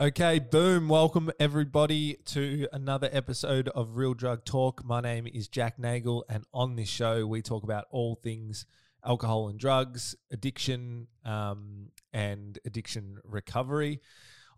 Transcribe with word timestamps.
Okay, 0.00 0.40
boom. 0.40 0.88
Welcome 0.88 1.30
everybody 1.38 2.14
to 2.24 2.66
another 2.72 3.08
episode 3.12 3.68
of 3.68 3.94
Real 3.94 4.12
Drug 4.12 4.44
Talk. 4.44 4.84
My 4.84 5.00
name 5.00 5.28
is 5.32 5.46
Jack 5.46 5.78
Nagel, 5.78 6.24
and 6.28 6.42
on 6.52 6.74
this 6.74 6.88
show, 6.88 7.24
we 7.28 7.42
talk 7.42 7.62
about 7.62 7.84
all 7.92 8.16
things 8.16 8.66
alcohol 9.04 9.46
and 9.46 9.56
drugs, 9.56 10.16
addiction, 10.32 11.06
um, 11.24 11.90
and 12.12 12.58
addiction 12.64 13.18
recovery. 13.22 14.00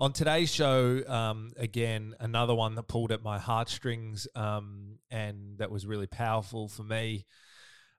On 0.01 0.11
today's 0.11 0.51
show, 0.51 1.07
um, 1.07 1.50
again, 1.59 2.14
another 2.18 2.55
one 2.55 2.75
that 2.77 2.84
pulled 2.84 3.12
at 3.12 3.23
my 3.23 3.39
heartstrings 3.39 4.27
um, 4.34 4.96
and 5.11 5.59
that 5.59 5.71
was 5.71 5.87
really 5.87 6.07
powerful 6.07 6.66
for 6.66 6.82
me, 6.82 7.27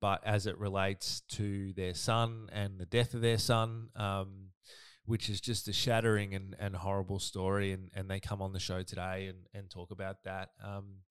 but 0.00 0.22
as 0.24 0.46
it 0.46 0.58
relates 0.58 1.20
to 1.28 1.74
their 1.74 1.92
son 1.92 2.48
and 2.52 2.78
the 2.78 2.86
death 2.86 3.12
of 3.12 3.20
their 3.20 3.36
son, 3.36 3.88
um, 3.94 4.48
which 5.04 5.28
is 5.28 5.42
just 5.42 5.68
a 5.68 5.74
shattering 5.74 6.34
and, 6.34 6.56
and 6.58 6.74
horrible 6.74 7.18
story. 7.18 7.72
And, 7.72 7.90
and 7.94 8.10
they 8.10 8.18
come 8.18 8.40
on 8.40 8.54
the 8.54 8.60
show 8.60 8.82
today 8.82 9.26
and, 9.26 9.40
and 9.52 9.68
talk 9.68 9.90
about 9.90 10.24
that. 10.24 10.48
Um, 10.64 11.02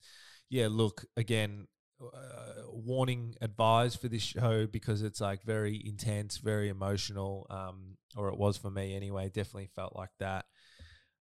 yeah, 0.49 0.69
look, 0.71 1.05
again, 1.15 1.67
uh, 2.01 2.63
warning 2.67 3.35
advised 3.41 4.01
for 4.01 4.07
this 4.07 4.23
show 4.23 4.65
because 4.65 5.03
it's 5.03 5.21
like 5.21 5.43
very 5.43 5.79
intense, 5.85 6.39
very 6.39 6.69
emotional, 6.69 7.45
um, 7.51 7.97
or 8.15 8.29
it 8.29 8.37
was 8.37 8.57
for 8.57 8.69
me 8.69 8.95
anyway. 8.95 9.27
Definitely 9.27 9.69
felt 9.75 9.95
like 9.95 10.11
that. 10.19 10.45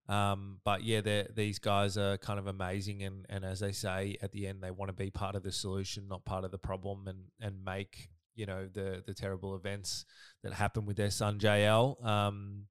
Um, 0.07 0.57
but 0.63 0.83
yeah, 0.83 1.01
these 1.35 1.59
guys 1.59 1.97
are 1.97 2.17
kind 2.17 2.39
of 2.39 2.47
amazing, 2.47 3.03
and 3.03 3.25
and 3.29 3.45
as 3.45 3.59
they 3.59 3.71
say 3.71 4.17
at 4.21 4.31
the 4.31 4.47
end, 4.47 4.61
they 4.61 4.71
want 4.71 4.89
to 4.89 4.93
be 4.93 5.11
part 5.11 5.35
of 5.35 5.43
the 5.43 5.51
solution, 5.51 6.07
not 6.07 6.25
part 6.25 6.43
of 6.43 6.51
the 6.51 6.57
problem, 6.57 7.07
and 7.07 7.25
and 7.39 7.63
make 7.63 8.09
you 8.35 8.45
know 8.45 8.67
the 8.73 9.03
the 9.05 9.13
terrible 9.13 9.55
events 9.55 10.05
that 10.43 10.53
happen 10.53 10.85
with 10.85 10.97
their 10.97 11.11
son 11.11 11.39
JL. 11.39 12.03
Um, 12.03 12.65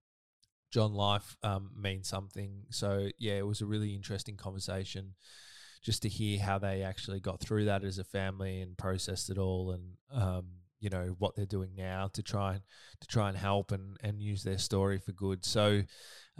John 0.70 0.92
Life 0.92 1.36
um, 1.42 1.70
means 1.80 2.08
something. 2.08 2.64
So 2.70 3.08
yeah, 3.18 3.34
it 3.34 3.46
was 3.46 3.60
a 3.60 3.66
really 3.66 3.94
interesting 3.94 4.36
conversation 4.36 5.14
just 5.82 6.02
to 6.02 6.08
hear 6.08 6.40
how 6.40 6.58
they 6.58 6.82
actually 6.82 7.20
got 7.20 7.40
through 7.40 7.66
that 7.66 7.84
as 7.84 7.98
a 7.98 8.04
family 8.04 8.60
and 8.60 8.76
processed 8.76 9.30
it 9.30 9.38
all 9.38 9.70
and 9.70 9.92
um, 10.12 10.46
you 10.80 10.90
know 10.90 11.16
what 11.18 11.34
they're 11.36 11.46
doing 11.46 11.70
now 11.76 12.08
to 12.12 12.22
try 12.22 12.54
and 12.54 12.62
to 13.00 13.06
try 13.06 13.28
and 13.28 13.38
help 13.38 13.72
and 13.72 13.96
and 14.02 14.20
use 14.20 14.42
their 14.42 14.58
story 14.58 14.98
for 14.98 15.12
good. 15.12 15.44
So 15.44 15.82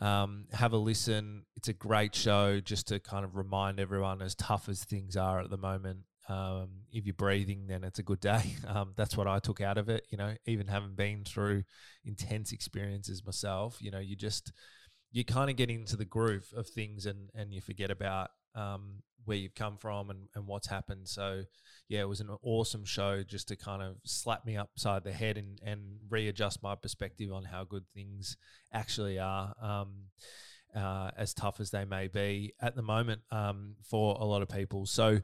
um, 0.00 0.47
have 0.53 0.72
a 0.72 0.76
listen. 0.76 1.44
It's 1.56 1.69
a 1.69 1.72
great 1.72 2.15
show 2.15 2.60
just 2.60 2.88
to 2.88 3.00
kind 3.00 3.25
of 3.25 3.37
remind 3.37 3.81
everyone 3.81 4.22
as 4.22 4.34
tough 4.34 4.69
as 4.69 4.84
things 4.84 5.16
are 5.16 5.41
at 5.41 5.50
the 5.50 5.56
moment 5.56 6.00
um, 6.28 6.69
if 6.93 7.06
you're 7.06 7.15
breathing 7.15 7.66
then 7.66 7.84
it's 7.84 7.99
a 7.99 8.03
good 8.03 8.21
day. 8.21 8.56
Um, 8.69 8.93
that's 8.97 9.16
what 9.16 9.26
i 9.26 9.38
took 9.38 9.62
out 9.62 9.78
of 9.78 9.88
it 9.88 10.06
you 10.10 10.19
know 10.19 10.34
even 10.44 10.66
having 10.66 10.94
been 10.94 11.25
through 11.25 11.65
intense 12.05 12.53
experiences 12.53 13.25
myself 13.25 13.78
you 13.81 13.91
know 13.91 13.99
you 13.99 14.15
just 14.15 14.53
you 15.10 15.25
kind 15.25 15.49
of 15.49 15.56
get 15.56 15.70
into 15.70 15.97
the 15.97 16.05
groove 16.05 16.53
of 16.55 16.69
things 16.69 17.06
and 17.06 17.31
and 17.34 17.55
you 17.55 17.62
forget 17.62 17.91
about 17.91 18.28
um, 18.59 19.03
where 19.25 19.37
you've 19.37 19.55
come 19.55 19.77
from 19.77 20.11
and, 20.11 20.29
and 20.35 20.47
what's 20.47 20.69
happened. 20.69 21.07
So, 21.09 21.43
yeah, 21.89 22.01
it 22.01 22.09
was 22.09 22.21
an 22.21 22.31
awesome 22.43 22.85
show 22.85 23.23
just 23.23 23.49
to 23.49 23.57
kind 23.57 23.83
of 23.83 23.97
slap 24.05 24.45
me 24.45 24.57
upside 24.57 25.05
the 25.05 25.13
head 25.13 25.37
and, 25.37 25.61
and 25.65 25.99
readjust 26.09 26.63
my 26.63 26.75
perspective 26.75 27.33
on 27.33 27.45
how 27.45 27.65
good 27.65 27.85
things 27.95 28.37
actually 28.73 29.19
are, 29.19 29.55
um, 29.61 30.09
uh, 30.75 31.11
as 31.17 31.35
tough 31.35 31.61
as 31.61 31.71
they 31.71 31.85
may 31.85 32.09
be 32.09 32.55
at 32.61 32.75
the 32.75 32.83
moment 32.83 33.21
um, 33.31 33.75
for 33.83 34.17
a 34.19 34.25
lot 34.25 34.43
of 34.43 34.49
people. 34.49 34.87
So, 34.87 35.21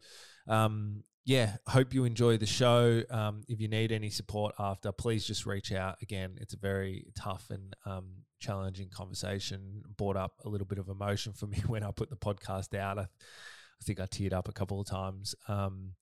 um, 0.47 1.03
yeah, 1.25 1.57
hope 1.67 1.95
you 1.95 2.05
enjoy 2.05 2.37
the 2.37 2.47
show. 2.47 3.03
Um, 3.11 3.45
if 3.49 3.61
you 3.61 3.69
need 3.69 3.93
any 3.93 4.11
support 4.11 4.55
after, 4.59 4.93
please 4.93 5.27
just 5.27 5.47
reach 5.47 5.73
out. 5.73 5.97
Again, 6.03 6.37
it's 6.41 6.53
a 6.53 6.59
very 6.59 7.07
tough 7.17 7.47
and 7.49 7.75
um, 7.87 8.25
challenging 8.41 8.91
conversation. 8.91 9.83
Brought 9.97 10.17
up 10.17 10.35
a 10.45 10.49
little 10.51 10.67
bit 10.67 10.79
of 10.79 10.89
emotion 10.89 11.33
for 11.33 11.47
me 11.47 11.62
when 11.67 11.83
I 11.83 11.93
put 11.93 12.11
the 12.11 12.17
podcast 12.17 12.79
out. 12.79 12.99
I, 12.99 13.03
I 13.03 13.85
think 13.85 14.01
I 14.01 14.07
teared 14.07 14.35
up 14.35 14.49
a 14.49 14.53
couple 14.53 14.81
of 14.81 14.87
times 14.87 15.35
because 15.47 15.67
um, 15.67 15.95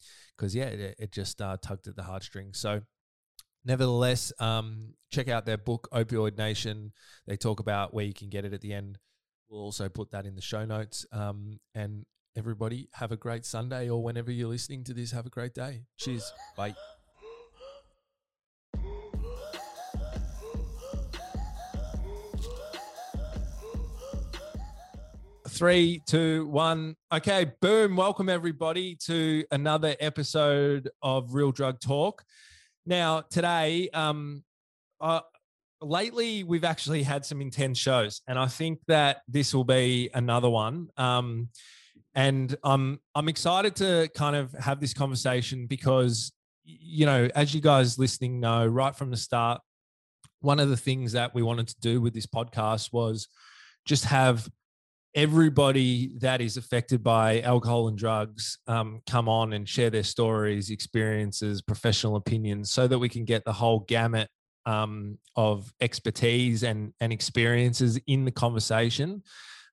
yeah, 0.53 0.65
it, 0.65 0.97
it 0.99 1.12
just 1.12 1.41
uh, 1.41 1.56
tugged 1.62 1.87
at 1.87 1.97
the 1.97 2.03
heartstrings. 2.03 2.59
So. 2.59 2.83
Nevertheless, 3.65 4.33
um, 4.41 4.94
check 5.12 5.28
out 5.28 5.47
their 5.47 5.56
book, 5.56 5.89
Opioid 5.93 6.37
Nation. 6.37 6.91
They 7.28 7.37
talk 7.37 7.60
about 7.60 7.94
where 7.94 8.04
you 8.04 8.12
can 8.12 8.28
get 8.28 8.44
it 8.44 8.53
at 8.53 8.60
the 8.60 8.72
end. 8.72 8.99
We'll 9.49 9.60
also 9.60 9.89
put 9.89 10.10
that 10.10 10.27
in 10.27 10.34
the 10.34 10.43
show 10.43 10.65
notes. 10.65 11.06
Um, 11.12 11.60
and 11.72 12.04
everybody, 12.37 12.88
have 12.94 13.12
a 13.12 13.16
great 13.16 13.44
Sunday, 13.44 13.88
or 13.91 14.03
whenever 14.03 14.31
you're 14.31 14.48
listening 14.48 14.84
to 14.84 14.94
this, 14.94 15.10
have 15.12 15.26
a 15.26 15.31
great 15.31 15.54
day. 15.54 15.82
Cheers. 15.98 16.32
Bye. 16.56 16.75
Three, 25.48 26.03
two, 26.06 26.47
one. 26.47 26.97
Okay, 27.12 27.53
boom. 27.60 27.94
Welcome, 27.94 28.28
everybody, 28.28 28.97
to 29.06 29.44
another 29.50 29.94
episode 30.00 30.88
of 31.03 31.34
Real 31.34 31.53
Drug 31.53 31.78
Talk. 31.78 32.25
Now, 32.87 33.21
today, 33.21 33.91
um, 33.92 34.42
uh, 35.00 35.21
lately 35.82 36.42
we've 36.42 36.65
actually 36.65 37.03
had 37.03 37.25
some 37.25 37.41
intense 37.41 37.78
shows, 37.78 38.22
and 38.26 38.38
I 38.38 38.47
think 38.47 38.81
that 38.88 39.21
this 39.28 39.54
will 39.54 39.65
be 39.65 40.10
another 40.15 40.48
one. 40.48 40.89
Um, 40.97 41.51
and 42.14 42.54
I'm 42.62 43.00
I'm 43.14 43.28
excited 43.28 43.76
to 43.76 44.09
kind 44.14 44.36
of 44.36 44.53
have 44.53 44.80
this 44.80 44.94
conversation 44.94 45.66
because 45.66 46.32
you 46.64 47.06
know, 47.06 47.28
as 47.34 47.54
you 47.54 47.60
guys 47.60 47.98
listening 47.98 48.38
know, 48.38 48.66
right 48.66 48.94
from 48.94 49.10
the 49.10 49.16
start, 49.16 49.60
one 50.41 50.60
of 50.60 50.68
the 50.68 50.76
things 50.76 51.12
that 51.12 51.34
we 51.34 51.42
wanted 51.42 51.68
to 51.68 51.80
do 51.80 52.00
with 52.00 52.14
this 52.14 52.26
podcast 52.26 52.92
was 52.92 53.28
just 53.84 54.04
have 54.04 54.48
everybody 55.14 56.12
that 56.18 56.41
is 56.41 56.56
affected 56.56 57.03
by 57.03 57.41
alcohol 57.42 57.88
and 57.88 57.98
drugs 57.98 58.58
um, 58.66 59.00
come 59.06 59.28
on 59.28 59.53
and 59.53 59.68
share 59.68 59.91
their 59.91 60.03
stories, 60.03 60.70
experiences, 60.70 61.60
professional 61.60 62.16
opinions, 62.16 62.70
so 62.70 62.86
that 62.86 62.98
we 62.98 63.08
can 63.08 63.24
get 63.24 63.44
the 63.44 63.53
whole 63.53 63.80
gamut 63.80 64.28
um, 64.66 65.18
of 65.36 65.72
expertise 65.80 66.62
and 66.62 66.92
and 67.00 67.12
experiences 67.12 67.98
in 68.06 68.24
the 68.24 68.30
conversation. 68.30 69.22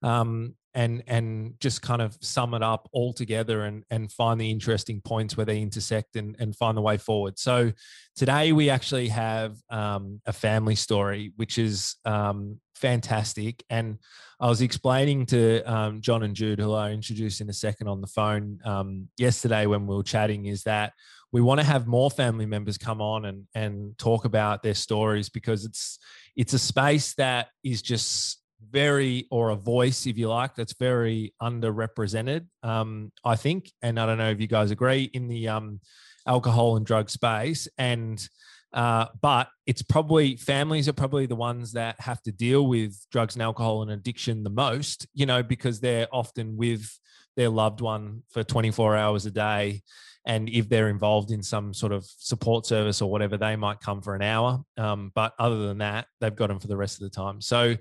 Um, 0.01 0.55
and 0.73 1.03
and 1.07 1.55
just 1.59 1.81
kind 1.81 2.01
of 2.01 2.17
sum 2.21 2.53
it 2.53 2.61
up 2.61 2.87
all 2.91 3.11
together 3.11 3.63
and 3.63 3.83
and 3.89 4.11
find 4.11 4.39
the 4.39 4.51
interesting 4.51 5.01
points 5.01 5.35
where 5.35 5.45
they 5.45 5.61
intersect 5.61 6.15
and, 6.15 6.35
and 6.39 6.55
find 6.55 6.77
the 6.77 6.81
way 6.81 6.97
forward. 6.97 7.39
So 7.39 7.71
today 8.15 8.51
we 8.51 8.69
actually 8.69 9.07
have 9.09 9.57
um, 9.69 10.21
a 10.25 10.33
family 10.33 10.75
story, 10.75 11.33
which 11.37 11.57
is 11.57 11.95
um, 12.05 12.59
fantastic. 12.75 13.63
And 13.69 13.97
I 14.39 14.47
was 14.47 14.61
explaining 14.61 15.25
to 15.27 15.61
um, 15.63 16.01
John 16.01 16.23
and 16.23 16.35
Jude, 16.35 16.59
who 16.59 16.73
I 16.73 16.91
introduced 16.91 17.41
in 17.41 17.49
a 17.49 17.53
second 17.53 17.87
on 17.87 17.99
the 17.99 18.07
phone 18.07 18.59
um, 18.63 19.09
yesterday 19.17 19.65
when 19.65 19.87
we 19.87 19.95
were 19.95 20.03
chatting, 20.03 20.45
is 20.45 20.63
that 20.63 20.93
we 21.31 21.41
want 21.41 21.59
to 21.59 21.65
have 21.65 21.87
more 21.87 22.09
family 22.09 22.45
members 22.45 22.77
come 22.77 23.01
on 23.01 23.25
and 23.25 23.47
and 23.53 23.97
talk 23.97 24.25
about 24.25 24.63
their 24.63 24.73
stories 24.73 25.29
because 25.29 25.65
it's 25.65 25.99
it's 26.35 26.53
a 26.53 26.59
space 26.59 27.13
that 27.15 27.47
is 27.63 27.81
just 27.81 28.38
very 28.71 29.27
or 29.31 29.49
a 29.49 29.55
voice 29.55 30.05
if 30.05 30.17
you 30.17 30.29
like 30.29 30.55
that's 30.55 30.73
very 30.73 31.33
underrepresented. 31.41 32.45
Um, 32.63 33.11
i 33.23 33.35
think 33.35 33.71
and 33.81 33.99
i 33.99 34.05
don't 34.05 34.17
know 34.17 34.29
if 34.29 34.41
you 34.41 34.47
guys 34.47 34.71
agree 34.71 35.09
in 35.13 35.27
the 35.27 35.47
um, 35.47 35.79
alcohol 36.27 36.75
and 36.75 36.85
drug 36.85 37.09
space 37.09 37.67
and 37.77 38.27
uh, 38.71 39.07
but 39.19 39.47
it's 39.65 39.81
probably 39.81 40.35
families 40.35 40.87
are 40.87 40.93
probably 40.93 41.25
the 41.25 41.35
ones 41.35 41.71
that 41.71 41.99
have 41.99 42.21
to 42.21 42.31
deal 42.31 42.67
with 42.67 42.95
drugs 43.11 43.35
and 43.35 43.41
alcohol 43.41 43.81
and 43.81 43.89
addiction 43.91 44.43
the 44.43 44.49
most 44.49 45.07
you 45.13 45.25
know 45.25 45.41
because 45.41 45.79
they're 45.79 46.07
often 46.11 46.55
with 46.55 46.99
their 47.35 47.49
loved 47.49 47.81
one 47.81 48.21
for 48.29 48.43
24 48.43 48.95
hours 48.95 49.25
a 49.25 49.31
day 49.31 49.81
and 50.25 50.49
if 50.49 50.69
they're 50.69 50.89
involved 50.89 51.31
in 51.31 51.41
some 51.41 51.73
sort 51.73 51.91
of 51.91 52.05
support 52.05 52.65
service 52.65 53.01
or 53.01 53.09
whatever 53.09 53.37
they 53.37 53.55
might 53.55 53.79
come 53.79 54.01
for 54.01 54.15
an 54.15 54.21
hour. 54.21 54.63
Um, 54.77 55.11
but 55.15 55.33
other 55.39 55.67
than 55.67 55.79
that 55.79 56.07
they've 56.19 56.35
got 56.35 56.47
them 56.47 56.59
for 56.59 56.67
the 56.67 56.77
rest 56.77 57.01
of 57.01 57.09
the 57.09 57.15
time. 57.15 57.41
So 57.41 57.75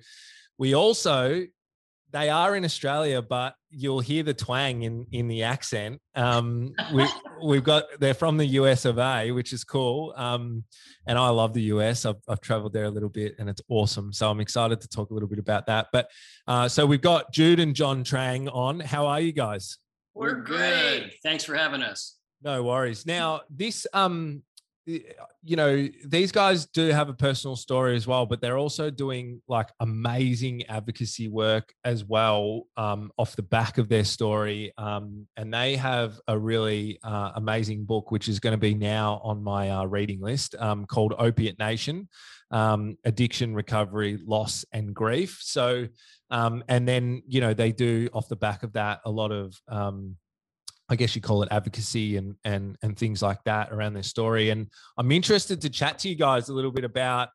we 0.58 0.74
also 0.74 1.46
they 2.10 2.30
are 2.30 2.56
in 2.56 2.64
Australia, 2.64 3.20
but 3.20 3.54
you'll 3.70 4.00
hear 4.00 4.22
the 4.22 4.34
twang 4.34 4.82
in 4.82 5.06
in 5.12 5.28
the 5.28 5.42
accent. 5.42 6.00
Um, 6.14 6.74
we 6.92 7.06
we've 7.44 7.64
got 7.64 7.84
they're 8.00 8.14
from 8.14 8.36
the 8.36 8.46
US 8.46 8.84
of 8.84 8.98
A, 8.98 9.30
which 9.30 9.52
is 9.52 9.64
cool. 9.64 10.14
Um, 10.16 10.64
and 11.06 11.18
I 11.18 11.28
love 11.28 11.52
the 11.52 11.62
US. 11.62 12.06
I've 12.06 12.16
I've 12.28 12.40
traveled 12.40 12.72
there 12.72 12.84
a 12.84 12.90
little 12.90 13.08
bit, 13.08 13.36
and 13.38 13.48
it's 13.48 13.60
awesome. 13.68 14.12
So 14.12 14.30
I'm 14.30 14.40
excited 14.40 14.80
to 14.80 14.88
talk 14.88 15.10
a 15.10 15.14
little 15.14 15.28
bit 15.28 15.38
about 15.38 15.66
that. 15.66 15.88
But 15.92 16.10
uh, 16.46 16.68
so 16.68 16.86
we've 16.86 17.02
got 17.02 17.32
Jude 17.32 17.60
and 17.60 17.74
John 17.74 18.04
Trang 18.04 18.48
on. 18.52 18.80
How 18.80 19.06
are 19.06 19.20
you 19.20 19.32
guys? 19.32 19.78
We're 20.14 20.40
good. 20.42 21.12
Thanks 21.22 21.44
for 21.44 21.54
having 21.54 21.82
us. 21.82 22.16
No 22.42 22.62
worries. 22.62 23.04
Now 23.04 23.42
this 23.50 23.86
um 23.92 24.42
you 25.42 25.56
know 25.56 25.86
these 26.06 26.32
guys 26.32 26.66
do 26.66 26.88
have 26.88 27.10
a 27.10 27.14
personal 27.14 27.56
story 27.56 27.94
as 27.94 28.06
well 28.06 28.24
but 28.24 28.40
they're 28.40 28.56
also 28.56 28.90
doing 28.90 29.42
like 29.46 29.68
amazing 29.80 30.64
advocacy 30.66 31.28
work 31.28 31.74
as 31.84 32.04
well 32.04 32.62
um, 32.76 33.10
off 33.18 33.36
the 33.36 33.42
back 33.42 33.78
of 33.78 33.88
their 33.88 34.04
story. 34.04 34.72
Um, 34.78 35.26
and 35.36 35.52
they 35.52 35.76
have 35.76 36.20
a 36.28 36.38
really 36.38 36.98
uh, 37.02 37.32
amazing 37.34 37.84
book 37.84 38.10
which 38.10 38.28
is 38.28 38.40
going 38.40 38.52
to 38.52 38.58
be 38.58 38.74
now 38.74 39.20
on 39.22 39.42
my 39.42 39.70
uh, 39.70 39.84
reading 39.84 40.20
list 40.20 40.54
um, 40.58 40.86
called 40.86 41.14
opiate 41.18 41.58
nation 41.58 42.08
um, 42.50 42.96
addiction 43.04 43.54
recovery 43.54 44.18
loss 44.24 44.64
and 44.72 44.94
grief. 44.94 45.38
So 45.42 45.88
um, 46.30 46.62
and 46.68 46.86
then 46.86 47.22
you 47.26 47.40
know 47.40 47.54
they 47.54 47.72
do 47.72 48.08
off 48.12 48.28
the 48.28 48.36
back 48.36 48.62
of 48.62 48.74
that 48.74 49.00
a 49.04 49.10
lot 49.10 49.32
of 49.32 49.54
um, 49.68 50.16
I 50.90 50.96
guess 50.96 51.14
you 51.14 51.20
call 51.20 51.42
it 51.42 51.48
advocacy 51.50 52.16
and 52.16 52.34
and 52.44 52.76
and 52.82 52.96
things 52.96 53.22
like 53.22 53.42
that 53.44 53.72
around 53.72 53.94
their 53.94 54.02
story. 54.02 54.50
And 54.50 54.68
I'm 54.96 55.12
interested 55.12 55.60
to 55.62 55.70
chat 55.70 55.98
to 56.00 56.08
you 56.08 56.14
guys 56.14 56.48
a 56.48 56.54
little 56.54 56.72
bit 56.72 56.84
about 56.84 57.28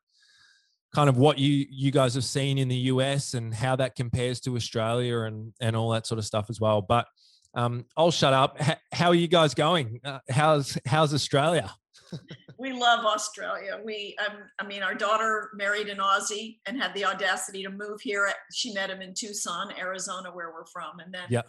kind 0.94 1.08
of 1.08 1.16
what 1.16 1.38
you 1.38 1.66
you 1.70 1.90
guys 1.90 2.14
have 2.14 2.24
seen 2.24 2.58
in 2.58 2.68
the 2.68 2.76
US 2.76 3.34
and 3.34 3.54
how 3.54 3.76
that 3.76 3.94
compares 3.94 4.40
to 4.40 4.56
Australia 4.56 5.20
and 5.20 5.52
and 5.60 5.76
all 5.76 5.90
that 5.90 6.06
sort 6.06 6.18
of 6.18 6.24
stuff 6.24 6.46
as 6.50 6.60
well. 6.60 6.82
But 6.82 7.06
um, 7.54 7.84
I'll 7.96 8.10
shut 8.10 8.32
up. 8.32 8.56
H- 8.60 8.78
how 8.92 9.08
are 9.08 9.14
you 9.14 9.28
guys 9.28 9.54
going? 9.54 10.00
Uh, 10.04 10.18
how's 10.28 10.76
how's 10.86 11.14
Australia? 11.14 11.72
we 12.58 12.72
love 12.72 13.04
Australia. 13.04 13.80
We, 13.84 14.16
um, 14.24 14.38
I 14.60 14.66
mean, 14.66 14.82
our 14.82 14.94
daughter 14.94 15.50
married 15.54 15.88
an 15.88 15.98
Aussie 15.98 16.58
and 16.66 16.80
had 16.80 16.94
the 16.94 17.04
audacity 17.04 17.62
to 17.64 17.70
move 17.70 18.00
here. 18.00 18.30
She 18.52 18.72
met 18.72 18.90
him 18.90 19.00
in 19.00 19.14
Tucson, 19.14 19.72
Arizona, 19.78 20.30
where 20.32 20.52
we're 20.52 20.66
from, 20.66 21.00
and 21.00 21.12
then 21.12 21.24
yeah 21.28 21.42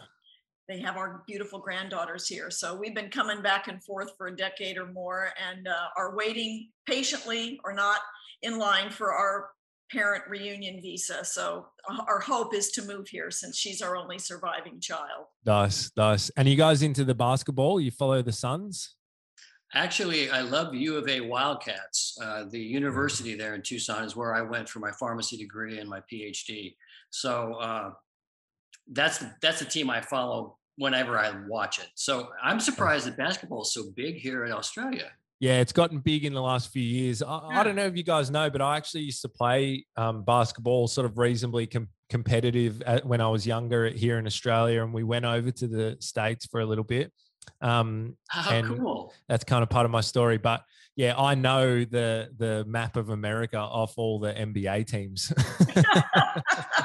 they 0.67 0.79
have 0.79 0.97
our 0.97 1.23
beautiful 1.27 1.59
granddaughters 1.59 2.27
here. 2.27 2.49
So 2.49 2.75
we've 2.75 2.95
been 2.95 3.09
coming 3.09 3.41
back 3.41 3.67
and 3.67 3.83
forth 3.83 4.11
for 4.17 4.27
a 4.27 4.35
decade 4.35 4.77
or 4.77 4.87
more 4.87 5.29
and 5.49 5.67
uh, 5.67 5.87
are 5.97 6.15
waiting 6.15 6.69
patiently 6.87 7.59
or 7.63 7.73
not 7.73 7.99
in 8.41 8.57
line 8.57 8.89
for 8.89 9.13
our 9.13 9.49
parent 9.91 10.23
reunion 10.27 10.81
visa. 10.81 11.23
So 11.23 11.67
uh, 11.89 12.03
our 12.07 12.19
hope 12.19 12.55
is 12.55 12.71
to 12.71 12.81
move 12.83 13.07
here 13.07 13.29
since 13.29 13.57
she's 13.57 13.81
our 13.81 13.95
only 13.95 14.17
surviving 14.17 14.79
child. 14.79 15.25
Nice, 15.45 15.91
nice. 15.95 16.31
And 16.37 16.47
you 16.47 16.55
guys 16.55 16.81
into 16.81 17.03
the 17.03 17.15
basketball? 17.15 17.79
You 17.79 17.91
follow 17.91 18.21
the 18.21 18.31
Suns? 18.31 18.95
Actually, 19.73 20.29
I 20.29 20.41
love 20.41 20.73
U 20.73 20.95
of 20.95 21.07
A 21.09 21.21
Wildcats. 21.21 22.17
Uh, 22.23 22.45
the 22.49 22.59
university 22.59 23.35
there 23.35 23.55
in 23.55 23.61
Tucson 23.61 24.03
is 24.03 24.15
where 24.15 24.33
I 24.33 24.41
went 24.41 24.69
for 24.69 24.79
my 24.79 24.91
pharmacy 24.91 25.37
degree 25.37 25.79
and 25.79 25.89
my 25.89 26.01
PhD. 26.11 26.75
So 27.09 27.55
uh, 27.55 27.91
that's 28.91 29.23
that's 29.41 29.59
the 29.59 29.65
team 29.65 29.89
I 29.89 30.01
follow 30.01 30.57
whenever 30.77 31.17
I 31.17 31.33
watch 31.47 31.79
it. 31.79 31.87
So 31.95 32.29
I'm 32.43 32.59
surprised 32.59 33.07
that 33.07 33.17
basketball 33.17 33.61
is 33.63 33.73
so 33.73 33.83
big 33.95 34.15
here 34.15 34.45
in 34.45 34.51
Australia. 34.51 35.11
Yeah, 35.39 35.59
it's 35.59 35.73
gotten 35.73 35.99
big 35.99 36.23
in 36.23 36.33
the 36.33 36.41
last 36.41 36.71
few 36.71 36.81
years. 36.81 37.21
I, 37.21 37.27
yeah. 37.27 37.59
I 37.59 37.63
don't 37.63 37.75
know 37.75 37.85
if 37.85 37.97
you 37.97 38.03
guys 38.03 38.31
know, 38.31 38.49
but 38.49 38.61
I 38.61 38.77
actually 38.77 39.03
used 39.03 39.21
to 39.23 39.29
play 39.29 39.85
um, 39.97 40.23
basketball, 40.23 40.87
sort 40.87 41.05
of 41.05 41.17
reasonably 41.17 41.67
com- 41.67 41.89
competitive 42.09 42.81
at, 42.83 43.05
when 43.05 43.19
I 43.19 43.27
was 43.27 43.45
younger 43.45 43.89
here 43.89 44.17
in 44.17 44.25
Australia, 44.25 44.81
and 44.81 44.93
we 44.93 45.03
went 45.03 45.25
over 45.25 45.51
to 45.51 45.67
the 45.67 45.97
states 45.99 46.45
for 46.45 46.61
a 46.61 46.65
little 46.65 46.85
bit. 46.85 47.11
Um, 47.61 48.17
How 48.29 48.51
and 48.51 48.79
cool! 48.79 49.13
That's 49.27 49.43
kind 49.43 49.61
of 49.61 49.69
part 49.69 49.85
of 49.85 49.91
my 49.91 50.01
story, 50.01 50.37
but 50.37 50.63
yeah, 50.95 51.15
I 51.17 51.35
know 51.35 51.83
the 51.83 52.29
the 52.37 52.63
map 52.65 52.95
of 52.95 53.09
America 53.09 53.57
off 53.57 53.93
all 53.97 54.19
the 54.19 54.33
NBA 54.33 54.87
teams. 54.87 55.33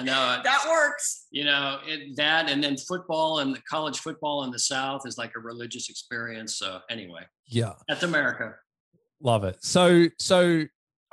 I 0.00 0.02
know 0.02 0.40
that 0.44 0.66
works. 0.68 1.26
You 1.30 1.44
know 1.44 1.78
it, 1.86 2.16
that, 2.16 2.50
and 2.50 2.62
then 2.62 2.76
football 2.76 3.40
and 3.40 3.62
college 3.64 4.00
football 4.00 4.44
in 4.44 4.50
the 4.50 4.58
South 4.58 5.02
is 5.06 5.18
like 5.18 5.32
a 5.36 5.40
religious 5.40 5.88
experience. 5.88 6.56
So 6.56 6.80
anyway, 6.90 7.22
yeah, 7.46 7.74
that's 7.88 8.02
America. 8.02 8.54
Love 9.22 9.44
it. 9.44 9.58
So 9.62 10.06
so 10.18 10.64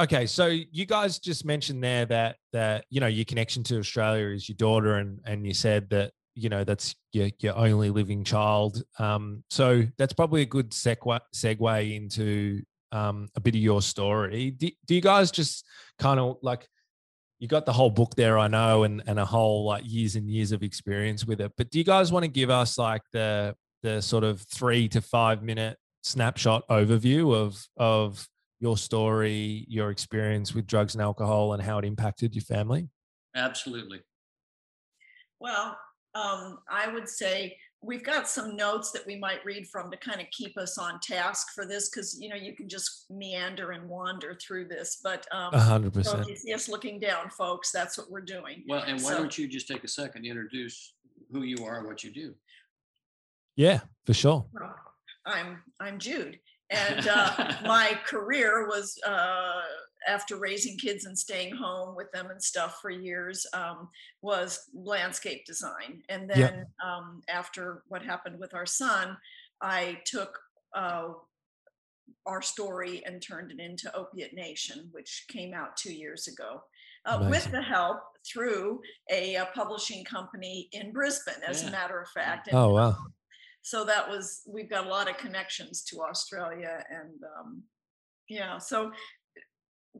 okay, 0.01 0.25
so 0.25 0.47
you 0.47 0.85
guys 0.85 1.19
just 1.19 1.45
mentioned 1.45 1.83
there 1.83 2.05
that 2.05 2.37
that 2.53 2.85
you 2.89 2.99
know 2.99 3.07
your 3.07 3.25
connection 3.25 3.63
to 3.63 3.79
Australia 3.79 4.27
is 4.27 4.47
your 4.47 4.55
daughter, 4.55 4.95
and 4.95 5.19
and 5.25 5.45
you 5.45 5.53
said 5.53 5.89
that 5.89 6.11
you 6.37 6.49
know 6.49 6.63
that's 6.63 6.95
your, 7.13 7.29
your 7.39 7.57
only 7.57 7.89
living 7.89 8.23
child 8.23 8.83
um, 8.99 9.43
so 9.49 9.83
that's 9.97 10.13
probably 10.13 10.43
a 10.43 10.45
good 10.45 10.69
segue, 10.69 11.19
segue 11.35 11.95
into 11.95 12.61
um, 12.91 13.27
a 13.35 13.41
bit 13.41 13.55
of 13.55 13.61
your 13.61 13.81
story 13.81 14.51
do, 14.51 14.69
do 14.85 14.93
you 14.93 15.01
guys 15.01 15.31
just 15.31 15.65
kind 15.97 16.19
of 16.19 16.37
like 16.43 16.67
you 17.39 17.47
got 17.47 17.65
the 17.65 17.73
whole 17.73 17.89
book 17.89 18.15
there 18.15 18.37
i 18.37 18.47
know 18.47 18.83
and, 18.83 19.03
and 19.07 19.19
a 19.19 19.25
whole 19.25 19.65
like 19.65 19.83
years 19.85 20.15
and 20.15 20.29
years 20.29 20.51
of 20.51 20.63
experience 20.63 21.25
with 21.25 21.39
it 21.41 21.51
but 21.57 21.69
do 21.69 21.77
you 21.77 21.85
guys 21.85 22.11
want 22.11 22.23
to 22.23 22.29
give 22.29 22.49
us 22.49 22.77
like 22.77 23.01
the 23.13 23.56
the 23.83 24.01
sort 24.01 24.23
of 24.23 24.41
three 24.41 24.87
to 24.87 25.01
five 25.01 25.44
minute 25.44 25.77
snapshot 26.03 26.67
overview 26.69 27.35
of 27.35 27.63
of 27.77 28.27
your 28.59 28.77
story 28.77 29.65
your 29.67 29.91
experience 29.91 30.53
with 30.53 30.65
drugs 30.65 30.95
and 30.95 31.01
alcohol 31.01 31.53
and 31.53 31.61
how 31.61 31.77
it 31.77 31.85
impacted 31.85 32.33
your 32.33 32.44
family? 32.44 32.89
Absolutely. 33.35 34.01
Well 35.39 35.77
um, 36.15 36.59
I 36.69 36.91
would 36.91 37.07
say 37.07 37.57
we've 37.81 38.03
got 38.03 38.27
some 38.27 38.55
notes 38.55 38.91
that 38.91 39.05
we 39.05 39.15
might 39.15 39.43
read 39.45 39.67
from 39.67 39.91
to 39.91 39.97
kind 39.97 40.19
of 40.19 40.27
keep 40.31 40.57
us 40.57 40.77
on 40.77 40.99
task 40.99 41.47
for 41.53 41.65
this 41.65 41.89
because 41.89 42.19
you 42.19 42.29
know 42.29 42.35
you 42.35 42.55
can 42.55 42.67
just 42.67 43.05
meander 43.09 43.71
and 43.71 43.87
wander 43.87 44.35
through 44.35 44.67
this 44.67 44.99
but 45.03 45.25
um, 45.31 45.53
100% 45.53 46.03
so 46.03 46.17
if 46.17 46.27
you 46.27 46.35
see 46.35 46.53
us 46.53 46.67
looking 46.67 46.99
down 46.99 47.29
folks 47.29 47.71
that's 47.71 47.97
what 47.97 48.09
we're 48.09 48.21
doing. 48.21 48.63
Well 48.67 48.83
and 48.85 49.01
why 49.01 49.11
so, 49.11 49.17
don't 49.17 49.37
you 49.37 49.47
just 49.47 49.67
take 49.67 49.83
a 49.83 49.87
second 49.87 50.23
to 50.23 50.29
introduce 50.29 50.93
who 51.31 51.43
you 51.43 51.65
are 51.65 51.77
and 51.77 51.87
what 51.87 52.03
you 52.03 52.11
do? 52.11 52.33
Yeah 53.55 53.79
for 54.05 54.13
sure. 54.13 54.45
I'm 55.25 55.61
i'm 55.79 55.99
jude 55.99 56.39
and 56.69 57.07
uh, 57.07 57.53
my 57.63 57.97
career 58.05 58.67
was 58.67 58.99
uh, 59.05 59.61
after 60.07 60.37
raising 60.37 60.78
kids 60.78 61.06
and 61.06 61.18
staying 61.18 61.56
home 61.56 61.95
with 61.95 62.11
them 62.11 62.30
and 62.30 62.42
stuff 62.42 62.80
for 62.81 62.90
years 62.90 63.45
um, 63.54 63.90
was 64.21 64.69
landscape 64.73 65.45
design 65.45 66.02
and 66.09 66.30
then 66.30 66.40
yep. 66.40 66.68
um, 66.85 67.21
after 67.30 67.83
what 67.87 68.04
happened 68.04 68.40
with 68.40 68.54
our 68.54 68.66
son 68.66 69.18
i 69.61 69.97
took 70.06 70.37
uh, 70.76 71.09
our 72.26 72.42
story 72.42 73.04
and 73.06 73.21
turned 73.21 73.52
it 73.52 73.59
into 73.59 73.92
Opioid 73.95 74.33
Nation 74.33 74.90
which 74.92 75.26
came 75.30 75.54
out 75.54 75.76
two 75.78 75.94
years 75.94 76.28
ago 76.28 76.61
uh, 77.06 77.26
with 77.30 77.49
the 77.52 77.61
help 77.61 77.99
through 78.26 78.81
a, 79.09 79.35
a, 79.35 79.45
publishing 79.56 80.04
company 80.04 80.68
in 80.73 80.92
brisbane 80.92 81.42
as 81.47 81.64
yeah. 81.64 81.69
a 81.69 81.71
matter 81.71 82.02
of 82.02 82.09
fact 82.09 82.47
and, 82.47 82.57
oh 82.57 82.69
wow 82.69 82.87
um, 82.90 83.14
so 83.61 83.83
that 83.83 84.09
was 84.09 84.44
we've 84.47 84.69
got 84.69 84.85
a 84.85 84.90
lot 84.90 85.09
of 85.09 85.18
connections 85.18 85.83
to 85.83 86.02
australia 86.02 86.83
and 86.90 87.21
um, 87.40 87.64
yeah 88.30 88.57
so 88.57 88.92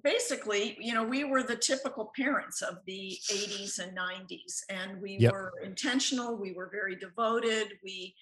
basically, 0.04 0.78
you 0.80 0.94
know, 0.94 1.04
we 1.04 1.24
were 1.24 1.44
the 1.44 1.56
typical 1.56 2.12
parents 2.16 2.62
of 2.62 2.78
the 2.86 3.18
80s 3.32 3.80
and 3.80 3.96
90s, 3.96 4.64
and 4.70 5.02
we 5.02 5.18
Yep. 5.20 5.32
were 5.32 5.54
intentional. 5.64 6.36
We 6.36 6.54
were 6.54 6.70
very 6.70 6.96
devoted. 6.96 7.80
We, 7.84 8.16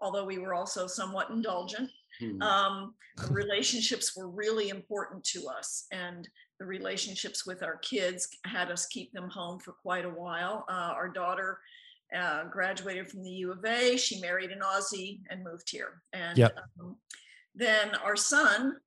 although 0.00 0.24
we 0.24 0.38
were 0.38 0.54
also 0.54 0.86
somewhat 0.86 1.30
indulgent, 1.30 1.90
Hmm. 2.18 2.42
um, 2.42 2.94
relationships 3.30 4.16
were 4.16 4.28
really 4.28 4.70
important 4.70 5.22
to 5.26 5.46
us, 5.48 5.86
and 5.92 6.28
the 6.58 6.66
relationships 6.66 7.46
with 7.46 7.62
our 7.62 7.76
kids 7.78 8.28
had 8.44 8.70
us 8.72 8.86
keep 8.86 9.12
them 9.12 9.28
home 9.28 9.60
for 9.60 9.72
quite 9.72 10.04
a 10.04 10.10
while. 10.10 10.64
Uh, 10.68 10.92
our 10.96 11.08
daughter 11.08 11.60
uh, 12.14 12.44
graduated 12.44 13.08
from 13.08 13.22
the 13.22 13.30
U 13.30 13.52
of 13.52 13.64
A. 13.64 13.96
She 13.96 14.18
married 14.20 14.50
an 14.50 14.60
Aussie 14.60 15.20
and 15.30 15.44
moved 15.44 15.70
here. 15.70 16.02
And 16.12 16.38
Yep. 16.38 16.58
um, 16.80 16.96
then 17.54 17.94
our 17.96 18.16
son, 18.16 18.80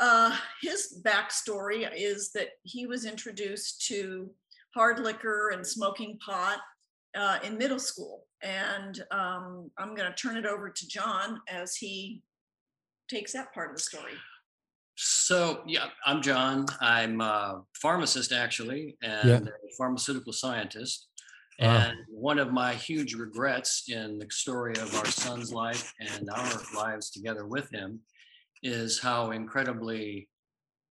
uh, 0.00 0.34
his 0.62 1.00
backstory 1.04 1.88
is 1.94 2.32
that 2.32 2.48
he 2.62 2.86
was 2.86 3.04
introduced 3.04 3.86
to 3.86 4.30
hard 4.74 4.98
liquor 4.98 5.50
and 5.50 5.66
smoking 5.66 6.18
pot 6.24 6.58
uh, 7.16 7.38
in 7.44 7.58
middle 7.58 7.78
school. 7.78 8.26
And 8.42 9.02
um, 9.10 9.70
I'm 9.78 9.94
going 9.94 10.10
to 10.10 10.14
turn 10.14 10.36
it 10.36 10.46
over 10.46 10.70
to 10.70 10.88
John 10.88 11.40
as 11.48 11.76
he 11.76 12.22
takes 13.08 13.32
that 13.34 13.52
part 13.52 13.70
of 13.70 13.76
the 13.76 13.82
story. 13.82 14.12
So, 14.96 15.62
yeah, 15.66 15.86
I'm 16.06 16.22
John. 16.22 16.66
I'm 16.80 17.20
a 17.20 17.62
pharmacist 17.74 18.32
actually, 18.32 18.96
and 19.02 19.48
a 19.48 19.52
pharmaceutical 19.76 20.32
scientist. 20.32 21.08
Wow. 21.58 21.76
And 21.76 21.98
one 22.08 22.38
of 22.38 22.52
my 22.52 22.74
huge 22.74 23.14
regrets 23.14 23.84
in 23.88 24.18
the 24.18 24.26
story 24.30 24.72
of 24.74 24.94
our 24.94 25.06
son's 25.06 25.52
life 25.52 25.92
and 26.00 26.28
our 26.30 26.60
lives 26.74 27.10
together 27.10 27.46
with 27.46 27.70
him 27.70 28.00
is 28.62 28.98
how 28.98 29.30
incredibly 29.30 30.28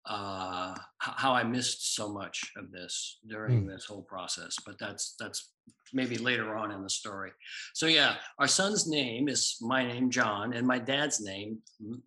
uh 0.08 0.75
how 0.99 1.32
I 1.32 1.42
missed 1.42 1.96
so 1.96 2.12
much 2.12 2.52
of 2.56 2.70
this 2.70 3.18
during 3.28 3.66
this 3.66 3.87
whole 3.87 4.02
process. 4.02 4.56
But 4.64 4.78
that's 4.78 5.16
that's 5.18 5.50
maybe 5.92 6.16
later 6.16 6.56
on 6.56 6.70
in 6.70 6.82
the 6.82 6.90
story. 6.90 7.32
So 7.75 7.87
yeah, 7.87 8.16
our 8.38 8.46
son's 8.46 8.87
name 8.87 9.28
is 9.28 9.56
my 9.61 9.85
name, 9.85 10.11
John, 10.11 10.52
and 10.52 10.66
my 10.66 10.78
dad's 10.78 11.20
name, 11.20 11.58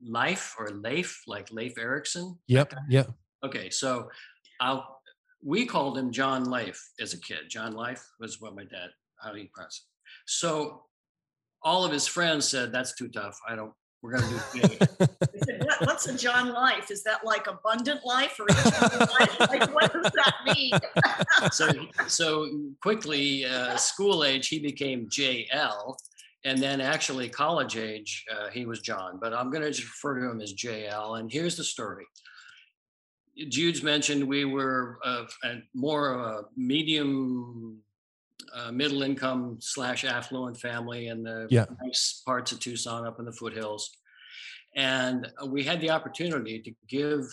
Life 0.06 0.56
or 0.58 0.70
Leif, 0.70 1.22
like 1.28 1.52
Leif 1.52 1.78
Erikson. 1.78 2.38
Yep. 2.48 2.74
Yep. 2.90 3.12
Okay, 3.44 3.70
so 3.70 4.10
I'll 4.62 5.00
we 5.44 5.66
called 5.66 5.98
him 5.98 6.12
John 6.12 6.46
Life 6.46 6.82
as 7.00 7.14
a 7.14 7.20
kid. 7.22 7.50
John 7.50 7.74
Life 7.74 8.06
was 8.20 8.42
what 8.42 8.56
my 8.56 8.64
dad 8.64 8.90
how 9.22 9.34
he 9.34 9.50
pressed. 9.54 9.86
So 10.26 10.84
all 11.64 11.84
of 11.84 11.92
his 11.92 12.08
friends 12.08 12.48
said 12.48 12.72
that's 12.72 12.96
too 12.96 13.10
tough. 13.10 13.38
I 13.48 13.56
don't. 13.56 13.74
We're 14.02 14.18
gonna 14.18 14.42
do. 14.54 14.62
Jay." 14.62 14.80
They 15.48 15.58
what, 15.60 15.82
what's 15.82 16.08
a 16.08 16.18
John 16.18 16.54
life? 16.54 16.92
Is 16.92 17.04
that 17.04 17.26
like 17.26 17.48
abundant 17.48 18.02
life 18.06 18.40
or 18.40 18.46
eternal 18.50 19.08
life? 19.20 19.40
Like, 19.40 19.74
what 19.74 19.94
does 19.94 20.12
that 20.12 20.36
mean? 20.46 20.72
so 21.52 21.70
so 22.08 22.50
quickly, 22.82 23.46
uh, 23.46 23.78
school 23.78 24.24
age, 24.24 24.48
he 24.48 24.60
became 24.60 25.08
JL, 25.08 25.96
and 26.44 26.62
then 26.62 26.82
actually 26.82 27.30
college 27.30 27.78
age, 27.78 28.26
uh, 28.32 28.50
he 28.50 28.66
was 28.66 28.82
John. 28.82 29.18
But 29.20 29.34
I'm 29.34 29.50
gonna 29.50 29.72
just 29.72 29.84
refer 29.84 30.20
to 30.20 30.30
him 30.30 30.42
as 30.42 30.54
JL. 30.54 31.20
And 31.20 31.32
here's 31.32 31.56
the 31.56 31.64
story. 31.64 32.06
Jude's 33.48 33.84
mentioned 33.84 34.28
we 34.28 34.46
were 34.46 35.00
uh, 35.04 35.26
a, 35.44 35.56
more 35.74 36.14
of 36.14 36.20
a 36.20 36.46
medium, 36.58 37.80
uh, 38.54 38.72
middle 38.72 39.04
income 39.04 39.58
slash 39.60 40.06
affluent 40.06 40.60
family 40.60 41.08
in 41.08 41.24
the 41.24 41.48
Yeah. 41.50 41.66
nice 41.84 42.22
parts 42.26 42.52
of 42.52 42.60
Tucson 42.60 43.06
up 43.06 43.20
in 43.20 43.26
the 43.26 43.32
foothills. 43.32 43.90
And 44.76 45.28
uh, 45.42 45.46
we 45.46 45.64
had 45.64 45.82
the 45.82 45.90
opportunity 45.92 46.62
to 46.62 46.72
give 46.88 47.26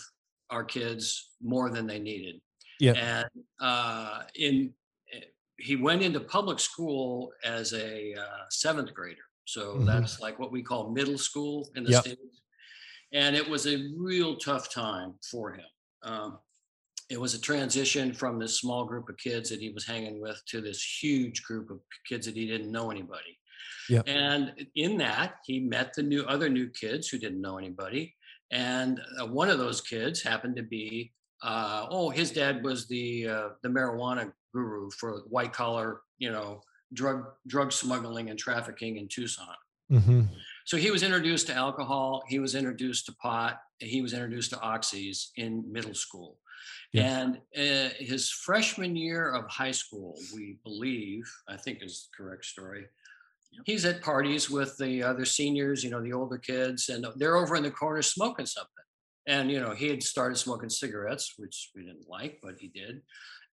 our 0.49 0.63
kids 0.63 1.31
more 1.41 1.69
than 1.69 1.85
they 1.87 1.99
needed. 1.99 2.41
Yeah. 2.79 2.93
And 2.93 3.29
uh, 3.59 4.23
in 4.35 4.73
eh, 5.13 5.21
he 5.57 5.75
went 5.75 6.01
into 6.01 6.19
public 6.19 6.59
school 6.59 7.31
as 7.43 7.73
a 7.73 8.13
uh, 8.13 8.45
seventh 8.49 8.93
grader. 8.93 9.21
So 9.45 9.75
Mhm. 9.75 9.85
that's 9.85 10.19
like 10.19 10.37
what 10.39 10.51
we 10.51 10.61
call 10.61 10.91
middle 10.91 11.17
school 11.17 11.69
in 11.75 11.83
the 11.83 11.91
Yep. 11.91 12.01
States. 12.03 12.41
And 13.13 13.35
it 13.35 13.47
was 13.47 13.65
a 13.67 13.87
real 13.97 14.35
tough 14.37 14.69
time 14.69 15.15
for 15.31 15.53
him. 15.53 15.65
Um, 16.03 16.39
it 17.09 17.19
was 17.19 17.33
a 17.33 17.41
transition 17.41 18.13
from 18.13 18.37
this 18.37 18.59
small 18.59 18.85
group 18.85 19.09
of 19.09 19.17
kids 19.17 19.49
that 19.49 19.61
he 19.61 19.69
was 19.69 19.85
hanging 19.85 20.19
with 20.19 20.41
to 20.47 20.61
this 20.61 20.83
huge 21.01 21.43
group 21.43 21.69
of 21.69 21.79
kids 22.07 22.25
that 22.25 22.35
he 22.35 22.47
didn't 22.47 22.71
know 22.71 22.91
anybody. 22.91 23.37
Yep. 23.89 24.03
And 24.07 24.53
in 24.75 24.97
that, 24.97 25.35
he 25.45 25.59
met 25.59 25.93
the 25.93 26.03
new 26.03 26.23
other 26.23 26.49
new 26.49 26.69
kids 26.69 27.07
who 27.07 27.17
didn't 27.17 27.41
know 27.41 27.57
anybody. 27.57 28.13
And 28.51 28.99
uh, 29.19 29.27
one 29.27 29.49
of 29.49 29.57
those 29.57 29.81
kids 29.81 30.21
happened 30.21 30.57
to 30.57 30.63
be, 30.63 31.13
uh, 31.43 31.87
oh, 31.89 32.09
his 32.09 32.31
dad 32.31 32.63
was 32.63 32.87
the 32.87 33.27
uh, 33.27 33.49
the 33.63 33.69
marijuana 33.69 34.31
guru 34.53 34.89
for 34.91 35.21
white 35.29 35.53
collar, 35.53 36.01
you 36.17 36.31
know, 36.31 36.61
drug 36.93 37.25
drug 37.47 37.71
smuggling 37.71 38.29
and 38.29 38.39
trafficking 38.39 38.97
in 38.97 39.07
Tucson. 39.07 39.55
hmm 39.89 40.21
So 40.65 40.77
he 40.77 40.91
was 40.91 41.03
introduced 41.03 41.47
to 41.47 41.53
alcohol. 41.53 42.23
He 42.27 42.39
was 42.39 42.55
introduced 42.55 43.05
to 43.05 43.13
pot. 43.13 43.59
He 43.79 44.01
was 44.01 44.13
introduced 44.13 44.51
to 44.51 44.57
oxys 44.57 45.27
in 45.37 45.63
middle 45.71 45.93
school. 45.93 46.39
Yeah. 46.93 47.19
And 47.21 47.37
uh, 47.55 47.89
his 47.99 48.29
freshman 48.29 48.95
year 48.95 49.31
of 49.33 49.45
high 49.49 49.71
school, 49.71 50.17
we 50.33 50.57
believe, 50.63 51.23
I 51.47 51.57
think 51.57 51.79
is 51.81 52.07
the 52.11 52.23
correct 52.23 52.45
story. 52.45 52.85
He's 53.65 53.85
at 53.85 54.01
parties 54.01 54.49
with 54.49 54.77
the 54.77 55.03
other 55.03 55.25
seniors, 55.25 55.83
you 55.83 55.89
know, 55.89 56.01
the 56.01 56.13
older 56.13 56.37
kids, 56.37 56.89
and 56.89 57.05
they're 57.15 57.37
over 57.37 57.55
in 57.55 57.63
the 57.63 57.71
corner 57.71 58.01
smoking 58.01 58.45
something. 58.45 58.71
And, 59.25 59.51
you 59.51 59.59
know, 59.59 59.71
he 59.73 59.89
had 59.89 60.01
started 60.03 60.37
smoking 60.37 60.69
cigarettes, 60.69 61.33
which 61.37 61.71
we 61.75 61.83
didn't 61.83 62.07
like, 62.07 62.39
but 62.41 62.55
he 62.59 62.67
did. 62.69 63.01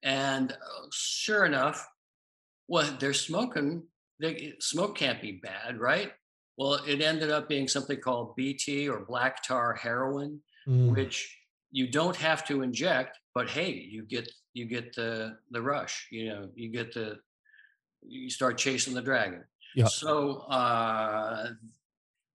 And 0.03 0.53
uh, 0.53 0.87
sure 0.93 1.45
enough, 1.45 1.87
well, 2.69 2.89
they're 3.01 3.13
smoking. 3.15 3.83
They, 4.21 4.55
smoke 4.61 4.97
can't 4.97 5.21
be 5.21 5.33
bad, 5.43 5.81
right? 5.81 6.13
Well, 6.57 6.75
it 6.87 7.01
ended 7.01 7.31
up 7.31 7.49
being 7.49 7.67
something 7.67 7.99
called 7.99 8.37
BT 8.37 8.89
or 8.89 9.05
black 9.05 9.43
tar 9.43 9.75
heroin, 9.75 10.41
Mm. 10.67 10.95
which 10.95 11.37
you 11.75 11.89
don't 11.89 12.15
have 12.15 12.47
to 12.47 12.63
inject, 12.63 13.19
but 13.35 13.51
hey, 13.51 13.73
you 13.73 14.05
get 14.05 14.31
you 14.53 14.65
get 14.65 14.95
the 14.95 15.37
the 15.51 15.61
rush. 15.61 16.07
You 16.13 16.29
know, 16.29 16.49
you 16.55 16.69
get 16.69 16.95
the 16.95 17.19
you 18.07 18.31
start 18.31 18.57
chasing 18.57 18.95
the 18.95 19.03
dragon. 19.03 19.43
Yeah. 19.75 19.87
So 19.87 20.37
uh, 20.49 21.49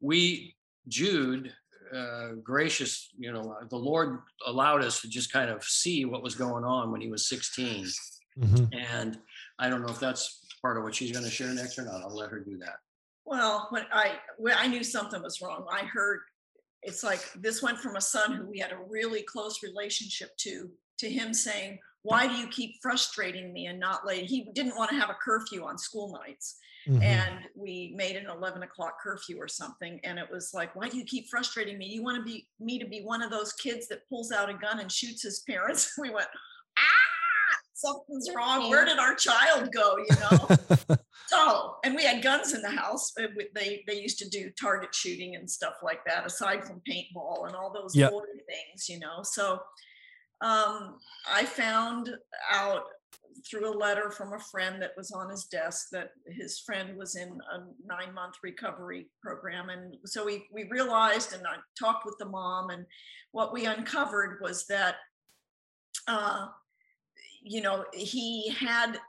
we 0.01 0.55
Jude, 0.87 1.53
uh, 1.95 2.29
gracious, 2.41 3.09
you 3.15 3.31
know, 3.31 3.55
the 3.69 3.77
Lord 3.77 4.21
allowed 4.47 4.83
us 4.83 5.01
to 5.01 5.07
just 5.07 5.31
kind 5.31 5.51
of 5.51 5.63
see 5.63 6.03
what 6.03 6.23
was 6.23 6.33
going 6.33 6.63
on 6.63 6.91
when 6.91 6.99
he 6.99 7.09
was 7.09 7.29
16. 7.29 7.85
Mhm. 8.39 8.69
And 8.73 9.19
I 9.59 9.69
don't 9.69 9.81
know 9.85 9.93
if 9.93 9.99
that's 9.99 10.41
part 10.63 10.77
of 10.77 10.83
what 10.83 10.95
she's 10.95 11.11
going 11.11 11.25
to 11.25 11.31
share 11.31 11.53
next 11.53 11.77
or 11.77 11.83
not. 11.83 12.01
I'll 12.01 12.15
let 12.15 12.31
her 12.31 12.39
do 12.39 12.57
that. 12.57 12.77
Well, 13.23 13.67
when 13.69 13.85
I 13.91 14.19
when 14.37 14.55
I 14.57 14.65
knew 14.65 14.83
something 14.83 15.21
was 15.21 15.41
wrong, 15.41 15.67
I 15.71 15.81
heard 15.85 16.21
it's 16.83 17.03
like 17.03 17.21
this 17.35 17.61
went 17.61 17.79
from 17.79 17.95
a 17.95 18.01
son 18.01 18.33
who 18.33 18.45
we 18.47 18.59
had 18.59 18.71
a 18.71 18.77
really 18.87 19.23
close 19.23 19.63
relationship 19.63 20.35
to 20.37 20.71
to 20.99 21.09
him 21.09 21.33
saying, 21.33 21.79
"Why 22.01 22.27
do 22.27 22.33
you 22.35 22.47
keep 22.47 22.81
frustrating 22.81 23.53
me 23.53 23.67
and 23.67 23.79
not 23.79 24.05
late?" 24.05 24.25
He 24.25 24.49
didn't 24.53 24.75
want 24.75 24.89
to 24.91 24.95
have 24.97 25.09
a 25.09 25.13
curfew 25.15 25.63
on 25.63 25.77
school 25.77 26.11
nights, 26.11 26.57
Mhm. 26.87 27.03
and 27.03 27.39
we 27.55 27.93
made 27.95 28.15
an 28.15 28.27
11 28.29 28.63
o'clock 28.63 28.99
curfew 29.01 29.37
or 29.37 29.47
something. 29.47 29.99
And 30.03 30.17
it 30.17 30.29
was 30.29 30.53
like, 30.53 30.75
"Why 30.75 30.89
do 30.89 30.97
you 30.97 31.03
keep 31.05 31.29
frustrating 31.29 31.77
me? 31.77 31.85
You 31.87 32.01
want 32.01 32.17
to 32.17 32.23
be 32.23 32.47
me 32.59 32.79
to 32.79 32.87
be 32.87 33.01
one 33.01 33.21
of 33.21 33.29
those 33.29 33.53
kids 33.53 33.87
that 33.89 34.07
pulls 34.09 34.31
out 34.31 34.49
a 34.49 34.53
gun 34.53 34.79
and 34.79 34.91
shoots 34.91 35.21
his 35.21 35.41
parents?" 35.41 35.93
We 35.97 36.09
went, 36.09 36.29
"Ah, 36.77 36.81
something's 37.77 38.29
wrong. 38.35 38.69
Where 38.69 38.85
did 38.85 38.99
our 38.99 39.15
child 39.15 39.71
go?" 39.71 39.97
You 39.97 40.15
know. 40.19 40.97
So, 41.27 41.75
and 41.83 41.93
we 41.93 42.05
had 42.05 42.23
guns 42.23 42.53
in 42.53 42.61
the 42.61 42.69
house. 42.69 43.13
They 43.53 43.83
they 43.85 44.01
used 44.01 44.17
to 44.19 44.29
do 44.29 44.49
target 44.51 44.95
shooting 44.95 45.35
and 45.35 45.49
stuff 45.49 45.73
like 45.83 45.99
that, 46.05 46.25
aside 46.25 46.63
from 46.65 46.81
paintball 46.89 47.47
and 47.47 47.55
all 47.55 47.73
those 47.73 47.93
Yep. 47.93 48.11
boring 48.11 48.39
things, 48.47 48.87
you 48.87 48.99
know. 48.99 49.23
So, 49.23 49.59
um, 50.39 50.99
I 51.29 51.43
found 51.43 52.15
out 52.49 52.83
through 53.49 53.69
a 53.69 53.75
letter 53.77 54.09
from 54.09 54.33
a 54.33 54.39
friend 54.39 54.81
that 54.81 54.91
was 54.95 55.11
on 55.11 55.29
his 55.29 55.45
desk 55.45 55.89
that 55.91 56.11
his 56.27 56.59
friend 56.59 56.97
was 56.97 57.15
in 57.17 57.29
a 57.51 57.59
nine 57.85 58.13
month 58.13 58.35
recovery 58.41 59.09
program, 59.21 59.69
and 59.69 59.95
so 60.05 60.23
we 60.25 60.47
we 60.53 60.63
realized, 60.69 61.33
and 61.33 61.45
I 61.45 61.57
talked 61.77 62.05
with 62.05 62.15
the 62.19 62.25
mom, 62.25 62.69
and 62.69 62.85
what 63.31 63.51
we 63.51 63.65
uncovered 63.65 64.39
was 64.41 64.65
that, 64.67 64.95
uh, 66.07 66.47
you 67.49 67.61
know, 67.61 67.85
he 67.93 68.49
had 68.49 68.99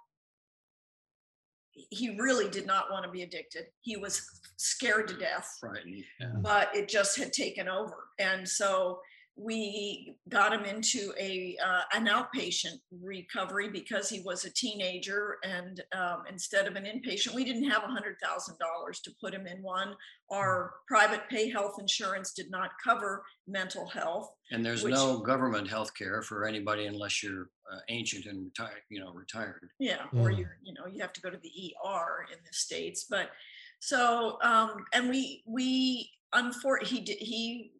he 1.90 2.16
really 2.18 2.48
did 2.48 2.66
not 2.66 2.90
want 2.90 3.04
to 3.04 3.10
be 3.10 3.22
addicted. 3.22 3.66
He 3.82 3.96
was 3.96 4.22
scared 4.56 5.08
to 5.08 5.14
death, 5.16 5.56
Frightened. 5.60 6.04
Yeah. 6.20 6.32
but 6.40 6.74
it 6.74 6.88
just 6.88 7.16
had 7.16 7.32
taken 7.32 7.68
over. 7.68 8.08
And 8.18 8.48
so 8.48 9.00
we 9.38 10.16
got 10.28 10.52
him 10.52 10.64
into 10.64 11.12
a 11.18 11.56
uh, 11.64 11.82
an 11.94 12.08
outpatient 12.08 12.80
recovery 13.00 13.68
because 13.68 14.08
he 14.08 14.20
was 14.20 14.44
a 14.44 14.52
teenager 14.52 15.38
and 15.44 15.82
um, 15.96 16.24
instead 16.28 16.66
of 16.66 16.74
an 16.74 16.84
inpatient 16.84 17.34
we 17.34 17.44
didn't 17.44 17.70
have 17.70 17.82
$100000 17.82 19.02
to 19.02 19.10
put 19.20 19.32
him 19.32 19.46
in 19.46 19.62
one. 19.62 19.94
Our 20.30 20.74
private 20.88 21.22
pay 21.30 21.48
health 21.50 21.76
insurance 21.78 22.32
did 22.32 22.50
not 22.50 22.70
cover 22.82 23.22
mental 23.46 23.86
health 23.86 24.30
and 24.50 24.66
there's 24.66 24.82
which, 24.82 24.94
no 24.94 25.18
government 25.18 25.68
health 25.68 25.94
care 25.94 26.20
for 26.22 26.44
anybody 26.44 26.86
unless 26.86 27.22
you're 27.22 27.48
uh, 27.72 27.78
ancient 27.88 28.26
and 28.26 28.44
retired 28.44 28.82
you 28.90 29.00
know 29.00 29.12
retired. 29.12 29.68
Yeah 29.78 30.02
mm. 30.12 30.20
or 30.20 30.30
you're 30.30 30.58
you 30.62 30.74
know 30.74 30.86
you 30.90 31.00
have 31.00 31.12
to 31.12 31.20
go 31.20 31.30
to 31.30 31.38
the 31.38 31.74
er 31.86 32.26
in 32.32 32.38
the 32.44 32.52
states 32.52 33.06
but 33.08 33.30
so 33.78 34.38
um 34.42 34.84
and 34.92 35.08
we 35.08 35.44
we 35.46 36.10
unfortunately 36.32 36.98
he 36.98 37.04
did 37.04 37.18
he 37.18 37.72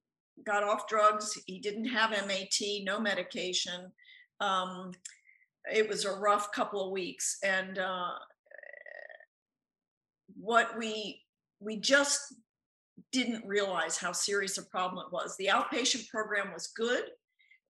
got 0.45 0.65
off 0.65 0.89
drugs. 0.89 1.39
He 1.47 1.59
didn't 1.59 1.87
have 1.87 2.11
MAT, 2.11 2.61
no 2.85 3.01
medication. 3.01 3.93
Um, 4.41 4.93
it 5.73 5.89
was 5.89 6.05
a 6.05 6.13
rough 6.13 6.53
couple 6.53 6.85
of 6.85 6.93
weeks, 6.93 7.39
and 7.45 7.79
uh, 7.79 8.13
what 10.37 10.77
we 10.79 11.23
we 11.61 11.77
just 11.77 12.35
didn't 13.13 13.47
realize 13.47 13.97
how 13.97 14.13
serious 14.13 14.59
a 14.59 14.65
problem 14.65 15.05
it 15.05 15.13
was. 15.13 15.37
The 15.37 15.47
outpatient 15.47 16.09
program 16.09 16.53
was 16.53 16.69
good. 16.69 17.05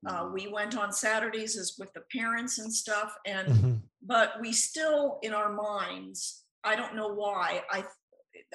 Uh, 0.07 0.23
mm-hmm. 0.23 0.35
we 0.35 0.49
went 0.49 0.77
on 0.77 0.93
Saturdays 0.93 1.57
as 1.59 1.75
with 1.79 1.93
the 1.93 2.03
parents 2.13 2.59
and 2.59 2.73
stuff, 2.73 3.15
and 3.27 3.49
mm-hmm. 3.49 3.75
but 4.03 4.35
we 4.41 4.53
still 4.53 5.19
in 5.23 5.33
our 5.33 5.53
minds. 5.53 6.45
I 6.65 6.77
don't 6.77 6.97
know 6.97 7.09
why. 7.09 7.63
I 7.71 7.85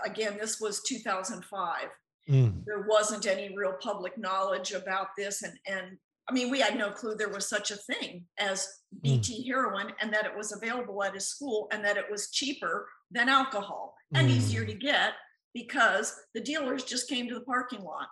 again, 0.06 0.38
this 0.40 0.60
was 0.60 0.82
2005. 0.84 1.90
Mm. 2.30 2.64
There 2.66 2.86
wasn't 2.88 3.28
any 3.28 3.56
real 3.56 3.74
public 3.82 4.18
knowledge 4.18 4.72
about 4.72 5.08
this. 5.18 5.44
And, 5.44 5.58
and 5.68 5.98
I 6.30 6.34
mean, 6.34 6.50
we 6.50 6.60
had 6.60 6.78
no 6.78 6.90
clue 6.90 7.16
there 7.16 7.30
was 7.30 7.50
such 7.50 7.72
a 7.72 7.76
thing 7.76 8.26
as 8.38 8.68
BT 9.02 9.42
mm. 9.42 9.48
heroin 9.48 9.92
and 10.02 10.14
that 10.14 10.26
it 10.26 10.36
was 10.36 10.54
available 10.54 11.04
at 11.04 11.14
his 11.14 11.28
school 11.28 11.68
and 11.72 11.84
that 11.84 11.98
it 11.98 12.06
was 12.10 12.32
cheaper 12.32 12.88
than 13.12 13.30
alcohol 13.30 13.96
and 14.14 14.30
mm. 14.30 14.32
easier 14.32 14.66
to 14.66 14.74
get 14.74 15.14
because 15.54 16.16
the 16.34 16.42
dealers 16.42 16.84
just 16.84 17.10
came 17.10 17.28
to 17.28 17.36
the 17.36 17.42
parking 17.42 17.84
lot. 17.84 18.08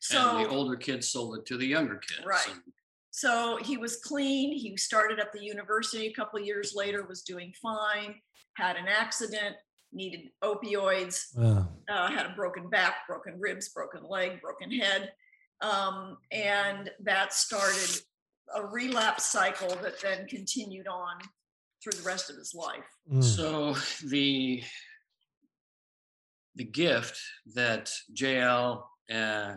So 0.00 0.36
and 0.36 0.44
the 0.44 0.50
older 0.50 0.76
kids 0.76 1.08
sold 1.08 1.38
it 1.38 1.46
to 1.46 1.56
the 1.56 1.66
younger 1.66 1.96
kids. 1.96 2.26
Right. 2.26 2.54
So 3.10 3.58
he 3.62 3.78
was 3.78 3.96
clean. 3.96 4.52
He 4.52 4.76
started 4.76 5.18
at 5.18 5.32
the 5.32 5.42
university 5.42 6.06
a 6.06 6.12
couple 6.12 6.38
years 6.38 6.74
later, 6.76 7.06
was 7.08 7.22
doing 7.22 7.54
fine, 7.62 8.16
had 8.56 8.76
an 8.76 8.88
accident, 8.88 9.56
needed 9.96 10.30
opioids, 10.44 11.36
uh, 11.88 12.08
had 12.08 12.26
a 12.26 12.34
broken 12.36 12.68
back, 12.68 13.06
broken 13.08 13.40
ribs, 13.40 13.68
broken 13.70 14.02
leg, 14.08 14.40
broken 14.40 14.70
head. 14.70 15.12
Um, 15.62 16.18
and 16.30 16.90
that 17.00 17.32
started 17.32 18.02
a 18.54 18.64
relapse 18.64 19.24
cycle 19.24 19.74
that 19.82 20.00
then 20.00 20.26
continued 20.28 20.86
on 20.86 21.16
through 21.82 22.00
the 22.00 22.06
rest 22.06 22.30
of 22.30 22.36
his 22.36 22.54
life. 22.54 22.86
Mm. 23.10 23.24
So 23.24 23.74
the 24.06 24.62
the 26.54 26.64
gift 26.64 27.20
that 27.54 27.90
JL 28.14 28.82
uh, 29.12 29.54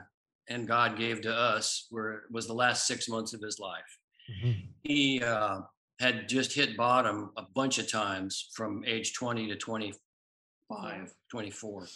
and 0.50 0.68
God 0.68 0.98
gave 0.98 1.22
to 1.22 1.34
us 1.34 1.88
were 1.92 2.24
was 2.32 2.48
the 2.48 2.54
last 2.54 2.88
six 2.88 3.08
months 3.08 3.34
of 3.34 3.42
his 3.42 3.60
life. 3.60 3.98
Mm-hmm. 4.30 4.60
He 4.84 5.22
uh, 5.22 5.62
had 6.00 6.28
just 6.28 6.54
hit 6.54 6.78
bottom 6.78 7.32
a 7.38 7.44
bunch 7.56 7.78
of 7.78 7.90
times 7.90 8.50
from 8.54 8.84
age 8.86 9.14
20 9.14 9.48
to 9.48 9.56
20, 9.56 9.94
25, 10.70 11.14
24, 11.32 11.88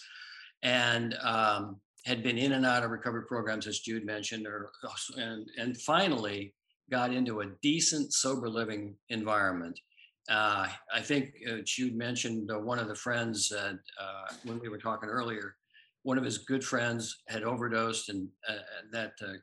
and 0.63 1.15
um, 1.21 1.77
had 2.05 2.23
been 2.23 2.37
in 2.37 2.53
and 2.53 2.65
out 2.65 2.83
of 2.83 2.91
recovery 2.91 3.23
programs, 3.27 3.67
as 3.67 3.79
Jude 3.79 4.05
mentioned, 4.05 4.47
or 4.47 4.71
and 5.17 5.47
and 5.57 5.79
finally 5.81 6.53
got 6.91 7.13
into 7.13 7.41
a 7.41 7.45
decent 7.61 8.13
sober 8.13 8.49
living 8.49 8.95
environment. 9.09 9.79
Uh, 10.29 10.67
I 10.93 11.01
think 11.01 11.33
uh, 11.49 11.57
Jude 11.65 11.95
mentioned 11.95 12.49
uh, 12.51 12.59
one 12.59 12.79
of 12.79 12.87
the 12.87 12.95
friends 12.95 13.49
that 13.49 13.77
uh, 13.99 14.33
when 14.45 14.59
we 14.59 14.69
were 14.69 14.77
talking 14.77 15.09
earlier, 15.09 15.55
one 16.03 16.17
of 16.17 16.23
his 16.23 16.37
good 16.37 16.63
friends 16.63 17.23
had 17.27 17.43
overdosed 17.43 18.09
and 18.09 18.27
uh, 18.47 18.53
that 18.91 19.13
uh, 19.21 19.33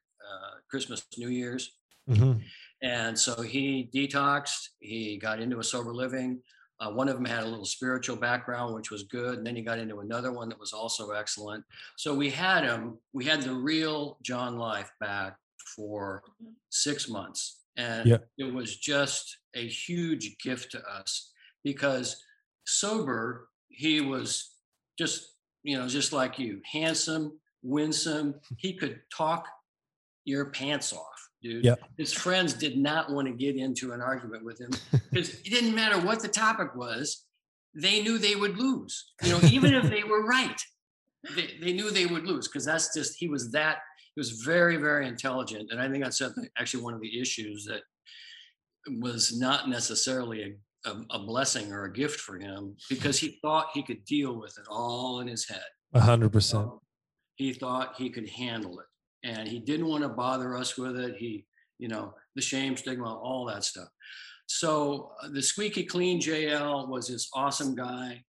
Christmas, 0.70 1.04
New 1.18 1.28
Year's. 1.28 1.72
Mm-hmm. 2.08 2.40
And 2.82 3.18
so 3.18 3.42
he 3.42 3.90
detoxed, 3.94 4.70
he 4.78 5.18
got 5.18 5.40
into 5.40 5.58
a 5.58 5.64
sober 5.64 5.92
living. 5.92 6.40
Uh, 6.80 6.90
one 6.90 7.08
of 7.08 7.14
them 7.14 7.24
had 7.24 7.42
a 7.42 7.46
little 7.46 7.64
spiritual 7.64 8.16
background, 8.16 8.74
which 8.74 8.90
was 8.90 9.02
good. 9.04 9.38
And 9.38 9.46
then 9.46 9.54
he 9.54 9.62
got 9.62 9.78
into 9.78 10.00
another 10.00 10.32
one 10.32 10.48
that 10.48 10.58
was 10.58 10.72
also 10.72 11.10
excellent. 11.10 11.64
So 11.96 12.14
we 12.14 12.30
had 12.30 12.64
him, 12.64 12.98
we 13.12 13.24
had 13.24 13.42
the 13.42 13.54
real 13.54 14.16
John 14.22 14.56
Life 14.56 14.90
back 14.98 15.36
for 15.76 16.22
six 16.70 17.08
months. 17.08 17.60
And 17.76 18.08
yep. 18.08 18.28
it 18.38 18.52
was 18.52 18.76
just 18.76 19.38
a 19.54 19.66
huge 19.66 20.36
gift 20.42 20.72
to 20.72 20.82
us 20.88 21.32
because 21.64 22.22
sober, 22.64 23.48
he 23.68 24.00
was 24.00 24.52
just, 24.98 25.34
you 25.62 25.78
know, 25.78 25.86
just 25.86 26.12
like 26.12 26.38
you, 26.38 26.60
handsome, 26.70 27.38
winsome. 27.62 28.34
He 28.56 28.72
could 28.72 29.00
talk 29.14 29.46
your 30.24 30.46
pants 30.46 30.92
off 30.92 31.29
dude. 31.42 31.64
Yep. 31.64 31.80
His 31.96 32.12
friends 32.12 32.54
did 32.54 32.76
not 32.76 33.10
want 33.10 33.28
to 33.28 33.34
get 33.34 33.56
into 33.56 33.92
an 33.92 34.00
argument 34.00 34.44
with 34.44 34.60
him 34.60 34.70
because 35.10 35.34
it 35.40 35.50
didn't 35.50 35.74
matter 35.74 35.98
what 36.00 36.20
the 36.20 36.28
topic 36.28 36.74
was. 36.74 37.24
They 37.74 38.02
knew 38.02 38.18
they 38.18 38.34
would 38.34 38.58
lose. 38.58 39.12
You 39.22 39.32
know, 39.32 39.40
even 39.50 39.74
if 39.74 39.88
they 39.88 40.02
were 40.02 40.26
right, 40.26 40.60
they, 41.36 41.54
they 41.62 41.72
knew 41.72 41.90
they 41.90 42.06
would 42.06 42.26
lose 42.26 42.48
because 42.48 42.64
that's 42.64 42.94
just 42.94 43.16
he 43.18 43.28
was 43.28 43.52
that 43.52 43.78
he 44.14 44.20
was 44.20 44.42
very 44.42 44.76
very 44.76 45.06
intelligent, 45.06 45.70
and 45.70 45.80
I 45.80 45.88
think 45.88 46.02
that's 46.02 46.20
actually 46.58 46.82
one 46.82 46.94
of 46.94 47.00
the 47.00 47.20
issues 47.20 47.64
that 47.66 47.82
was 48.98 49.38
not 49.38 49.68
necessarily 49.68 50.56
a, 50.84 50.90
a, 50.90 51.02
a 51.10 51.18
blessing 51.20 51.72
or 51.72 51.84
a 51.84 51.92
gift 51.92 52.18
for 52.18 52.38
him 52.38 52.76
because 52.88 53.18
he 53.18 53.38
thought 53.42 53.68
he 53.72 53.82
could 53.82 54.04
deal 54.04 54.40
with 54.40 54.56
it 54.58 54.64
all 54.68 55.20
in 55.20 55.28
his 55.28 55.48
head. 55.48 55.62
A 55.94 56.00
hundred 56.00 56.32
percent. 56.32 56.70
He 57.36 57.52
thought 57.52 57.94
he 57.96 58.10
could 58.10 58.28
handle 58.28 58.80
it 58.80 58.86
and 59.24 59.48
he 59.48 59.58
didn't 59.58 59.86
want 59.86 60.02
to 60.02 60.08
bother 60.08 60.56
us 60.56 60.76
with 60.76 60.96
it. 60.96 61.16
He, 61.16 61.46
you 61.78 61.88
know, 61.88 62.14
the 62.34 62.42
shame, 62.42 62.76
stigma, 62.76 63.14
all 63.14 63.44
that 63.46 63.64
stuff. 63.64 63.88
So 64.46 65.12
uh, 65.22 65.28
the 65.28 65.42
squeaky 65.42 65.84
clean 65.84 66.20
JL 66.20 66.88
was 66.88 67.08
this 67.08 67.28
awesome 67.34 67.74
guy. 67.74 68.24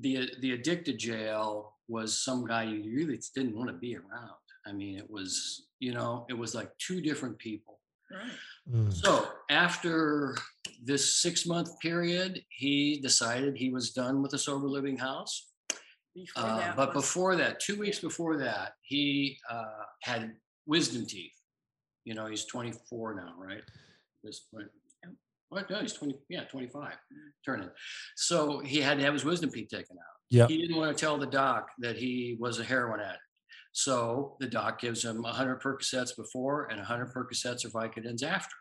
The 0.00 0.30
the 0.40 0.52
addicted 0.52 0.98
JL 0.98 1.66
was 1.88 2.22
some 2.22 2.46
guy 2.46 2.64
you 2.64 2.94
really 2.94 3.20
didn't 3.34 3.56
want 3.56 3.68
to 3.68 3.76
be 3.76 3.96
around. 3.96 4.30
I 4.66 4.72
mean, 4.72 4.98
it 4.98 5.10
was, 5.10 5.66
you 5.78 5.92
know, 5.92 6.26
it 6.28 6.34
was 6.34 6.54
like 6.54 6.70
two 6.78 7.00
different 7.00 7.38
people. 7.38 7.80
Right. 8.10 8.32
Mm. 8.72 8.92
So 8.92 9.28
after 9.50 10.36
this 10.82 11.14
six 11.16 11.46
month 11.46 11.78
period, 11.80 12.42
he 12.48 13.00
decided 13.00 13.56
he 13.56 13.70
was 13.70 13.90
done 13.90 14.22
with 14.22 14.32
the 14.32 14.38
sober 14.38 14.66
living 14.66 14.96
house. 14.96 15.49
Before 16.34 16.50
uh, 16.50 16.72
but 16.76 16.94
was- 16.94 17.04
before 17.04 17.36
that, 17.36 17.60
two 17.60 17.78
weeks 17.78 17.98
before 17.98 18.36
that, 18.38 18.72
he 18.82 19.38
uh, 19.50 19.84
had 20.02 20.32
wisdom 20.66 21.06
teeth. 21.06 21.32
You 22.04 22.14
know, 22.14 22.26
he's 22.26 22.44
24 22.46 23.14
now, 23.14 23.34
right? 23.38 23.62
This 24.24 24.40
point. 24.52 24.68
What? 25.50 25.68
No, 25.68 25.80
he's 25.80 25.92
20. 25.94 26.16
Yeah, 26.28 26.44
25, 26.44 26.92
turning. 27.44 27.70
So 28.16 28.60
he 28.60 28.80
had 28.80 28.98
to 28.98 29.04
have 29.04 29.12
his 29.12 29.24
wisdom 29.24 29.50
teeth 29.50 29.68
taken 29.68 29.96
out. 29.98 30.16
Yeah. 30.30 30.46
He 30.46 30.58
didn't 30.58 30.76
want 30.76 30.96
to 30.96 31.00
tell 31.00 31.18
the 31.18 31.26
doc 31.26 31.70
that 31.80 31.96
he 31.96 32.36
was 32.38 32.60
a 32.60 32.64
heroin 32.64 33.00
addict. 33.00 33.18
So 33.72 34.36
the 34.40 34.46
doc 34.46 34.80
gives 34.80 35.04
him 35.04 35.22
100 35.22 35.60
Percocets 35.60 36.16
before 36.16 36.66
and 36.70 36.78
100 36.78 37.12
Percocets 37.12 37.64
or 37.64 37.70
Vicodins 37.70 38.22
after. 38.22 38.54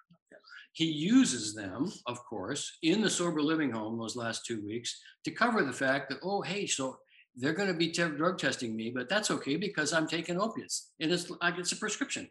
He 0.74 0.86
uses 0.86 1.56
them, 1.56 1.92
of 2.06 2.24
course, 2.26 2.78
in 2.84 3.02
the 3.02 3.10
sober 3.10 3.42
living 3.42 3.72
home 3.72 3.98
those 3.98 4.16
last 4.16 4.46
two 4.46 4.64
weeks 4.66 5.00
to 5.26 5.32
cover 5.32 5.64
the 5.64 5.74
fact 5.74 6.10
that, 6.10 6.20
oh, 6.24 6.42
hey, 6.42 6.68
so 6.68 6.98
they're 7.36 7.54
going 7.54 7.72
to 7.72 7.78
be 7.78 7.92
te- 7.92 8.10
drug 8.10 8.38
testing 8.38 8.76
me, 8.76 8.92
but 8.94 9.10
that's 9.10 9.32
okay 9.32 9.56
because 9.56 9.94
I'm 9.94 10.08
taking 10.08 10.40
opiates 10.40 10.92
and 11.00 11.12
it's 11.12 11.30
like 11.30 11.58
it's 11.58 11.72
a 11.72 11.78
prescription. 11.78 12.30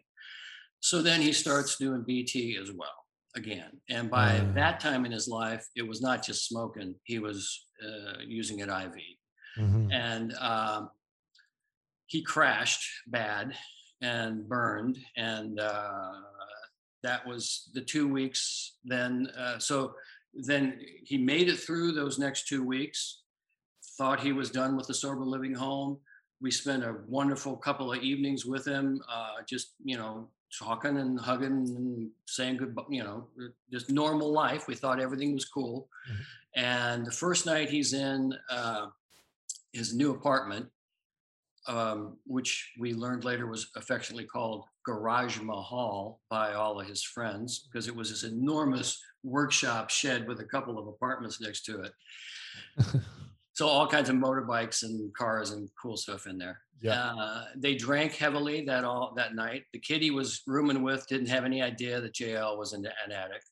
So 0.81 1.01
then 1.01 1.21
he 1.21 1.33
starts 1.33 1.77
doing 1.77 2.03
BT 2.05 2.57
as 2.61 2.71
well 2.71 3.05
again. 3.35 3.81
And 3.89 4.09
by 4.09 4.39
mm. 4.39 4.53
that 4.55 4.79
time 4.79 5.05
in 5.05 5.11
his 5.11 5.27
life, 5.27 5.65
it 5.75 5.87
was 5.87 6.01
not 6.01 6.25
just 6.25 6.47
smoking; 6.47 6.95
he 7.03 7.19
was 7.19 7.65
uh, 7.83 8.19
using 8.25 8.59
it 8.59 8.69
IV, 8.69 8.93
mm-hmm. 9.57 9.91
and 9.91 10.33
um, 10.35 10.89
he 12.07 12.21
crashed 12.21 12.87
bad 13.07 13.53
and 14.01 14.47
burned, 14.47 14.97
and 15.17 15.59
uh, 15.59 16.13
that 17.03 17.27
was 17.27 17.69
the 17.73 17.81
two 17.81 18.07
weeks. 18.07 18.77
Then, 18.85 19.27
uh, 19.37 19.59
so 19.59 19.93
then 20.33 20.79
he 21.03 21.17
made 21.17 21.49
it 21.49 21.59
through 21.59 21.91
those 21.91 22.19
next 22.19 22.47
two 22.47 22.63
weeks 22.63 23.21
thought 23.99 24.21
he 24.21 24.31
was 24.31 24.49
done 24.49 24.77
with 24.77 24.87
the 24.87 24.93
sober 24.93 25.25
living 25.25 25.53
home. 25.53 25.97
We 26.41 26.51
spent 26.51 26.85
a 26.85 26.95
wonderful 27.05 27.57
couple 27.57 27.91
of 27.91 28.01
evenings 28.01 28.45
with 28.45 28.65
him, 28.65 29.01
uh, 29.11 29.41
just 29.47 29.73
you 29.83 29.97
know, 29.97 30.29
talking 30.57 30.97
and 30.97 31.19
hugging 31.19 31.67
and 31.75 32.09
saying 32.25 32.57
goodbye. 32.57 32.83
You 32.89 33.03
know, 33.03 33.27
just 33.71 33.91
normal 33.91 34.31
life. 34.31 34.67
We 34.67 34.75
thought 34.75 35.01
everything 35.01 35.33
was 35.33 35.45
cool. 35.45 35.89
Mm-hmm. 36.09 36.21
And 36.55 37.05
the 37.05 37.11
first 37.11 37.45
night 37.45 37.69
he's 37.69 37.93
in 37.93 38.33
uh, 38.49 38.87
his 39.73 39.93
new 39.93 40.11
apartment, 40.11 40.67
um, 41.67 42.17
which 42.25 42.71
we 42.79 42.93
learned 42.93 43.25
later 43.25 43.47
was 43.47 43.69
affectionately 43.75 44.25
called 44.25 44.63
Garage 44.85 45.39
Mahal 45.41 46.21
by 46.29 46.53
all 46.53 46.79
of 46.79 46.87
his 46.87 47.03
friends 47.03 47.67
because 47.67 47.89
it 47.89 47.95
was 47.95 48.09
this 48.09 48.23
enormous 48.23 49.03
workshop 49.23 49.89
shed 49.89 50.25
with 50.25 50.39
a 50.39 50.45
couple 50.45 50.79
of 50.79 50.87
apartments 50.87 51.41
next 51.41 51.65
to 51.65 51.81
it. 51.81 51.91
so 53.59 53.67
all 53.67 53.85
kinds 53.85 54.07
of 54.07 54.15
motorbikes 54.15 54.83
and 54.83 55.13
cars 55.13 55.51
and 55.51 55.67
cool 55.81 55.97
stuff 55.97 56.27
in 56.27 56.37
there. 56.37 56.61
Yeah. 56.81 57.11
Uh, 57.11 57.43
they 57.57 57.75
drank 57.75 58.15
heavily 58.15 58.63
that 58.67 58.85
all 58.85 59.11
that 59.17 59.35
night. 59.35 59.63
The 59.73 59.79
kid 59.79 60.01
he 60.01 60.11
was 60.11 60.43
rooming 60.47 60.81
with 60.81 61.05
didn't 61.09 61.27
have 61.27 61.43
any 61.43 61.61
idea 61.61 61.99
that 61.99 62.13
JL 62.13 62.57
was 62.57 62.71
an, 62.71 62.85
an 62.85 63.11
addict. 63.11 63.43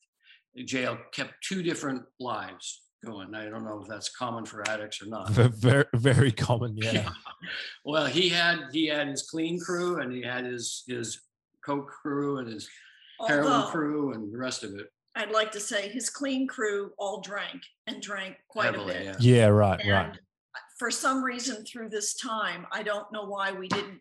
JL 0.60 0.98
kept 1.12 1.34
two 1.46 1.62
different 1.62 2.04
lives 2.18 2.84
going. 3.04 3.34
I 3.34 3.50
don't 3.50 3.66
know 3.66 3.80
if 3.82 3.86
that's 3.86 4.08
common 4.08 4.46
for 4.46 4.66
addicts 4.66 5.02
or 5.02 5.08
not. 5.08 5.28
very 5.28 5.84
very 5.94 6.32
common, 6.32 6.74
yeah. 6.78 6.92
Yeah. 6.92 7.10
Well, 7.84 8.06
he 8.06 8.30
had 8.30 8.60
he 8.72 8.86
had 8.86 9.08
his 9.08 9.28
clean 9.28 9.60
crew 9.60 10.00
and 10.00 10.10
he 10.10 10.22
had 10.22 10.46
his 10.46 10.84
his 10.88 11.20
coke 11.62 11.88
crew 11.88 12.38
and 12.38 12.48
his 12.48 12.66
heroin 13.26 13.52
Although, 13.52 13.68
crew 13.68 14.14
and 14.14 14.32
the 14.32 14.38
rest 14.38 14.64
of 14.64 14.70
it. 14.74 14.86
I'd 15.18 15.32
like 15.32 15.50
to 15.52 15.60
say 15.60 15.88
his 15.88 16.08
clean 16.10 16.46
crew 16.46 16.92
all 16.96 17.20
drank 17.20 17.60
and 17.88 18.00
drank 18.00 18.36
quite 18.48 18.66
Heavily, 18.66 18.94
a 18.94 18.98
bit. 18.98 19.04
yeah. 19.04 19.16
Yeah, 19.36 19.46
right, 19.46 19.80
And 19.80 19.90
right. 19.90 20.18
for 20.78 20.90
some 20.92 21.22
reason 21.24 21.64
through 21.64 21.88
this 21.88 22.14
time, 22.14 22.66
I 22.70 22.84
don't 22.84 23.10
know 23.12 23.24
why 23.26 23.50
we 23.50 23.66
didn't 23.66 24.00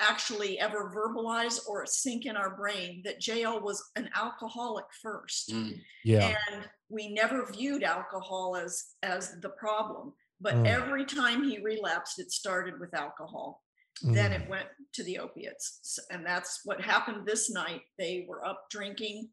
actually 0.00 0.58
ever 0.58 0.92
verbalize 0.94 1.60
or 1.68 1.86
sink 1.86 2.26
in 2.26 2.36
our 2.36 2.56
brain 2.56 3.02
that 3.04 3.20
JL 3.20 3.62
was 3.62 3.82
an 3.94 4.10
alcoholic 4.16 4.84
first. 5.00 5.50
Mm. 5.52 5.80
Yeah. 6.04 6.34
And 6.50 6.68
we 6.88 7.12
never 7.12 7.46
viewed 7.52 7.82
alcohol 7.84 8.56
as 8.56 8.94
as 9.02 9.40
the 9.40 9.50
problem. 9.50 10.12
But 10.40 10.54
Mm. 10.54 10.66
every 10.66 11.04
time 11.04 11.42
he 11.44 11.58
relapsed, 11.58 12.18
it 12.18 12.30
started 12.32 12.78
with 12.80 12.94
alcohol. 12.94 13.64
Then 14.02 14.30
Mm. 14.30 14.42
it 14.42 14.48
went 14.48 14.68
to 14.94 15.02
the 15.02 15.18
opiates. 15.18 15.98
And 16.10 16.24
that's 16.24 16.60
what 16.64 16.80
happened 16.80 17.26
this 17.26 17.50
night. 17.50 17.82
They 17.98 18.24
were 18.28 18.44
up 18.44 18.70
drinking. 18.70 19.30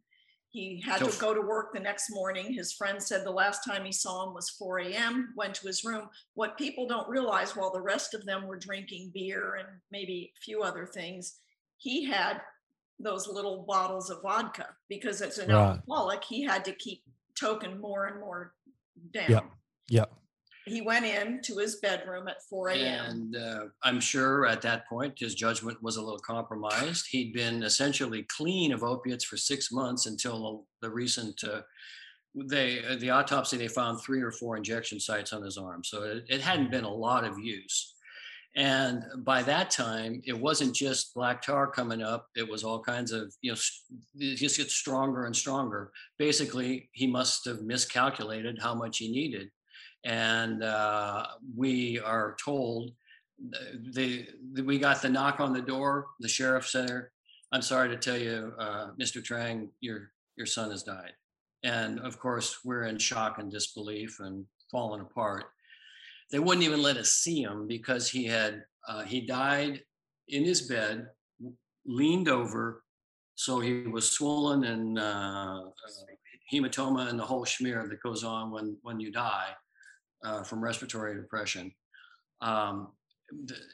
He 0.55 0.79
had 0.79 0.99
to 0.99 1.19
go 1.19 1.33
to 1.33 1.41
work 1.41 1.73
the 1.73 1.81
next 1.81 2.09
morning. 2.11 2.53
His 2.53 2.71
friend 2.71 3.03
said 3.03 3.25
the 3.25 3.29
last 3.31 3.65
time 3.65 3.83
he 3.83 3.91
saw 3.91 4.25
him 4.25 4.33
was 4.33 4.49
4 4.51 4.79
a.m., 4.79 5.33
went 5.35 5.53
to 5.55 5.67
his 5.67 5.83
room. 5.83 6.07
What 6.35 6.57
people 6.57 6.87
don't 6.87 7.09
realize 7.09 7.57
while 7.57 7.73
the 7.73 7.81
rest 7.81 8.13
of 8.13 8.25
them 8.25 8.47
were 8.47 8.55
drinking 8.55 9.11
beer 9.13 9.55
and 9.55 9.67
maybe 9.91 10.31
a 10.33 10.39
few 10.39 10.63
other 10.63 10.85
things, 10.85 11.39
he 11.75 12.05
had 12.05 12.39
those 12.99 13.27
little 13.27 13.65
bottles 13.67 14.09
of 14.09 14.21
vodka 14.21 14.69
because 14.87 15.21
as 15.21 15.39
an 15.39 15.49
Right. 15.49 15.71
alcoholic, 15.71 16.23
he 16.23 16.43
had 16.43 16.63
to 16.63 16.71
keep 16.71 17.03
token 17.37 17.77
more 17.81 18.05
and 18.05 18.21
more 18.21 18.55
down. 19.11 19.29
Yep. 19.29 19.45
Yep. 19.89 20.13
He 20.65 20.81
went 20.81 21.05
in 21.05 21.41
to 21.43 21.57
his 21.57 21.75
bedroom 21.75 22.27
at 22.27 22.41
4 22.49 22.69
a.m. 22.69 23.05
And 23.05 23.35
uh, 23.35 23.65
I'm 23.83 23.99
sure 23.99 24.47
at 24.47 24.63
that 24.63 24.87
point 24.87 25.19
his 25.19 25.35
judgment 25.35 25.81
was 25.83 25.97
a 25.97 26.01
little 26.01 26.19
compromised. 26.19 27.05
He'd 27.09 27.33
been 27.33 27.61
essentially 27.61 28.23
clean 28.23 28.73
of 28.73 28.83
opiates 28.83 29.23
for 29.23 29.37
six 29.37 29.71
months 29.71 30.07
until 30.07 30.65
the 30.81 30.89
recent. 30.89 31.43
Uh, 31.43 31.61
they 32.49 32.83
uh, 32.83 32.95
the 32.97 33.11
autopsy 33.11 33.57
they 33.57 33.67
found 33.67 34.01
three 34.01 34.21
or 34.21 34.31
four 34.31 34.57
injection 34.57 34.99
sites 34.99 35.33
on 35.33 35.43
his 35.43 35.57
arm, 35.57 35.83
so 35.83 36.03
it, 36.03 36.25
it 36.27 36.41
hadn't 36.41 36.71
been 36.71 36.83
a 36.83 36.93
lot 36.93 37.23
of 37.23 37.39
use. 37.39 37.93
And 38.57 39.03
by 39.19 39.43
that 39.43 39.69
time, 39.69 40.21
it 40.25 40.37
wasn't 40.37 40.75
just 40.75 41.13
black 41.13 41.41
tar 41.41 41.67
coming 41.67 42.01
up; 42.01 42.27
it 42.35 42.49
was 42.49 42.63
all 42.63 42.81
kinds 42.81 43.11
of 43.11 43.33
you 43.41 43.51
know, 43.51 43.57
it 44.17 44.35
just 44.35 44.57
gets 44.57 44.73
stronger 44.73 45.25
and 45.25 45.35
stronger. 45.35 45.91
Basically, 46.17 46.89
he 46.91 47.05
must 47.05 47.45
have 47.45 47.61
miscalculated 47.61 48.57
how 48.59 48.73
much 48.73 48.97
he 48.97 49.11
needed 49.11 49.49
and 50.05 50.63
uh, 50.63 51.25
we 51.57 51.99
are 51.99 52.37
told 52.43 52.91
the, 53.49 54.27
the 54.53 54.61
we 54.61 54.77
got 54.77 55.01
the 55.01 55.09
knock 55.09 55.39
on 55.39 55.51
the 55.51 55.61
door. 55.61 56.07
The 56.19 56.29
sheriff 56.29 56.67
said, 56.67 57.07
"I'm 57.51 57.63
sorry 57.63 57.89
to 57.89 57.97
tell 57.97 58.17
you, 58.17 58.53
uh, 58.57 58.91
Mr. 59.01 59.21
Trang, 59.21 59.69
your 59.81 60.11
your 60.37 60.45
son 60.45 60.71
has 60.71 60.83
died." 60.83 61.13
And 61.63 61.99
of 61.99 62.19
course, 62.19 62.59
we're 62.63 62.83
in 62.83 62.99
shock 62.99 63.39
and 63.39 63.51
disbelief 63.51 64.19
and 64.19 64.45
falling 64.71 65.01
apart. 65.01 65.45
They 66.31 66.39
wouldn't 66.39 66.65
even 66.65 66.81
let 66.81 66.97
us 66.97 67.11
see 67.11 67.41
him 67.41 67.67
because 67.67 68.09
he 68.09 68.25
had 68.25 68.63
uh, 68.87 69.03
he 69.03 69.21
died 69.21 69.81
in 70.27 70.43
his 70.43 70.61
bed, 70.61 71.07
leaned 71.85 72.29
over, 72.29 72.83
so 73.33 73.59
he 73.59 73.81
was 73.81 74.11
swollen 74.11 74.65
and 74.65 74.99
uh, 74.99 75.61
uh, 75.61 76.05
hematoma 76.53 77.09
and 77.09 77.19
the 77.19 77.25
whole 77.25 77.43
schmear 77.43 77.89
that 77.89 78.03
goes 78.03 78.23
on 78.23 78.51
when 78.51 78.77
when 78.83 78.99
you 78.99 79.11
die 79.11 79.49
uh, 80.23 80.43
from 80.43 80.63
respiratory 80.63 81.15
depression. 81.15 81.71
Um, 82.41 82.89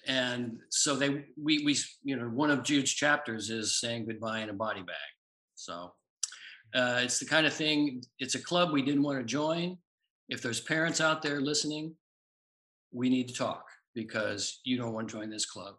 and 0.07 0.57
so 0.69 0.95
they, 0.95 1.25
we, 1.41 1.63
we, 1.65 1.77
you 2.03 2.15
know, 2.15 2.25
one 2.25 2.51
of 2.51 2.63
Jude's 2.63 2.91
chapters 2.91 3.49
is 3.49 3.79
saying 3.79 4.05
goodbye 4.05 4.39
in 4.39 4.49
a 4.49 4.53
body 4.53 4.81
bag. 4.81 4.95
So 5.55 5.93
uh, 6.73 7.01
it's 7.03 7.19
the 7.19 7.25
kind 7.25 7.45
of 7.45 7.53
thing, 7.53 8.01
it's 8.19 8.35
a 8.35 8.41
club 8.41 8.71
we 8.71 8.81
didn't 8.81 9.03
want 9.03 9.19
to 9.19 9.25
join. 9.25 9.77
If 10.29 10.41
there's 10.41 10.61
parents 10.61 11.01
out 11.01 11.21
there 11.21 11.41
listening, 11.41 11.95
we 12.93 13.09
need 13.09 13.27
to 13.27 13.33
talk 13.33 13.65
because 13.93 14.61
you 14.63 14.77
don't 14.77 14.93
want 14.93 15.09
to 15.09 15.13
join 15.13 15.29
this 15.29 15.45
club. 15.45 15.75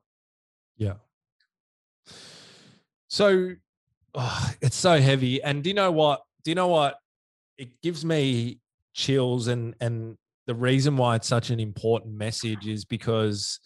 Yeah. 0.77 0.95
So 3.09 3.55
oh, 4.15 4.51
it's 4.61 4.77
so 4.77 5.01
heavy. 5.01 5.43
And 5.43 5.63
do 5.63 5.71
you 5.71 5.75
know 5.75 5.93
what? 5.93 6.23
Do 6.45 6.51
you 6.51 6.55
know 6.55 6.69
what? 6.69 6.97
It 7.59 7.81
gives 7.83 8.05
me 8.05 8.61
chills 8.95 9.49
and 9.49 9.75
and 9.81 10.17
the 10.47 10.55
reason 10.55 10.97
why 10.97 11.17
it's 11.17 11.29
such 11.29 11.51
an 11.51 11.61
important 11.61 12.15
message 12.15 12.67
is 12.67 12.85
because 12.85 13.61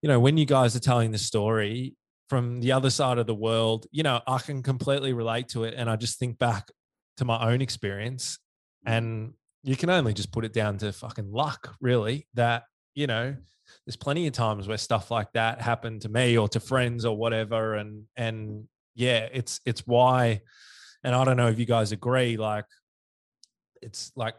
you 0.00 0.08
know 0.08 0.20
when 0.20 0.36
you 0.36 0.46
guys 0.46 0.74
are 0.74 0.80
telling 0.80 1.10
the 1.10 1.18
story 1.18 1.96
from 2.28 2.60
the 2.60 2.72
other 2.72 2.90
side 2.90 3.18
of 3.18 3.26
the 3.26 3.34
world 3.34 3.86
you 3.90 4.02
know 4.02 4.20
i 4.26 4.38
can 4.38 4.62
completely 4.62 5.12
relate 5.12 5.48
to 5.48 5.64
it 5.64 5.74
and 5.76 5.90
i 5.90 5.96
just 5.96 6.18
think 6.18 6.38
back 6.38 6.68
to 7.16 7.24
my 7.24 7.50
own 7.50 7.60
experience 7.60 8.38
and 8.86 9.32
you 9.62 9.76
can 9.76 9.90
only 9.90 10.12
just 10.12 10.32
put 10.32 10.44
it 10.44 10.52
down 10.52 10.76
to 10.78 10.92
fucking 10.92 11.30
luck 11.30 11.74
really 11.80 12.26
that 12.34 12.64
you 12.94 13.06
know 13.06 13.34
there's 13.86 13.96
plenty 13.96 14.26
of 14.26 14.32
times 14.32 14.68
where 14.68 14.78
stuff 14.78 15.10
like 15.10 15.32
that 15.32 15.60
happened 15.60 16.02
to 16.02 16.08
me 16.08 16.36
or 16.36 16.48
to 16.48 16.60
friends 16.60 17.04
or 17.04 17.16
whatever 17.16 17.74
and 17.74 18.04
and 18.16 18.64
yeah 18.94 19.28
it's 19.32 19.60
it's 19.64 19.86
why 19.86 20.40
and 21.04 21.14
i 21.14 21.24
don't 21.24 21.36
know 21.36 21.48
if 21.48 21.58
you 21.58 21.66
guys 21.66 21.92
agree 21.92 22.36
like 22.36 22.66
it's 23.82 24.12
like 24.16 24.34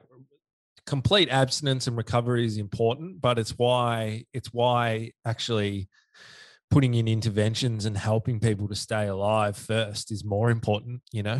complete 0.86 1.30
abstinence 1.30 1.88
and 1.88 1.96
recovery 1.96 2.46
is 2.46 2.58
important 2.58 3.22
but 3.22 3.40
it's 3.40 3.52
why 3.58 4.24
it's 4.34 4.52
why 4.54 5.12
actually 5.26 5.88
putting 6.70 6.96
in 6.96 7.08
interventions 7.08 7.86
and 7.86 7.98
helping 7.98 8.40
people 8.40 8.68
to 8.68 8.76
stay 8.76 9.08
alive 9.08 9.56
first 9.56 10.12
is 10.12 10.26
more 10.26 10.50
important 10.50 11.02
you 11.12 11.24
know? 11.24 11.40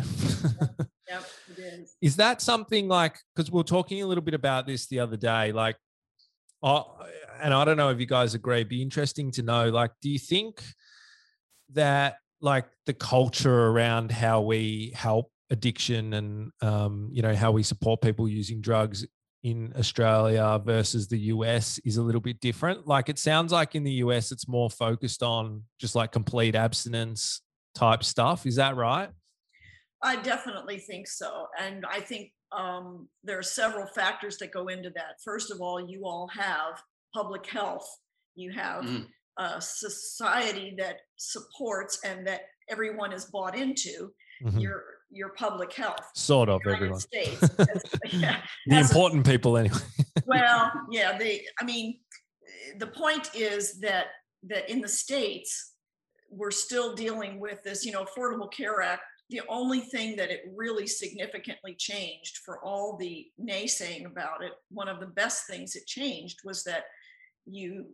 Yep, 1.08 1.24
is. 2.00 2.16
That 2.16 2.40
something 2.40 2.88
like 2.88 3.18
because 3.34 3.50
we 3.50 3.60
are 3.60 3.64
talking 3.64 4.02
a 4.02 4.06
little 4.06 4.24
bit 4.24 4.34
about 4.34 4.66
this 4.66 4.86
the 4.86 5.00
other 5.00 5.16
day 5.16 5.52
like 5.52 5.76
oh, 6.62 6.96
and 7.42 7.52
i 7.52 7.64
don't 7.64 7.76
know 7.76 7.90
if 7.90 8.00
you 8.00 8.06
guys 8.06 8.34
agree 8.34 8.56
it'd 8.56 8.68
be 8.68 8.82
interesting 8.82 9.30
to 9.32 9.42
know 9.42 9.68
like 9.68 9.90
do 10.00 10.08
you 10.08 10.18
think 10.18 10.62
that 11.72 12.16
like 12.40 12.66
the 12.86 12.94
culture 12.94 13.66
around 13.68 14.10
how 14.10 14.40
we 14.40 14.92
help 14.94 15.30
addiction 15.50 16.14
and 16.14 16.50
um, 16.62 17.08
you 17.12 17.22
know 17.22 17.34
how 17.34 17.50
we 17.50 17.62
support 17.62 18.00
people 18.00 18.28
using 18.28 18.60
drugs 18.60 19.06
in 19.44 19.72
australia 19.78 20.58
versus 20.64 21.06
the 21.06 21.18
us 21.18 21.78
is 21.84 21.98
a 21.98 22.02
little 22.02 22.20
bit 22.20 22.40
different 22.40 22.86
like 22.86 23.10
it 23.10 23.18
sounds 23.18 23.52
like 23.52 23.74
in 23.74 23.84
the 23.84 23.92
us 23.92 24.32
it's 24.32 24.48
more 24.48 24.70
focused 24.70 25.22
on 25.22 25.62
just 25.78 25.94
like 25.94 26.10
complete 26.10 26.54
abstinence 26.54 27.42
type 27.74 28.02
stuff 28.02 28.46
is 28.46 28.56
that 28.56 28.74
right 28.74 29.10
I 30.06 30.16
definitely 30.16 30.80
think 30.80 31.08
so. 31.08 31.46
And 31.58 31.86
I 31.90 31.98
think 31.98 32.30
um, 32.52 33.08
there 33.22 33.38
are 33.38 33.42
several 33.42 33.86
factors 33.86 34.36
that 34.36 34.52
go 34.52 34.68
into 34.68 34.90
that. 34.90 35.14
First 35.24 35.50
of 35.50 35.62
all, 35.62 35.80
you 35.88 36.02
all 36.04 36.28
have 36.28 36.82
public 37.14 37.46
health, 37.46 37.88
you 38.34 38.52
have 38.52 38.84
Mhm. 38.84 39.06
a 39.38 39.62
society 39.62 40.74
that 40.76 40.96
supports 41.16 42.00
and 42.04 42.26
that 42.26 42.42
everyone 42.68 43.14
is 43.14 43.24
bought 43.24 43.56
into 43.56 44.12
Mhm. 44.42 44.60
your 44.60 44.84
your 45.10 45.28
public 45.34 45.72
health. 45.72 46.10
sort 46.14 46.48
of 46.48 46.60
everyone 46.66 46.98
States, 46.98 47.40
as- 47.42 47.82
yeah, 48.12 48.42
the 48.66 48.74
as 48.76 48.90
a- 48.90 48.94
important 48.94 49.24
people 49.26 49.56
anyway 49.56 49.78
well, 50.26 50.72
yeah, 50.90 51.16
The 51.18 51.40
I 51.60 51.64
mean, 51.64 52.00
the 52.78 52.88
point 52.88 53.30
is 53.34 53.78
that, 53.80 54.06
that 54.48 54.68
in 54.68 54.80
the 54.80 54.88
States, 54.88 55.74
we're 56.30 56.50
still 56.50 56.94
dealing 56.96 57.38
with 57.38 57.62
this, 57.62 57.84
you 57.84 57.92
know, 57.92 58.04
Affordable 58.04 58.50
Care 58.52 58.82
Act. 58.82 59.02
The 59.30 59.42
only 59.48 59.80
thing 59.80 60.16
that 60.16 60.30
it 60.30 60.40
really 60.54 60.86
significantly 60.86 61.76
changed 61.78 62.38
for 62.44 62.58
all 62.64 62.96
the 62.96 63.26
naysaying 63.40 64.06
about 64.06 64.42
it, 64.42 64.52
one 64.70 64.88
of 64.88 64.98
the 65.00 65.06
best 65.06 65.46
things 65.46 65.76
it 65.76 65.86
changed 65.86 66.38
was 66.44 66.64
that 66.64 66.84
you 67.46 67.86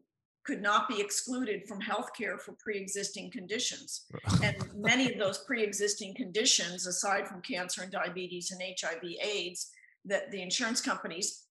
could 0.45 0.63
not 0.63 0.89
be 0.89 1.01
excluded 1.01 1.69
from 1.69 1.81
health 1.81 2.11
care 2.17 2.39
for 2.39 2.53
pre-existing 2.59 3.31
conditions. 3.31 4.07
And 4.43 4.57
many 4.75 5.13
of 5.13 5.19
those 5.19 5.39
pre-existing 5.39 6.15
conditions, 6.15 6.87
aside 6.87 7.29
from 7.29 7.43
cancer 7.43 7.83
and 7.83 7.93
diabetes 7.93 8.51
and 8.51 8.63
HIV 8.63 9.03
AIDS, 9.23 9.71
that 10.07 10.31
the 10.31 10.41
insurance 10.41 10.81
companies 10.81 11.45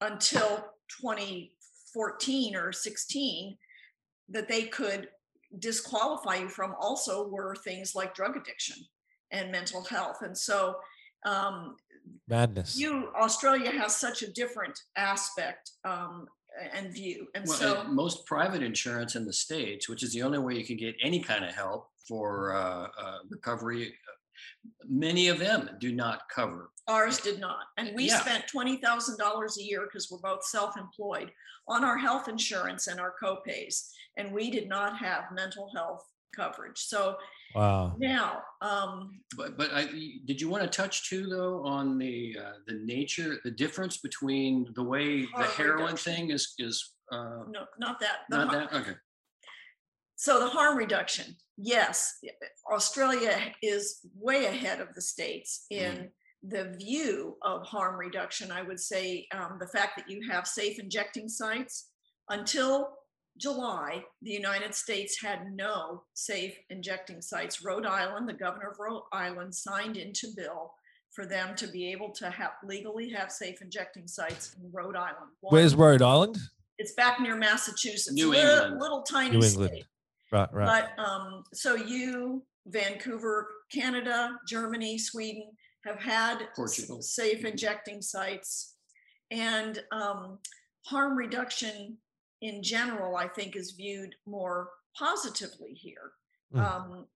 until 0.00 0.64
2014 1.00 2.56
or 2.56 2.72
16 2.72 3.56
that 4.30 4.48
they 4.48 4.64
could 4.64 5.08
disqualify 5.58 6.36
you 6.36 6.48
from 6.48 6.74
also 6.80 7.28
were 7.28 7.54
things 7.54 7.94
like 7.94 8.14
drug 8.14 8.36
addiction 8.36 8.76
and 9.30 9.52
mental 9.52 9.84
health. 9.84 10.22
And 10.22 10.36
so 10.36 10.76
um, 11.24 11.76
madness. 12.28 12.76
You 12.78 13.10
Australia 13.20 13.70
has 13.70 13.96
such 13.96 14.22
a 14.22 14.32
different 14.32 14.78
aspect 14.96 15.72
um, 15.84 16.26
and 16.74 16.92
view, 16.92 17.26
and 17.34 17.46
well, 17.46 17.56
so 17.56 17.80
and 17.82 17.94
most 17.94 18.26
private 18.26 18.62
insurance 18.62 19.16
in 19.16 19.24
the 19.24 19.32
states, 19.32 19.88
which 19.88 20.02
is 20.02 20.12
the 20.12 20.22
only 20.22 20.38
way 20.38 20.54
you 20.54 20.64
can 20.64 20.76
get 20.76 20.94
any 21.02 21.20
kind 21.20 21.44
of 21.44 21.54
help 21.54 21.88
for 22.08 22.54
uh, 22.54 22.88
uh, 22.98 23.18
recovery, 23.30 23.94
many 24.88 25.28
of 25.28 25.38
them 25.38 25.70
do 25.80 25.92
not 25.92 26.22
cover. 26.34 26.70
Ours 26.88 27.20
did 27.20 27.38
not, 27.38 27.66
and 27.78 27.94
we 27.94 28.08
Yeah. 28.08 28.20
spent 28.20 28.46
twenty 28.48 28.76
thousand 28.76 29.16
dollars 29.18 29.56
a 29.58 29.62
year 29.62 29.82
because 29.84 30.10
we're 30.10 30.18
both 30.18 30.44
self-employed 30.44 31.30
on 31.68 31.84
our 31.84 31.96
health 31.96 32.28
insurance 32.28 32.88
and 32.88 32.98
our 33.00 33.14
copays, 33.22 33.88
and 34.16 34.32
we 34.32 34.50
did 34.50 34.68
not 34.68 34.98
have 34.98 35.24
mental 35.32 35.70
health 35.74 36.04
coverage. 36.34 36.78
So 36.78 37.16
Wow. 37.54 37.94
now, 37.98 38.40
um, 38.62 39.20
But 39.36 39.58
but 39.58 39.70
I 39.74 39.84
did 40.24 40.40
you 40.40 40.48
want 40.48 40.62
to 40.62 40.68
touch 40.70 41.08
too 41.10 41.26
though 41.26 41.62
on 41.66 41.98
the 41.98 42.36
uh, 42.42 42.52
the 42.66 42.74
nature, 42.74 43.38
the 43.44 43.50
difference 43.50 43.98
between 43.98 44.72
the 44.74 44.82
way 44.82 45.26
the 45.36 45.44
heroin 45.44 45.82
reduction. 45.84 46.14
thing 46.14 46.30
is 46.30 46.54
is 46.58 46.94
uh, 47.12 47.44
no, 47.48 47.66
not 47.78 48.00
that. 48.00 48.20
the 48.30 48.36
not 48.38 48.48
har- 48.48 48.68
that 48.70 48.72
okay. 48.80 48.96
So 50.16 50.38
the 50.40 50.48
harm 50.48 50.78
reduction, 50.78 51.36
yes, 51.58 52.18
Australia 52.72 53.52
is 53.62 54.00
way 54.14 54.46
ahead 54.46 54.80
of 54.80 54.94
the 54.94 55.02
states 55.02 55.66
in 55.70 56.10
the 56.44 56.74
view 56.78 57.36
of 57.42 57.66
harm 57.66 57.96
reduction. 57.96 58.50
I 58.52 58.62
would 58.62 58.78
say 58.80 59.26
um, 59.34 59.58
the 59.60 59.66
fact 59.66 59.92
that 59.96 60.08
you 60.08 60.20
have 60.30 60.46
safe 60.46 60.78
injecting 60.78 61.28
sites 61.28 61.90
until 62.28 62.88
July, 63.38 64.04
the 64.20 64.30
United 64.30 64.74
States 64.74 65.20
had 65.20 65.52
no 65.52 66.04
safe 66.14 66.54
injecting 66.70 67.20
sites. 67.22 67.64
Rhode 67.64 67.86
Island, 67.86 68.28
the 68.28 68.32
governor 68.34 68.70
of 68.70 68.78
Rhode 68.78 69.02
Island 69.12 69.54
signed 69.54 69.96
into 69.96 70.28
bill 70.36 70.74
for 71.12 71.26
them 71.26 71.54
to 71.56 71.66
be 71.66 71.90
able 71.92 72.10
to 72.12 72.30
have 72.30 72.52
legally 72.64 73.10
have 73.10 73.30
safe 73.32 73.60
injecting 73.62 74.06
sites 74.06 74.54
in 74.62 74.70
Rhode 74.72 74.96
Island. 74.96 75.30
One- 75.40 75.52
Where's 75.54 75.74
Rhode 75.74 76.02
Island? 76.02 76.36
it's 76.78 76.92
back 76.94 77.20
near 77.20 77.36
Massachusetts, 77.36 78.12
New 78.12 78.30
li- 78.30 78.40
England. 78.40 78.80
little 78.80 79.02
tiny 79.02 79.36
New 79.36 79.42
state. 79.42 79.60
England. 79.62 79.84
Right, 80.32 80.52
right. 80.52 80.88
But 80.96 81.02
um, 81.04 81.44
so 81.52 81.74
you, 81.74 82.42
Vancouver, 82.66 83.46
Canada, 83.70 84.36
Germany, 84.48 84.98
Sweden 84.98 85.52
have 85.84 86.00
had 86.00 86.38
Portugal. 86.56 87.02
safe 87.02 87.44
injecting 87.44 88.00
sites. 88.02 88.74
And 89.30 89.82
um, 89.92 90.38
harm 90.86 91.16
reduction 91.16 91.98
in 92.42 92.62
general, 92.62 93.16
I 93.16 93.28
think, 93.28 93.56
is 93.56 93.70
viewed 93.70 94.14
more 94.26 94.68
positively 94.98 95.72
here. 95.72 96.12
Mm. 96.54 96.60
Um, 96.60 97.06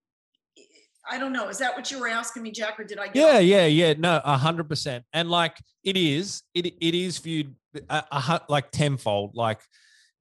I 1.08 1.18
don't 1.18 1.32
know. 1.32 1.48
Is 1.48 1.58
that 1.58 1.76
what 1.76 1.90
you 1.90 2.00
were 2.00 2.08
asking 2.08 2.42
me, 2.42 2.50
Jack, 2.50 2.80
or 2.80 2.84
did 2.84 2.98
I? 2.98 3.08
get 3.08 3.16
Yeah, 3.16 3.38
yeah, 3.38 3.66
yeah. 3.66 3.94
No, 3.98 4.20
a 4.24 4.36
hundred 4.36 4.68
percent. 4.68 5.04
And 5.12 5.30
like 5.30 5.56
it 5.84 5.96
is, 5.96 6.42
it 6.54 6.66
it 6.66 6.94
is 6.94 7.18
viewed 7.18 7.54
a, 7.88 8.02
a, 8.10 8.40
like 8.48 8.70
tenfold. 8.70 9.32
Like, 9.34 9.60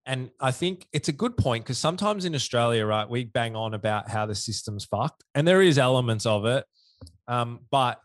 and 0.06 0.30
I 0.40 0.52
think 0.52 0.88
it's 0.94 1.08
a 1.08 1.14
good 1.14 1.38
point 1.38 1.64
because 1.64 1.78
sometimes 1.78 2.26
in 2.26 2.36
Australia, 2.36 2.86
right, 2.86 3.10
we 3.10 3.24
bang 3.24 3.56
on 3.56 3.74
about 3.74 4.10
how 4.10 4.26
the 4.26 4.36
system's 4.36 4.86
fucked, 4.86 5.24
and 5.34 5.48
there 5.48 5.62
is 5.62 5.80
elements 5.80 6.26
of 6.26 6.46
it. 6.46 6.66
Um, 7.28 7.62
but 7.72 8.00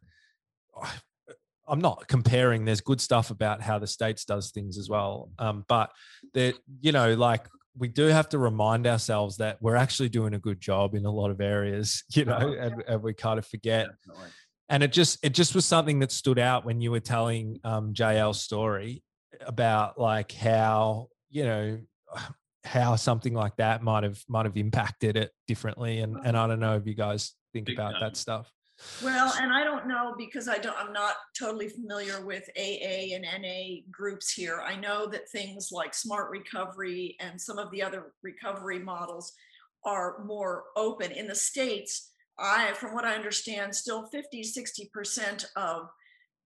I'm 1.71 1.81
not 1.81 2.09
comparing. 2.09 2.65
There's 2.65 2.81
good 2.81 3.01
stuff 3.01 3.31
about 3.31 3.63
how 3.63 3.79
the 3.79 3.87
states 3.87 4.25
does 4.25 4.51
things 4.51 4.77
as 4.77 4.89
well. 4.89 5.31
Um, 5.39 5.65
but 5.69 5.91
that 6.35 6.55
you 6.81 6.93
know, 6.93 7.15
like 7.15 7.47
we 7.79 7.89
do 7.89 8.07
have 8.07 8.29
to 8.31 8.39
remind 8.39 8.87
ourselves 8.87 9.37
that 9.37 9.59
we're 9.63 9.77
actually 9.77 10.09
doing 10.09 10.35
a 10.35 10.39
good 10.39 10.61
job 10.61 10.95
in 10.95 11.07
a 11.07 11.11
lot 11.11 11.31
of 11.31 11.41
areas. 11.41 12.03
You 12.15 12.25
know, 12.25 12.55
and, 12.59 12.83
and 12.87 13.03
we 13.03 13.15
kind 13.15 13.39
of 13.39 13.47
forget 13.47 13.87
Definitely. 13.87 14.31
and 14.69 14.83
it 14.83 14.93
just 14.93 15.19
it 15.23 15.31
just 15.31 15.55
was 15.55 15.65
something 15.65 16.01
that 16.01 16.13
stood 16.13 16.39
out 16.39 16.65
when 16.65 16.81
you 16.81 16.91
were 16.91 17.01
telling 17.01 17.61
um 17.65 17.95
JL's 17.95 18.43
story 18.43 19.03
about 19.47 19.99
like 19.99 20.33
how 20.33 21.09
you 21.31 21.45
know 21.45 21.79
how 22.65 22.95
something 22.97 23.33
like 23.33 23.57
that 23.57 23.83
might 23.83 24.03
have 24.03 24.23
might 24.29 24.45
have 24.45 24.57
impacted 24.57 25.17
it 25.17 25.31
differently 25.49 26.01
and 26.01 26.17
and 26.27 26.37
I 26.37 26.47
don't 26.47 26.61
know 26.61 26.77
if 26.77 26.87
you 26.87 26.95
guys 26.95 27.33
think 27.55 27.67
Big 27.67 27.77
about 27.79 27.93
time. 27.93 28.01
that 28.01 28.17
stuff. 28.17 28.51
Well, 29.03 29.33
and 29.41 29.53
I 29.53 29.65
don't 29.65 29.87
know 29.87 30.15
because 30.17 30.49
I 30.49 30.59
don't, 30.59 30.77
I'm 30.79 30.93
not 30.93 31.15
totally 31.39 31.69
familiar 31.69 32.25
with 32.25 32.49
AA 32.57 33.15
and 33.15 33.25
NA 33.25 33.81
groups 33.91 34.33
here. 34.33 34.61
I 34.61 34.77
know 34.77 35.07
that 35.07 35.29
things 35.31 35.71
like 35.73 35.95
smart 35.95 36.31
recovery 36.31 37.17
and 37.21 37.41
some 37.41 37.59
of 37.59 37.71
the 37.71 37.83
other 37.83 38.13
recovery 38.23 38.79
models 38.79 39.33
are 39.85 40.23
more 40.25 40.65
open. 40.77 41.13
In 41.13 41.27
the 41.27 41.35
States, 41.35 42.11
I, 42.39 42.73
from 42.75 42.95
what 42.95 43.05
I 43.05 43.15
understand, 43.15 43.75
still 43.75 44.07
50, 44.09 44.43
60% 44.43 45.45
of 45.57 45.89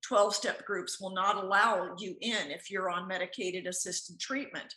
12 0.03 0.35
step 0.35 0.65
groups 0.65 1.01
will 1.01 1.15
not 1.15 1.43
allow 1.43 1.95
you 1.99 2.17
in 2.21 2.51
if 2.51 2.71
you're 2.71 2.91
on 2.91 3.09
medicated 3.09 3.67
assisted 3.67 4.21
treatment. 4.21 4.73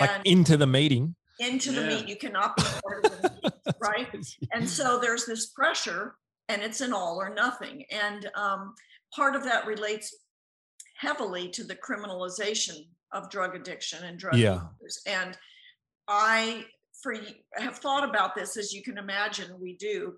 Like 0.00 0.10
And 0.10 0.26
into 0.26 0.56
the 0.56 0.66
meeting. 0.66 1.14
into 1.38 1.70
the 1.72 1.82
Yeah. 1.82 1.86
meet, 1.88 2.08
you 2.08 2.16
cannot 2.16 2.56
be 2.56 2.62
part 2.82 3.04
of 3.04 3.10
the 3.22 3.30
meeting, 3.30 3.50
right? 3.80 4.08
and 4.52 4.68
so 4.68 4.98
there's 4.98 5.26
this 5.26 5.46
pressure 5.46 6.16
and 6.48 6.62
it's 6.62 6.80
an 6.80 6.92
all 6.92 7.16
or 7.20 7.34
nothing. 7.34 7.84
And 7.90 8.30
um, 8.34 8.74
part 9.14 9.34
of 9.34 9.44
that 9.44 9.66
relates 9.66 10.14
heavily 10.96 11.48
to 11.50 11.64
the 11.64 11.76
criminalization 11.76 12.86
of 13.12 13.30
drug 13.30 13.54
addiction 13.54 14.04
and 14.04 14.18
drug 14.18 14.36
Yeah. 14.36 14.60
users. 14.80 15.02
And 15.06 15.36
i 16.06 16.64
for 17.02 17.16
have 17.56 17.78
thought 17.78 18.08
about 18.08 18.34
this 18.34 18.56
as 18.58 18.72
you 18.72 18.82
can 18.82 18.98
imagine 18.98 19.58
we 19.58 19.74
do 19.76 20.14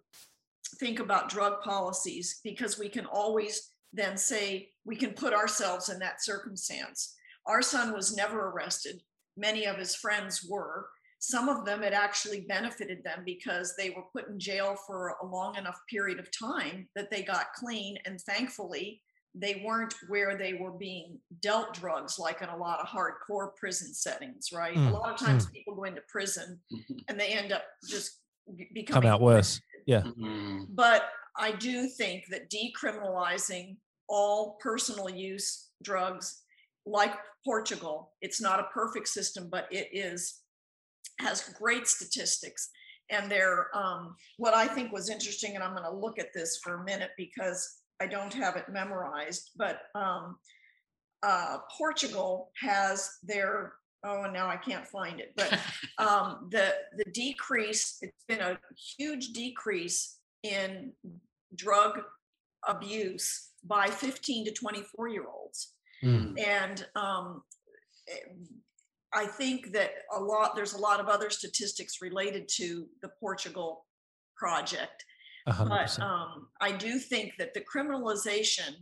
think 0.79 0.99
about 0.99 1.29
drug 1.29 1.63
policies 1.63 2.41
because 2.43 2.79
we 2.79 2.89
can 2.89 3.07
always 3.07 3.71
then 3.93 4.17
say 4.17 4.69
we 4.85 4.97
can 4.97 5.13
put 5.13 5.33
ourselves 5.33 5.89
in 5.89 5.99
that 6.01 6.23
circumstance. 6.23 7.15
Our 7.47 7.63
son 7.63 7.95
was 7.95 8.17
never 8.17 8.49
arrested. 8.49 9.01
Many 9.37 9.65
of 9.65 9.77
his 9.77 9.95
friends 9.95 10.45
were 10.49 10.89
some 11.19 11.49
of 11.49 11.65
them 11.65 11.83
it 11.83 11.93
actually 11.93 12.41
benefited 12.43 13.03
them 13.05 13.23
because 13.25 13.75
they 13.77 13.91
were 13.91 14.05
put 14.13 14.29
in 14.29 14.39
jail 14.39 14.77
for 14.87 15.15
a 15.23 15.27
long 15.27 15.57
enough 15.57 15.79
period 15.91 16.19
of 16.19 16.29
time 16.37 16.89
that 16.95 17.11
they 17.11 17.23
got 17.23 17.47
clean 17.55 17.97
and 18.05 18.21
thankfully 18.21 19.01
they 19.35 19.63
weren't 19.67 19.95
where 20.09 20.37
they 20.37 20.55
were 20.55 20.71
being 20.73 21.19
dealt 21.43 21.75
drugs 21.75 22.19
like 22.19 22.41
in 22.43 22.49
a 22.49 22.57
lot 22.57 22.81
of 22.81 22.87
hardcore 22.87 23.55
prison 23.57 23.93
settings 23.93 24.51
right? 24.53 24.77
Mm, 24.77 24.89
a 24.89 24.93
lot 24.93 25.11
of 25.13 25.19
times 25.19 25.47
people 25.51 25.75
go 25.75 25.85
into 25.85 26.01
prison 26.09 26.59
and 27.09 27.19
they 27.19 27.29
end 27.29 27.53
up 27.53 27.63
just 27.89 28.21
be- 28.57 28.65
Come 28.65 28.75
becoming 28.75 29.09
out 29.11 29.21
worse. 29.21 29.61
Mhm. 29.87 30.67
but 30.71 31.09
I 31.39 31.53
do 31.53 31.89
think 31.89 32.25
that 32.31 32.51
decriminalizing 32.51 33.77
all 34.09 34.57
personal 34.61 35.11
use 35.11 35.71
drugs, 35.83 36.43
like 36.87 37.15
Portugal, 37.45 38.13
it's 38.23 38.41
not 38.41 38.61
a 38.61 38.65
perfect 38.73 39.09
system, 39.09 39.49
but 39.51 39.67
it 39.71 39.89
is 39.93 40.43
has 41.21 41.49
great 41.59 41.87
statistics. 41.87 42.71
And 43.11 43.31
they're 43.31 43.69
um, 43.77 44.17
what 44.37 44.55
I 44.55 44.67
think 44.67 44.93
was 44.93 45.11
interesting, 45.11 45.55
and 45.55 45.63
I'm 45.63 45.77
going 45.77 45.85
to 45.85 45.97
look 45.97 46.19
at 46.19 46.33
this 46.35 46.59
for 46.63 46.75
a 46.75 46.85
minute 46.85 47.11
because 47.17 47.83
I 48.01 48.07
don't 48.07 48.35
have 48.35 48.57
it 48.57 48.69
memorized. 48.69 49.51
But 49.57 49.83
um, 49.95 50.37
uh, 51.23 51.59
Portugal 51.77 52.51
has 52.61 53.09
their 53.23 53.75
oh, 54.05 54.25
and 54.25 54.33
now 54.33 54.49
I 54.49 54.57
can't 54.57 54.87
find 54.87 55.21
it, 55.21 55.33
but 55.37 55.59
um, 55.99 56.49
the 56.51 56.75
the 56.97 57.11
decrease 57.13 57.99
it's 58.03 58.25
been 58.27 58.41
a 58.41 58.59
huge 58.99 59.29
decrease 59.29 60.19
in 60.43 60.93
drug 61.55 62.01
abuse 62.67 63.51
by 63.65 63.87
15 63.87 64.47
to 64.47 64.53
24 64.53 65.09
year 65.09 65.25
olds 65.33 65.75
Mm. 66.05 66.39
and 66.39 66.87
um, 66.95 67.43
i 69.17 69.27
think 69.27 69.73
that 69.73 69.91
a 70.17 70.21
lot 70.21 70.55
there's 70.55 70.75
a 70.75 70.79
lot 70.79 71.01
of 71.01 71.09
other 71.09 71.31
statistics 71.31 72.01
related 72.01 72.47
to 72.49 72.87
the 73.03 73.11
portugal 73.21 73.87
project 74.37 75.05
A 75.47 75.53
hundred 75.53 75.71
but 75.71 76.01
um, 76.01 76.49
I 76.61 76.73
do 76.73 76.99
think 76.99 77.33
that 77.39 77.55
the 77.55 77.65
criminalization 77.73 78.73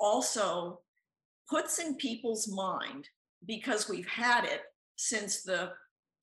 also 0.00 0.80
puts 1.48 1.78
in 1.78 1.96
people's 1.96 2.48
mind 2.48 3.08
because 3.46 3.88
we've 3.88 4.08
had 4.08 4.44
it 4.44 4.62
since 4.96 5.42
the 5.42 5.70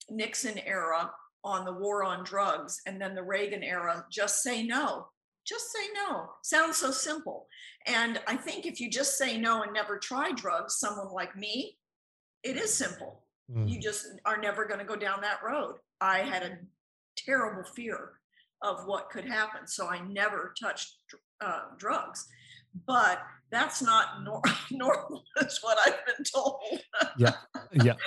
Nixon 0.09 0.59
era 0.65 1.11
on 1.43 1.65
the 1.65 1.73
war 1.73 2.03
on 2.03 2.23
drugs 2.23 2.81
and 2.87 2.99
then 2.99 3.13
the 3.15 3.23
Reagan 3.23 3.63
era 3.63 4.03
just 4.11 4.41
say 4.41 4.63
no 4.63 5.07
just 5.45 5.71
say 5.71 5.85
no. 5.93 6.29
Sounds 6.43 6.77
so 6.77 6.91
simple. 6.91 7.47
And 7.85 8.21
I 8.27 8.37
think 8.37 8.65
if 8.65 8.79
you 8.79 8.89
just 8.89 9.17
say 9.17 9.37
no 9.37 9.63
and 9.63 9.73
never 9.73 9.97
try 9.97 10.31
drugs 10.31 10.77
someone 10.77 11.11
like 11.11 11.35
me 11.35 11.77
it 12.43 12.57
is 12.57 12.73
simple 12.73 13.22
Mm. 13.51 13.69
you 13.69 13.79
just 13.79 14.05
are 14.25 14.37
never 14.37 14.65
going 14.65 14.79
to 14.79 14.85
go 14.85 14.95
down 14.95 15.21
that 15.21 15.39
road. 15.45 15.75
I 15.99 16.19
had 16.19 16.43
a 16.43 16.57
terrible 17.17 17.63
fear 17.63 18.11
of 18.61 18.85
what 18.85 19.09
could 19.09 19.25
happen, 19.25 19.67
so 19.67 19.87
I 19.87 19.99
never 19.99 20.53
touched 20.59 20.95
uh, 21.41 21.63
drugs. 21.77 22.25
But 22.87 23.21
that's 23.51 23.81
not 23.81 24.23
nor- 24.23 24.41
normal, 24.71 25.23
is 25.41 25.59
what 25.61 25.77
I've 25.85 26.05
been 26.05 26.23
told. 26.25 26.59
Yeah. 27.17 27.33
Yeah. 27.71 27.95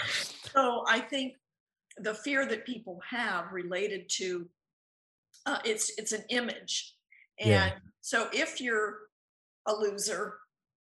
So 0.57 0.85
I 0.89 1.01
think 1.01 1.35
the 1.99 2.15
fear 2.15 2.47
that 2.47 2.65
people 2.65 2.99
have 3.11 3.53
related 3.53 4.09
to 4.17 4.49
uh, 5.45 5.59
it's 5.67 5.93
it's 5.99 6.13
an 6.13 6.25
image 6.31 6.95
and 7.39 7.51
Yeah. 7.51 7.71
so 8.01 8.29
if 8.33 8.59
you're 8.59 9.01
a 9.69 9.75
loser 9.75 10.39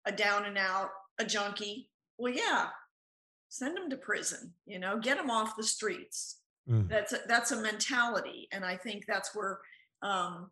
a 0.05 0.11
down 0.11 0.45
and 0.45 0.59
out 0.59 0.89
a 1.17 1.25
junkie 1.25 1.89
well 2.19 2.31
yeah 2.33 2.67
send 3.53 3.77
them 3.77 3.87
to 3.87 3.95
prison 3.97 4.51
you 4.65 4.79
know 4.79 4.99
get 4.99 5.15
them 5.17 5.29
off 5.29 5.55
the 5.55 5.63
streets 5.63 6.39
Mm. 6.69 6.87
that's 6.87 7.11
a, 7.11 7.17
that's 7.27 7.51
a 7.51 7.61
mentality 7.61 8.47
and 8.53 8.63
i 8.63 8.77
think 8.77 9.03
that's 9.05 9.35
where 9.35 9.59
um 10.01 10.49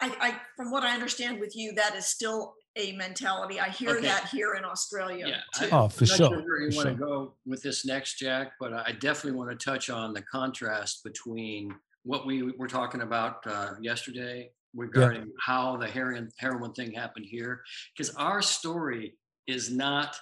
I, 0.00 0.10
I 0.18 0.40
from 0.56 0.70
what 0.70 0.84
i 0.84 0.94
understand 0.94 1.38
with 1.38 1.54
you 1.54 1.74
that 1.74 1.94
is 1.94 2.06
still 2.06 2.54
a 2.76 2.92
mentality 2.92 3.60
i 3.60 3.68
hear 3.68 3.90
Okay. 3.90 4.06
that 4.06 4.30
here 4.32 4.54
in 4.54 4.64
australia 4.64 5.26
Yeah, 5.28 5.40
too. 5.54 5.68
Oh, 5.70 5.88
for 5.90 6.04
I'm 6.04 6.08
not 6.08 6.16
sure. 6.16 6.42
Where 6.42 6.60
you 6.62 6.70
for 6.70 6.76
want 6.76 6.88
to 6.88 6.96
sure. 6.96 7.06
go 7.06 7.34
with 7.44 7.62
this 7.62 7.84
next, 7.84 8.18
Jack? 8.18 8.52
But 8.58 8.72
I 8.72 8.92
definitely 8.92 9.38
want 9.38 9.50
to 9.50 9.62
touch 9.70 9.90
on 9.90 10.14
the 10.14 10.22
contrast 10.22 11.04
between 11.04 11.74
what 12.04 12.24
we 12.24 12.52
were 12.52 12.66
talking 12.78 13.02
about 13.02 13.46
uh, 13.46 13.74
yesterday 13.82 14.50
regarding 14.74 15.26
how 15.46 15.76
the 15.76 15.88
heroin 15.88 16.30
heroin 16.38 16.72
thing 16.72 16.90
happened 16.92 17.26
here, 17.28 17.60
because 17.94 18.14
our 18.14 18.40
story 18.40 19.18
is 19.46 19.70
not 19.70 20.16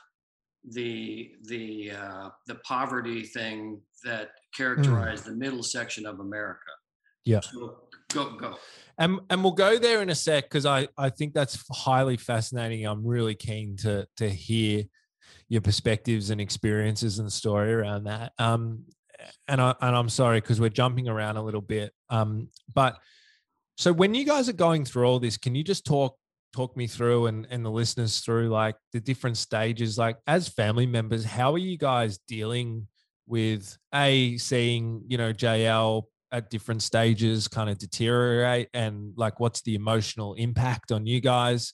the 0.72 1.32
the 1.44 1.92
uh, 1.92 2.30
the 2.46 2.56
poverty 2.56 3.22
thing 3.22 3.80
that 4.04 4.30
characterized 4.54 5.24
the 5.24 5.32
middle 5.32 5.62
section 5.62 6.06
of 6.06 6.20
America. 6.20 6.70
Yeah. 7.24 7.40
So 7.40 7.80
go 8.12 8.36
go. 8.36 8.56
And 8.98 9.20
and 9.30 9.42
we'll 9.42 9.52
go 9.52 9.78
there 9.78 10.02
in 10.02 10.10
a 10.10 10.14
sec 10.14 10.44
because 10.44 10.66
I 10.66 10.88
I 10.96 11.10
think 11.10 11.34
that's 11.34 11.64
highly 11.70 12.16
fascinating. 12.16 12.86
I'm 12.86 13.06
really 13.06 13.34
keen 13.34 13.76
to 13.78 14.06
to 14.16 14.28
hear 14.28 14.84
your 15.48 15.60
perspectives 15.60 16.30
and 16.30 16.40
experiences 16.40 17.18
and 17.18 17.32
story 17.32 17.72
around 17.72 18.04
that. 18.04 18.32
Um, 18.38 18.84
and 19.46 19.60
I 19.60 19.74
and 19.80 19.96
I'm 19.96 20.08
sorry 20.08 20.40
because 20.40 20.60
we're 20.60 20.68
jumping 20.68 21.08
around 21.08 21.36
a 21.36 21.42
little 21.42 21.60
bit. 21.60 21.92
Um, 22.10 22.48
but 22.74 22.98
so 23.76 23.92
when 23.92 24.14
you 24.14 24.24
guys 24.24 24.48
are 24.48 24.54
going 24.54 24.84
through 24.84 25.04
all 25.04 25.20
this, 25.20 25.36
can 25.36 25.54
you 25.54 25.62
just 25.62 25.84
talk 25.86 26.16
talk 26.52 26.76
me 26.76 26.86
through 26.86 27.26
and 27.26 27.46
and 27.50 27.64
the 27.64 27.70
listeners 27.70 28.20
through 28.20 28.48
like 28.48 28.76
the 28.92 29.00
different 29.00 29.36
stages? 29.36 29.98
Like 29.98 30.18
as 30.26 30.48
family 30.48 30.86
members, 30.86 31.24
how 31.24 31.52
are 31.52 31.58
you 31.58 31.78
guys 31.78 32.18
dealing 32.28 32.86
with 33.26 33.76
a 33.94 34.36
seeing 34.38 35.02
you 35.06 35.18
know 35.18 35.32
JL 35.32 36.04
at 36.32 36.50
different 36.50 36.82
stages 36.82 37.48
kind 37.48 37.70
of 37.70 37.78
deteriorate 37.78 38.68
and 38.74 39.12
like 39.16 39.40
what's 39.40 39.62
the 39.62 39.74
emotional 39.74 40.34
impact 40.34 40.92
on 40.92 41.06
you 41.06 41.20
guys 41.20 41.72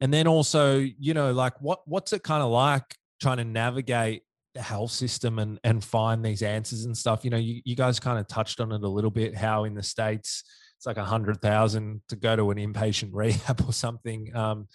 and 0.00 0.12
then 0.12 0.26
also 0.26 0.78
you 0.78 1.14
know 1.14 1.32
like 1.32 1.60
what 1.60 1.80
what's 1.86 2.12
it 2.12 2.22
kind 2.22 2.42
of 2.42 2.50
like 2.50 2.96
trying 3.20 3.36
to 3.36 3.44
navigate 3.44 4.22
the 4.54 4.62
health 4.62 4.90
system 4.90 5.38
and 5.38 5.58
and 5.64 5.84
find 5.84 6.24
these 6.24 6.42
answers 6.42 6.84
and 6.84 6.96
stuff 6.96 7.24
you 7.24 7.30
know 7.30 7.36
you, 7.36 7.60
you 7.64 7.76
guys 7.76 8.00
kind 8.00 8.18
of 8.18 8.26
touched 8.26 8.60
on 8.60 8.72
it 8.72 8.82
a 8.82 8.88
little 8.88 9.10
bit 9.10 9.36
how 9.36 9.64
in 9.64 9.74
the 9.74 9.82
states 9.82 10.42
it's 10.76 10.86
like 10.86 10.96
a 10.98 11.04
hundred 11.04 11.40
thousand 11.40 12.02
to 12.08 12.16
go 12.16 12.36
to 12.36 12.50
an 12.50 12.58
inpatient 12.58 13.10
rehab 13.12 13.62
or 13.66 13.72
something 13.72 14.34
um 14.36 14.68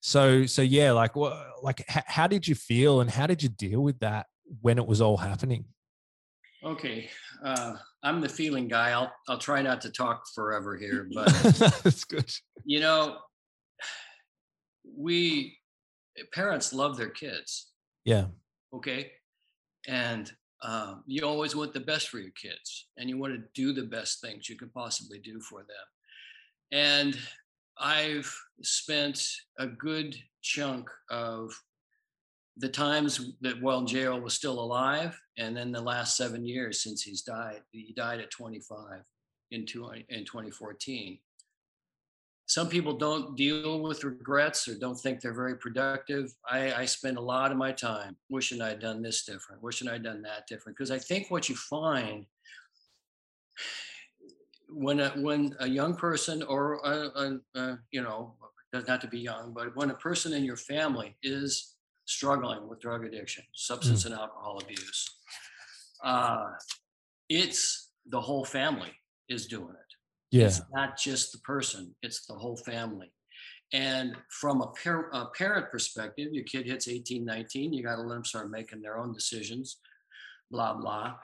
so 0.00 0.44
so 0.46 0.62
yeah 0.62 0.92
like 0.92 1.14
what 1.16 1.36
like 1.62 1.80
h- 1.94 2.04
how 2.06 2.26
did 2.26 2.46
you 2.46 2.54
feel 2.54 3.00
and 3.00 3.10
how 3.10 3.26
did 3.26 3.42
you 3.42 3.48
deal 3.48 3.80
with 3.82 3.98
that 4.00 4.26
when 4.60 4.78
it 4.78 4.86
was 4.86 5.00
all 5.00 5.16
happening? 5.16 5.64
Okay, 6.62 7.10
uh, 7.44 7.74
I'm 8.02 8.20
the 8.22 8.28
feeling 8.28 8.68
guy. 8.68 8.90
I'll 8.90 9.12
I'll 9.28 9.38
try 9.38 9.60
not 9.60 9.82
to 9.82 9.90
talk 9.90 10.24
forever 10.34 10.76
here, 10.76 11.08
but 11.14 11.26
that's 11.82 12.04
good. 12.04 12.30
you 12.64 12.80
know, 12.80 13.18
we 14.96 15.58
parents 16.32 16.72
love 16.72 16.96
their 16.96 17.10
kids, 17.10 17.70
yeah. 18.04 18.26
Okay, 18.74 19.12
and 19.86 20.30
um, 20.62 21.02
you 21.06 21.26
always 21.26 21.54
want 21.54 21.72
the 21.72 21.80
best 21.80 22.08
for 22.08 22.18
your 22.18 22.32
kids, 22.32 22.88
and 22.96 23.08
you 23.08 23.18
want 23.18 23.34
to 23.34 23.42
do 23.54 23.72
the 23.72 23.86
best 23.86 24.20
things 24.20 24.48
you 24.48 24.56
can 24.56 24.70
possibly 24.70 25.18
do 25.18 25.40
for 25.40 25.60
them. 25.60 25.76
And 26.72 27.18
I've 27.78 28.32
spent 28.62 29.26
a 29.58 29.66
good 29.66 30.16
chunk 30.42 30.88
of 31.10 31.52
the 32.56 32.68
times 32.68 33.32
that 33.40 33.60
while 33.60 33.82
JL 33.82 34.22
was 34.22 34.34
still 34.34 34.60
alive, 34.60 35.18
and 35.38 35.56
then 35.56 35.72
the 35.72 35.80
last 35.80 36.16
seven 36.16 36.46
years 36.46 36.82
since 36.82 37.02
he's 37.02 37.22
died. 37.22 37.62
He 37.72 37.92
died 37.96 38.20
at 38.20 38.30
25 38.30 39.02
in, 39.50 39.66
two, 39.66 39.90
in 40.08 40.24
2014. 40.24 41.18
Some 42.46 42.68
people 42.68 42.92
don't 42.96 43.36
deal 43.36 43.80
with 43.80 44.04
regrets 44.04 44.68
or 44.68 44.74
don't 44.74 44.98
think 44.98 45.20
they're 45.20 45.32
very 45.32 45.56
productive. 45.56 46.34
I, 46.48 46.74
I 46.74 46.84
spend 46.84 47.16
a 47.16 47.22
lot 47.22 47.50
of 47.50 47.56
my 47.56 47.72
time 47.72 48.16
wishing 48.28 48.60
I'd 48.60 48.80
done 48.80 49.02
this 49.02 49.24
different, 49.24 49.62
wishing 49.62 49.88
I'd 49.88 50.02
done 50.02 50.20
that 50.22 50.46
different. 50.46 50.76
Because 50.76 50.90
I 50.90 50.98
think 50.98 51.30
what 51.30 51.48
you 51.48 51.56
find 51.56 52.26
when 54.68 55.00
a, 55.00 55.10
when 55.10 55.54
a 55.60 55.68
young 55.68 55.96
person 55.96 56.42
or 56.42 56.74
a, 56.84 57.38
a, 57.56 57.60
a, 57.60 57.78
you 57.90 58.02
know 58.02 58.34
doesn't 58.72 58.88
have 58.88 59.00
to 59.00 59.08
be 59.08 59.20
young, 59.20 59.52
but 59.54 59.74
when 59.76 59.90
a 59.90 59.94
person 59.94 60.32
in 60.32 60.44
your 60.44 60.56
family 60.56 61.16
is 61.22 61.76
struggling 62.06 62.68
with 62.68 62.80
drug 62.80 63.04
addiction, 63.04 63.44
substance 63.54 64.04
and 64.04 64.14
alcohol 64.14 64.60
abuse, 64.60 65.08
uh, 66.02 66.50
it's 67.28 67.90
the 68.06 68.20
whole 68.20 68.44
family 68.44 68.90
is 69.28 69.46
doing 69.46 69.70
it. 69.70 69.83
Yeah 70.34 70.46
It's 70.46 70.62
not 70.72 70.98
just 70.98 71.32
the 71.32 71.38
person, 71.38 71.94
it's 72.02 72.26
the 72.26 72.34
whole 72.34 72.56
family. 72.56 73.12
And 73.72 74.14
from 74.28 74.60
a, 74.60 74.68
par- 74.68 75.10
a 75.12 75.26
parent 75.26 75.70
perspective, 75.70 76.32
your 76.32 76.44
kid 76.44 76.66
hits 76.66 76.86
18, 76.86 77.24
19, 77.24 77.72
you 77.72 77.82
got 77.82 77.96
to 77.96 78.02
let 78.02 78.14
them 78.14 78.24
start 78.24 78.50
making 78.50 78.82
their 78.82 78.98
own 78.98 79.12
decisions, 79.12 79.78
blah, 80.50 80.74
blah. 80.74 81.14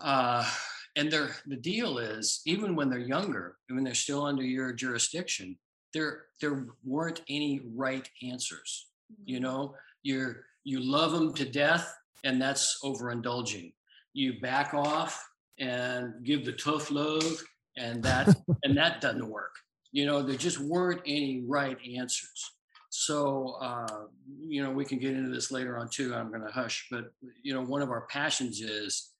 Uh, 0.00 0.48
and 0.96 1.10
they're, 1.10 1.34
the 1.46 1.56
deal 1.56 1.98
is, 1.98 2.42
even 2.46 2.76
when 2.76 2.88
they're 2.88 2.98
younger, 2.98 3.56
when 3.68 3.82
they're 3.82 3.94
still 3.94 4.24
under 4.24 4.44
your 4.44 4.72
jurisdiction, 4.72 5.58
there, 5.92 6.26
there 6.40 6.66
weren't 6.84 7.22
any 7.28 7.62
right 7.74 8.08
answers 8.22 8.90
you 9.24 9.40
know 9.40 9.74
you're 10.02 10.44
you 10.64 10.80
love 10.80 11.12
them 11.12 11.32
to 11.34 11.44
death 11.44 11.96
and 12.24 12.40
that's 12.40 12.80
overindulging 12.84 13.72
you 14.12 14.40
back 14.40 14.74
off 14.74 15.28
and 15.58 16.24
give 16.24 16.44
the 16.44 16.52
tough 16.52 16.90
love 16.90 17.42
and 17.76 18.02
that 18.02 18.34
and 18.64 18.76
that 18.76 19.00
doesn't 19.00 19.28
work. 19.28 19.54
You 19.92 20.06
know 20.06 20.22
there 20.22 20.36
just 20.36 20.58
weren't 20.58 21.02
any 21.06 21.44
right 21.46 21.78
answers. 21.96 22.50
So 22.90 23.56
uh, 23.60 24.04
you 24.40 24.62
know 24.62 24.70
we 24.70 24.84
can 24.84 24.98
get 24.98 25.14
into 25.14 25.30
this 25.30 25.50
later 25.50 25.78
on 25.78 25.88
too 25.88 26.12
i'm 26.12 26.28
going 26.28 26.42
to 26.42 26.50
hush 26.50 26.88
but 26.90 27.12
you 27.42 27.54
know 27.54 27.62
one 27.62 27.82
of 27.82 27.90
our 27.90 28.06
passions 28.08 28.60
is 28.60 29.12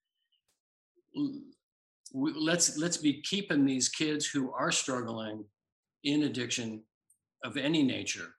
we, 1.15 2.33
let's 2.35 2.77
let's 2.77 2.97
be 2.97 3.23
keeping 3.23 3.65
these 3.65 3.89
kids 3.89 4.27
who 4.27 4.53
are 4.53 4.73
struggling 4.73 5.45
in 6.03 6.25
addiction 6.25 6.83
of 7.45 7.57
any 7.57 7.85
nature 7.85 8.35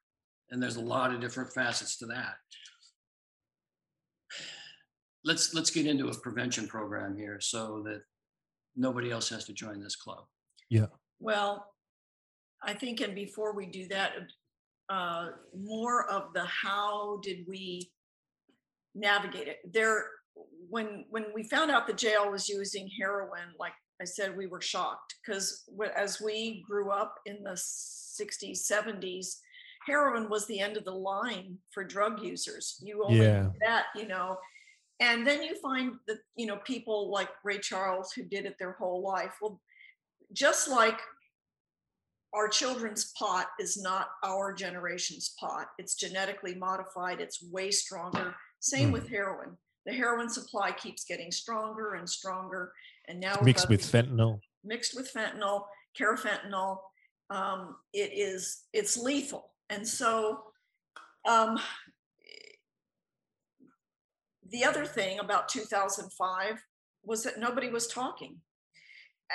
and 0.52 0.62
there's 0.62 0.76
a 0.76 0.82
lot 0.82 1.14
of 1.14 1.22
different 1.22 1.52
facets 1.54 1.98
to 1.98 2.06
that. 2.08 2.36
Let's 5.24 5.54
let's 5.54 5.70
get 5.70 5.88
into 5.88 6.08
a 6.08 6.18
prevention 6.20 6.68
program 6.68 7.16
here 7.16 7.40
so 7.40 7.84
that 7.86 8.02
nobody 8.76 9.12
else 9.12 9.30
has 9.30 9.46
to 9.46 9.54
join 9.54 9.80
this 9.82 9.96
club 9.96 10.26
Yeah. 10.70 10.88
Well, 11.20 11.68
I 12.64 12.74
think, 12.74 13.02
and 13.02 13.14
before 13.16 13.54
we 13.56 13.66
do 13.66 13.88
that, 13.90 14.14
uh, 14.90 15.30
more 15.56 16.10
of 16.10 16.34
the 16.34 16.46
how 16.46 17.20
did 17.24 17.46
we 17.48 17.92
navigate 18.96 19.48
it? 19.48 19.58
There, 19.72 20.06
when 20.70 21.06
when 21.10 21.26
we 21.34 21.44
found 21.44 21.72
out 21.72 21.88
the 21.88 21.94
JL 21.94 22.32
was 22.32 22.48
using 22.50 22.90
heroin, 23.00 23.54
like 23.60 23.74
I 24.02 24.06
said, 24.06 24.36
we 24.38 24.48
were 24.48 24.62
shocked 24.62 25.16
because 25.26 25.64
as 25.96 26.22
we 26.22 26.64
grew 26.68 26.92
up 26.92 27.16
in 27.26 27.44
the 27.44 27.52
60s, 27.56 28.60
70s, 28.72 29.38
heroin 29.88 30.30
was 30.30 30.46
the 30.48 30.60
end 30.60 30.78
of 30.78 30.86
the 30.86 30.92
line 30.94 31.58
for 31.72 31.84
drug 31.84 32.22
users. 32.22 32.80
You 32.84 33.04
only 33.04 33.26
Yeah. 33.26 33.50
that, 33.62 33.88
you 33.96 34.08
know. 34.08 34.38
And 35.02 35.26
then 35.26 35.42
you 35.42 35.56
find 35.60 35.94
that, 36.08 36.20
you 36.36 36.46
know, 36.46 36.58
people 36.58 37.10
like 37.12 37.30
Ray 37.44 37.58
Charles 37.58 38.14
who 38.14 38.24
did 38.24 38.46
it 38.46 38.56
their 38.60 38.74
whole 38.74 39.02
life. 39.02 39.34
Well, 39.42 39.60
just 40.32 40.70
like 40.70 41.00
our 42.34 42.48
children's 42.48 43.12
pot 43.18 43.48
is 43.60 43.82
not 43.82 44.10
our 44.24 44.54
generation's 44.54 45.34
pot. 45.40 45.68
It's 45.80 45.96
genetically 45.96 46.56
modified. 46.56 47.20
It's 47.20 47.44
way 47.44 47.72
stronger. 47.72 48.36
Same 48.60 48.90
Mm. 48.90 48.94
with 48.94 49.10
heroin. 49.10 49.58
The 49.86 49.94
heroin 49.94 50.30
supply 50.30 50.72
keeps 50.72 51.04
getting 51.04 51.32
stronger 51.32 51.96
and 51.96 52.08
stronger. 52.08 52.72
And 53.08 53.20
now 53.20 53.36
mixed 53.42 53.68
with 53.68 53.82
fentanyl 53.82 54.40
mixed 54.64 54.96
with 54.96 55.12
fentanyl, 55.12 55.66
carfentanil. 56.00 56.80
Um, 57.32 57.78
it 57.94 58.12
is 58.14 58.66
it's 58.74 58.96
lethal, 58.96 59.52
and 59.70 59.88
so 59.88 60.54
um, 61.26 61.60
the 64.52 64.64
other 64.64 64.86
thing 64.86 65.20
about 65.20 65.50
2005 65.50 66.64
was 67.04 67.24
that 67.24 67.40
nobody 67.40 67.70
was 67.70 67.88
talking. 67.88 68.38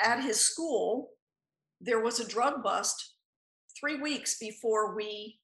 At 0.03 0.23
his 0.23 0.39
school, 0.39 1.11
there 1.81 2.01
was 2.01 2.21
a 2.21 2.29
drug 2.29 2.63
bust 2.63 3.15
three 3.79 4.01
weeks 4.01 4.39
before 4.39 4.95
we 4.95 5.39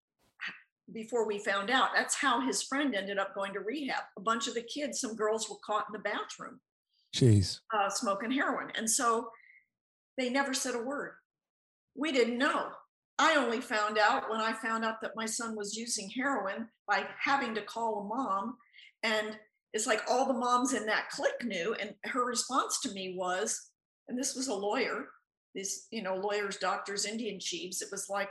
before 0.92 1.26
we 1.26 1.38
found 1.38 1.70
out. 1.70 1.90
That's 1.94 2.14
how 2.14 2.40
his 2.40 2.62
friend 2.62 2.94
ended 2.94 3.18
up 3.18 3.34
going 3.34 3.52
to 3.54 3.60
rehab. 3.60 4.02
A 4.18 4.20
bunch 4.20 4.46
of 4.46 4.54
the 4.54 4.62
kids, 4.62 5.00
some 5.00 5.16
girls 5.16 5.48
were 5.48 5.56
caught 5.64 5.86
in 5.88 5.92
the 5.92 5.98
bathroom 6.00 6.60
Jeez. 7.14 7.60
uh, 7.74 7.88
smoking 7.88 8.30
heroin. 8.30 8.68
And 8.76 8.90
so 8.90 9.28
they 10.18 10.28
never 10.28 10.52
said 10.52 10.74
a 10.74 10.82
word. 10.82 11.14
We 11.94 12.12
didn't 12.12 12.36
know. 12.36 12.68
I 13.18 13.36
only 13.36 13.60
found 13.60 13.96
out 13.96 14.28
when 14.30 14.40
I 14.40 14.52
found 14.52 14.84
out 14.84 15.00
that 15.02 15.16
my 15.16 15.26
son 15.26 15.54
was 15.56 15.76
using 15.76 16.10
heroin 16.10 16.68
by 16.88 17.06
having 17.18 17.54
to 17.54 17.62
call 17.62 18.00
a 18.00 18.04
mom. 18.04 18.56
And 19.02 19.38
it's 19.72 19.86
like 19.86 20.02
all 20.10 20.26
the 20.26 20.32
moms 20.38 20.74
in 20.74 20.86
that 20.86 21.08
clique 21.10 21.44
knew. 21.44 21.74
And 21.80 21.94
her 22.04 22.24
response 22.24 22.80
to 22.80 22.92
me 22.92 23.14
was, 23.16 23.70
and 24.08 24.18
this 24.18 24.34
was 24.34 24.48
a 24.48 24.54
lawyer, 24.54 25.06
these, 25.54 25.86
you 25.90 26.02
know, 26.02 26.16
lawyers, 26.16 26.56
doctors, 26.56 27.06
Indian 27.06 27.38
chiefs. 27.40 27.82
It 27.82 27.88
was 27.90 28.08
like, 28.10 28.28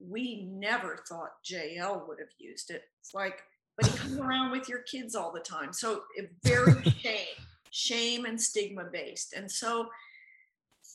we 0.00 0.48
never 0.52 1.02
thought 1.08 1.30
JL 1.48 2.06
would 2.06 2.18
have 2.18 2.28
used 2.38 2.70
it. 2.70 2.82
It's 3.00 3.14
like, 3.14 3.42
but 3.76 3.86
he 3.86 3.98
comes 3.98 4.18
around 4.20 4.50
with 4.52 4.68
your 4.68 4.80
kids 4.82 5.14
all 5.14 5.32
the 5.32 5.40
time. 5.40 5.72
So 5.72 6.02
it 6.16 6.30
very 6.44 6.82
shame, 7.00 7.26
shame 7.70 8.24
and 8.24 8.40
stigma 8.40 8.84
based. 8.92 9.34
And 9.34 9.50
so 9.50 9.88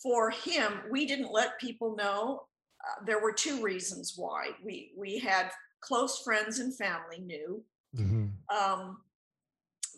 for 0.02 0.30
him, 0.30 0.74
we 0.92 1.06
didn't 1.06 1.32
let 1.32 1.60
people 1.60 1.96
know. 1.96 2.44
Uh, 2.88 3.04
there 3.06 3.22
were 3.22 3.34
two 3.34 3.62
reasons 3.62 4.14
why. 4.16 4.52
We 4.64 4.92
we 4.98 5.20
had 5.20 5.52
close 5.82 6.22
friends 6.24 6.60
and 6.60 6.74
family 6.76 7.20
knew, 7.20 7.64
Mm-hmm. 7.98 8.28
um, 8.56 9.00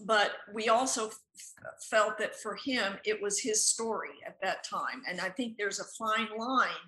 but 0.06 0.32
we 0.54 0.70
also 0.70 1.08
f- 1.08 1.14
felt 1.90 2.18
that 2.18 2.36
for 2.40 2.56
him 2.56 2.94
it 3.06 3.22
was 3.22 3.40
his 3.40 3.66
story 3.66 4.16
at 4.26 4.38
that 4.42 4.64
time. 4.64 5.02
And 5.10 5.20
I 5.22 5.30
think 5.30 5.58
there's 5.58 5.80
a 5.80 5.86
fine 5.98 6.28
line 6.38 6.86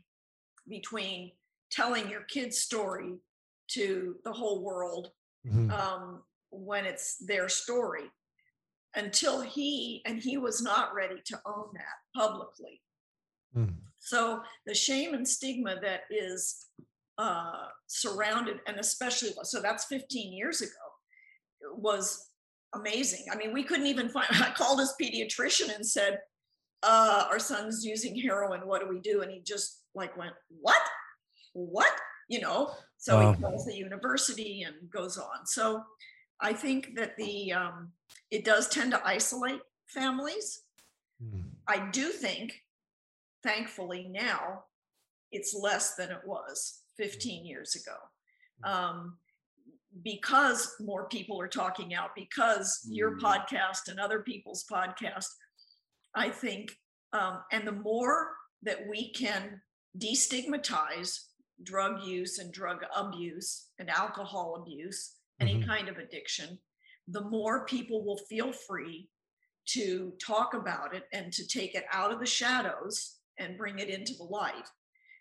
between 0.68 1.32
telling 1.72 2.10
your 2.10 2.24
kid's 2.24 2.60
story 2.60 3.14
to 3.70 4.16
the 4.24 4.32
whole 4.34 4.64
world 4.64 5.12
Mm-hmm. 5.46 5.72
um, 5.72 6.24
when 6.52 6.86
it's 6.86 7.18
their 7.18 7.50
story 7.50 8.06
until 8.96 9.42
he 9.42 10.02
and 10.06 10.18
he 10.18 10.38
was 10.38 10.62
not 10.62 10.94
ready 10.94 11.22
to 11.26 11.42
own 11.46 11.66
that 11.74 11.98
publicly 12.22 12.80
Mm. 13.54 13.76
so 14.00 14.42
the 14.66 14.74
shame 14.74 15.14
and 15.14 15.28
stigma 15.28 15.80
that 15.82 16.04
is 16.10 16.68
uh, 17.18 17.68
surrounded 17.88 18.62
and 18.68 18.80
especially 18.80 19.32
so 19.44 19.62
that's 19.62 19.84
15 19.86 20.32
years 20.32 20.62
ago 20.62 20.72
was 21.76 22.30
amazing. 22.74 23.26
I 23.32 23.36
mean 23.36 23.54
we 23.54 23.64
couldn't 23.64 23.88
even 23.88 24.10
find 24.10 24.28
i 24.32 24.52
called 24.52 24.80
his 24.80 24.94
pediatrician 25.02 25.74
and 25.76 25.86
said 25.86 26.20
uh, 26.86 27.26
our 27.30 27.40
son's 27.40 27.86
using 27.86 28.20
heroin. 28.20 28.68
What 28.68 28.82
do 28.82 28.90
we 28.90 29.00
do? 29.00 29.22
And 29.22 29.32
he 29.32 29.40
just 29.40 29.84
like 29.96 30.18
went 30.18 30.34
what? 30.62 30.82
What? 31.54 31.92
You 32.28 32.42
know? 32.42 32.72
So 32.98 33.20
Wow. 33.20 33.34
he 33.34 33.42
calls 33.42 33.66
the 33.66 33.76
university 33.76 34.64
and 34.64 34.90
goes 34.90 35.18
on. 35.18 35.46
So 35.46 35.84
i 36.42 36.52
think 36.52 36.96
that 36.96 37.16
the 37.18 37.54
um, 37.54 37.92
it 38.32 38.44
does 38.44 38.68
tend 38.68 38.92
to 38.92 39.08
isolate 39.08 39.62
families. 39.88 40.64
Mm. 41.24 41.44
I 41.68 41.90
do 41.92 42.10
think, 42.10 42.54
thankfully 43.44 44.08
now, 44.12 44.64
it's 45.32 45.54
less 45.54 45.96
than 45.96 46.10
it 46.12 46.22
was 46.26 46.82
15 46.98 47.46
years 47.46 47.76
ago. 47.76 47.96
Um, 48.64 49.18
because 50.02 50.76
more 50.80 51.08
people 51.08 51.40
are 51.40 51.48
talking 51.48 51.94
out, 51.94 52.16
because 52.16 52.82
your 52.90 53.18
Mm. 53.18 53.22
podcast 53.22 53.88
and 53.88 54.00
other 54.00 54.22
people's 54.22 54.66
podcast, 54.66 55.28
I 56.16 56.30
think, 56.30 56.72
um, 57.12 57.44
and 57.52 57.68
the 57.68 57.72
more 57.72 58.36
that 58.64 58.88
we 58.88 59.12
can 59.14 59.62
destigmatize 59.98 61.28
drug 61.62 62.04
use 62.04 62.40
and 62.40 62.52
drug 62.52 62.84
abuse 62.96 63.70
and 63.78 63.90
alcohol 63.90 64.56
abuse, 64.56 65.18
any 65.40 65.56
Mhm. 65.56 65.66
kind 65.68 65.90
of 65.90 65.98
addiction, 65.98 66.62
the 67.08 67.22
more 67.22 67.66
people 67.66 68.04
will 68.04 68.18
feel 68.26 68.52
free 68.52 69.10
to 69.66 70.12
talk 70.20 70.54
about 70.54 70.96
it 70.96 71.08
and 71.14 71.32
to 71.34 71.46
take 71.48 71.76
it 71.76 71.86
out 71.92 72.12
of 72.12 72.20
the 72.20 72.26
shadows 72.26 73.20
and 73.38 73.58
bring 73.58 73.80
it 73.80 73.90
into 73.90 74.14
the 74.16 74.24
light. 74.24 74.68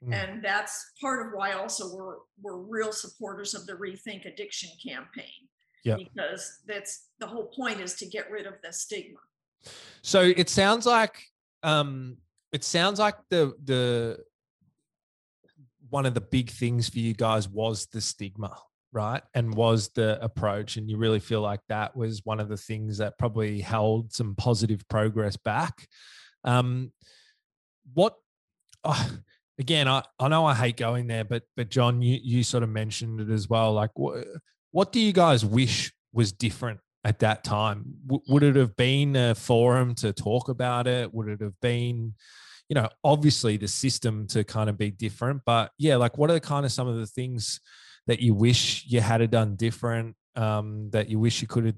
Mm. 0.06 0.14
And 0.14 0.44
that's 0.44 0.92
part 1.00 1.26
of 1.26 1.32
why 1.32 1.52
also 1.52 1.94
we're 1.94 2.16
we're 2.40 2.56
real 2.56 2.92
supporters 2.92 3.54
of 3.54 3.66
the 3.66 3.74
Rethink 3.74 4.26
Addiction 4.26 4.70
campaign. 4.84 5.48
Yeah. 5.84 5.96
Because 5.96 6.60
that's 6.66 7.08
the 7.18 7.26
whole 7.26 7.46
point 7.46 7.80
is 7.80 7.94
to 7.96 8.06
get 8.06 8.30
rid 8.30 8.46
of 8.46 8.54
the 8.62 8.72
stigma. 8.72 9.18
So 10.02 10.20
it 10.20 10.48
sounds 10.48 10.86
like 10.86 11.22
um 11.62 12.16
it 12.52 12.64
sounds 12.64 12.98
like 12.98 13.16
the 13.30 13.54
the 13.64 14.18
one 15.88 16.06
of 16.06 16.14
the 16.14 16.20
big 16.20 16.50
things 16.50 16.88
for 16.88 16.98
you 16.98 17.14
guys 17.14 17.48
was 17.48 17.86
the 17.86 18.00
stigma, 18.00 18.56
right? 18.92 19.22
And 19.34 19.54
was 19.54 19.90
the 19.90 20.22
approach 20.22 20.76
and 20.76 20.90
you 20.90 20.96
really 20.96 21.20
feel 21.20 21.42
like 21.42 21.60
that 21.68 21.94
was 21.94 22.24
one 22.24 22.40
of 22.40 22.48
the 22.48 22.56
things 22.56 22.98
that 22.98 23.18
probably 23.18 23.60
held 23.60 24.12
some 24.12 24.34
positive 24.34 24.86
progress 24.88 25.36
back. 25.36 25.86
Um 26.44 26.92
what 27.94 28.16
oh, 28.84 29.10
again 29.58 29.88
I, 29.88 30.02
I 30.18 30.28
know 30.28 30.44
I 30.46 30.54
hate 30.54 30.76
going 30.76 31.06
there 31.06 31.24
but 31.24 31.42
but 31.56 31.70
John 31.70 32.02
you 32.02 32.18
you 32.22 32.42
sort 32.42 32.62
of 32.62 32.68
mentioned 32.68 33.20
it 33.20 33.30
as 33.30 33.48
well 33.48 33.72
like 33.72 33.90
what 33.94 34.24
what 34.72 34.92
do 34.92 35.00
you 35.00 35.12
guys 35.12 35.44
wish 35.44 35.92
was 36.12 36.32
different 36.32 36.80
at 37.04 37.20
that 37.20 37.44
time? 37.44 37.84
W- 38.06 38.22
would 38.28 38.42
it 38.42 38.56
have 38.56 38.76
been 38.76 39.16
a 39.16 39.34
forum 39.34 39.94
to 39.96 40.12
talk 40.12 40.48
about 40.48 40.86
it? 40.86 41.12
Would 41.12 41.28
it 41.28 41.40
have 41.40 41.58
been, 41.60 42.14
you 42.68 42.74
know, 42.74 42.88
obviously 43.04 43.56
the 43.56 43.68
system 43.68 44.26
to 44.28 44.44
kind 44.44 44.70
of 44.70 44.78
be 44.78 44.90
different? 44.90 45.42
But 45.44 45.70
yeah, 45.78 45.96
like 45.96 46.18
what 46.18 46.30
are 46.30 46.34
the 46.34 46.40
kind 46.40 46.64
of 46.64 46.72
some 46.72 46.88
of 46.88 46.96
the 46.96 47.06
things 47.06 47.60
that 48.06 48.20
you 48.20 48.34
wish 48.34 48.84
you 48.86 49.00
had 49.00 49.28
done 49.30 49.56
different? 49.56 50.16
Um, 50.34 50.88
that 50.92 51.10
you 51.10 51.18
wish 51.18 51.42
you 51.42 51.48
could 51.48 51.66
have 51.66 51.74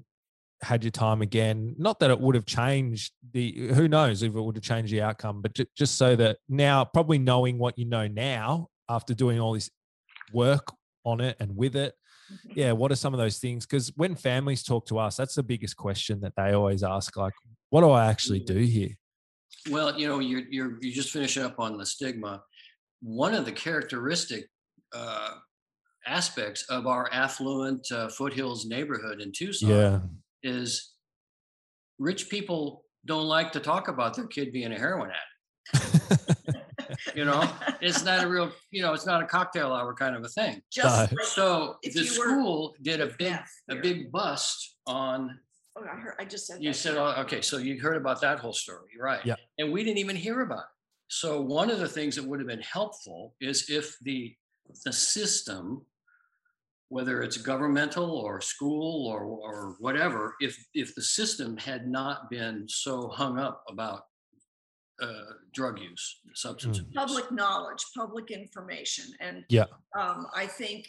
had 0.65 0.83
your 0.83 0.91
time 0.91 1.21
again? 1.21 1.75
Not 1.77 1.99
that 1.99 2.09
it 2.09 2.19
would 2.19 2.35
have 2.35 2.45
changed 2.45 3.13
the, 3.31 3.69
who 3.73 3.87
knows 3.87 4.23
if 4.23 4.35
it 4.35 4.41
would 4.41 4.55
have 4.55 4.63
changed 4.63 4.91
the 4.91 5.01
outcome, 5.01 5.41
but 5.41 5.53
ju- 5.53 5.65
just 5.77 5.97
so 5.97 6.15
that 6.15 6.37
now, 6.49 6.83
probably 6.83 7.19
knowing 7.19 7.57
what 7.57 7.77
you 7.77 7.85
know 7.85 8.07
now 8.07 8.67
after 8.89 9.13
doing 9.13 9.39
all 9.39 9.53
this 9.53 9.69
work 10.33 10.73
on 11.05 11.21
it 11.21 11.37
and 11.39 11.55
with 11.55 11.75
it, 11.75 11.93
yeah 12.55 12.71
what 12.71 12.91
are 12.91 12.95
some 12.95 13.13
of 13.13 13.19
those 13.19 13.37
things? 13.37 13.65
Because 13.65 13.91
when 13.95 14.15
families 14.15 14.63
talk 14.63 14.87
to 14.87 14.97
us 14.97 15.15
that's 15.15 15.35
the 15.35 15.43
biggest 15.43 15.77
question 15.77 16.21
that 16.21 16.33
they 16.35 16.53
always 16.53 16.83
ask 16.83 17.15
like 17.15 17.33
what 17.69 17.81
do 17.81 17.91
i 17.91 18.07
actually 18.07 18.39
do 18.39 18.57
here? 18.57 18.97
Well, 19.69 19.97
you 19.99 20.07
know, 20.07 20.19
you're 20.19 20.43
you're 20.49 20.77
you 20.81 20.91
just 20.91 21.11
finish 21.11 21.37
up 21.37 21.59
on 21.59 21.77
the 21.77 21.85
stigma. 21.85 22.43
One 23.01 23.33
of 23.33 23.45
the 23.45 23.51
characteristic 23.51 24.49
uh, 24.93 25.35
aspects 26.05 26.63
of 26.69 26.87
our 26.87 27.09
affluent 27.11 27.91
uh, 27.91 28.07
foothills 28.09 28.65
neighborhood 28.65 29.21
in 29.21 29.31
Tucson 29.31 29.69
yeah 29.69 29.99
is 30.43 30.93
rich 31.99 32.29
people 32.29 32.83
don't 33.05 33.25
like 33.27 33.51
to 33.53 33.59
talk 33.59 33.87
about 33.87 34.15
their 34.15 34.27
kid 34.27 34.51
being 34.51 34.71
a 34.73 34.77
heroin 34.77 35.11
addict. 35.11 36.61
You 37.15 37.23
know, 37.25 37.49
it's 37.81 38.03
not 38.03 38.23
a 38.23 38.27
real, 38.27 38.51
you 38.71 38.81
know, 38.81 38.93
it's 38.93 39.05
not 39.05 39.21
a 39.23 39.25
cocktail 39.25 39.71
hour 39.73 39.93
kind 39.93 40.15
of 40.15 40.23
a 40.23 40.27
thing. 40.27 40.61
Just 40.71 41.11
No. 41.11 41.17
like 41.17 41.25
So 41.27 41.75
the 41.83 41.89
you 41.91 42.01
were 42.01 42.05
school 42.29 42.75
did 42.81 42.99
a 43.01 43.07
big 43.17 43.35
a 43.69 43.75
big 43.75 44.11
bust 44.11 44.77
on 44.85 45.39
Oh, 45.77 45.83
I 45.83 45.95
heard. 45.99 46.15
I 46.19 46.23
just 46.25 46.47
said 46.47 46.63
you 46.63 46.69
that. 46.69 46.75
said, 46.77 46.95
oh, 46.95 47.13
okay, 47.23 47.41
so 47.41 47.57
you 47.57 47.81
heard 47.81 47.97
about 47.97 48.21
that 48.21 48.39
whole 48.39 48.53
story, 48.53 48.91
right? 48.97 49.19
Yeah. 49.25 49.35
And 49.57 49.73
we 49.73 49.83
didn't 49.83 49.97
even 49.97 50.15
hear 50.15 50.39
about 50.39 50.59
it. 50.59 50.65
So 51.09 51.41
one 51.41 51.69
of 51.69 51.79
the 51.79 51.87
things 51.89 52.15
that 52.15 52.23
would 52.25 52.39
have 52.39 52.47
been 52.47 52.61
helpful 52.61 53.33
is 53.41 53.69
if 53.69 53.97
the 54.01 54.33
the 54.85 54.93
system, 54.93 55.85
whether 56.89 57.21
it's 57.21 57.37
governmental 57.37 58.09
or 58.11 58.41
school 58.41 59.07
or 59.07 59.23
or 59.23 59.75
whatever, 59.79 60.35
if 60.39 60.57
if 60.73 60.93
the 60.95 61.01
system 61.01 61.57
had 61.57 61.87
not 61.87 62.29
been 62.29 62.65
so 62.67 63.07
hung 63.09 63.39
up 63.39 63.63
about 63.69 64.03
uh, 65.01 65.31
drug 65.53 65.77
use, 65.79 66.21
substance 66.35 66.77
Mm. 66.79 66.81
abuse. 66.83 66.95
public 66.95 67.31
knowledge, 67.31 67.83
public 67.97 68.31
information, 68.31 69.05
and 69.19 69.43
Yeah. 69.49 69.65
um, 69.99 70.25
I 70.33 70.47
think 70.47 70.87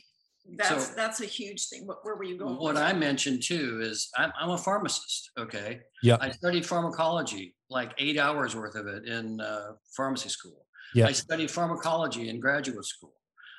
that's 0.59 0.87
So- 0.89 0.95
that's 0.95 1.21
a 1.21 1.27
huge 1.27 1.67
thing. 1.69 1.89
What, 1.89 2.05
where 2.05 2.15
were 2.15 2.23
you 2.23 2.39
going? 2.39 2.55
What 2.57 2.75
with 2.75 2.83
I 2.85 2.93
that? 2.93 2.99
mentioned 3.01 3.43
too 3.43 3.81
is 3.83 4.09
I'm, 4.17 4.33
I'm 4.39 4.51
a 4.51 4.59
pharmacist. 4.59 5.33
Okay. 5.37 5.81
Yeah. 6.05 6.19
I 6.21 6.31
studied 6.31 6.65
pharmacology, 6.65 7.57
like 7.69 7.95
eight 7.99 8.17
hours 8.17 8.55
worth 8.55 8.77
of 8.77 8.87
it 8.87 9.07
in 9.09 9.41
uh, 9.41 9.73
pharmacy 9.97 10.29
school. 10.29 10.67
Yeah. 10.95 11.09
I 11.09 11.13
studied 11.13 11.51
pharmacology 11.51 12.29
in 12.29 12.39
graduate 12.39 12.85
school. 12.85 13.17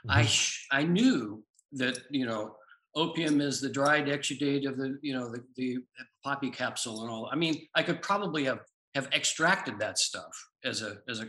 I 0.07 0.23
Mhm. 0.23 0.27
sh- 0.29 0.67
I 0.71 0.83
knew 0.83 1.43
that 1.73 1.99
you 2.09 2.25
know 2.25 2.55
opium 2.95 3.41
is 3.41 3.61
the 3.61 3.69
dried 3.69 4.07
exudate 4.07 4.67
of 4.67 4.77
the 4.77 4.97
you 5.01 5.13
know 5.13 5.29
the, 5.31 5.43
the 5.55 5.77
poppy 6.23 6.49
capsule 6.49 7.03
and 7.03 7.11
all. 7.11 7.29
I 7.31 7.35
mean, 7.35 7.67
I 7.75 7.83
could 7.83 8.01
probably 8.01 8.43
have 8.45 8.59
have 8.95 9.07
extracted 9.13 9.79
that 9.79 9.97
stuff 9.97 10.31
as 10.63 10.81
a 10.81 10.97
as 11.09 11.21
a 11.21 11.27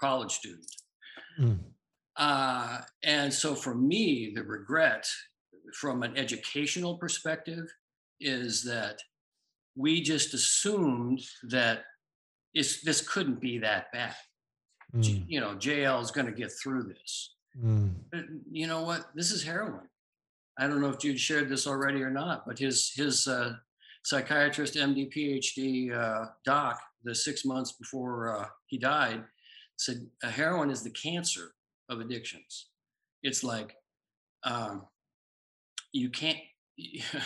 college 0.00 0.32
student. 0.32 0.66
Mm. 1.38 1.58
Uh, 2.16 2.80
and 3.02 3.32
so 3.32 3.54
for 3.54 3.74
me, 3.74 4.32
the 4.34 4.42
regret 4.42 5.06
from 5.74 6.02
an 6.02 6.16
educational 6.16 6.98
perspective 6.98 7.64
is 8.20 8.62
that 8.64 8.98
we 9.76 10.02
just 10.02 10.34
assumed 10.34 11.22
that 11.44 11.84
this 12.54 13.08
couldn't 13.08 13.40
be 13.40 13.58
that 13.58 13.86
bad. 13.92 14.14
Mm. 14.94 15.24
You 15.28 15.40
know, 15.40 15.54
JL 15.54 16.02
is 16.02 16.10
going 16.10 16.26
to 16.26 16.32
get 16.32 16.50
through 16.62 16.84
this. 16.84 17.34
Mm. 17.58 17.94
But 18.10 18.24
you 18.50 18.66
know 18.66 18.82
what? 18.82 19.06
This 19.14 19.30
is 19.30 19.42
heroin. 19.42 19.88
I 20.58 20.66
don't 20.66 20.80
know 20.80 20.90
if 20.90 20.98
Jude 20.98 21.18
shared 21.18 21.48
this 21.48 21.66
already 21.66 22.02
or 22.02 22.10
not, 22.10 22.46
but 22.46 22.58
his 22.58 22.92
his 22.94 23.26
uh, 23.26 23.54
psychiatrist, 24.04 24.74
MD, 24.74 25.12
PhD 25.12 25.94
uh, 25.96 26.26
doc 26.44 26.80
the 27.02 27.14
six 27.14 27.44
months 27.44 27.72
before 27.72 28.36
uh, 28.36 28.46
he 28.66 28.78
died, 28.78 29.24
said 29.76 30.06
heroin 30.22 30.70
is 30.70 30.82
the 30.82 30.90
cancer 30.90 31.52
of 31.88 32.00
addictions. 32.00 32.66
It's 33.22 33.42
like 33.42 33.74
um, 34.44 34.86
you 35.92 36.10
can't. 36.10 36.38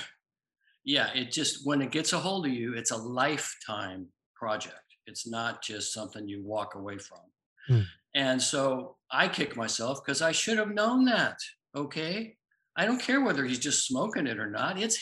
Yeah, 0.85 1.09
it 1.15 1.33
just 1.33 1.67
when 1.67 1.81
it 1.81 1.91
gets 1.91 2.13
a 2.13 2.19
hold 2.19 2.47
of 2.47 2.53
you, 2.53 2.75
it's 2.75 2.91
a 2.91 2.97
lifetime 2.97 4.09
project. 4.35 4.97
It's 5.07 5.27
not 5.27 5.63
just 5.63 5.93
something 5.93 6.29
you 6.29 6.43
walk 6.45 6.75
away 6.75 6.99
from. 6.99 7.21
Hmm. 7.67 7.81
And 8.15 8.41
so 8.41 8.97
I 9.11 9.29
kick 9.29 9.57
myself 9.57 10.01
because 10.05 10.23
I 10.23 10.33
should 10.33 10.59
have 10.59 10.71
known 10.71 11.05
that. 11.07 11.39
Okay, 11.75 12.37
I 12.77 12.87
don't 12.87 13.01
care 13.01 13.21
whether 13.21 13.45
he's 13.45 13.59
just 13.59 13.87
smoking 13.87 14.27
it 14.27 14.39
or 14.39 14.51
not. 14.51 14.81
It's 14.81 14.99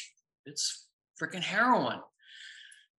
it's 0.47 0.87
freaking 1.21 1.43
heroin. 1.43 2.01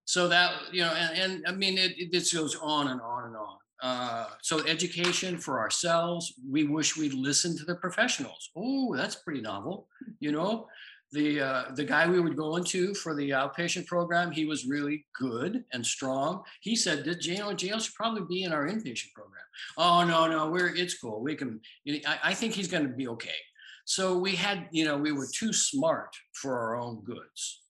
So 0.06 0.28
that 0.28 0.54
you 0.72 0.82
know, 0.82 0.94
and, 0.94 1.18
and 1.18 1.46
I 1.48 1.52
mean, 1.52 1.78
it, 1.78 1.94
it 1.98 2.12
just 2.12 2.34
goes 2.34 2.56
on 2.62 2.88
and 2.90 3.02
on 3.02 3.26
and 3.26 3.36
on. 3.36 3.58
Uh, 3.82 4.28
so 4.42 4.66
education 4.66 5.38
for 5.38 5.60
ourselves. 5.60 6.34
We 6.50 6.66
wish 6.66 6.96
we'd 6.96 7.14
listened 7.14 7.58
to 7.60 7.66
the 7.66 7.76
professionals. 7.76 8.50
Oh, 8.56 8.96
that's 8.96 9.16
pretty 9.16 9.42
novel. 9.42 9.88
You 10.20 10.32
know, 10.32 10.68
the 11.14 11.42
uh, 11.42 11.64
the 11.76 11.84
guy 11.84 12.10
we 12.10 12.20
would 12.20 12.36
go 12.36 12.56
into 12.56 12.94
for 12.96 13.16
the 13.16 13.30
outpatient 13.30 13.86
program, 13.88 14.32
he 14.32 14.46
was 14.46 14.66
really 14.66 15.06
good 15.18 15.64
and 15.72 15.86
strong. 15.86 16.44
He 16.62 16.76
said 16.76 17.06
that 17.06 17.22
JL 17.22 17.54
JL 17.54 17.82
should 17.82 17.96
probably 17.96 18.24
be 18.28 18.44
in 18.44 18.52
our 18.52 18.68
inpatient 18.68 19.14
program. 19.14 19.44
Oh 19.78 20.04
no 20.04 20.28
no, 20.28 20.50
we're 20.50 20.76
it's 20.76 20.98
cool. 20.98 21.22
We 21.22 21.36
can. 21.36 21.62
I, 21.88 22.20
I 22.24 22.34
think 22.34 22.54
he's 22.54 22.68
going 22.68 22.88
to 22.88 22.94
be 22.94 23.08
okay. 23.10 23.40
So 23.86 24.18
we 24.18 24.36
had 24.36 24.68
you 24.72 24.86
know 24.86 24.98
we 24.98 25.12
were 25.12 25.28
too 25.34 25.54
smart 25.54 26.16
for 26.34 26.58
our 26.60 26.76
own 26.76 27.04
goods 27.04 27.62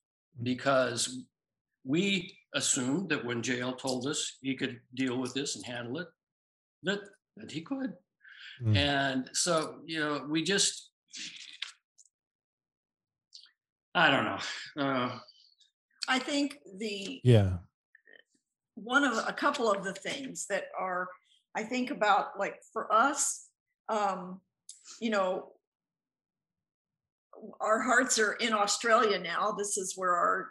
because 0.42 1.24
we 1.84 2.36
assumed 2.54 3.10
that 3.10 3.24
when 3.24 3.42
JL 3.42 3.76
told 3.78 4.06
us 4.06 4.38
he 4.40 4.54
could 4.54 4.80
deal 4.94 5.18
with 5.18 5.34
this 5.34 5.56
and 5.56 5.64
handle 5.64 5.98
it, 5.98 6.08
that 6.82 7.00
that 7.36 7.50
he 7.50 7.60
could. 7.60 7.92
Mm. 8.62 8.76
And 8.76 9.30
so, 9.32 9.80
you 9.84 9.98
know, 10.00 10.26
we 10.28 10.42
just 10.42 10.90
I 13.94 14.10
don't 14.10 14.24
know. 14.24 14.82
Uh, 14.82 15.18
I 16.08 16.18
think 16.18 16.58
the 16.78 17.20
yeah 17.24 17.58
one 18.74 19.04
of 19.04 19.16
a 19.26 19.32
couple 19.32 19.70
of 19.70 19.84
the 19.84 19.92
things 19.92 20.46
that 20.48 20.64
are 20.78 21.08
I 21.54 21.62
think 21.62 21.90
about 21.90 22.38
like 22.38 22.56
for 22.72 22.92
us, 22.92 23.48
um, 23.88 24.40
you 25.00 25.10
know, 25.10 25.52
our 27.60 27.80
hearts 27.80 28.18
are 28.18 28.32
in 28.32 28.52
Australia 28.52 29.18
now. 29.18 29.52
This 29.52 29.76
is 29.76 29.94
where 29.96 30.14
our 30.16 30.50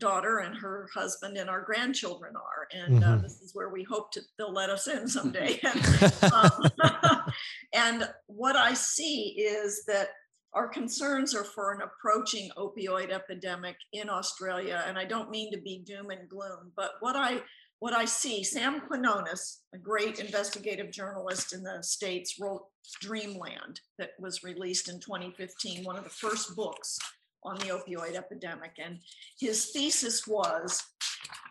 daughter 0.00 0.38
and 0.38 0.56
her 0.56 0.88
husband 0.94 1.36
and 1.36 1.48
our 1.48 1.62
grandchildren 1.62 2.34
are 2.34 2.68
and 2.72 3.04
uh, 3.04 3.06
mm-hmm. 3.06 3.18
uh, 3.18 3.22
this 3.22 3.40
is 3.42 3.54
where 3.54 3.68
we 3.68 3.84
hope 3.84 4.10
to 4.10 4.20
they'll 4.38 4.52
let 4.52 4.70
us 4.70 4.88
in 4.88 5.06
someday 5.16 5.60
and, 5.62 6.32
um, 6.32 6.70
and 7.74 8.08
what 8.26 8.56
i 8.56 8.72
see 8.72 9.34
is 9.38 9.84
that 9.86 10.08
our 10.52 10.68
concerns 10.68 11.34
are 11.34 11.44
for 11.44 11.72
an 11.72 11.80
approaching 11.82 12.50
opioid 12.56 13.10
epidemic 13.10 13.76
in 13.92 14.08
australia 14.08 14.84
and 14.86 14.98
i 14.98 15.04
don't 15.04 15.30
mean 15.30 15.50
to 15.52 15.60
be 15.60 15.82
doom 15.84 16.10
and 16.10 16.28
gloom 16.28 16.72
but 16.76 16.92
what 17.00 17.16
i 17.16 17.40
what 17.78 17.94
i 17.94 18.04
see 18.04 18.42
sam 18.42 18.80
quinones 18.80 19.62
a 19.74 19.78
great 19.78 20.18
investigative 20.18 20.90
journalist 20.90 21.52
in 21.52 21.62
the 21.62 21.82
states 21.82 22.36
wrote 22.40 22.64
dreamland 23.00 23.80
that 23.98 24.10
was 24.18 24.42
released 24.42 24.88
in 24.88 24.98
2015 25.00 25.84
one 25.84 25.96
of 25.96 26.04
the 26.04 26.10
first 26.10 26.54
books 26.56 26.98
on 27.44 27.56
the 27.58 27.66
opioid 27.66 28.14
epidemic. 28.14 28.72
And 28.82 28.98
his 29.38 29.66
thesis 29.66 30.26
was 30.26 30.82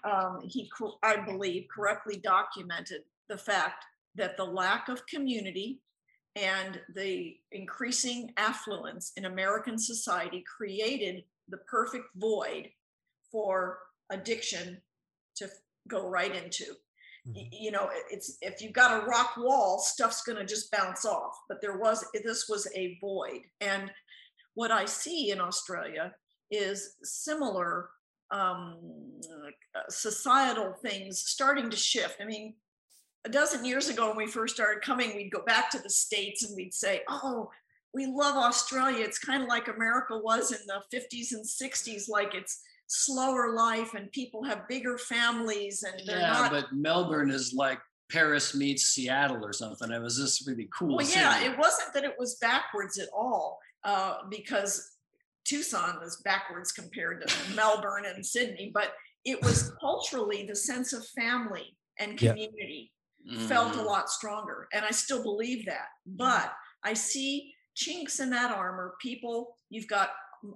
um, 0.04 0.40
he, 0.44 0.70
I 1.04 1.18
believe, 1.18 1.68
correctly 1.74 2.18
documented 2.24 3.02
the 3.28 3.38
fact 3.38 3.86
that 4.16 4.38
the 4.38 4.46
lack 4.46 4.90
of 4.90 5.06
community 5.08 5.80
and 6.36 6.80
the 6.96 7.38
increasing 7.52 8.32
affluence 8.38 9.12
in 9.18 9.26
American 9.26 9.78
society 9.78 10.44
created 10.58 11.24
the 11.50 11.58
perfect 11.58 12.06
void 12.16 12.70
for 13.32 13.80
addiction 14.12 14.82
to 15.36 15.48
go 15.88 16.08
right 16.08 16.36
into. 16.36 16.66
Mm-hmm. 17.28 17.48
You 17.52 17.72
know, 17.72 17.90
it's 18.10 18.38
if 18.42 18.62
you've 18.62 18.74
got 18.74 19.04
a 19.04 19.06
rock 19.06 19.36
wall, 19.38 19.80
stuff's 19.80 20.24
going 20.24 20.38
to 20.38 20.46
just 20.46 20.72
bounce 20.72 21.06
off. 21.06 21.34
But 21.48 21.62
there 21.62 21.78
was 21.78 22.06
this 22.24 22.48
was 22.48 22.68
a 22.76 22.98
void, 23.02 23.42
and 23.62 23.92
what 24.54 24.72
I 24.72 24.86
see 24.86 25.32
in 25.32 25.42
Australia 25.42 26.14
is 26.52 26.96
similar 27.04 27.90
um, 28.32 28.78
uh, 29.76 29.80
societal 29.90 30.74
things 30.82 31.20
starting 31.20 31.70
to 31.70 31.78
shift. 31.78 32.18
I 32.22 32.26
mean, 32.26 32.56
a 33.30 33.32
dozen 33.32 33.64
years 33.64 33.90
ago 33.90 34.08
when 34.08 34.18
we 34.18 34.28
first 34.28 34.56
started 34.56 34.82
coming, 34.82 35.16
we'd 35.16 35.32
go 35.32 35.44
back 35.46 35.70
to 35.72 35.80
the 35.80 35.90
States 35.90 36.44
and 36.44 36.56
we'd 36.56 36.74
say, 36.74 37.02
oh, 37.08 37.50
we 37.94 38.08
love 38.08 38.36
Australia. 38.36 39.04
It's 39.04 39.20
kind 39.20 39.44
of 39.44 39.50
like 39.50 39.68
America 39.68 40.18
was 40.18 40.52
in 40.52 40.60
the 40.66 40.82
50s 40.96 41.32
and 41.32 41.46
60s, 41.46 42.10
like 42.10 42.34
it's 42.34 42.62
slower 42.88 43.54
life 43.54 43.94
and 43.94 44.12
people 44.12 44.44
have 44.44 44.68
bigger 44.68 44.98
families 44.98 45.84
and 45.84 46.02
yeah, 46.04 46.32
not... 46.32 46.52
but 46.52 46.74
Melbourne 46.74 47.30
is 47.30 47.54
like 47.54 47.80
Paris 48.12 48.56
meets 48.56 48.88
Seattle 48.88 49.46
or 49.46 49.54
something. 49.54 49.92
It 49.92 50.02
was 50.02 50.18
just 50.18 50.48
really 50.48 50.68
cool. 50.76 50.98
Well, 50.98 51.08
yeah, 51.08 51.44
it 51.44 51.58
wasn't 51.58 51.94
that 51.94 52.04
it 52.04 52.16
was 52.18 52.36
backwards 52.38 52.98
at 52.98 53.10
all 53.14 53.60
uh, 53.84 54.18
because 54.30 54.98
Tucson 55.46 56.00
was 56.00 56.22
backwards 56.26 56.72
compared 56.72 57.28
to 57.28 57.36
Melbourne 57.56 58.06
and 58.08 58.26
Sydney, 58.26 58.72
but 58.74 58.94
it 59.24 59.40
was 59.44 59.72
culturally 59.80 60.46
the 60.48 60.56
sense 60.56 60.94
of 60.94 61.06
family 61.10 61.76
and 62.00 62.18
community 62.18 62.92
yeah. 63.24 63.48
felt 63.48 63.76
a 63.76 63.80
mm. 63.80 63.86
lot 63.86 64.10
stronger. 64.10 64.68
And 64.74 64.86
I 64.86 64.92
still 64.92 65.24
believe 65.24 65.66
that. 65.66 65.88
But 66.06 66.54
I 66.84 66.94
see 66.94 67.54
chinks 67.76 68.20
in 68.20 68.30
that 68.32 68.52
armor. 68.52 68.96
People, 69.02 69.56
you've 69.70 69.88
got 69.88 70.12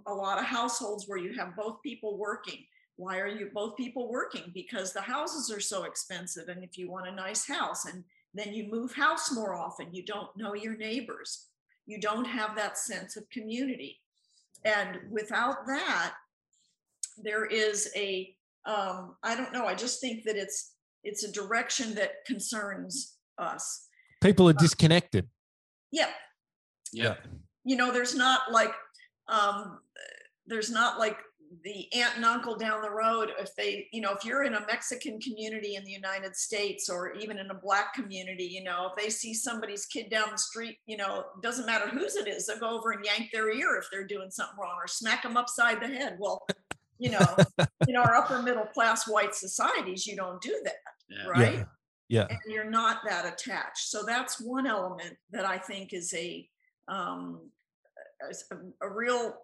a 0.07 0.13
lot 0.13 0.39
of 0.39 0.45
households 0.45 1.07
where 1.07 1.17
you 1.17 1.33
have 1.37 1.55
both 1.55 1.81
people 1.83 2.17
working. 2.17 2.65
Why 2.95 3.19
are 3.19 3.27
you 3.27 3.49
both 3.53 3.75
people 3.75 4.09
working? 4.09 4.51
Because 4.53 4.93
the 4.93 5.01
houses 5.01 5.51
are 5.51 5.59
so 5.59 5.83
expensive. 5.83 6.47
And 6.47 6.63
if 6.63 6.77
you 6.77 6.89
want 6.89 7.07
a 7.07 7.11
nice 7.11 7.47
house 7.47 7.85
and 7.85 8.03
then 8.33 8.53
you 8.53 8.69
move 8.71 8.93
house 8.93 9.31
more 9.31 9.55
often, 9.55 9.93
you 9.93 10.03
don't 10.03 10.35
know 10.37 10.53
your 10.53 10.77
neighbors 10.77 11.47
you 11.85 11.99
don't 11.99 12.25
have 12.25 12.55
that 12.55 12.77
sense 12.77 13.17
of 13.17 13.29
community. 13.29 13.99
And 14.65 14.99
without 15.09 15.65
that, 15.67 16.13
there 17.17 17.45
is 17.45 17.91
a 17.95 18.33
um, 18.65 19.17
I 19.23 19.35
don't 19.35 19.51
know, 19.51 19.65
I 19.65 19.75
just 19.75 19.99
think 19.99 20.23
that 20.23 20.37
it's 20.37 20.71
it's 21.03 21.23
a 21.23 21.31
direction 21.31 21.95
that 21.95 22.25
concerns 22.25 23.17
us. 23.37 23.87
People 24.21 24.47
are 24.47 24.53
uh, 24.53 24.59
disconnected. 24.59 25.27
yeah. 25.91 26.09
Yeah. 26.91 27.15
You 27.65 27.75
know, 27.75 27.91
there's 27.91 28.15
not 28.15 28.51
like 28.51 28.73
um 29.27 29.79
there's 30.45 30.69
not 30.69 30.99
like 30.99 31.17
the 31.63 31.87
aunt 31.93 32.15
and 32.15 32.25
uncle 32.25 32.55
down 32.55 32.81
the 32.81 32.89
road 32.89 33.29
if 33.39 33.55
they 33.55 33.87
you 33.91 34.01
know 34.01 34.11
if 34.11 34.25
you're 34.25 34.43
in 34.43 34.55
a 34.55 34.65
mexican 34.65 35.19
community 35.19 35.75
in 35.75 35.83
the 35.83 35.91
united 35.91 36.35
states 36.35 36.89
or 36.89 37.13
even 37.13 37.37
in 37.37 37.51
a 37.51 37.53
black 37.53 37.93
community 37.93 38.43
you 38.43 38.63
know 38.63 38.89
if 38.89 39.01
they 39.01 39.09
see 39.09 39.33
somebody's 39.33 39.85
kid 39.85 40.09
down 40.09 40.27
the 40.31 40.37
street 40.37 40.77
you 40.87 40.97
know 40.97 41.25
doesn't 41.41 41.65
matter 41.65 41.87
whose 41.87 42.15
it 42.15 42.27
is 42.27 42.47
they'll 42.47 42.59
go 42.59 42.75
over 42.75 42.91
and 42.91 43.05
yank 43.05 43.29
their 43.31 43.53
ear 43.53 43.75
if 43.75 43.85
they're 43.91 44.07
doing 44.07 44.31
something 44.31 44.57
wrong 44.59 44.75
or 44.81 44.87
smack 44.87 45.23
them 45.23 45.37
upside 45.37 45.79
the 45.79 45.87
head 45.87 46.17
well 46.19 46.45
you 46.97 47.11
know 47.11 47.37
in 47.87 47.95
our 47.95 48.15
upper 48.15 48.41
middle 48.41 48.65
class 48.65 49.07
white 49.07 49.35
societies 49.35 50.07
you 50.07 50.15
don't 50.15 50.41
do 50.41 50.59
that 50.63 50.92
yeah. 51.15 51.27
right 51.27 51.55
yeah. 51.55 51.63
yeah 52.07 52.27
and 52.29 52.53
you're 52.53 52.69
not 52.69 53.01
that 53.07 53.25
attached 53.25 53.89
so 53.89 54.03
that's 54.03 54.39
one 54.41 54.67
element 54.67 55.15
that 55.31 55.45
i 55.45 55.57
think 55.57 55.93
is 55.93 56.13
a 56.13 56.47
um 56.87 57.39
a, 58.51 58.55
a 58.85 58.89
real 58.89 59.35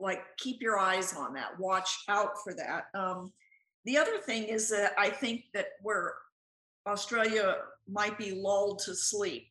like 0.00 0.22
keep 0.38 0.60
your 0.60 0.78
eyes 0.78 1.14
on 1.14 1.32
that 1.34 1.58
watch 1.58 2.04
out 2.08 2.32
for 2.42 2.54
that 2.54 2.86
um, 2.94 3.32
the 3.84 3.96
other 3.96 4.18
thing 4.18 4.44
is 4.44 4.68
that 4.68 4.92
i 4.98 5.08
think 5.08 5.44
that 5.54 5.66
where 5.82 6.14
australia 6.86 7.56
might 7.88 8.18
be 8.18 8.32
lulled 8.32 8.78
to 8.78 8.94
sleep 8.94 9.48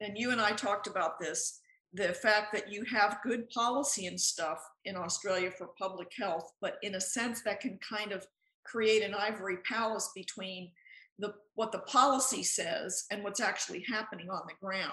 and 0.00 0.16
you 0.16 0.30
and 0.30 0.40
i 0.40 0.50
talked 0.50 0.86
about 0.86 1.18
this 1.18 1.60
the 1.92 2.12
fact 2.12 2.52
that 2.52 2.72
you 2.72 2.84
have 2.84 3.18
good 3.22 3.48
policy 3.50 4.06
and 4.06 4.20
stuff 4.20 4.58
in 4.84 4.96
australia 4.96 5.50
for 5.50 5.68
public 5.78 6.10
health 6.18 6.52
but 6.60 6.78
in 6.82 6.94
a 6.94 7.00
sense 7.00 7.42
that 7.42 7.60
can 7.60 7.78
kind 7.78 8.12
of 8.12 8.26
create 8.64 9.02
an 9.02 9.14
ivory 9.14 9.58
palace 9.68 10.10
between 10.14 10.70
the 11.18 11.32
what 11.54 11.70
the 11.70 11.78
policy 11.80 12.42
says 12.42 13.04
and 13.10 13.22
what's 13.22 13.40
actually 13.40 13.84
happening 13.88 14.28
on 14.30 14.42
the 14.48 14.66
ground 14.66 14.92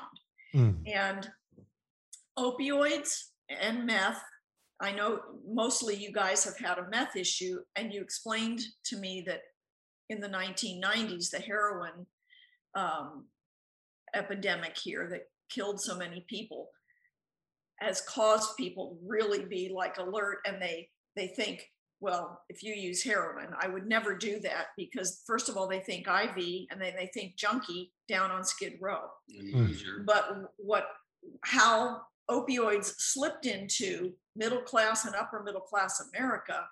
mm. 0.53 0.75
and 0.87 1.29
opioids 2.37 3.29
and 3.49 3.85
meth. 3.85 4.21
I 4.79 4.91
know 4.91 5.19
mostly 5.47 5.95
you 5.95 6.11
guys 6.11 6.43
have 6.43 6.57
had 6.57 6.79
a 6.79 6.89
meth 6.89 7.15
issue, 7.15 7.59
and 7.75 7.93
you 7.93 8.01
explained 8.01 8.61
to 8.85 8.97
me 8.97 9.23
that 9.27 9.41
in 10.09 10.19
the 10.19 10.27
1990s, 10.27 11.29
the 11.29 11.39
heroin 11.39 12.05
um, 12.75 13.25
epidemic 14.15 14.77
here 14.77 15.07
that 15.09 15.29
killed 15.49 15.79
so 15.79 15.97
many 15.97 16.25
people 16.29 16.69
has 17.79 18.01
caused 18.01 18.55
people 18.57 18.97
really 19.05 19.43
be 19.45 19.71
like 19.73 19.97
alert 19.97 20.37
and 20.45 20.61
they 20.61 20.87
they 21.15 21.27
think 21.27 21.67
well, 22.01 22.41
if 22.49 22.63
you 22.63 22.73
use 22.73 23.03
heroin, 23.03 23.49
I 23.59 23.67
would 23.67 23.87
never 23.87 24.15
do 24.15 24.39
that 24.39 24.67
because 24.75 25.21
first 25.27 25.49
of 25.49 25.55
all, 25.55 25.67
they 25.67 25.79
think 25.79 26.07
IV 26.07 26.65
and 26.71 26.81
then 26.81 26.93
they 26.97 27.09
think 27.13 27.37
junkie 27.37 27.93
down 28.09 28.31
on 28.31 28.43
Skid 28.43 28.73
Row. 28.81 29.03
Mm. 29.31 30.05
But 30.05 30.51
what, 30.57 30.87
how 31.43 32.01
opioids 32.29 32.93
slipped 32.97 33.45
into 33.45 34.13
middle 34.35 34.61
class 34.61 35.05
and 35.05 35.15
upper 35.15 35.43
middle 35.43 35.61
class 35.61 36.01
America 36.13 36.65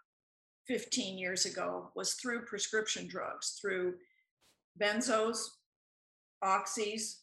15 0.67 1.19
years 1.19 1.45
ago 1.45 1.91
was 1.95 2.13
through 2.13 2.45
prescription 2.45 3.07
drugs, 3.07 3.59
through 3.61 3.93
benzos, 4.81 5.37
oxys, 6.43 7.17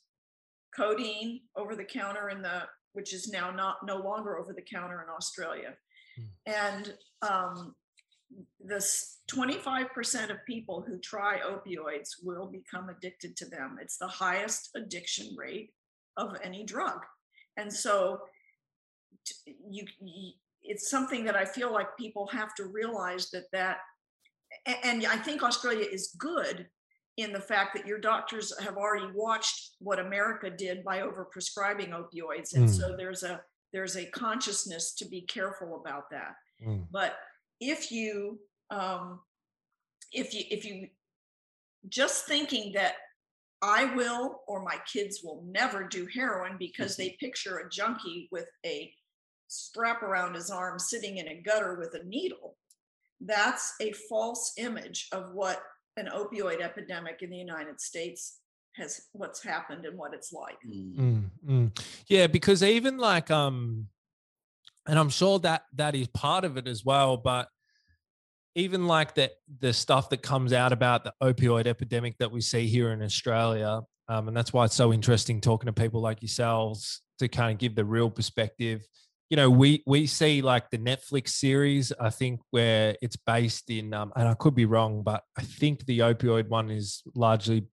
codeine 0.77 1.41
over 1.57 1.75
the 1.75 1.85
counter 1.85 2.29
in 2.29 2.41
the, 2.41 2.63
which 2.93 3.13
is 3.13 3.29
now 3.29 3.51
not 3.51 3.79
no 3.85 3.97
longer 3.97 4.39
over 4.39 4.53
the 4.53 4.63
counter 4.63 5.03
in 5.03 5.09
Australia. 5.09 5.75
And 6.47 6.95
um, 7.23 7.75
this 8.61 9.19
25% 9.31 10.31
of 10.31 10.45
people 10.47 10.83
who 10.87 10.99
try 10.99 11.39
opioids 11.41 12.11
will 12.23 12.47
become 12.47 12.89
addicted 12.89 13.37
to 13.37 13.45
them. 13.47 13.79
It's 13.81 13.97
the 13.99 14.09
highest 14.09 14.71
addiction 14.75 15.35
rate 15.37 15.73
of 16.17 16.37
any 16.43 16.65
drug. 16.65 17.01
And 17.57 17.73
so 17.73 18.21
you, 19.47 19.85
you 20.01 20.33
it's 20.63 20.91
something 20.91 21.25
that 21.25 21.37
I 21.37 21.45
feel 21.45 21.73
like 21.73 21.97
people 21.97 22.27
have 22.29 22.55
to 22.57 22.65
realize 22.65 23.31
that 23.31 23.45
that 23.53 23.79
and 24.85 25.05
I 25.07 25.17
think 25.17 25.43
Australia 25.43 25.87
is 25.91 26.15
good 26.19 26.67
in 27.17 27.33
the 27.33 27.41
fact 27.41 27.75
that 27.75 27.87
your 27.87 27.99
doctors 27.99 28.53
have 28.61 28.77
already 28.77 29.07
watched 29.15 29.77
what 29.79 29.99
America 29.99 30.51
did 30.51 30.85
by 30.85 31.01
overprescribing 31.01 31.91
opioids 31.91 32.55
and 32.55 32.69
Mm. 32.69 32.77
so 32.77 32.97
there's 32.97 33.23
a 33.23 33.41
there's 33.73 33.97
a 33.97 34.07
consciousness 34.07 34.95
to 34.95 35.05
be 35.07 35.23
careful 35.23 35.81
about 35.81 36.11
that 36.11 36.35
Mm. 36.65 36.87
but 36.91 37.19
if 37.61 37.91
you 37.91 38.39
um 38.71 39.21
if 40.13 40.35
you 40.35 40.43
if 40.51 40.65
you 40.65 40.89
just 41.89 42.27
thinking 42.27 42.73
that 42.73 42.95
i 43.63 43.85
will 43.95 44.41
or 44.49 44.63
my 44.63 44.77
kids 44.93 45.21
will 45.23 45.45
never 45.47 45.85
do 45.85 46.07
heroin 46.13 46.57
because 46.59 46.97
they 46.97 47.17
picture 47.21 47.59
a 47.59 47.71
junkie 47.71 48.29
with 48.31 48.47
a 48.65 48.93
strap 49.49 50.03
around 50.03 50.35
his 50.35 50.51
arm 50.51 50.79
sitting 50.79 51.19
in 51.19 51.29
a 51.29 51.43
gutter 51.43 51.77
with 51.79 51.95
a 51.95 52.05
needle 52.07 52.57
that's 53.21 53.75
a 53.81 53.93
false 54.09 54.53
image 54.59 55.09
of 55.13 55.33
what 55.33 55.63
an 55.97 56.09
opioid 56.15 56.61
epidemic 56.61 57.23
in 57.23 57.31
the 57.31 57.37
united 57.37 57.81
states 57.81 58.41
has 58.77 59.01
what's 59.13 59.43
happened 59.43 59.85
and 59.87 59.99
what 59.99 60.15
it's 60.15 60.33
like. 60.33 60.59
Mm, 60.67 61.31
mm. 61.47 61.85
Yeah, 62.09 62.27
because 62.27 62.63
even 62.63 62.99
like 62.99 63.31
um 63.31 63.89
and 64.87 64.99
I'm 64.99 65.09
sure 65.09 65.39
that 65.41 65.63
that 65.75 65.95
is 65.95 66.09
part 66.09 66.45
of 66.45 66.57
it 66.57 66.69
as 66.69 66.85
well, 66.85 67.17
but 67.17 67.49
even 68.55 68.87
like 68.87 69.15
the 69.15 69.31
the 69.61 69.73
stuff 69.73 70.09
that 70.11 70.23
comes 70.23 70.53
out 70.53 70.73
about 70.73 71.05
the 71.05 71.13
opioid 71.23 71.67
epidemic 71.67 72.17
that 72.19 72.31
we 72.31 72.41
see 72.41 72.67
here 72.67 72.91
in 72.91 73.03
Australia, 73.03 73.83
um, 74.09 74.29
and 74.29 74.37
that's 74.37 74.53
why 74.53 74.65
it's 74.65 74.75
so 74.75 74.93
interesting 74.93 75.41
talking 75.41 75.67
to 75.67 75.73
people 75.73 76.01
like 76.01 76.23
yourselves 76.23 77.03
to 77.19 77.29
kind 77.29 77.53
of 77.53 77.59
give 77.59 77.75
the 77.75 77.85
real 77.85 78.11
perspective. 78.11 78.83
You 79.29 79.37
know, 79.37 79.51
we 79.51 79.83
we 79.87 80.07
see 80.07 80.41
like 80.41 80.71
the 80.71 80.79
Netflix 80.79 81.31
series, 81.31 81.93
I 82.01 82.11
think, 82.11 82.41
where 82.51 82.97
it's 83.03 83.17
based 83.17 83.71
in, 83.71 83.93
um, 83.93 84.13
and 84.17 84.29
I 84.29 84.35
could 84.35 84.55
be 84.55 84.65
wrong, 84.65 85.03
but 85.03 85.23
I 85.37 85.43
think 85.43 85.85
the 85.85 86.01
opioid 86.01 86.49
one 86.49 86.71
is 86.71 87.03
largely 87.15 87.67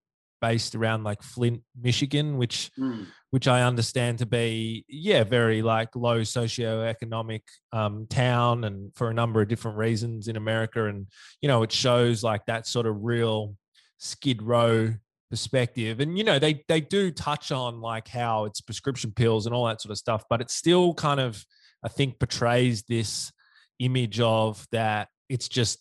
based 0.43 0.75
around 0.75 1.05
like 1.05 1.21
Flint, 1.23 1.61
Michigan, 1.81 2.37
which 2.37 2.69
Mm. 2.77 3.05
which 3.29 3.47
I 3.47 3.63
understand 3.63 4.19
to 4.19 4.25
be, 4.27 4.85
yeah, 4.89 5.23
very 5.23 5.61
like 5.61 5.95
low 5.95 6.19
socioeconomic 6.21 7.41
um, 7.71 8.05
town, 8.07 8.63
and 8.65 8.93
for 8.97 9.09
a 9.09 9.13
number 9.13 9.41
of 9.41 9.47
different 9.47 9.77
reasons 9.77 10.27
in 10.27 10.35
America, 10.35 10.85
and 10.85 11.07
you 11.41 11.47
know, 11.47 11.63
it 11.63 11.71
shows 11.71 12.23
like 12.23 12.45
that 12.47 12.67
sort 12.67 12.85
of 12.85 13.03
real 13.03 13.55
Skid 13.99 14.41
Row 14.41 14.93
perspective, 15.29 15.99
and 16.01 16.17
you 16.17 16.25
know, 16.25 16.39
they 16.39 16.63
they 16.67 16.81
do 16.81 17.09
touch 17.09 17.51
on 17.51 17.79
like 17.81 18.07
how 18.09 18.45
it's 18.45 18.61
prescription 18.61 19.11
pills 19.11 19.45
and 19.45 19.55
all 19.55 19.65
that 19.67 19.81
sort 19.81 19.91
of 19.91 19.97
stuff, 19.97 20.23
but 20.29 20.41
it 20.41 20.51
still 20.51 20.93
kind 20.93 21.19
of, 21.21 21.43
I 21.83 21.89
think, 21.89 22.19
portrays 22.19 22.83
this 22.83 23.31
image 23.79 24.19
of 24.19 24.67
that 24.71 25.07
it's 25.29 25.47
just 25.47 25.79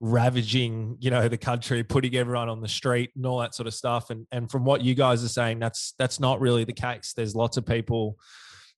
ravaging 0.00 0.96
you 1.00 1.10
know 1.10 1.28
the 1.28 1.38
country 1.38 1.82
putting 1.82 2.14
everyone 2.16 2.48
on 2.48 2.60
the 2.60 2.68
street 2.68 3.10
and 3.16 3.26
all 3.26 3.38
that 3.38 3.54
sort 3.54 3.66
of 3.66 3.74
stuff. 3.74 4.10
And 4.10 4.26
and 4.32 4.50
from 4.50 4.64
what 4.64 4.82
you 4.82 4.94
guys 4.94 5.24
are 5.24 5.28
saying 5.28 5.58
that's 5.58 5.94
that's 5.98 6.20
not 6.20 6.40
really 6.40 6.64
the 6.64 6.72
case. 6.72 7.12
There's 7.16 7.34
lots 7.34 7.56
of 7.56 7.66
people 7.66 8.18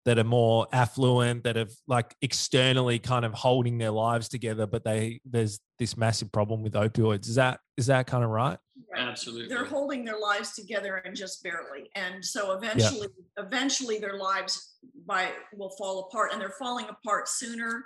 that 0.07 0.19
are 0.19 0.25
more 0.25 0.67
affluent 0.73 1.45
that 1.45 1.57
have 1.57 1.71
like 1.87 2.15
externally 2.23 2.99
kind 2.99 3.25
of 3.25 3.35
holding 3.35 3.77
their 3.77 3.91
lives 3.91 4.29
together 4.29 4.67
but 4.67 4.83
they 4.83 5.21
there's 5.27 5.61
this 5.79 5.97
massive 5.97 6.33
problem 6.33 6.63
with 6.63 6.73
opioids. 6.73 7.29
Is 7.29 7.35
that 7.35 7.61
is 7.77 7.87
that 7.87 8.07
kind 8.07 8.25
of 8.25 8.31
right? 8.31 8.59
Right. 8.93 9.09
Absolutely. 9.09 9.49
they're 9.49 9.65
holding 9.65 10.05
their 10.05 10.19
lives 10.19 10.55
together 10.55 10.97
and 10.97 11.15
just 11.15 11.43
barely. 11.43 11.91
And 11.95 12.25
so 12.25 12.53
eventually 12.53 13.09
eventually 13.39 13.99
their 13.99 14.17
lives 14.17 14.75
by 15.07 15.33
will 15.55 15.71
fall 15.71 16.09
apart 16.09 16.33
and 16.33 16.41
they're 16.41 16.55
falling 16.59 16.87
apart 16.89 17.29
sooner 17.29 17.85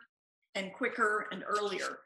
and 0.55 0.73
quicker 0.73 1.27
and 1.33 1.43
earlier 1.47 1.99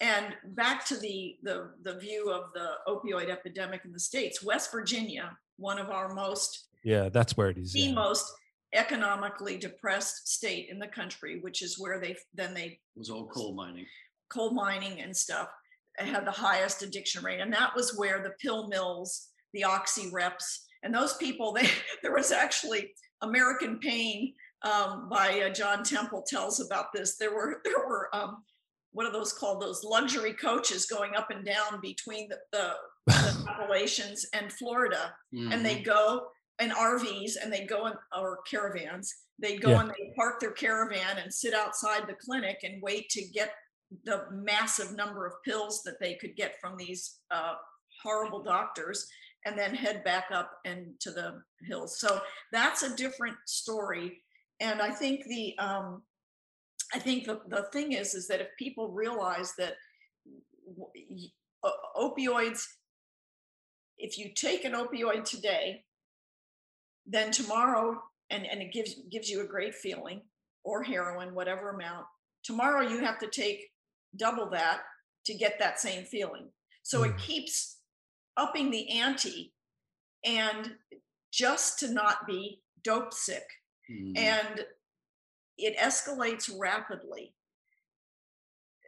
and 0.00 0.34
back 0.48 0.84
to 0.86 0.96
the 0.98 1.36
the 1.42 1.70
the 1.82 1.98
view 1.98 2.30
of 2.30 2.52
the 2.54 2.70
opioid 2.88 3.30
epidemic 3.30 3.82
in 3.84 3.92
the 3.92 4.00
states 4.00 4.42
west 4.42 4.70
virginia 4.70 5.36
one 5.56 5.78
of 5.78 5.90
our 5.90 6.14
most 6.14 6.66
yeah 6.84 7.08
that's 7.08 7.36
where 7.36 7.48
it 7.48 7.58
is 7.58 7.72
the 7.72 7.80
yeah. 7.80 7.92
most 7.92 8.32
economically 8.74 9.56
depressed 9.56 10.28
state 10.28 10.68
in 10.70 10.78
the 10.78 10.86
country 10.88 11.38
which 11.40 11.62
is 11.62 11.78
where 11.78 11.98
they 11.98 12.16
then 12.34 12.52
they 12.52 12.64
It 12.64 12.80
was 12.98 13.10
all 13.10 13.26
coal 13.26 13.54
mining. 13.54 13.86
coal 14.28 14.50
mining 14.50 15.00
and 15.00 15.16
stuff 15.16 15.48
had 15.98 16.26
the 16.26 16.30
highest 16.30 16.82
addiction 16.82 17.24
rate 17.24 17.40
and 17.40 17.52
that 17.52 17.74
was 17.74 17.96
where 17.96 18.22
the 18.22 18.34
pill 18.40 18.68
mills 18.68 19.28
the 19.54 19.64
oxy 19.64 20.10
reps 20.12 20.66
and 20.82 20.94
those 20.94 21.14
people 21.14 21.52
they 21.58 21.68
there 22.02 22.12
was 22.12 22.32
actually 22.32 22.90
american 23.22 23.78
pain 23.78 24.34
um, 24.62 25.08
by 25.08 25.42
uh, 25.46 25.48
john 25.48 25.82
temple 25.82 26.22
tells 26.26 26.60
about 26.60 26.92
this 26.92 27.16
there 27.16 27.34
were 27.34 27.62
there 27.64 27.86
were 27.86 28.14
um, 28.14 28.42
what 28.96 29.06
are 29.06 29.12
those 29.12 29.32
called 29.32 29.60
those 29.60 29.84
luxury 29.84 30.32
coaches 30.32 30.86
going 30.86 31.14
up 31.14 31.28
and 31.30 31.44
down 31.44 31.80
between 31.82 32.28
the, 32.30 32.38
the, 32.52 32.72
the 33.06 33.44
appalachians 33.50 34.26
and 34.32 34.50
florida 34.52 35.14
and 35.52 35.64
they 35.64 35.76
Mhm. 35.80 35.84
go 35.84 36.28
in 36.58 36.70
RVs 36.70 37.32
and 37.42 37.52
they 37.52 37.66
go 37.66 37.86
in 37.86 37.92
or 38.18 38.40
caravans. 38.50 39.14
They 39.38 39.58
go 39.58 39.72
Yeah. 39.72 39.80
and 39.82 39.90
they 39.90 40.12
park 40.16 40.40
their 40.40 40.52
caravan 40.52 41.18
and 41.18 41.32
sit 41.32 41.52
outside 41.52 42.06
the 42.06 42.14
clinic 42.14 42.58
and 42.62 42.80
wait 42.82 43.10
to 43.10 43.22
get 43.26 43.50
the 44.04 44.18
massive 44.32 44.96
number 44.96 45.26
of 45.26 45.34
pills 45.44 45.82
that 45.82 46.00
they 46.00 46.14
could 46.14 46.34
get 46.34 46.58
from 46.60 46.78
these 46.78 47.20
uh, 47.30 47.56
horrible 48.02 48.42
doctors 48.42 49.06
and 49.44 49.58
then 49.58 49.74
head 49.74 50.02
back 50.02 50.26
up 50.32 50.50
and 50.64 50.98
to 51.00 51.10
the 51.10 51.42
hills. 51.68 52.00
So 52.00 52.20
that's 52.52 52.82
a 52.82 52.96
different 52.96 53.36
story. 53.46 54.22
And 54.60 54.80
I 54.80 54.90
think 54.90 55.26
the 55.26 55.56
um, 55.58 56.02
I 56.94 56.98
think 56.98 57.24
the, 57.26 57.40
the 57.48 57.64
thing 57.72 57.92
is 57.92 58.14
is 58.14 58.28
that 58.28 58.40
if 58.40 58.48
people 58.58 58.90
realize 58.92 59.52
that 59.58 59.74
w- 60.66 60.90
y- 61.10 61.32
o- 61.64 62.12
opioids 62.16 62.64
if 63.98 64.18
you 64.18 64.32
take 64.34 64.64
an 64.64 64.72
opioid 64.74 65.24
today, 65.24 65.84
then 67.06 67.30
tomorrow, 67.30 68.02
and, 68.30 68.44
and 68.46 68.60
it 68.60 68.72
gives 68.72 68.94
gives 69.10 69.30
you 69.30 69.40
a 69.42 69.46
great 69.46 69.74
feeling, 69.74 70.20
or 70.64 70.82
heroin, 70.82 71.34
whatever 71.34 71.70
amount, 71.70 72.04
tomorrow 72.44 72.82
you 72.86 73.00
have 73.00 73.18
to 73.20 73.28
take 73.28 73.70
double 74.16 74.50
that 74.50 74.80
to 75.24 75.34
get 75.34 75.58
that 75.58 75.80
same 75.80 76.04
feeling. 76.04 76.48
So 76.82 77.04
it 77.04 77.12
Mm. 77.12 77.18
keeps 77.18 77.78
upping 78.36 78.70
the 78.70 78.88
ante 78.90 79.54
and 80.24 80.76
just 81.32 81.78
to 81.80 81.90
not 81.92 82.26
be 82.26 82.62
dope 82.84 83.12
sick. 83.14 83.46
Mhm. 83.90 84.16
And 84.18 84.66
it 85.58 85.76
escalates 85.78 86.50
rapidly, 86.58 87.34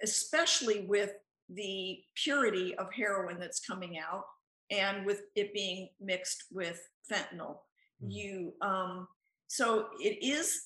especially 0.02 0.80
with 0.86 1.12
the 1.48 1.98
purity 2.14 2.74
of 2.76 2.92
heroin 2.92 3.38
that's 3.40 3.60
coming 3.60 3.98
out 3.98 4.24
and 4.70 5.06
with 5.06 5.22
it 5.34 5.54
being 5.54 5.88
mixed 6.00 6.44
with 6.52 6.80
fentanyl. 7.10 7.56
Mm. 8.04 8.12
You 8.12 8.54
um 8.60 9.08
so 9.46 9.86
it 9.98 10.18
is 10.22 10.62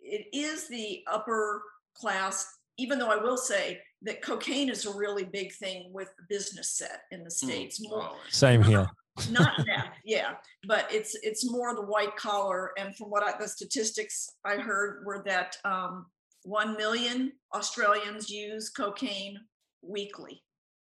it 0.00 0.26
is 0.32 0.68
the 0.68 1.02
upper 1.10 1.62
class, 1.94 2.46
even 2.78 2.98
though 2.98 3.10
I 3.10 3.16
will 3.16 3.36
say 3.36 3.80
that 4.02 4.22
cocaine 4.22 4.70
is 4.70 4.86
a 4.86 4.96
really 4.96 5.24
big 5.24 5.52
thing 5.54 5.90
with 5.92 6.08
the 6.16 6.24
business 6.28 6.78
set 6.78 7.02
in 7.10 7.20
the 7.24 7.28
Mm. 7.30 7.32
states. 7.32 7.80
More 7.82 8.02
Always. 8.04 8.20
same 8.34 8.62
here 8.62 8.88
not 9.30 9.52
that 9.66 9.94
yeah, 10.04 10.34
but 10.66 10.86
it's 10.90 11.14
it's 11.22 11.50
more 11.50 11.74
the 11.74 11.82
white 11.82 12.16
collar. 12.16 12.70
And 12.78 12.96
from 12.96 13.10
what 13.10 13.22
I, 13.22 13.38
the 13.38 13.48
statistics 13.48 14.28
I 14.44 14.56
heard 14.56 15.04
were 15.04 15.22
that 15.26 15.56
um, 15.64 16.06
one 16.44 16.76
million 16.76 17.32
Australians 17.54 18.30
use 18.30 18.70
cocaine 18.70 19.38
weekly, 19.82 20.42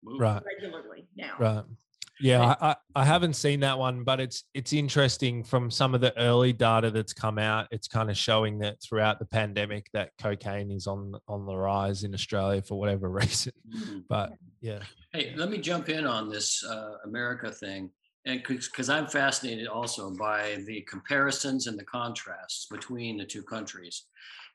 right 0.03 0.41
regularly 0.45 1.07
now. 1.15 1.33
right 1.39 1.63
Yeah, 2.19 2.55
I, 2.61 2.75
I 2.95 3.03
haven't 3.03 3.33
seen 3.33 3.61
that 3.61 3.77
one, 3.77 4.03
but 4.03 4.19
it's 4.19 4.43
it's 4.53 4.73
interesting 4.73 5.43
from 5.43 5.71
some 5.71 5.95
of 5.95 6.01
the 6.01 6.17
early 6.19 6.53
data 6.53 6.91
that's 6.91 7.13
come 7.13 7.39
out. 7.39 7.67
It's 7.71 7.87
kind 7.87 8.09
of 8.09 8.17
showing 8.17 8.59
that 8.59 8.81
throughout 8.81 9.19
the 9.19 9.25
pandemic 9.25 9.87
that 9.93 10.11
cocaine 10.19 10.71
is 10.71 10.85
on 10.85 11.13
on 11.27 11.45
the 11.45 11.55
rise 11.55 12.03
in 12.03 12.13
Australia 12.13 12.61
for 12.61 12.79
whatever 12.79 13.09
reason. 13.21 13.53
Mm-hmm. 13.75 13.99
But 14.07 14.33
yeah. 14.61 14.79
Hey, 15.13 15.33
let 15.35 15.49
me 15.49 15.57
jump 15.57 15.89
in 15.89 16.05
on 16.05 16.29
this 16.29 16.63
uh, 16.63 16.97
America 17.05 17.51
thing, 17.51 17.89
and 18.25 18.43
because 18.47 18.89
I'm 18.89 19.07
fascinated 19.07 19.67
also 19.67 20.11
by 20.11 20.57
the 20.67 20.81
comparisons 20.89 21.67
and 21.67 21.77
the 21.77 21.85
contrasts 21.85 22.67
between 22.69 23.17
the 23.17 23.25
two 23.25 23.43
countries, 23.43 24.05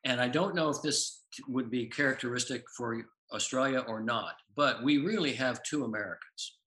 and 0.05 0.21
I 0.21 0.29
don't 0.29 0.55
know 0.55 0.69
if 0.69 0.83
this 0.83 1.25
would 1.49 1.71
be 1.71 1.87
characteristic 1.87 2.63
for 2.77 3.03
Australia 3.33 3.81
or 3.89 4.01
not, 4.01 4.35
but 4.55 4.83
we 4.85 4.99
really 4.99 5.33
have 5.33 5.63
two 5.65 5.85
Americans. 5.85 6.59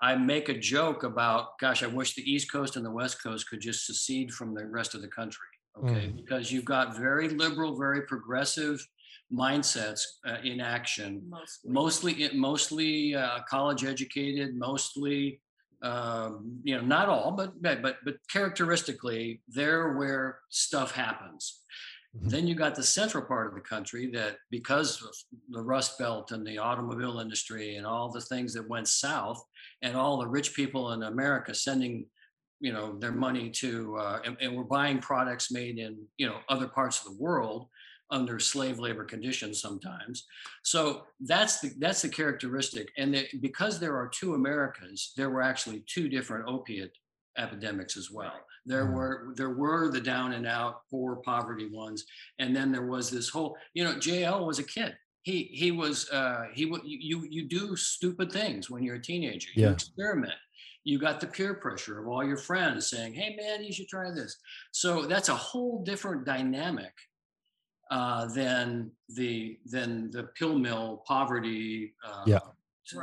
I 0.00 0.14
make 0.14 0.48
a 0.48 0.56
joke 0.56 1.02
about, 1.02 1.58
gosh, 1.60 1.82
I 1.82 1.88
wish 1.88 2.14
the 2.14 2.30
East 2.30 2.52
Coast 2.52 2.76
and 2.76 2.86
the 2.86 2.90
West 2.90 3.20
Coast 3.20 3.48
could 3.50 3.60
just 3.60 3.84
secede 3.84 4.30
from 4.30 4.54
the 4.54 4.66
rest 4.66 4.94
of 4.94 5.02
the 5.02 5.08
country. 5.08 5.46
Okay, 5.76 6.06
mm. 6.06 6.16
because 6.16 6.52
you've 6.52 6.64
got 6.64 6.96
very 6.96 7.28
liberal, 7.28 7.76
very 7.76 8.02
progressive 8.02 8.84
mindsets 9.32 10.00
uh, 10.26 10.36
in 10.44 10.60
action. 10.60 11.22
Mostly, 11.28 11.70
mostly, 11.70 12.30
mostly 12.34 13.14
uh, 13.14 13.40
college 13.48 13.84
educated, 13.84 14.56
mostly, 14.56 15.40
um, 15.82 16.60
you 16.64 16.76
know, 16.76 16.82
not 16.82 17.08
all, 17.08 17.32
but 17.32 17.60
but 17.62 17.96
but 18.04 18.16
characteristically, 18.30 19.42
they're 19.48 19.96
where 19.96 20.40
stuff 20.48 20.92
happens. 20.92 21.62
Mm-hmm. 22.16 22.28
Then 22.28 22.46
you 22.46 22.54
got 22.54 22.74
the 22.74 22.82
central 22.82 23.24
part 23.24 23.48
of 23.48 23.54
the 23.54 23.60
country 23.60 24.10
that, 24.14 24.36
because 24.50 25.02
of 25.02 25.14
the 25.50 25.62
Rust 25.62 25.98
Belt 25.98 26.32
and 26.32 26.46
the 26.46 26.58
automobile 26.58 27.20
industry 27.20 27.76
and 27.76 27.86
all 27.86 28.10
the 28.10 28.22
things 28.22 28.54
that 28.54 28.68
went 28.68 28.88
south, 28.88 29.42
and 29.82 29.94
all 29.94 30.18
the 30.18 30.26
rich 30.26 30.54
people 30.54 30.92
in 30.92 31.02
America 31.02 31.54
sending, 31.54 32.06
you 32.60 32.72
know, 32.72 32.98
their 32.98 33.12
money 33.12 33.50
to, 33.50 33.96
uh, 33.98 34.20
and, 34.24 34.36
and 34.40 34.56
we're 34.56 34.64
buying 34.64 34.98
products 34.98 35.52
made 35.52 35.78
in, 35.78 35.98
you 36.16 36.26
know, 36.26 36.38
other 36.48 36.66
parts 36.66 36.98
of 36.98 37.12
the 37.12 37.22
world 37.22 37.68
under 38.10 38.38
slave 38.38 38.78
labor 38.78 39.04
conditions 39.04 39.60
sometimes. 39.60 40.26
So 40.62 41.02
that's 41.20 41.60
the 41.60 41.72
that's 41.78 42.02
the 42.02 42.08
characteristic. 42.08 42.90
And 42.96 43.26
because 43.40 43.78
there 43.78 43.96
are 43.96 44.08
two 44.08 44.34
Americas, 44.34 45.12
there 45.16 45.30
were 45.30 45.42
actually 45.42 45.84
two 45.86 46.08
different 46.08 46.48
opiate 46.48 46.92
epidemics 47.36 47.96
as 47.96 48.10
well. 48.10 48.34
There 48.66 48.86
mm. 48.86 48.94
were 48.94 49.34
there 49.36 49.54
were 49.54 49.90
the 49.90 50.00
down 50.00 50.32
and 50.32 50.46
out 50.46 50.82
poor 50.90 51.16
poverty 51.16 51.68
ones, 51.70 52.04
and 52.38 52.54
then 52.54 52.72
there 52.72 52.86
was 52.86 53.10
this 53.10 53.28
whole 53.28 53.56
you 53.74 53.84
know 53.84 53.94
JL 53.94 54.46
was 54.46 54.58
a 54.58 54.64
kid. 54.64 54.96
He 55.22 55.50
he 55.52 55.70
was 55.70 56.08
uh, 56.10 56.44
he 56.54 56.64
you 56.84 57.26
you 57.28 57.48
do 57.48 57.76
stupid 57.76 58.32
things 58.32 58.70
when 58.70 58.82
you're 58.82 58.96
a 58.96 59.02
teenager. 59.02 59.50
Yeah. 59.54 59.68
You 59.68 59.72
experiment. 59.72 60.32
You 60.84 60.98
got 60.98 61.20
the 61.20 61.26
peer 61.26 61.54
pressure 61.54 62.00
of 62.00 62.08
all 62.08 62.24
your 62.24 62.38
friends 62.38 62.88
saying, 62.88 63.14
"Hey 63.14 63.36
man, 63.36 63.64
you 63.64 63.72
should 63.72 63.88
try 63.88 64.10
this." 64.10 64.38
So 64.72 65.04
that's 65.04 65.28
a 65.28 65.34
whole 65.34 65.82
different 65.84 66.24
dynamic 66.24 66.92
uh, 67.90 68.26
than 68.26 68.90
the 69.10 69.58
than 69.66 70.10
the 70.10 70.24
pill 70.38 70.58
mill 70.58 71.02
poverty 71.06 71.94
uh, 72.06 72.24
yeah. 72.26 72.38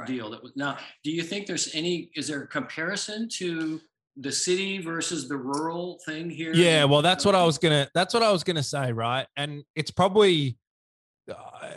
deal 0.05 0.29
that 0.29 0.41
was 0.41 0.53
now 0.55 0.77
do 1.03 1.11
you 1.11 1.23
think 1.23 1.47
there's 1.47 1.73
any 1.73 2.09
is 2.15 2.27
there 2.27 2.43
a 2.43 2.47
comparison 2.47 3.27
to 3.27 3.79
the 4.17 4.31
city 4.31 4.77
versus 4.77 5.27
the 5.27 5.35
rural 5.35 5.99
thing 6.05 6.29
here? 6.29 6.53
Yeah 6.53 6.85
well 6.85 7.01
that's 7.01 7.25
what 7.25 7.35
i 7.35 7.43
was 7.43 7.57
gonna 7.57 7.89
that's 7.93 8.13
what 8.13 8.23
i 8.23 8.31
was 8.31 8.43
gonna 8.43 8.63
say 8.63 8.91
right? 8.91 9.27
And 9.35 9.63
it's 9.75 9.91
probably 9.91 10.57
uh, 11.29 11.71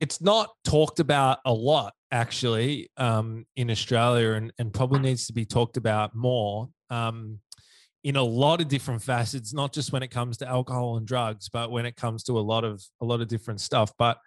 it's 0.00 0.20
not 0.20 0.50
talked 0.64 1.00
about 1.00 1.38
a 1.44 1.52
lot 1.52 1.92
actually 2.10 2.90
um, 2.96 3.46
in 3.56 3.70
australia 3.70 4.32
and, 4.32 4.52
and 4.58 4.72
probably 4.72 5.00
needs 5.00 5.26
to 5.26 5.32
be 5.32 5.44
talked 5.44 5.76
about 5.76 6.14
more. 6.14 6.68
Um, 6.90 7.40
in 8.06 8.14
a 8.14 8.22
lot 8.22 8.60
of 8.60 8.68
different 8.68 9.02
facets 9.02 9.52
not 9.52 9.72
just 9.72 9.92
when 9.92 10.02
it 10.02 10.10
comes 10.12 10.36
to 10.36 10.46
alcohol 10.46 10.96
and 10.96 11.06
drugs 11.06 11.48
but 11.48 11.70
when 11.70 11.84
it 11.84 11.96
comes 11.96 12.22
to 12.22 12.38
a 12.38 12.44
lot 12.52 12.62
of 12.62 12.80
a 13.00 13.04
lot 13.04 13.20
of 13.20 13.26
different 13.26 13.60
stuff 13.60 13.92
but 13.98 14.18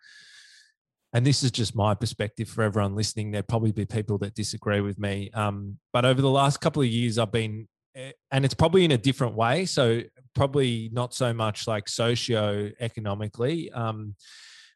and 1.14 1.26
this 1.26 1.44
is 1.44 1.52
just 1.52 1.76
my 1.76 1.96
perspective 1.96 2.48
for 2.48 2.64
everyone 2.64 2.96
listening. 2.96 3.32
There'd 3.32 3.48
probably 3.48 3.72
be 3.72 3.86
people 3.86 4.18
that 4.20 4.36
disagree 4.36 4.82
with 4.82 5.00
me. 5.00 5.32
Um, 5.34 5.80
but 5.92 6.06
over 6.06 6.22
the 6.22 6.30
last 6.30 6.62
couple 6.62 6.84
of 6.84 6.88
years, 6.88 7.18
I've 7.18 7.32
been, 7.32 7.68
eh, 7.96 8.12
and 8.32 8.46
it's 8.46 8.54
probably 8.54 8.86
in 8.86 8.92
a 8.92 8.98
different 8.98 9.34
way. 9.34 9.66
So 9.66 10.04
probably 10.36 10.90
not 10.94 11.16
so 11.16 11.34
much 11.34 11.68
like 11.68 11.90
socio-economically, 11.90 13.72
um, 13.72 14.16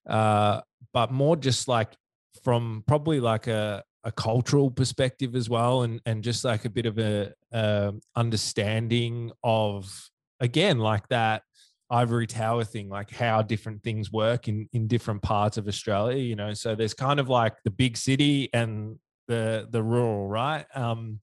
uh, 0.09 0.61
but 0.91 1.11
more 1.11 1.35
just 1.35 1.67
like 1.67 1.95
from 2.43 2.83
probably 2.87 3.19
like 3.19 3.45
a, 3.45 3.83
a 4.03 4.11
cultural 4.11 4.71
perspective 4.71 5.35
as 5.35 5.49
well, 5.49 5.83
and 5.83 6.01
and 6.05 6.23
just 6.23 6.43
like 6.43 6.65
a 6.65 6.69
bit 6.69 6.85
of 6.85 6.97
a, 6.97 7.31
a 7.53 7.93
understanding 8.15 9.31
of 9.43 10.09
again 10.39 10.79
like 10.79 11.07
that 11.09 11.43
ivory 11.89 12.25
tower 12.25 12.63
thing 12.63 12.89
like 12.89 13.11
how 13.11 13.41
different 13.41 13.83
things 13.83 14.11
work 14.11 14.47
in 14.47 14.67
in 14.73 14.87
different 14.87 15.21
parts 15.21 15.57
of 15.57 15.67
australia 15.67 16.17
you 16.17 16.35
know? 16.35 16.53
So 16.53 16.75
there's 16.75 16.93
kind 16.93 17.19
of 17.19 17.29
like 17.29 17.53
the 17.63 17.69
big 17.69 17.97
city 17.97 18.49
and 18.53 18.97
the 19.27 19.67
the 19.69 19.83
rural 19.83 20.27
right? 20.27 20.65
Um 20.75 21.19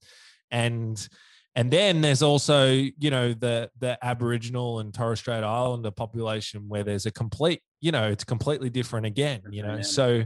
and 0.49 1.07
and 1.55 1.69
then 1.69 2.01
there's 2.01 2.21
also 2.21 2.71
you 2.71 3.09
know 3.09 3.33
the 3.33 3.69
the 3.79 3.97
aboriginal 4.01 4.79
and 4.79 4.93
torres 4.93 5.19
strait 5.19 5.43
islander 5.43 5.91
population 5.91 6.69
where 6.69 6.83
there's 6.83 7.05
a 7.05 7.11
complete 7.11 7.61
you 7.81 7.91
know 7.91 8.07
it's 8.07 8.23
completely 8.23 8.69
different 8.69 9.05
again 9.05 9.41
you 9.51 9.63
know? 9.63 9.81
so 9.81 10.23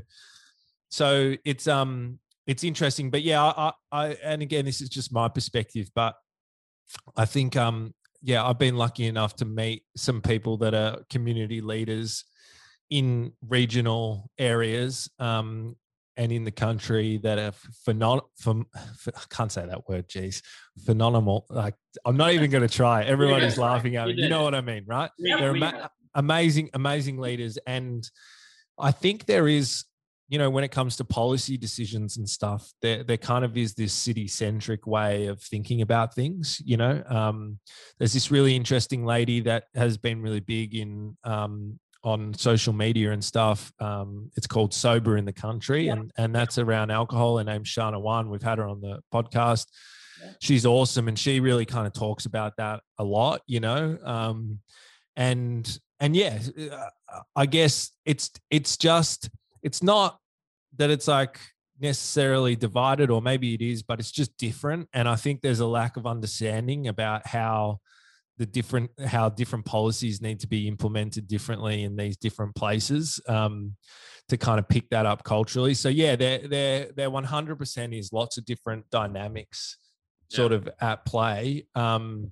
so 0.90 1.36
it's 1.44 1.68
um 1.68 2.20
it's 2.48 2.64
interesting 2.64 3.10
but 3.10 3.22
yeah 3.22 3.44
I, 3.44 3.72
I 3.92 4.08
and 4.24 4.42
again 4.42 4.66
this 4.66 4.82
is 4.82 4.90
just 4.90 5.14
my 5.14 5.28
perspective 5.28 5.90
but 5.96 6.16
i 7.16 7.26
think 7.26 7.56
um 7.56 7.94
yeah, 8.26 8.44
I've 8.44 8.58
been 8.58 8.76
lucky 8.76 9.06
enough 9.06 9.36
to 9.36 9.46
meet 9.46 9.84
some 9.96 10.20
people 10.20 10.58
that 10.58 10.74
are 10.74 10.98
community 11.12 11.62
leaders 11.62 12.26
in 12.90 13.34
regional 13.48 14.32
areas 14.40 15.08
um, 15.20 15.76
and 16.18 16.32
in 16.32 16.44
the 16.44 16.52
country 16.52 17.20
that 17.20 17.38
are 17.38 17.54
phenomenal. 17.84 18.32
I 19.06 19.22
can't 19.30 19.52
say 19.52 19.68
that 19.68 19.88
word, 19.88 20.10
geez, 20.10 20.42
phenomenal. 20.88 21.46
Like 21.52 21.76
I'm 22.04 22.18
not 22.18 22.34
even 22.34 22.50
going 22.50 22.68
to 22.68 22.74
try. 22.74 23.04
Everybody's 23.06 23.60
laughing 23.60 23.96
at 23.96 24.08
me. 24.08 24.14
You 24.14 24.30
know 24.30 24.42
what 24.42 24.56
I 24.56 24.62
mean, 24.62 24.86
right? 24.88 25.12
They're 25.20 25.56
ama- 25.56 25.92
amazing, 26.16 26.72
amazing 26.74 27.20
leaders, 27.20 27.60
and 27.68 28.10
I 28.80 28.92
think 28.92 29.28
there 29.28 29.48
is 29.48 29.86
you 30.28 30.40
know, 30.40 30.50
when 30.50 30.64
it 30.64 30.72
comes 30.72 30.96
to 30.98 31.04
policy 31.04 31.58
decisions 31.58 32.18
and 32.18 32.28
stuff, 32.28 32.72
there 32.82 33.04
there 33.04 33.18
kind 33.18 33.46
of 33.46 33.58
is 33.58 33.76
this 33.76 33.94
city 33.94 34.28
centric 34.28 34.88
way 34.88 35.28
of 35.28 35.42
thinking 35.42 35.82
about 35.82 36.16
things. 36.16 36.62
You 36.66 36.78
know, 36.78 37.04
um, 37.08 37.60
there's 38.00 38.14
this 38.14 38.32
really 38.32 38.56
interesting 38.56 39.06
lady 39.06 39.42
that 39.42 39.66
has 39.76 39.98
been 39.98 40.22
really 40.22 40.40
big 40.40 40.74
in 40.74 41.16
um, 41.24 41.80
on 42.04 42.34
social 42.34 42.74
media 42.74 43.12
and 43.12 43.24
stuff. 43.24 43.72
Um, 43.80 44.32
it's 44.36 44.48
called 44.48 44.74
Sober 44.74 45.18
in 45.18 45.26
the 45.26 45.34
Country, 45.34 45.86
yeah. 45.86 45.94
and 45.94 46.12
and 46.18 46.34
that's 46.34 46.58
around 46.58 46.90
alcohol. 46.90 47.38
Her 47.38 47.44
name's 47.44 47.70
Shanna 47.70 48.00
Whan. 48.00 48.30
We've 48.30 48.42
had 48.42 48.58
her 48.58 48.68
on 48.68 48.82
the 48.82 49.02
podcast. 49.14 49.68
Yeah. 50.24 50.32
She's 50.42 50.66
awesome, 50.66 51.08
and 51.08 51.20
she 51.20 51.40
really 51.40 51.66
kind 51.66 51.86
of 51.86 51.94
talks 51.94 52.26
about 52.26 52.54
that 52.58 52.82
a 52.98 53.04
lot. 53.04 53.42
You 53.46 53.60
know, 53.60 54.00
um, 54.04 54.60
and 55.16 55.80
and 56.00 56.16
yeah, 56.16 56.40
uh, 56.72 57.20
I 57.36 57.46
guess 57.46 57.92
it's 58.06 58.32
it's 58.50 58.76
just 58.78 59.30
it's 59.66 59.82
not 59.82 60.20
that 60.78 60.92
it's 60.92 61.08
like 61.08 61.40
necessarily 61.82 62.56
divided 62.56 63.10
or 63.10 63.22
maybe 63.22 63.54
it 63.54 63.62
is 63.62 63.84
but 63.84 64.00
it's 64.00 64.12
just 64.12 64.38
different 64.38 64.88
and 64.94 65.10
i 65.10 65.16
think 65.16 65.42
there's 65.42 65.60
a 65.60 65.66
lack 65.66 65.98
of 65.98 66.06
understanding 66.06 66.88
about 66.88 67.28
how 67.28 67.78
the 68.38 68.46
different 68.46 68.90
how 69.06 69.28
different 69.28 69.66
policies 69.66 70.22
need 70.22 70.40
to 70.40 70.48
be 70.48 70.68
implemented 70.68 71.28
differently 71.28 71.84
in 71.84 71.96
these 71.96 72.16
different 72.16 72.54
places 72.56 73.20
um, 73.28 73.76
to 74.30 74.38
kind 74.38 74.60
of 74.60 74.68
pick 74.70 74.90
that 74.90 75.06
up 75.06 75.24
culturally 75.24 75.74
so 75.74 75.90
yeah 75.90 76.16
there 76.16 76.40
there 76.48 76.90
there 76.96 77.10
100% 77.10 77.98
is 77.98 78.14
lots 78.14 78.38
of 78.38 78.46
different 78.46 78.90
dynamics 78.90 79.78
yeah. 80.30 80.38
sort 80.38 80.52
of 80.52 80.70
at 80.80 81.04
play 81.06 81.66
um, 81.76 82.32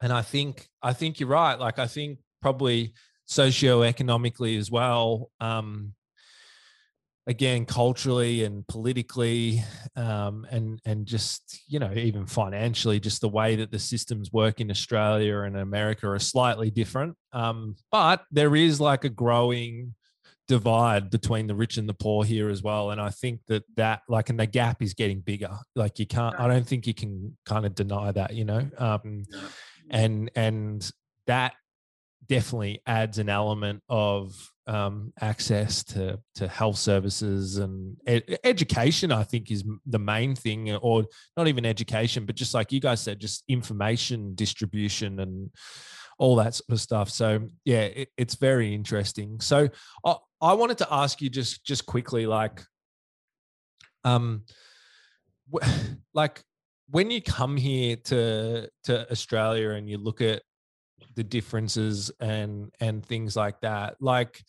and 0.00 0.12
i 0.12 0.22
think 0.22 0.68
i 0.82 0.92
think 0.92 1.20
you're 1.20 1.28
right 1.28 1.58
like 1.58 1.78
i 1.78 1.86
think 1.86 2.18
probably 2.40 2.94
socioeconomically 3.28 4.58
as 4.58 4.70
well 4.70 5.30
um, 5.40 5.92
again 7.26 7.64
culturally 7.64 8.44
and 8.44 8.66
politically 8.68 9.62
um, 9.96 10.46
and 10.50 10.80
and 10.84 11.06
just 11.06 11.60
you 11.66 11.78
know 11.78 11.92
even 11.92 12.26
financially 12.26 13.00
just 13.00 13.20
the 13.20 13.28
way 13.28 13.56
that 13.56 13.70
the 13.70 13.78
systems 13.78 14.32
work 14.32 14.60
in 14.60 14.70
australia 14.70 15.40
and 15.40 15.56
america 15.56 16.08
are 16.08 16.18
slightly 16.18 16.70
different. 16.70 17.16
Um, 17.32 17.76
but 17.90 18.24
there 18.30 18.54
is 18.54 18.80
like 18.80 19.04
a 19.04 19.08
growing 19.08 19.94
divide 20.48 21.10
between 21.10 21.48
the 21.48 21.56
rich 21.56 21.76
and 21.76 21.88
the 21.88 21.94
poor 21.94 22.24
here 22.24 22.48
as 22.48 22.62
well 22.62 22.92
and 22.92 23.00
i 23.00 23.10
think 23.10 23.40
that 23.48 23.64
that 23.74 24.02
like 24.08 24.30
and 24.30 24.38
the 24.38 24.46
gap 24.46 24.80
is 24.80 24.94
getting 24.94 25.20
bigger. 25.20 25.50
Like 25.74 25.98
you 25.98 26.06
can't 26.06 26.38
i 26.38 26.46
don't 26.46 26.66
think 26.66 26.86
you 26.86 26.94
can 26.94 27.36
kind 27.44 27.66
of 27.66 27.74
deny 27.74 28.12
that 28.12 28.34
you 28.34 28.44
know? 28.44 28.68
Um, 28.78 29.24
and 29.90 30.30
and 30.36 30.88
that 31.26 31.54
definitely 32.28 32.82
adds 32.86 33.18
an 33.18 33.28
element 33.28 33.82
of 33.88 34.52
um, 34.66 35.12
access 35.20 35.84
to 35.84 36.18
to 36.34 36.48
health 36.48 36.76
services 36.76 37.58
and 37.58 37.96
ed- 38.06 38.38
education. 38.44 39.12
I 39.12 39.22
think 39.22 39.50
is 39.50 39.64
the 39.86 39.98
main 39.98 40.34
thing, 40.34 40.74
or 40.74 41.04
not 41.36 41.48
even 41.48 41.64
education, 41.64 42.26
but 42.26 42.34
just 42.34 42.54
like 42.54 42.72
you 42.72 42.80
guys 42.80 43.00
said, 43.00 43.20
just 43.20 43.44
information 43.48 44.34
distribution 44.34 45.20
and 45.20 45.50
all 46.18 46.36
that 46.36 46.54
sort 46.54 46.70
of 46.70 46.80
stuff. 46.80 47.10
So 47.10 47.48
yeah, 47.64 47.82
it, 47.82 48.08
it's 48.16 48.34
very 48.36 48.74
interesting. 48.74 49.40
So 49.40 49.68
I, 50.04 50.16
I 50.40 50.52
wanted 50.54 50.78
to 50.78 50.88
ask 50.90 51.20
you 51.20 51.30
just 51.30 51.64
just 51.64 51.86
quickly, 51.86 52.26
like, 52.26 52.62
um, 54.04 54.44
like 56.14 56.42
when 56.90 57.10
you 57.10 57.22
come 57.22 57.56
here 57.56 57.96
to 57.96 58.68
to 58.84 59.10
Australia 59.10 59.70
and 59.70 59.88
you 59.88 59.98
look 59.98 60.20
at 60.20 60.42
the 61.16 61.24
differences 61.24 62.10
and 62.20 62.72
and 62.80 63.04
things 63.04 63.34
like 63.34 63.60
that, 63.62 63.96
like, 64.00 64.42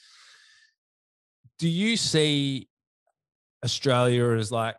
do 1.59 1.67
you 1.67 1.97
see 1.97 2.69
Australia 3.63 4.31
as 4.31 4.51
like 4.51 4.75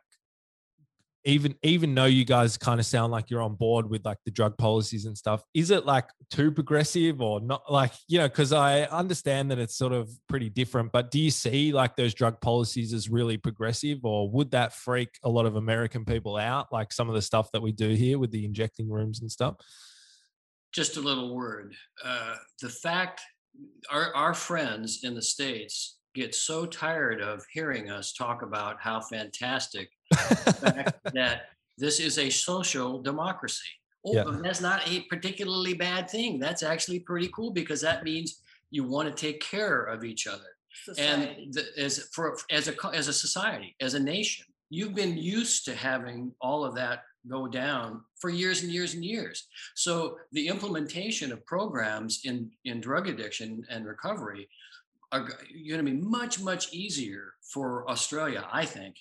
even 1.28 1.55
even 1.62 1.95
though 1.95 2.07
you 2.07 2.24
guys 2.24 2.57
kind 2.57 2.80
of 2.80 2.86
sound 2.86 3.12
like 3.12 3.28
you're 3.28 3.43
on 3.43 3.55
board 3.55 3.89
with 3.91 4.05
like 4.05 4.18
the 4.24 4.30
drug 4.30 4.57
policies 4.57 5.05
and 5.05 5.16
stuff 5.16 5.43
is 5.53 5.70
it 5.70 5.84
like 5.84 6.09
too 6.30 6.51
progressive 6.51 7.20
or 7.20 7.41
not 7.41 7.70
like 7.70 7.93
you 8.09 8.18
know 8.18 8.28
because 8.28 8.53
i 8.53 8.82
understand 8.84 9.51
that 9.51 9.59
it's 9.59 9.76
sort 9.76 9.93
of 9.93 10.09
pretty 10.28 10.49
different 10.49 10.91
but 10.91 11.11
do 11.11 11.20
you 11.20 11.30
see 11.30 11.72
like 11.72 11.97
those 11.97 12.14
drug 12.14 12.41
policies 12.41 12.95
as 12.95 13.11
really 13.11 13.36
progressive 13.36 13.99
or 14.05 14.30
would 14.30 14.51
that 14.53 14.72
freak 14.72 15.11
a 15.22 15.28
lot 15.28 15.45
of 15.45 15.57
american 15.57 16.05
people 16.05 16.36
out 16.36 16.72
like 16.72 16.93
some 16.93 17.09
of 17.09 17.14
the 17.14 17.22
stuff 17.22 17.51
that 17.53 17.61
we 17.61 17.72
do 17.72 17.91
here 17.91 18.18
with 18.18 18.30
the 18.30 18.45
injecting 18.45 18.89
rooms 18.89 19.20
and 19.20 19.30
stuff 19.30 19.57
just 20.73 20.97
a 20.97 21.01
little 21.01 21.35
word 21.35 21.75
uh, 22.05 22.35
the 22.61 22.69
fact 22.69 23.21
our, 23.91 24.14
our 24.14 24.35
friends 24.35 25.01
in 25.05 25.14
the 25.14 25.23
states 25.23 25.99
get 26.14 26.35
so 26.35 26.66
tired 26.66 27.21
of 27.21 27.45
hearing 27.53 27.91
us 27.91 28.12
talk 28.12 28.43
about 28.43 28.77
how 28.81 29.01
fantastic 29.01 29.89
that 30.11 31.47
this 31.77 32.01
is 32.01 32.19
a 32.19 32.29
social 32.29 33.01
democracy. 33.01 33.69
Oh, 34.05 34.14
yeah. 34.14 34.25
that's 34.43 34.61
not 34.61 34.89
a 34.89 35.01
particularly 35.03 35.75
bad 35.75 36.09
thing. 36.09 36.39
That's 36.39 36.62
actually 36.62 37.01
pretty 37.01 37.31
cool 37.35 37.53
because 37.53 37.81
that 37.83 38.05
means 38.05 38.41
you 38.71 38.85
want 38.85 39.09
to 39.09 39.14
take 39.14 39.41
care 39.41 39.85
of 39.85 40.05
each 40.05 40.27
other. 40.27 40.51
Society. 40.85 41.45
And 41.45 41.55
the, 41.55 41.66
as 41.77 42.09
for 42.12 42.37
as 42.51 42.69
a 42.69 42.75
as 42.95 43.09
a 43.09 43.12
society, 43.12 43.75
as 43.81 43.95
a 43.95 44.01
nation, 44.01 44.47
you've 44.71 44.95
been 44.95 45.16
used 45.16 45.64
to 45.64 45.75
having 45.75 46.33
all 46.41 46.64
of 46.64 46.75
that 46.77 47.03
go 47.29 47.47
down 47.47 48.03
for 48.20 48.31
years 48.31 48.62
and 48.62 48.72
years 48.72 48.95
and 48.95 49.05
years. 49.05 49.47
So 49.74 50.18
the 50.33 50.49
implementation 50.49 51.33
of 51.33 51.45
programs 51.47 52.20
in 52.24 52.51
in 52.64 52.81
drug 52.81 53.09
addiction 53.09 53.64
and 53.70 53.87
recovery 53.87 54.49
are 55.12 55.20
going 55.20 55.79
to 55.79 55.83
be 55.83 55.93
much 55.93 56.41
much 56.41 56.72
easier 56.72 57.35
for 57.53 57.89
Australia, 57.89 58.47
I 58.53 58.64
think, 58.64 58.97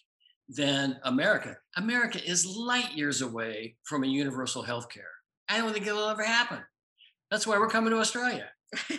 than 0.49 0.97
America. 1.03 1.57
America 1.75 2.23
is 2.23 2.45
light 2.45 2.93
years 2.93 3.21
away 3.21 3.75
from 3.83 4.03
a 4.03 4.07
universal 4.07 4.61
health 4.61 4.89
care. 4.89 5.03
I 5.49 5.57
don't 5.57 5.73
think 5.73 5.87
it'll 5.87 6.09
ever 6.09 6.23
happen. 6.23 6.59
That's 7.31 7.45
why 7.45 7.57
we're 7.57 7.69
coming 7.69 7.91
to 7.91 7.99
Australia. 7.99 8.49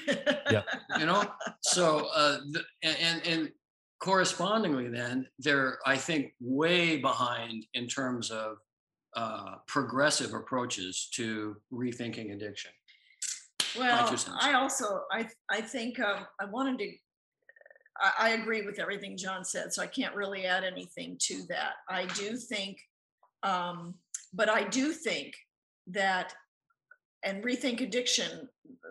yeah. 0.51 0.63
You 0.99 1.07
know, 1.07 1.25
so 1.61 2.09
uh, 2.15 2.39
the, 2.51 2.63
and 2.83 3.27
and 3.27 3.53
correspondingly, 4.01 4.89
then 4.89 5.27
they're 5.39 5.79
I 5.87 5.97
think 5.97 6.33
way 6.41 6.99
behind 6.99 7.67
in 7.75 7.87
terms 7.87 8.31
of 8.31 8.59
uh, 9.17 9.57
progressive 9.67 10.35
approaches 10.35 11.09
to 11.15 11.57
rethinking 11.73 12.33
addiction. 12.33 12.71
Well, 13.77 14.15
I 14.41 14.55
also 14.55 15.03
I 15.13 15.29
I 15.51 15.61
think 15.61 16.01
um, 16.01 16.27
I 16.41 16.47
wanted 16.47 16.79
to 16.79 16.93
I, 18.01 18.13
I 18.19 18.29
agree 18.31 18.63
with 18.63 18.79
everything 18.79 19.17
John 19.17 19.45
said, 19.45 19.73
so 19.73 19.83
I 19.83 19.87
can't 19.87 20.15
really 20.15 20.47
add 20.47 20.65
anything 20.65 21.17
to 21.23 21.43
that. 21.49 21.75
I 21.89 22.07
do 22.07 22.37
think, 22.37 22.79
um, 23.43 23.95
but 24.33 24.49
I 24.49 24.65
do 24.65 24.93
think 24.93 25.35
that, 25.89 26.35
and 27.25 27.43
Rethink 27.43 27.81
Addiction, 27.81 28.49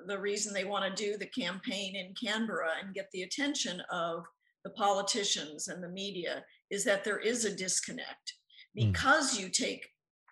the 0.08 0.20
reason 0.20 0.54
they 0.54 0.66
want 0.66 0.84
to 0.96 1.04
do 1.04 1.18
the 1.18 1.28
campaign 1.28 1.96
in 1.96 2.14
Canberra 2.22 2.72
and 2.84 2.94
get 2.94 3.08
the 3.14 3.24
attention 3.24 3.82
of 3.92 4.24
the 4.64 4.72
politicians 4.72 5.70
and 5.70 5.82
the 5.82 5.90
media 5.90 6.44
is 6.70 6.84
that 6.84 7.04
there 7.04 7.20
is 7.20 7.46
a 7.46 7.56
disconnect 7.56 8.34
hmm. 8.78 8.92
because 8.92 9.40
you 9.40 9.50
take 9.50 9.88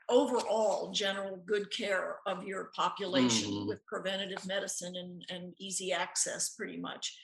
overall 0.10 0.92
general 0.92 1.38
good 1.46 1.72
care 1.72 2.18
of 2.28 2.44
your 2.44 2.70
population 2.76 3.52
mm. 3.52 3.68
with 3.68 3.86
preventative 3.88 4.46
medicine 4.46 4.96
and, 4.96 5.26
and 5.30 5.54
easy 5.60 5.92
access 5.92 6.50
pretty 6.50 6.78
much 6.78 7.18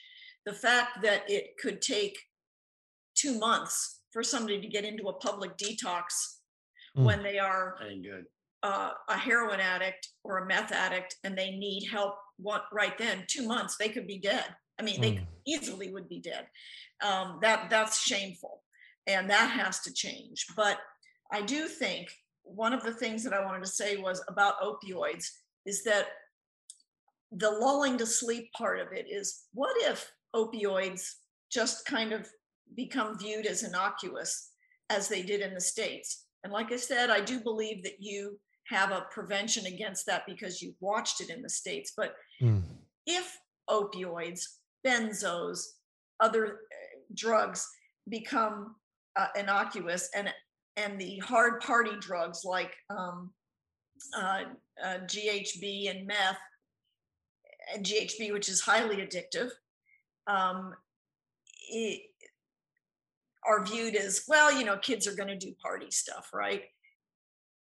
the 0.44 0.52
fact 0.52 1.02
that 1.02 1.22
it 1.28 1.56
could 1.60 1.80
take 1.80 2.18
two 3.14 3.38
months 3.38 4.00
for 4.10 4.22
somebody 4.22 4.60
to 4.60 4.68
get 4.68 4.84
into 4.84 5.04
a 5.04 5.12
public 5.12 5.56
detox 5.56 6.04
mm. 6.96 7.04
when 7.04 7.22
they 7.22 7.38
are 7.38 7.76
uh, 8.62 8.90
a 9.08 9.16
heroin 9.16 9.60
addict 9.60 10.08
or 10.24 10.38
a 10.38 10.46
meth 10.46 10.72
addict 10.72 11.16
and 11.24 11.36
they 11.36 11.50
need 11.50 11.86
help 11.86 12.14
what, 12.38 12.64
right 12.72 12.98
then 12.98 13.24
two 13.28 13.46
months 13.46 13.76
they 13.76 13.88
could 13.88 14.06
be 14.06 14.18
dead 14.18 14.46
i 14.80 14.82
mean 14.82 14.96
mm. 14.96 15.02
they 15.02 15.26
easily 15.46 15.92
would 15.92 16.08
be 16.08 16.20
dead 16.20 16.46
um, 17.04 17.38
that 17.42 17.70
that's 17.70 18.00
shameful 18.00 18.62
and 19.06 19.28
that 19.30 19.50
has 19.50 19.80
to 19.80 19.92
change 19.92 20.46
but 20.56 20.78
i 21.32 21.40
do 21.42 21.66
think 21.68 22.08
one 22.44 22.72
of 22.72 22.82
the 22.82 22.94
things 22.94 23.22
that 23.24 23.32
i 23.32 23.44
wanted 23.44 23.62
to 23.62 23.70
say 23.70 23.96
was 23.96 24.22
about 24.28 24.60
opioids 24.60 25.26
is 25.66 25.82
that 25.84 26.06
the 27.32 27.50
lulling 27.50 27.96
to 27.96 28.06
sleep 28.06 28.52
part 28.52 28.78
of 28.78 28.88
it 28.92 29.06
is 29.08 29.44
what 29.54 29.74
if 29.78 30.10
opioids 30.34 31.02
just 31.50 31.86
kind 31.86 32.12
of 32.12 32.26
become 32.76 33.18
viewed 33.18 33.46
as 33.46 33.62
innocuous 33.62 34.50
as 34.90 35.08
they 35.08 35.22
did 35.22 35.40
in 35.40 35.54
the 35.54 35.60
States. 35.60 36.24
And 36.44 36.52
like 36.52 36.72
I 36.72 36.76
said, 36.76 37.10
I 37.10 37.20
do 37.20 37.40
believe 37.40 37.82
that 37.84 38.00
you 38.00 38.38
have 38.66 38.90
a 38.90 39.06
prevention 39.10 39.66
against 39.66 40.06
that 40.06 40.24
because 40.26 40.62
you've 40.62 40.80
watched 40.80 41.20
it 41.20 41.30
in 41.30 41.42
the 41.42 41.48
States. 41.48 41.92
But 41.96 42.14
mm. 42.40 42.62
if 43.06 43.36
opioids, 43.68 44.42
benzos, 44.86 45.60
other 46.20 46.46
uh, 46.46 46.98
drugs 47.14 47.68
become 48.08 48.76
uh, 49.16 49.28
innocuous 49.38 50.08
and 50.14 50.32
and 50.76 51.00
the 51.00 51.18
hard 51.18 51.60
party 51.60 51.92
drugs 52.00 52.44
like 52.44 52.74
um, 52.90 53.30
uh, 54.16 54.42
uh, 54.82 54.98
GHB 55.06 55.90
and 55.90 56.06
meth, 56.06 56.38
and 57.74 57.84
GHB, 57.84 58.32
which 58.32 58.48
is 58.48 58.60
highly 58.60 58.96
addictive, 58.96 59.50
um, 60.26 60.74
it, 61.70 62.02
are 63.44 63.64
viewed 63.64 63.96
as 63.96 64.22
well 64.28 64.56
you 64.56 64.64
know 64.64 64.76
kids 64.76 65.06
are 65.08 65.16
going 65.16 65.28
to 65.28 65.36
do 65.36 65.54
party 65.60 65.90
stuff 65.90 66.30
right? 66.32 66.62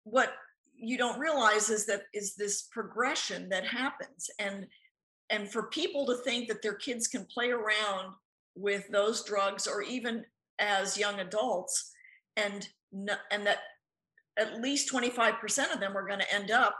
What 0.03 0.33
you 0.75 0.97
don't 0.97 1.19
realize 1.19 1.69
is 1.69 1.85
that 1.87 2.03
is 2.13 2.35
this 2.35 2.63
progression 2.63 3.49
that 3.49 3.65
happens 3.65 4.29
and 4.39 4.67
and 5.29 5.49
for 5.49 5.67
people 5.67 6.05
to 6.07 6.17
think 6.17 6.47
that 6.47 6.61
their 6.61 6.73
kids 6.73 7.07
can 7.07 7.25
play 7.25 7.51
around 7.51 8.13
with 8.55 8.87
those 8.89 9.23
drugs 9.23 9.67
or 9.67 9.81
even 9.81 10.25
as 10.59 10.97
young 10.97 11.19
adults 11.19 11.91
and 12.35 12.67
and 12.93 13.45
that 13.45 13.59
at 14.37 14.61
least 14.61 14.91
25% 14.91 15.73
of 15.73 15.79
them 15.79 15.97
are 15.97 16.07
going 16.07 16.19
to 16.19 16.33
end 16.33 16.51
up 16.51 16.75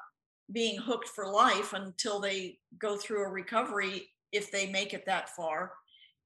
being 0.51 0.78
hooked 0.78 1.07
for 1.07 1.32
life 1.32 1.74
until 1.74 2.20
they 2.20 2.57
go 2.78 2.97
through 2.97 3.24
a 3.24 3.30
recovery 3.30 4.09
if 4.32 4.51
they 4.51 4.72
make 4.72 4.93
it 4.93 5.05
that 5.05 5.30
far 5.30 5.74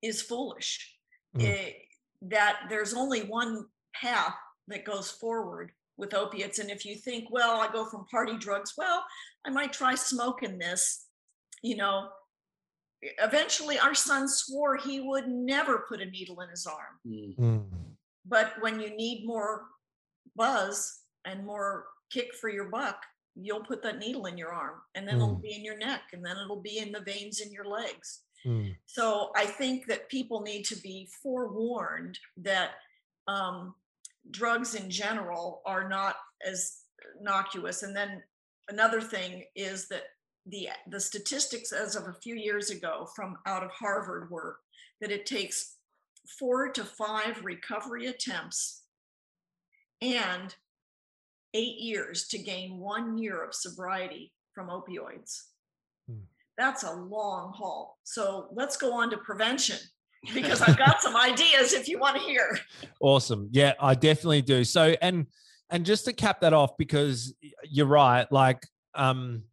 is 0.01 0.21
foolish. 0.21 0.95
Mm. 1.38 1.43
It, 1.43 1.75
that 2.21 2.61
there's 2.69 2.93
only 2.93 3.21
one 3.21 3.65
path 3.93 4.36
that 4.67 4.86
goes 4.86 5.11
forward 5.11 5.71
with 5.97 6.13
opiates. 6.13 6.59
And 6.59 6.69
if 6.69 6.86
you 6.86 6.95
think, 6.95 7.29
well, 7.31 7.59
I 7.59 7.71
go 7.71 7.86
from 7.86 8.05
party 8.05 8.38
drugs, 8.38 8.73
well, 8.77 9.03
I 9.45 9.49
might 9.49 9.73
try 9.73 9.95
smoking 9.95 10.57
this, 10.57 11.05
you 11.61 11.75
know. 11.75 12.09
Eventually, 13.21 13.77
our 13.77 13.93
son 13.93 14.27
swore 14.27 14.77
he 14.77 14.99
would 14.99 15.27
never 15.27 15.86
put 15.88 16.01
a 16.01 16.05
needle 16.05 16.41
in 16.41 16.49
his 16.49 16.65
arm. 16.65 16.99
Mm. 17.07 17.38
mm. 17.38 17.63
But 18.27 18.53
when 18.59 18.79
you 18.79 18.89
need 18.95 19.27
more 19.27 19.65
buzz 20.36 21.01
and 21.25 21.45
more 21.45 21.86
kick 22.11 22.33
for 22.36 22.49
your 22.49 22.69
buck, 22.69 22.97
you'll 23.36 23.63
put 23.63 23.83
that 23.83 23.99
needle 23.99 24.25
in 24.25 24.38
your 24.38 24.53
arm 24.53 24.75
and 24.95 25.07
then 25.07 25.15
mm. 25.15 25.23
it'll 25.23 25.36
be 25.36 25.55
in 25.55 25.63
your 25.63 25.77
neck 25.77 26.01
and 26.13 26.25
then 26.25 26.38
it'll 26.38 26.61
be 26.61 26.77
in 26.77 26.91
the 26.91 27.01
veins 27.01 27.41
in 27.41 27.51
your 27.51 27.65
legs. 27.65 28.21
Mm. 28.45 28.75
So 28.86 29.31
I 29.36 29.45
think 29.45 29.88
that 29.88 30.09
people 30.09 30.41
need 30.41 30.63
to 30.65 30.75
be 30.77 31.09
forewarned 31.21 32.17
that 32.38 32.71
um, 33.27 33.73
drugs 34.31 34.75
in 34.75 34.89
general 34.89 35.61
are 35.65 35.89
not 35.89 36.15
as 36.45 36.77
innocuous. 37.19 37.83
And 37.83 37.95
then 37.95 38.21
another 38.69 39.01
thing 39.01 39.43
is 39.55 39.88
that 39.89 40.03
the 40.47 40.69
the 40.89 40.99
statistics 40.99 41.71
as 41.71 41.95
of 41.95 42.07
a 42.07 42.13
few 42.13 42.36
years 42.36 42.69
ago 42.69 43.07
from 43.15 43.38
out 43.47 43.63
of 43.63 43.71
Harvard 43.71 44.29
were 44.29 44.57
that 45.01 45.11
it 45.11 45.25
takes 45.25 45.77
four 46.39 46.71
to 46.71 46.83
five 46.83 47.43
recovery 47.43 48.07
attempts 48.07 48.83
and 50.01 50.55
eight 51.53 51.77
years 51.79 52.27
to 52.29 52.37
gain 52.37 52.79
one 52.79 53.17
year 53.17 53.43
of 53.43 53.53
sobriety 53.53 54.33
from 54.53 54.67
opioids. 54.67 55.43
Hmm. 56.09 56.23
That's 56.57 56.83
a 56.83 56.91
long 56.91 57.53
haul. 57.55 57.97
So 58.03 58.47
let's 58.53 58.77
go 58.77 58.93
on 58.93 59.09
to 59.11 59.17
prevention. 59.17 59.77
because 60.33 60.61
I've 60.61 60.77
got 60.77 61.01
some 61.01 61.15
ideas 61.15 61.73
if 61.73 61.87
you 61.87 61.99
want 61.99 62.17
to 62.17 62.23
hear. 62.23 62.57
Awesome. 62.99 63.49
Yeah, 63.51 63.73
I 63.79 63.93
definitely 63.93 64.41
do. 64.41 64.63
So 64.63 64.95
and 65.01 65.27
and 65.69 65.85
just 65.85 66.05
to 66.05 66.13
cap 66.13 66.41
that 66.41 66.53
off 66.53 66.77
because 66.77 67.33
you're 67.63 67.85
right, 67.85 68.31
like 68.31 68.65
um 68.95 69.43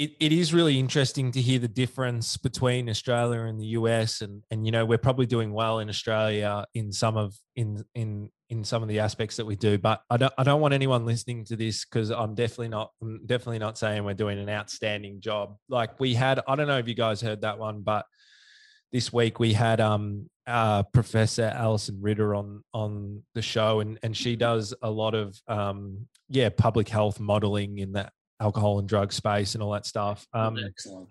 it, 0.00 0.12
it 0.18 0.32
is 0.32 0.54
really 0.54 0.78
interesting 0.78 1.30
to 1.32 1.42
hear 1.42 1.58
the 1.58 1.68
difference 1.68 2.38
between 2.38 2.88
Australia 2.88 3.42
and 3.42 3.60
the 3.60 3.66
US 3.78 4.22
and 4.22 4.42
and 4.50 4.64
you 4.64 4.72
know 4.72 4.86
we're 4.86 4.96
probably 4.96 5.26
doing 5.26 5.52
well 5.52 5.78
in 5.80 5.90
Australia 5.90 6.64
in 6.72 6.90
some 6.90 7.18
of 7.18 7.34
in 7.54 7.84
in 7.94 8.30
in 8.48 8.64
some 8.64 8.82
of 8.82 8.88
the 8.88 8.98
aspects 8.98 9.36
that 9.36 9.44
we 9.44 9.56
do. 9.56 9.76
But 9.76 10.00
I 10.08 10.16
don't 10.16 10.32
I 10.38 10.42
don't 10.42 10.62
want 10.62 10.72
anyone 10.72 11.04
listening 11.04 11.44
to 11.44 11.56
this 11.56 11.84
cuz 11.84 12.08
I'm 12.08 12.34
definitely 12.34 12.70
not 12.70 12.92
I'm 13.02 13.26
definitely 13.26 13.58
not 13.58 13.76
saying 13.76 14.02
we're 14.02 14.14
doing 14.14 14.38
an 14.38 14.48
outstanding 14.48 15.20
job. 15.20 15.56
Like 15.68 16.00
we 16.00 16.14
had 16.14 16.40
I 16.48 16.56
don't 16.56 16.66
know 16.66 16.78
if 16.78 16.88
you 16.88 16.94
guys 16.94 17.20
heard 17.20 17.42
that 17.42 17.58
one 17.58 17.82
but 17.82 18.06
this 18.92 19.12
week 19.12 19.38
we 19.38 19.52
had 19.52 19.82
um 19.82 20.30
uh, 20.46 20.82
Professor 20.82 21.52
Alison 21.54 22.00
Ritter 22.00 22.34
on 22.34 22.64
on 22.72 23.22
the 23.34 23.42
show 23.42 23.80
and 23.80 23.98
and 24.02 24.16
she 24.16 24.34
does 24.34 24.72
a 24.80 24.90
lot 24.90 25.14
of 25.14 25.38
um 25.46 26.08
yeah 26.30 26.48
public 26.48 26.88
health 26.88 27.20
modeling 27.20 27.78
in 27.78 27.92
that 27.92 28.14
alcohol 28.40 28.78
and 28.78 28.88
drug 28.88 29.12
space 29.12 29.54
and 29.54 29.62
all 29.62 29.72
that 29.72 29.86
stuff. 29.86 30.26
Um, 30.32 30.58
Excellent. 30.58 31.08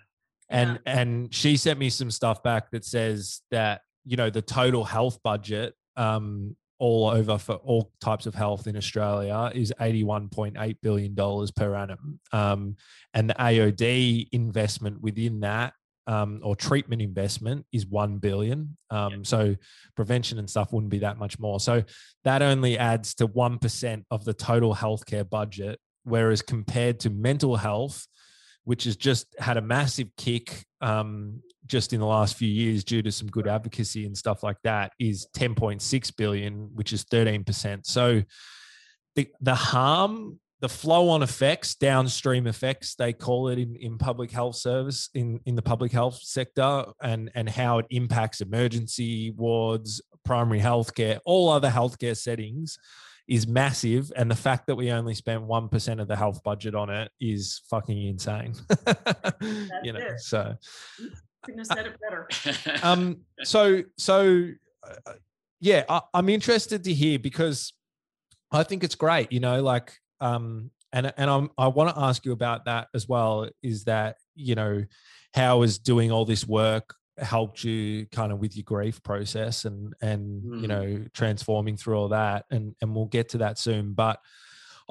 and 0.50 0.80
Yeah. 0.86 1.00
and 1.00 1.34
she 1.34 1.58
sent 1.58 1.80
me 1.80 1.90
some 1.90 2.12
stuff 2.12 2.42
back 2.44 2.72
that 2.72 2.84
says 2.84 3.42
that 3.52 3.82
you 4.06 4.18
know 4.18 4.30
the 4.30 4.42
total 4.42 4.84
health 4.84 5.20
budget 5.24 5.74
um, 5.96 6.56
all 6.80 7.08
over 7.10 7.38
for 7.38 7.56
all 7.56 7.92
types 8.00 8.26
of 8.26 8.34
health 8.34 8.66
in 8.66 8.76
Australia 8.78 9.52
is 9.54 9.74
eighty 9.82 10.04
one 10.04 10.30
point 10.30 10.56
eight 10.60 10.78
billion 10.82 11.14
dollars 11.14 11.52
per 11.52 11.76
annum, 11.76 12.20
um, 12.32 12.76
and 13.14 13.30
the 13.30 13.36
AOD 13.36 14.28
investment 14.32 15.02
within 15.02 15.42
that. 15.42 15.74
Um, 16.08 16.40
or 16.44 16.56
treatment 16.56 17.04
investment 17.04 17.68
is 17.72 17.86
one 17.86 18.18
billion. 18.18 18.76
Um, 18.90 19.24
So 19.24 19.56
prevention 19.96 20.40
and 20.40 20.50
stuff 20.50 20.74
wouldn't 20.74 20.90
be 20.90 20.98
that 21.00 21.20
much 21.20 21.38
more. 21.38 21.60
So 21.60 21.84
that 22.24 22.42
only 22.42 22.80
adds 22.80 23.14
to 23.16 23.28
one 23.28 23.60
percent 23.60 24.08
of 24.10 24.26
the 24.26 24.34
total 24.34 24.74
healthcare 24.74 25.30
budget 25.30 25.80
whereas 26.04 26.42
compared 26.42 27.00
to 27.02 27.10
mental 27.10 27.56
health 27.56 28.08
which 28.66 28.84
has 28.84 28.96
just 28.96 29.36
had 29.40 29.58
a 29.58 29.62
massive 29.62 30.10
kick 30.16 30.64
um, 30.82 31.42
just 31.66 31.92
in 31.92 32.00
the 32.00 32.06
last 32.06 32.36
few 32.36 32.48
years 32.48 32.84
due 32.84 33.02
to 33.02 33.12
some 33.12 33.28
good 33.28 33.48
advocacy 33.48 34.06
and 34.06 34.18
stuff 34.18 34.44
like 34.44 34.58
that 34.64 34.92
is 35.00 35.28
10.6 35.36 36.16
billion 36.16 36.70
which 36.76 36.94
is 36.94 37.04
13% 37.06 37.86
so 37.86 38.22
the, 39.16 39.28
the 39.42 39.56
harm 39.56 40.40
the 40.62 40.70
flow 40.70 41.10
on 41.10 41.24
effects 41.24 41.76
downstream 41.76 42.46
effects 42.46 42.96
they 42.96 43.14
call 43.14 43.48
it 43.48 43.58
in, 43.58 43.76
in 43.76 43.98
public 43.98 44.32
health 44.32 44.56
service 44.56 45.10
in, 45.14 45.40
in 45.46 45.56
the 45.56 45.62
public 45.62 45.92
health 45.92 46.20
sector 46.22 46.86
and 47.02 47.32
and 47.34 47.50
how 47.50 47.80
it 47.80 47.86
impacts 47.90 48.42
emergency 48.42 49.32
wards 49.32 50.02
primary 50.26 50.60
healthcare 50.60 51.20
all 51.26 51.50
other 51.50 51.70
healthcare 51.70 52.16
settings 52.16 52.78
is 53.30 53.48
massive 53.48 54.12
and 54.16 54.30
the 54.30 54.36
fact 54.36 54.66
that 54.68 54.76
we 54.76 54.92
only 54.92 55.14
spent 55.14 55.48
1% 55.48 56.02
of 56.02 56.08
the 56.08 56.16
health 56.16 56.44
budget 56.44 56.74
on 56.74 56.90
it 56.90 57.12
is 57.22 57.62
fucking 57.70 58.08
insane 58.08 58.56
you 59.84 59.94
know 59.94 60.00
it. 60.00 60.20
so 60.20 60.56
Couldn't 61.44 61.60
have 61.60 61.68
said 61.68 61.86
it 61.86 61.98
better. 62.02 62.28
um 62.84 63.18
so 63.44 63.84
so 63.98 64.50
uh, 64.84 65.14
yeah 65.62 65.84
I, 65.88 66.02
i'm 66.14 66.28
interested 66.30 66.84
to 66.86 66.94
hear 66.94 67.20
because 67.20 67.74
i 68.52 68.64
think 68.64 68.84
it's 68.84 68.96
great 68.96 69.32
you 69.32 69.40
know 69.40 69.62
like 69.62 69.94
um 70.22 70.72
and 70.92 71.14
and 71.16 71.30
i'm 71.30 71.52
i 71.58 71.68
want 71.68 71.96
to 71.96 72.02
ask 72.02 72.26
you 72.26 72.32
about 72.32 72.66
that 72.66 72.88
as 72.96 73.08
well 73.08 73.48
is 73.62 73.84
that 73.84 74.18
you 74.36 74.56
know 74.56 74.84
how 75.36 75.62
is 75.62 75.78
doing 75.78 76.12
all 76.12 76.26
this 76.26 76.48
work 76.48 76.96
helped 77.22 77.64
you 77.64 78.06
kind 78.08 78.32
of 78.32 78.40
with 78.40 78.56
your 78.56 78.64
grief 78.64 79.02
process 79.04 79.66
and 79.66 79.94
and 80.02 80.44
you 80.44 80.68
Mhm. 80.68 80.68
know 80.68 81.06
transforming 81.14 81.78
through 81.78 81.96
all 81.98 82.10
that 82.10 82.46
and 82.52 82.76
and 82.82 82.96
we'll 82.96 83.06
get 83.06 83.30
to 83.30 83.38
that 83.40 83.58
soon 83.60 83.94
but 83.94 84.20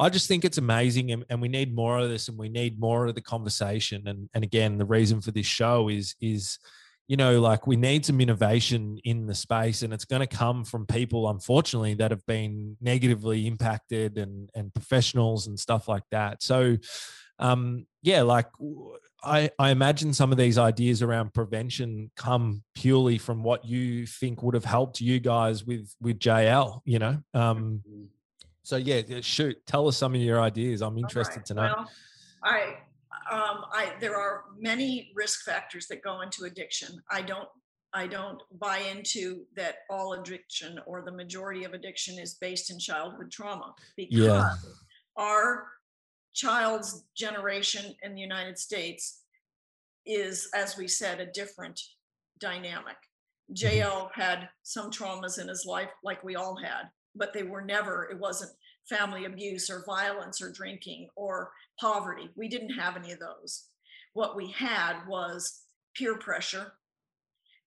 I 0.00 0.08
just 0.10 0.28
think 0.28 0.44
it's 0.44 0.58
amazing 0.58 1.10
and, 1.10 1.24
and 1.28 1.42
we 1.42 1.48
need 1.48 1.74
more 1.74 1.98
of 1.98 2.08
this 2.08 2.28
and 2.28 2.38
we 2.38 2.48
need 2.48 2.78
more 2.78 3.06
of 3.06 3.16
the 3.16 3.20
conversation. 3.20 4.06
And 4.06 4.30
and 4.32 4.44
again, 4.44 4.78
the 4.78 4.84
reason 4.84 5.20
for 5.20 5.32
this 5.32 5.46
show 5.46 5.88
is 5.88 6.14
is 6.20 6.60
you 7.08 7.16
know, 7.16 7.40
like 7.40 7.66
we 7.66 7.74
need 7.74 8.04
some 8.06 8.20
innovation 8.20 8.98
in 9.02 9.26
the 9.26 9.34
space 9.34 9.82
and 9.82 9.92
it's 9.94 10.04
going 10.04 10.20
to 10.20 10.26
come 10.36 10.62
from 10.62 10.86
people, 10.86 11.28
unfortunately, 11.30 11.94
that 11.94 12.10
have 12.12 12.24
been 12.26 12.76
negatively 12.80 13.48
impacted 13.48 14.18
and 14.18 14.50
and 14.54 14.72
professionals 14.72 15.48
and 15.48 15.58
stuff 15.58 15.88
like 15.88 16.04
that. 16.12 16.44
So 16.44 16.76
um 17.40 17.86
yeah, 18.02 18.22
like 18.22 18.46
I, 19.22 19.50
I 19.58 19.70
imagine 19.70 20.12
some 20.14 20.30
of 20.30 20.38
these 20.38 20.58
ideas 20.58 21.02
around 21.02 21.34
prevention 21.34 22.10
come 22.16 22.62
purely 22.74 23.18
from 23.18 23.42
what 23.42 23.64
you 23.64 24.06
think 24.06 24.42
would 24.42 24.54
have 24.54 24.64
helped 24.64 25.00
you 25.00 25.18
guys 25.18 25.64
with 25.64 25.92
with 26.00 26.18
JL, 26.18 26.80
you 26.84 26.98
know. 26.98 27.22
Um 27.34 27.82
so 28.62 28.76
yeah, 28.76 29.00
shoot, 29.22 29.56
tell 29.66 29.88
us 29.88 29.96
some 29.96 30.14
of 30.14 30.20
your 30.20 30.42
ideas. 30.42 30.82
I'm 30.82 30.98
interested 30.98 31.36
Alright, 31.36 31.46
to 31.46 31.54
know. 31.54 31.74
Well, 31.74 31.90
I, 32.44 32.60
um, 33.32 33.64
I, 33.72 33.94
there 33.98 34.14
are 34.14 34.44
many 34.58 35.10
risk 35.14 35.42
factors 35.42 35.86
that 35.86 36.02
go 36.02 36.20
into 36.20 36.44
addiction. 36.44 37.00
I 37.10 37.22
don't, 37.22 37.48
I 37.94 38.06
don't 38.06 38.42
buy 38.60 38.80
into 38.80 39.46
that 39.56 39.76
all 39.88 40.12
addiction 40.12 40.78
or 40.86 41.00
the 41.00 41.12
majority 41.12 41.64
of 41.64 41.72
addiction 41.72 42.18
is 42.18 42.34
based 42.34 42.70
in 42.70 42.78
childhood 42.78 43.30
trauma 43.30 43.74
because 43.96 44.18
Yeah. 44.18 44.52
our 45.16 45.68
child's 46.38 47.02
generation 47.16 47.96
in 48.04 48.14
the 48.14 48.20
United 48.20 48.56
States 48.56 49.22
is, 50.06 50.48
as 50.54 50.76
we 50.76 50.86
said, 50.86 51.18
a 51.18 51.32
different 51.32 51.80
dynamic. 52.38 52.96
JL 53.52 54.08
had 54.14 54.48
some 54.62 54.90
traumas 54.90 55.40
in 55.40 55.48
his 55.48 55.66
life, 55.66 55.90
like 56.04 56.22
we 56.22 56.36
all 56.36 56.54
had, 56.54 56.90
but 57.16 57.32
they 57.32 57.42
were 57.42 57.62
never, 57.62 58.08
it 58.10 58.20
wasn't 58.20 58.52
family 58.88 59.24
abuse 59.24 59.68
or 59.68 59.84
violence 59.84 60.40
or 60.40 60.52
drinking 60.52 61.08
or 61.16 61.50
poverty. 61.80 62.30
We 62.36 62.48
didn't 62.48 62.78
have 62.78 62.96
any 62.96 63.10
of 63.10 63.18
those. 63.18 63.64
What 64.14 64.36
we 64.36 64.48
had 64.52 65.00
was 65.08 65.62
peer 65.96 66.18
pressure 66.18 66.72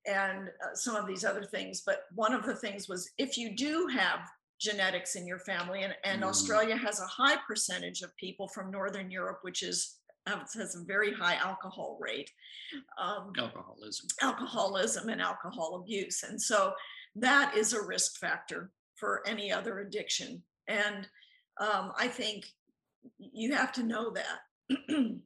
and 0.08 0.48
uh, 0.48 0.76
some 0.76 0.96
of 0.96 1.08
these 1.08 1.26
other 1.26 1.44
things. 1.44 1.82
But 1.86 2.04
one 2.16 2.34
of 2.34 2.46
the 2.46 2.56
things 2.56 2.88
was 2.88 3.10
if 3.18 3.38
you 3.38 3.54
do 3.54 3.88
have 3.94 4.22
genetics 4.62 5.16
in 5.16 5.26
your 5.28 5.40
family, 5.40 5.82
and, 5.84 5.96
and 6.04 6.22
Mm. 6.22 6.28
Australia 6.28 6.78
has 6.78 7.00
a 7.02 7.08
high 7.08 7.38
percentage 7.48 8.02
of 8.04 8.16
people 8.16 8.48
from 8.48 8.70
Northern 8.72 9.10
Europe, 9.10 9.40
which 9.42 9.64
is 9.64 9.98
has 10.28 10.54
has 10.54 10.76
a 10.76 10.84
very 10.86 11.12
high 11.12 11.36
alcohol 11.36 11.98
rate. 12.00 12.30
Um, 13.00 13.34
Alcoholism. 13.38 14.08
alcoholism 14.22 15.10
and 15.10 15.20
alcohol 15.20 15.76
abuse. 15.82 16.22
And 16.24 16.40
so 16.40 16.74
that 17.16 17.58
is 17.58 17.74
a 17.74 17.82
risk 17.82 18.20
factor 18.20 18.72
for 18.96 19.28
any 19.28 19.52
other 19.52 19.80
addiction. 19.80 20.44
And 20.68 21.08
um, 21.60 21.92
I 21.98 22.08
think 22.08 22.46
you 23.18 23.54
have 23.56 23.72
to 23.74 23.84
know 23.84 24.12
that. 24.12 24.40
and 24.90 25.24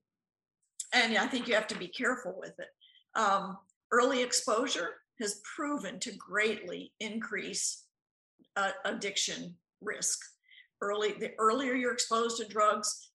I 0.93 1.27
think 1.27 1.47
you 1.47 1.55
have 1.55 1.67
to 1.67 1.77
be 1.77 1.89
careful 1.89 2.35
with 2.39 2.55
it. 2.57 2.69
Um, 3.19 3.57
early 3.91 4.23
exposure 4.23 4.91
has 5.21 5.41
proven 5.55 5.99
to 5.99 6.11
greatly 6.13 6.93
increase 7.01 7.83
uh, 8.55 8.71
addiction 8.85 9.55
risk. 9.81 10.19
Early, 10.81 11.13
the 11.19 11.31
earlier 11.39 11.73
you're 11.73 11.93
exposed 11.93 12.37
to 12.37 12.47
drugs, 12.47 13.11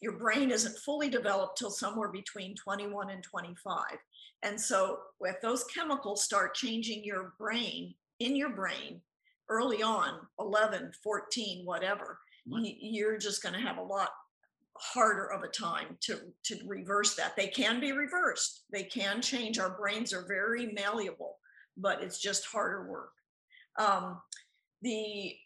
your 0.00 0.12
brain 0.12 0.50
isn't 0.50 0.78
fully 0.78 1.08
developed 1.08 1.58
till 1.58 1.70
somewhere 1.70 2.08
between 2.08 2.56
21 2.56 3.10
and 3.10 3.22
25. 3.22 3.82
And 4.42 4.60
so, 4.60 4.98
if 5.20 5.40
those 5.40 5.64
chemicals 5.64 6.24
start 6.24 6.54
changing 6.54 7.04
your 7.04 7.34
brain, 7.38 7.94
in 8.20 8.36
your 8.36 8.50
brain, 8.50 9.00
early 9.48 9.82
on, 9.82 10.20
11, 10.38 10.92
14, 11.02 11.64
whatever, 11.64 12.18
y- 12.46 12.76
you're 12.80 13.18
just 13.18 13.42
going 13.42 13.54
to 13.54 13.60
have 13.60 13.78
a 13.78 13.82
lot 13.82 14.10
harder 14.76 15.32
of 15.32 15.42
a 15.42 15.48
time 15.48 15.96
to, 16.00 16.18
to 16.44 16.56
reverse 16.66 17.14
that. 17.16 17.36
They 17.36 17.48
can 17.48 17.80
be 17.80 17.92
reversed, 17.92 18.64
they 18.70 18.84
can 18.84 19.20
change. 19.20 19.58
Our 19.58 19.76
brains 19.76 20.12
are 20.12 20.26
very 20.26 20.66
malleable, 20.72 21.38
but 21.76 22.02
it's 22.02 22.18
just 22.18 22.46
harder 22.46 22.88
work. 22.88 23.10
Um, 23.78 24.20
the 24.82 25.36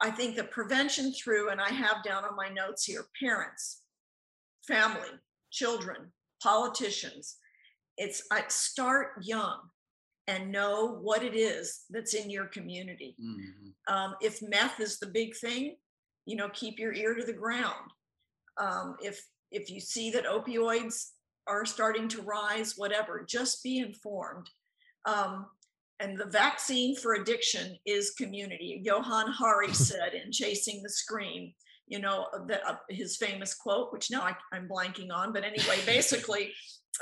I 0.00 0.10
think 0.10 0.36
the 0.36 0.44
prevention 0.44 1.12
through, 1.12 1.48
and 1.50 1.60
I 1.60 1.70
have 1.70 2.04
down 2.04 2.24
on 2.24 2.36
my 2.36 2.50
notes 2.50 2.84
here, 2.84 3.06
parents, 3.18 3.82
family, 4.68 5.08
children, 5.50 6.12
politicians. 6.42 7.36
It's 7.96 8.22
I 8.30 8.44
start 8.48 9.12
young 9.22 9.58
and 10.26 10.52
know 10.52 10.98
what 11.00 11.22
it 11.22 11.34
is 11.34 11.84
that's 11.88 12.14
in 12.14 12.28
your 12.28 12.46
community. 12.46 13.16
Mhm. 13.18 13.74
Um, 13.88 14.16
if 14.20 14.42
meth 14.42 14.80
is 14.80 14.98
the 14.98 15.06
big 15.06 15.36
thing, 15.36 15.78
you 16.26 16.36
know, 16.36 16.50
keep 16.50 16.78
your 16.78 16.92
ear 16.92 17.14
to 17.14 17.24
the 17.24 17.32
ground. 17.32 17.90
Um, 18.58 18.96
if 19.02 19.24
if 19.50 19.70
you 19.70 19.80
see 19.80 20.10
that 20.10 20.24
opioids 20.24 21.12
are 21.46 21.64
starting 21.64 22.08
to 22.08 22.22
rise, 22.22 22.76
whatever, 22.76 23.24
just 23.24 23.62
be 23.62 23.78
informed. 23.78 24.50
Um, 25.04 25.48
and 26.00 26.18
the 26.18 26.26
vaccine 26.26 26.94
for 26.96 27.14
addiction 27.14 27.76
is 27.86 28.10
community. 28.10 28.80
Johann 28.84 29.28
Hari 29.28 29.72
said 29.72 30.12
in 30.12 30.30
Chasing 30.32 30.82
the 30.82 30.90
Scream, 30.90 31.52
you 31.86 32.00
know, 32.00 32.26
the, 32.46 32.66
uh, 32.68 32.76
his 32.90 33.16
famous 33.16 33.54
quote, 33.54 33.92
which 33.92 34.10
now 34.10 34.22
I, 34.22 34.34
I'm 34.52 34.68
blanking 34.68 35.12
on, 35.12 35.32
but 35.32 35.44
anyway, 35.44 35.78
basically, 35.86 36.52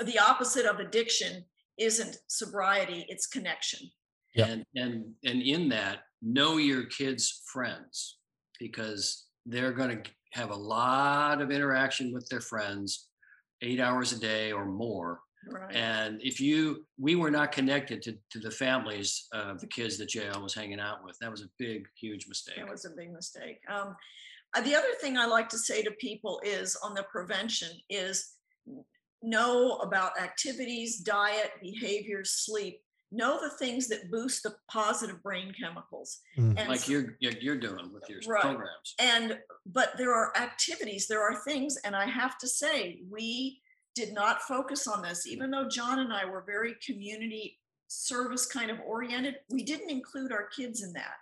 the 0.04 0.18
opposite 0.18 0.66
of 0.66 0.78
addiction 0.78 1.44
isn't 1.78 2.16
sobriety, 2.28 3.06
it's 3.08 3.26
connection. 3.26 3.90
Yep. 4.34 4.48
And 4.48 4.64
and 4.74 5.04
and 5.24 5.42
in 5.42 5.68
that, 5.70 6.00
know 6.20 6.56
your 6.56 6.84
kids' 6.86 7.42
friends 7.46 8.18
because 8.58 9.26
they're 9.46 9.72
going 9.72 10.02
to 10.02 10.10
have 10.32 10.50
a 10.50 10.56
lot 10.56 11.40
of 11.40 11.50
interaction 11.50 12.12
with 12.12 12.28
their 12.28 12.40
friends, 12.40 13.08
eight 13.62 13.80
hours 13.80 14.12
a 14.12 14.18
day 14.18 14.52
or 14.52 14.66
more. 14.66 15.20
Right. 15.48 15.74
And 15.74 16.20
if 16.22 16.40
you, 16.40 16.86
we 16.98 17.16
were 17.16 17.30
not 17.30 17.52
connected 17.52 18.02
to, 18.02 18.16
to 18.30 18.38
the 18.38 18.50
families 18.50 19.26
of 19.32 19.60
the 19.60 19.66
kids 19.66 19.98
that 19.98 20.08
JL 20.08 20.42
was 20.42 20.54
hanging 20.54 20.80
out 20.80 21.04
with. 21.04 21.18
That 21.20 21.30
was 21.30 21.42
a 21.42 21.48
big, 21.58 21.86
huge 21.98 22.26
mistake. 22.28 22.56
That 22.56 22.70
was 22.70 22.84
a 22.84 22.90
big 22.90 23.12
mistake. 23.12 23.60
Um, 23.68 23.94
uh, 24.54 24.60
the 24.60 24.74
other 24.74 24.94
thing 25.00 25.18
I 25.18 25.26
like 25.26 25.48
to 25.50 25.58
say 25.58 25.82
to 25.82 25.90
people 25.92 26.40
is 26.44 26.76
on 26.82 26.94
the 26.94 27.04
prevention 27.04 27.70
is 27.90 28.34
know 29.22 29.76
about 29.76 30.20
activities, 30.20 30.98
diet, 30.98 31.52
behaviors, 31.60 32.30
sleep. 32.30 32.80
Know 33.10 33.38
the 33.40 33.56
things 33.64 33.86
that 33.88 34.10
boost 34.10 34.42
the 34.42 34.54
positive 34.68 35.22
brain 35.22 35.52
chemicals. 35.60 36.18
Mm. 36.36 36.58
And 36.58 36.68
like 36.68 36.88
you're 36.88 37.16
you're 37.20 37.58
doing 37.58 37.92
with 37.92 38.08
your 38.08 38.18
right. 38.26 38.42
programs. 38.42 38.94
And 38.98 39.38
but 39.66 39.92
there 39.96 40.12
are 40.12 40.36
activities, 40.36 41.06
there 41.06 41.22
are 41.22 41.36
things, 41.44 41.76
and 41.84 41.94
I 41.94 42.06
have 42.06 42.38
to 42.38 42.48
say, 42.48 43.02
we 43.08 43.60
did 43.94 44.12
not 44.12 44.42
focus 44.42 44.86
on 44.86 45.02
this, 45.02 45.26
even 45.26 45.50
though 45.50 45.68
John 45.68 46.00
and 46.00 46.12
I 46.12 46.24
were 46.24 46.42
very 46.46 46.76
community 46.84 47.58
service 47.88 48.46
kind 48.46 48.70
of 48.70 48.80
oriented. 48.86 49.36
We 49.50 49.62
didn't 49.62 49.90
include 49.90 50.32
our 50.32 50.48
kids 50.48 50.82
in 50.82 50.92
that. 50.94 51.14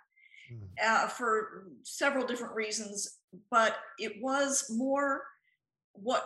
Mm. 0.51 0.85
Uh, 0.85 1.07
for 1.07 1.65
several 1.83 2.25
different 2.25 2.55
reasons, 2.55 3.19
but 3.49 3.77
it 3.99 4.21
was 4.21 4.65
more 4.69 5.23
what 5.93 6.25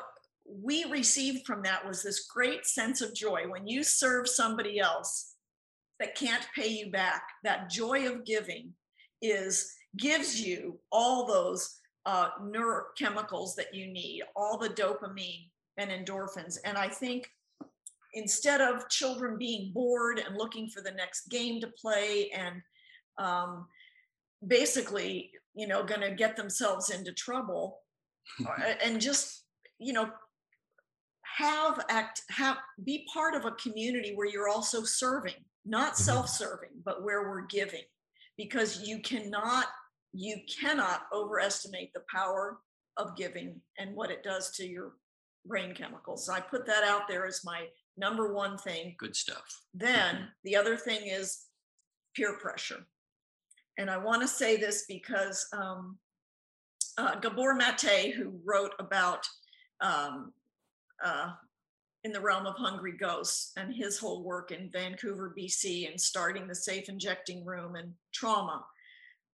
we 0.50 0.86
received 0.86 1.46
from 1.46 1.62
that 1.64 1.86
was 1.86 2.02
this 2.02 2.26
great 2.26 2.66
sense 2.66 3.02
of 3.02 3.14
joy 3.14 3.44
when 3.48 3.68
you 3.68 3.84
serve 3.84 4.28
somebody 4.28 4.80
else 4.80 5.36
that 6.00 6.16
can't 6.16 6.48
pay 6.56 6.68
you 6.68 6.90
back 6.90 7.24
that 7.44 7.70
joy 7.70 8.08
of 8.08 8.24
giving 8.24 8.72
is 9.22 9.74
gives 9.98 10.40
you 10.40 10.80
all 10.92 11.26
those 11.26 11.80
uh, 12.06 12.30
neurochemicals 12.42 13.56
that 13.56 13.74
you 13.74 13.88
need 13.88 14.24
all 14.36 14.58
the 14.58 14.70
dopamine 14.70 15.50
and 15.78 15.92
endorphins 15.92 16.58
and 16.66 16.78
i 16.78 16.88
think 16.88 17.30
instead 18.14 18.62
of 18.62 18.90
children 18.90 19.38
being 19.38 19.72
bored 19.74 20.20
and 20.20 20.38
looking 20.38 20.70
for 20.70 20.82
the 20.82 20.92
next 20.92 21.30
game 21.30 21.60
to 21.62 21.68
play 21.80 22.32
and 22.32 22.62
um, 23.20 23.68
basically 24.48 25.32
you 25.56 25.68
know 25.68 25.84
going 25.84 26.02
to 26.02 26.12
get 26.12 26.36
themselves 26.36 26.90
into 26.90 27.12
trouble 27.12 27.80
uh, 28.46 28.74
and 28.84 29.02
just 29.02 29.46
you 29.80 29.94
know 29.94 30.10
have 31.24 31.84
act 31.90 32.22
have 32.30 32.58
be 32.84 33.06
part 33.12 33.36
of 33.36 33.46
a 33.46 33.52
community 33.52 34.14
where 34.16 34.28
you're 34.28 34.50
also 34.50 34.84
serving 34.84 35.34
not 35.66 35.94
mm-hmm. 35.94 36.04
self-serving 36.04 36.70
but 36.86 37.04
where 37.04 37.30
we're 37.30 37.46
giving 37.48 37.84
because 38.38 38.88
you 38.88 39.00
cannot 39.00 39.66
you 40.14 40.38
cannot 40.60 41.02
overestimate 41.14 41.92
the 41.94 42.04
power 42.12 42.60
of 42.98 43.16
giving 43.16 43.60
and 43.78 43.96
what 43.96 44.10
it 44.10 44.24
does 44.24 44.52
to 44.52 44.66
your 44.66 44.94
brain 45.48 45.74
chemicals 45.74 46.30
i 46.30 46.40
put 46.40 46.66
that 46.66 46.84
out 46.84 47.08
there 47.08 47.26
as 47.26 47.44
my 47.44 47.66
number 47.98 48.34
one 48.34 48.58
thing 48.58 48.96
good 48.98 49.16
stuff 49.16 49.62
then 49.74 50.28
the 50.44 50.56
other 50.56 50.76
thing 50.76 51.08
is 51.08 51.46
peer 52.16 52.38
pressure 52.38 52.86
and 53.78 53.90
i 53.90 53.98
want 53.98 54.22
to 54.22 54.28
say 54.28 54.58
this 54.58 54.86
because 54.88 55.48
um, 55.54 55.98
uh, 56.98 57.16
gabor 57.20 57.54
mate 57.54 58.14
who 58.16 58.40
wrote 58.46 58.74
about 58.80 59.28
um, 59.82 60.34
uh, 61.04 61.32
in 62.04 62.14
the 62.14 62.22
realm 62.22 62.46
of 62.46 62.56
hungry 62.56 62.94
ghosts 62.94 63.52
and 63.58 63.76
his 63.76 63.98
whole 63.98 64.24
work 64.24 64.52
in 64.52 64.70
Vancouver, 64.72 65.36
BC, 65.38 65.90
and 65.90 66.00
starting 66.00 66.48
the 66.48 66.56
safe 66.56 66.90
injecting 66.90 67.44
room 67.46 67.76
and 67.76 67.92
trauma. 68.14 68.66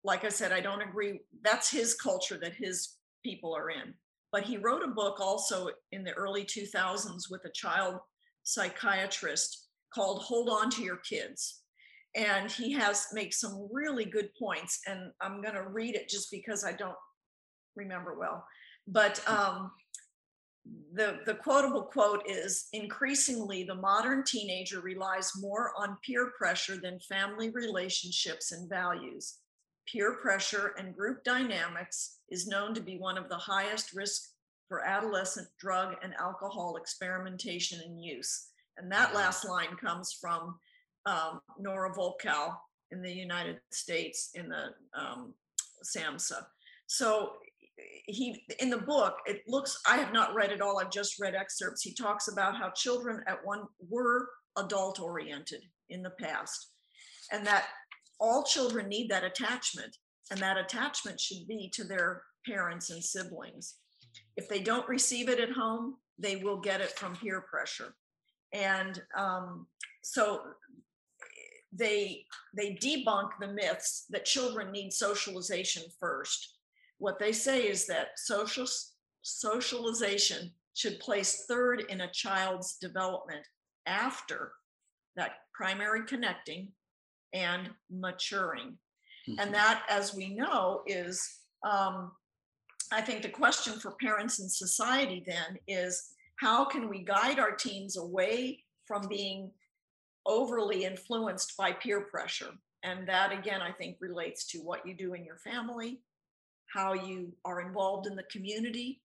Like 0.04 0.26
I 0.26 0.30
said, 0.30 0.52
I 0.52 0.60
don't 0.60 0.82
agree. 0.82 1.22
That's 1.44 1.72
his 1.72 1.94
culture 1.94 2.38
that 2.42 2.56
his 2.56 2.96
people 3.24 3.56
are 3.56 3.70
in. 3.70 3.94
But 4.32 4.44
he 4.44 4.58
wrote 4.58 4.84
a 4.84 4.90
book 4.90 5.20
also 5.20 5.70
in 5.92 6.04
the 6.04 6.14
early 6.14 6.44
2000s 6.44 7.30
with 7.30 7.42
a 7.46 7.52
child 7.52 8.00
psychiatrist 8.44 9.68
called 9.94 10.22
Hold 10.24 10.50
On 10.50 10.70
to 10.72 10.84
Your 10.84 10.98
Kids. 10.98 11.62
And 12.16 12.52
he 12.52 12.72
has 12.74 13.08
makes 13.14 13.40
some 13.40 13.68
really 13.72 14.06
good 14.06 14.30
points. 14.38 14.82
And 14.88 15.12
I'm 15.22 15.42
going 15.42 15.54
to 15.54 15.70
read 15.70 15.96
it 15.96 16.10
just 16.10 16.32
because 16.32 16.66
I 16.66 16.74
don't 16.74 16.96
remember 17.76 18.18
well. 18.18 18.46
But 18.88 19.22
um, 19.28 19.72
the, 20.94 21.20
the 21.26 21.36
quotable 21.36 21.84
quote 21.84 22.24
is 22.28 22.68
increasingly 22.74 23.64
the 23.64 23.76
modern 23.76 24.24
teenager 24.26 24.82
relies 24.82 25.32
more 25.40 25.72
on 25.78 25.98
peer 26.06 26.32
pressure 26.38 26.78
than 26.78 27.00
family 27.02 27.50
relationships 27.50 28.52
and 28.52 28.70
values. 28.70 29.38
Peer 29.92 30.14
pressure 30.22 30.74
and 30.78 30.96
group 30.96 31.24
dynamics 31.24 32.18
is 32.30 32.48
known 32.48 32.74
to 32.74 32.82
be 32.82 32.98
one 32.98 33.18
of 33.18 33.30
the 33.30 33.38
highest 33.38 33.94
risk 33.94 34.22
for 34.68 34.86
adolescent 34.86 35.48
drug 35.60 35.96
and 36.04 36.14
alcohol 36.16 36.76
experimentation 36.76 37.80
and 37.86 38.04
use. 38.04 38.48
And 38.78 38.92
that 38.92 39.10
mm-hmm. 39.10 39.18
last 39.18 39.48
line 39.48 39.76
comes 39.80 40.18
from 40.20 40.60
um, 41.06 41.40
Nora 41.58 41.94
Volkow 41.94 42.54
in 42.92 43.02
the 43.02 43.12
United 43.12 43.60
States 43.72 44.32
in 44.36 44.50
the 44.50 44.74
um, 45.00 45.34
SAMHSA. 45.84 46.46
So 46.88 47.34
he 48.06 48.44
in 48.60 48.70
the 48.70 48.78
book 48.78 49.18
it 49.26 49.42
looks 49.48 49.80
i 49.88 49.98
have 49.98 50.12
not 50.12 50.34
read 50.34 50.52
it 50.52 50.62
all 50.62 50.80
i've 50.80 50.90
just 50.90 51.20
read 51.20 51.36
excerpts 51.36 51.84
he 51.84 51.94
talks 51.94 52.28
about 52.28 52.56
how 52.56 52.70
children 52.72 53.22
at 53.28 53.46
one 53.46 53.64
were 53.90 54.30
adult 54.58 55.00
oriented 55.00 55.62
in 55.90 56.02
the 56.02 56.10
past 56.12 56.72
and 57.32 57.46
that 57.46 57.66
all 58.20 58.44
children 58.44 58.88
need 58.88 59.10
that 59.10 59.24
attachment 59.24 59.98
and 60.32 60.40
that 60.40 60.58
attachment 60.58 61.20
should 61.20 61.48
be 61.48 61.70
to 61.74 61.84
their 61.84 62.24
parents 62.46 62.90
and 62.90 63.04
siblings. 63.04 63.76
If 64.36 64.50
they 64.50 64.60
don't 64.60 64.88
receive 64.88 65.30
it 65.30 65.40
at 65.40 65.52
home 65.52 65.96
they 66.20 66.38
will 66.38 66.58
get 66.58 66.82
it 66.82 66.92
from 66.92 67.16
peer 67.16 67.42
pressure. 67.42 67.96
And 68.54 69.02
um, 69.16 69.68
so 70.04 70.42
they 71.72 72.24
they 72.56 72.78
debunk 72.82 73.30
the 73.40 73.48
myths 73.48 74.06
that 74.10 74.26
children 74.26 74.72
need 74.72 74.94
socialization 74.94 75.84
first. 76.00 76.56
What 76.98 77.20
they 77.20 77.32
say 77.32 77.68
is 77.68 77.86
that 77.88 78.18
social 78.18 78.66
socialization 79.22 80.52
should 80.74 81.00
place 81.00 81.46
third 81.48 81.84
in 81.90 82.02
a 82.02 82.12
child's 82.12 82.78
development 82.78 83.46
after 83.86 84.54
that 85.16 85.32
primary 85.54 86.06
connecting 86.06 86.70
and 87.38 87.70
maturing. 87.90 88.78
Mm-hmm. 89.28 89.40
And 89.40 89.54
that, 89.54 89.84
as 89.90 90.16
we 90.16 90.28
know, 90.42 90.82
is 90.88 91.22
um, 91.64 92.12
I 92.92 93.02
think 93.02 93.22
the 93.22 93.30
question 93.30 93.80
for 93.80 93.92
parents 94.02 94.40
and 94.40 94.52
society 94.52 95.24
then 95.26 95.60
is 95.68 96.14
how 96.38 96.66
can 96.66 96.90
we 96.90 97.00
guide 97.04 97.40
our 97.40 97.52
teens 97.52 97.98
away 97.98 98.64
from 98.86 99.08
being 99.08 99.52
overly 100.26 100.86
influenced 100.86 101.56
by 101.58 101.72
peer 101.74 102.02
pressure? 102.02 102.52
And 102.84 103.08
that, 103.08 103.32
again, 103.32 103.62
I 103.62 103.72
think 103.72 103.98
relates 104.00 104.48
to 104.52 104.60
what 104.60 104.86
you 104.88 104.94
do 104.94 105.14
in 105.14 105.26
your 105.26 105.38
family, 105.38 106.00
how 106.74 106.94
you 106.94 107.34
are 107.44 107.60
involved 107.62 108.08
in 108.08 108.16
the 108.16 108.28
community, 108.32 109.02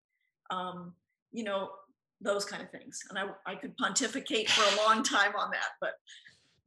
um, 0.51 0.93
you 1.33 1.45
know, 1.45 1.71
those 2.21 2.45
kind 2.45 2.63
of 2.63 2.71
things. 2.71 3.01
And 3.11 3.19
I, 3.19 3.25
I 3.53 3.55
could 3.57 3.77
pontificate 3.77 4.49
for 4.49 4.63
a 4.63 4.87
long 4.87 5.03
time 5.03 5.35
on 5.37 5.51
that, 5.51 5.71
but. 5.81 5.95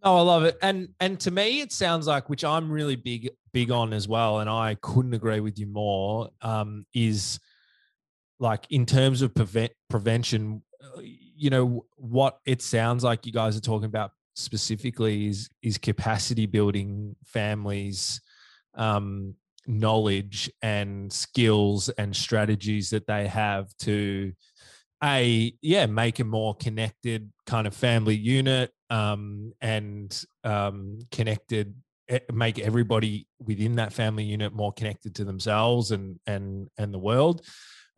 Oh, 0.03 0.17
I 0.17 0.21
love 0.21 0.43
it. 0.43 0.57
And 0.61 0.89
and 0.99 1.19
to 1.21 1.31
me, 1.31 1.61
it 1.61 1.71
sounds 1.71 2.07
like, 2.07 2.29
which 2.29 2.43
I'm 2.43 2.71
really 2.71 2.95
big 2.95 3.29
big 3.53 3.71
on 3.71 3.93
as 3.93 4.07
well, 4.07 4.39
and 4.39 4.49
I 4.49 4.75
couldn't 4.81 5.13
agree 5.13 5.39
with 5.39 5.57
you 5.57 5.67
more. 5.67 6.29
Um, 6.41 6.85
is 6.93 7.39
like 8.39 8.65
in 8.69 8.85
terms 8.85 9.21
of 9.21 9.33
prevent 9.33 9.71
prevention, 9.89 10.61
uh, 10.83 11.01
you 11.01 11.49
know 11.49 11.85
what 11.95 12.39
it 12.45 12.61
sounds 12.61 13.03
like 13.03 13.25
you 13.25 13.31
guys 13.31 13.57
are 13.57 13.61
talking 13.61 13.85
about 13.85 14.11
specifically 14.35 15.27
is 15.27 15.49
is 15.63 15.77
capacity 15.77 16.45
building 16.45 17.15
families 17.25 18.21
um, 18.75 19.35
knowledge 19.67 20.51
and 20.61 21.11
skills 21.11 21.89
and 21.89 22.15
strategies 22.15 22.89
that 22.91 23.07
they 23.07 23.27
have 23.27 23.75
to 23.77 24.31
a 25.05 25.53
yeah 25.61 25.85
make 25.85 26.19
a 26.19 26.23
more 26.23 26.55
connected 26.55 27.31
kind 27.45 27.67
of 27.67 27.75
family 27.75 28.15
unit 28.15 28.71
um, 28.89 29.53
and 29.61 30.23
um, 30.43 30.99
connected 31.11 31.75
eh, 32.09 32.19
make 32.33 32.59
everybody 32.59 33.27
within 33.39 33.75
that 33.75 33.93
family 33.93 34.23
unit 34.23 34.53
more 34.53 34.71
connected 34.73 35.15
to 35.15 35.23
themselves 35.23 35.91
and 35.91 36.19
and 36.27 36.69
and 36.77 36.93
the 36.93 36.99
world. 36.99 37.45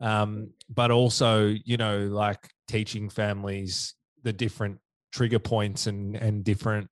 Um, 0.00 0.50
but 0.68 0.90
also 0.90 1.54
you 1.64 1.76
know 1.76 1.98
like 2.06 2.48
teaching 2.68 3.08
families 3.08 3.94
the 4.22 4.32
different 4.32 4.78
trigger 5.12 5.38
points 5.38 5.86
and 5.86 6.14
and 6.16 6.44
different 6.44 6.88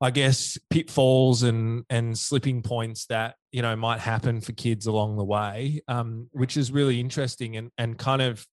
I 0.00 0.10
guess 0.10 0.58
pitfalls 0.68 1.42
and 1.42 1.84
and 1.88 2.16
slipping 2.16 2.62
points 2.62 3.06
that 3.06 3.36
you 3.50 3.62
know 3.62 3.74
might 3.76 4.00
happen 4.00 4.40
for 4.42 4.52
kids 4.52 4.86
along 4.86 5.16
the 5.16 5.24
way, 5.24 5.80
um, 5.88 6.28
which 6.32 6.56
is 6.56 6.70
really 6.70 7.00
interesting 7.00 7.56
and 7.56 7.70
and 7.78 7.96
kind 7.98 8.20
of 8.20 8.46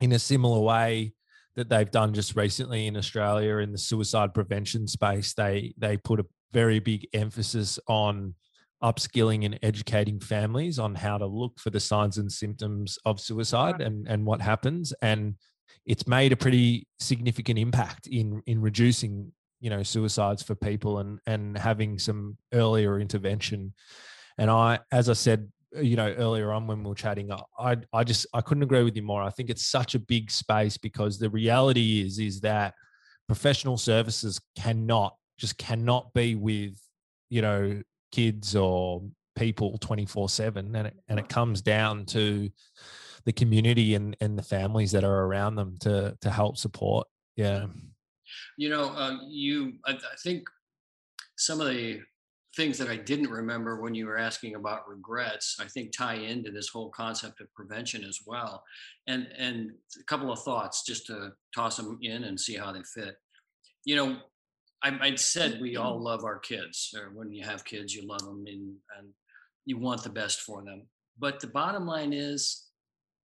in 0.00 0.12
a 0.12 0.18
similar 0.18 0.60
way. 0.60 1.12
that 1.56 1.68
they've 1.68 1.90
done 1.90 2.14
just 2.14 2.36
recently 2.36 2.86
in 2.86 2.96
Australia 2.96 3.56
in 3.56 3.72
the 3.72 3.78
suicide 3.78 4.32
prevention 4.32 4.86
space. 4.86 5.34
They 5.34 5.74
they 5.76 5.96
put 5.96 6.20
a 6.20 6.26
very 6.52 6.78
big 6.78 7.08
emphasis 7.12 7.80
on 7.88 8.34
upskilling 8.82 9.44
and 9.44 9.58
educating 9.60 10.20
families 10.20 10.78
on 10.78 10.94
how 10.94 11.18
to 11.18 11.26
look 11.26 11.58
for 11.58 11.70
the 11.70 11.80
signs 11.80 12.16
and 12.16 12.30
symptoms 12.30 12.96
of 13.04 13.18
suicide 13.18 13.80
and, 13.80 14.06
and 14.06 14.24
what 14.24 14.40
happens. 14.40 14.94
And 15.02 15.34
it's 15.84 16.06
made 16.06 16.32
a 16.32 16.36
pretty 16.36 16.86
significant 17.00 17.58
impact 17.58 18.06
in 18.06 18.42
in 18.46 18.60
reducing 18.60 19.32
you 19.60 19.70
know 19.70 19.82
suicides 19.82 20.42
for 20.42 20.54
people 20.54 20.98
and 20.98 21.18
and 21.26 21.58
having 21.58 21.98
some 21.98 22.36
earlier 22.52 23.00
intervention 23.00 23.72
and 24.36 24.50
i 24.50 24.78
as 24.92 25.08
i 25.08 25.12
said 25.12 25.50
you 25.76 25.96
know 25.96 26.12
earlier 26.16 26.52
on 26.52 26.66
when 26.66 26.82
we 26.82 26.88
were 26.88 26.94
chatting 26.94 27.30
i 27.58 27.76
i 27.92 28.02
just 28.02 28.26
i 28.32 28.40
couldn't 28.40 28.62
agree 28.62 28.82
with 28.82 28.96
you 28.96 29.02
more. 29.02 29.22
I 29.22 29.30
think 29.30 29.50
it's 29.50 29.66
such 29.66 29.94
a 29.94 29.98
big 29.98 30.30
space 30.30 30.76
because 30.76 31.18
the 31.18 31.30
reality 31.30 32.02
is 32.04 32.18
is 32.18 32.40
that 32.40 32.74
professional 33.26 33.76
services 33.76 34.40
cannot 34.56 35.14
just 35.38 35.58
cannot 35.58 36.12
be 36.14 36.34
with 36.34 36.80
you 37.28 37.42
know 37.42 37.82
kids 38.12 38.56
or 38.56 39.02
people 39.36 39.78
24 39.78 40.28
7 40.28 40.74
and 40.74 40.86
it, 40.88 40.96
and 41.08 41.18
it 41.18 41.28
comes 41.28 41.62
down 41.62 42.04
to 42.06 42.50
the 43.24 43.32
community 43.32 43.94
and 43.94 44.16
and 44.20 44.38
the 44.38 44.42
families 44.42 44.92
that 44.92 45.04
are 45.04 45.24
around 45.24 45.54
them 45.54 45.76
to 45.80 46.16
to 46.20 46.30
help 46.30 46.56
support. 46.56 47.06
Yeah. 47.36 47.66
You 48.56 48.70
know 48.70 48.90
uh, 48.94 49.18
you 49.28 49.74
I, 49.86 49.92
I 49.92 50.16
think 50.22 50.48
some 51.36 51.60
of 51.60 51.68
the 51.68 52.00
things 52.58 52.76
that 52.76 52.88
I 52.88 52.96
didn't 52.96 53.30
remember 53.30 53.80
when 53.80 53.94
you 53.94 54.06
were 54.06 54.18
asking 54.18 54.56
about 54.56 54.88
regrets, 54.88 55.56
I 55.60 55.66
think 55.66 55.96
tie 55.96 56.16
into 56.16 56.50
this 56.50 56.68
whole 56.68 56.90
concept 56.90 57.40
of 57.40 57.54
prevention 57.54 58.02
as 58.02 58.18
well. 58.26 58.64
And 59.06 59.28
and 59.38 59.70
a 59.98 60.04
couple 60.04 60.32
of 60.32 60.42
thoughts 60.42 60.84
just 60.84 61.06
to 61.06 61.30
toss 61.54 61.76
them 61.76 61.98
in 62.02 62.24
and 62.24 62.38
see 62.38 62.56
how 62.56 62.72
they 62.72 62.82
fit. 62.82 63.14
You 63.84 63.94
know, 63.96 64.16
I, 64.82 64.98
I 65.00 65.14
said 65.14 65.60
we 65.60 65.76
all 65.76 66.02
love 66.02 66.24
our 66.24 66.40
kids, 66.40 66.92
or 66.96 67.12
when 67.14 67.32
you 67.32 67.44
have 67.44 67.64
kids, 67.64 67.94
you 67.94 68.04
love 68.04 68.24
them 68.24 68.44
and, 68.46 68.74
and 68.98 69.08
you 69.64 69.78
want 69.78 70.02
the 70.02 70.10
best 70.10 70.40
for 70.40 70.64
them. 70.64 70.88
But 71.16 71.38
the 71.38 71.46
bottom 71.46 71.86
line 71.86 72.12
is, 72.12 72.64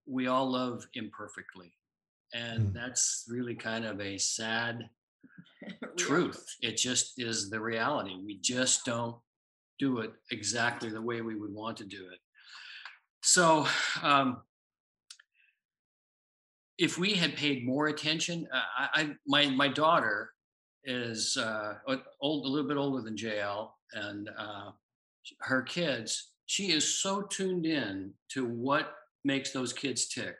we 0.06 0.28
all 0.28 0.52
love 0.52 0.86
imperfectly, 0.94 1.74
and 2.34 2.68
mm. 2.68 2.74
that's 2.74 3.26
really 3.28 3.56
kind 3.56 3.86
of 3.86 4.00
a 4.00 4.20
sad 4.20 4.90
truth. 5.98 6.46
It 6.62 6.78
just 6.78 7.14
is 7.22 7.50
the 7.50 7.60
reality. 7.60 8.16
We 8.24 8.40
just 8.40 8.86
don't 8.86 9.16
do 9.80 10.00
it 10.00 10.12
exactly 10.32 10.90
the 10.90 11.02
way 11.02 11.22
we 11.22 11.36
would 11.36 11.54
want 11.54 11.78
to 11.78 11.86
do 11.86 12.08
it. 12.12 12.20
So, 13.22 13.68
um, 14.02 14.42
if 16.78 16.98
we 16.98 17.14
had 17.14 17.36
paid 17.36 17.66
more 17.66 17.88
attention, 17.88 18.48
uh, 18.54 18.62
I, 18.78 19.02
I, 19.02 19.16
my 19.28 19.48
my 19.50 19.68
daughter 19.68 20.32
is 20.84 21.38
uh, 21.38 21.76
old, 22.20 22.46
a 22.46 22.50
little 22.50 22.68
bit 22.68 22.78
older 22.78 23.02
than 23.02 23.16
JL, 23.16 23.70
and 23.94 24.30
uh, 24.38 24.72
her 25.42 25.62
kids. 25.62 26.32
She 26.46 26.72
is 26.72 27.00
so 27.00 27.22
tuned 27.22 27.66
in 27.66 28.14
to 28.34 28.46
what 28.46 28.96
makes 29.24 29.52
those 29.52 29.72
kids 29.72 30.08
tick, 30.08 30.36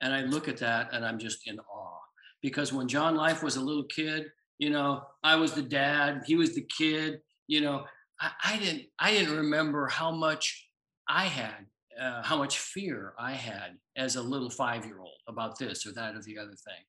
and 0.00 0.14
I 0.14 0.22
look 0.22 0.48
at 0.48 0.56
that 0.58 0.90
and 0.92 1.04
I'm 1.04 1.18
just 1.18 1.46
in 1.46 1.58
awe 1.58 1.98
because 2.42 2.72
when 2.72 2.88
John 2.88 3.16
Life 3.16 3.42
was 3.42 3.56
a 3.56 3.60
little 3.60 3.84
kid, 3.84 4.26
you 4.58 4.70
know, 4.70 5.02
I 5.22 5.36
was 5.36 5.52
the 5.52 5.62
dad, 5.62 6.22
he 6.26 6.34
was 6.34 6.54
the 6.54 6.66
kid, 6.76 7.20
you 7.46 7.60
know, 7.60 7.84
I, 8.20 8.30
I 8.44 8.58
didn't 8.58 8.86
I 8.98 9.12
didn't 9.12 9.36
remember 9.36 9.86
how 9.86 10.10
much 10.10 10.68
I 11.08 11.24
had, 11.24 11.66
uh, 12.00 12.22
how 12.22 12.36
much 12.36 12.58
fear 12.58 13.14
I 13.18 13.32
had 13.32 13.78
as 13.96 14.16
a 14.16 14.22
little 14.22 14.50
five 14.50 14.84
year 14.84 15.00
old 15.00 15.20
about 15.26 15.58
this 15.58 15.86
or 15.86 15.92
that 15.92 16.14
or 16.14 16.22
the 16.22 16.38
other 16.38 16.54
thing, 16.54 16.84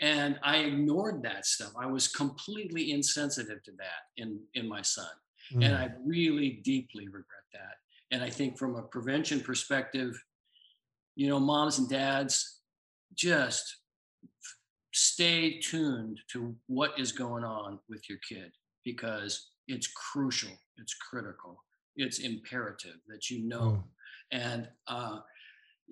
and 0.00 0.38
I 0.42 0.58
ignored 0.58 1.22
that 1.22 1.46
stuff. 1.46 1.72
I 1.78 1.86
was 1.86 2.08
completely 2.08 2.90
insensitive 2.90 3.62
to 3.64 3.72
that 3.78 4.02
in 4.16 4.40
in 4.54 4.68
my 4.68 4.82
son, 4.82 5.06
mm. 5.54 5.64
and 5.64 5.74
I 5.74 5.90
really 6.04 6.60
deeply 6.64 7.06
regret 7.06 7.44
that. 7.52 7.76
And 8.10 8.22
I 8.22 8.30
think 8.30 8.58
from 8.58 8.76
a 8.76 8.82
prevention 8.82 9.40
perspective, 9.40 10.22
you 11.16 11.28
know, 11.28 11.40
moms 11.40 11.78
and 11.78 11.88
dads, 11.88 12.60
just 13.14 13.78
stay 14.94 15.58
tuned 15.58 16.20
to 16.32 16.54
what 16.68 16.98
is 16.98 17.12
going 17.12 17.44
on 17.44 17.78
with 17.88 18.08
your 18.08 18.18
kid 18.26 18.52
because 18.84 19.50
it's 19.66 19.88
crucial, 19.88 20.52
it's 20.78 20.94
critical, 20.94 21.62
it's 21.96 22.20
imperative 22.20 22.96
that 23.08 23.28
you 23.28 23.46
know. 23.46 23.82
Mm. 24.32 24.40
And 24.40 24.68
uh, 24.88 25.18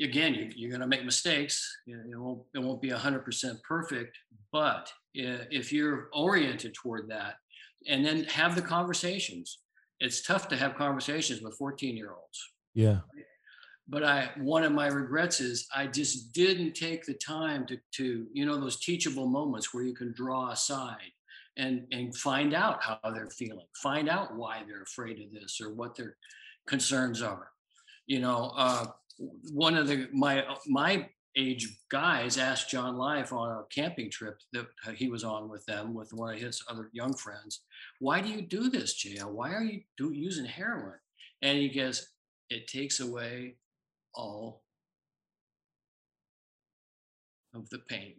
again, 0.01 0.35
you, 0.55 0.69
are 0.69 0.71
going 0.71 0.81
to 0.81 0.87
make 0.87 1.05
mistakes. 1.05 1.79
It 1.87 2.19
won't 2.19 2.43
it 2.55 2.61
won't 2.61 2.81
be 2.81 2.91
hundred 2.91 3.25
percent 3.25 3.59
perfect, 3.67 4.17
but 4.53 4.91
if 5.15 5.73
you're 5.73 6.09
oriented 6.15 6.75
toward 6.75 7.11
that, 7.11 7.35
and 7.89 8.05
then 8.05 8.25
have 8.25 8.55
the 8.55 8.63
conversations. 8.63 9.59
It's 10.01 10.23
tough 10.23 10.49
to 10.49 10.57
have 10.57 10.75
conversations 10.75 11.43
with 11.43 11.57
14 11.57 11.97
year 11.97 12.13
olds. 12.13 12.53
Yeah 12.75 12.99
but 13.89 14.05
I 14.05 14.31
one 14.39 14.65
of 14.65 14.73
my 14.73 14.87
regrets 14.87 15.41
is 15.41 15.67
I 15.75 15.87
just 15.87 16.33
didn't 16.33 16.75
take 16.75 17.05
the 17.05 17.15
time 17.15 17.67
to 17.67 17.79
to 17.97 18.27
you 18.33 18.47
know 18.47 18.61
those 18.61 18.81
teachable 18.81 19.27
moments 19.27 19.75
where 19.75 19.85
you 19.85 19.95
can 19.95 20.13
draw 20.13 20.51
aside 20.51 21.13
and 21.57 21.87
and 21.93 22.17
find 22.17 22.55
out 22.55 22.83
how 22.83 22.99
they're 23.13 23.31
feeling, 23.31 23.67
find 23.83 24.09
out 24.09 24.37
why 24.37 24.63
they're 24.67 24.83
afraid 24.83 25.21
of 25.21 25.33
this 25.33 25.61
or 25.61 25.75
what 25.75 25.97
their 25.97 26.17
concerns 26.67 27.23
are. 27.23 27.49
You 28.07 28.21
know, 28.21 28.53
uh, 28.57 28.87
one 29.53 29.77
of 29.77 29.89
the 29.89 30.09
my 30.13 30.45
my 30.67 31.09
age 31.37 31.79
guys 31.91 32.37
asked 32.37 32.71
John 32.71 32.97
Life 32.97 33.33
on 33.33 33.51
a 33.51 33.65
camping 33.75 34.11
trip 34.11 34.39
that 34.53 34.67
he 34.95 35.09
was 35.09 35.25
on 35.25 35.49
with 35.49 35.65
them 35.65 35.95
with 35.95 36.13
one 36.13 36.35
of 36.35 36.41
his 36.41 36.63
other 36.69 36.91
young 36.93 37.15
friends, 37.15 37.61
"Why 37.99 38.21
do 38.21 38.29
you 38.29 38.43
do 38.43 38.71
this, 38.71 38.95
JL? 39.03 39.33
Why 39.33 39.53
are 39.53 39.65
you 39.65 39.83
do, 39.97 40.13
using 40.13 40.45
heroin?" 40.45 40.99
And 41.43 41.59
he 41.59 41.69
goes, 41.69 42.09
"It 42.49 42.69
takes 42.69 43.01
away 43.01 43.57
all 44.15 44.63
of 47.55 47.69
the 47.71 47.79
pain. 47.79 48.15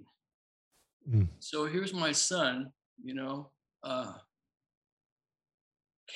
Mm. 1.10 1.28
So 1.40 1.66
here's 1.66 1.94
my 1.94 2.12
son, 2.12 2.72
you 3.04 3.14
know, 3.14 3.50
uh, 3.84 4.14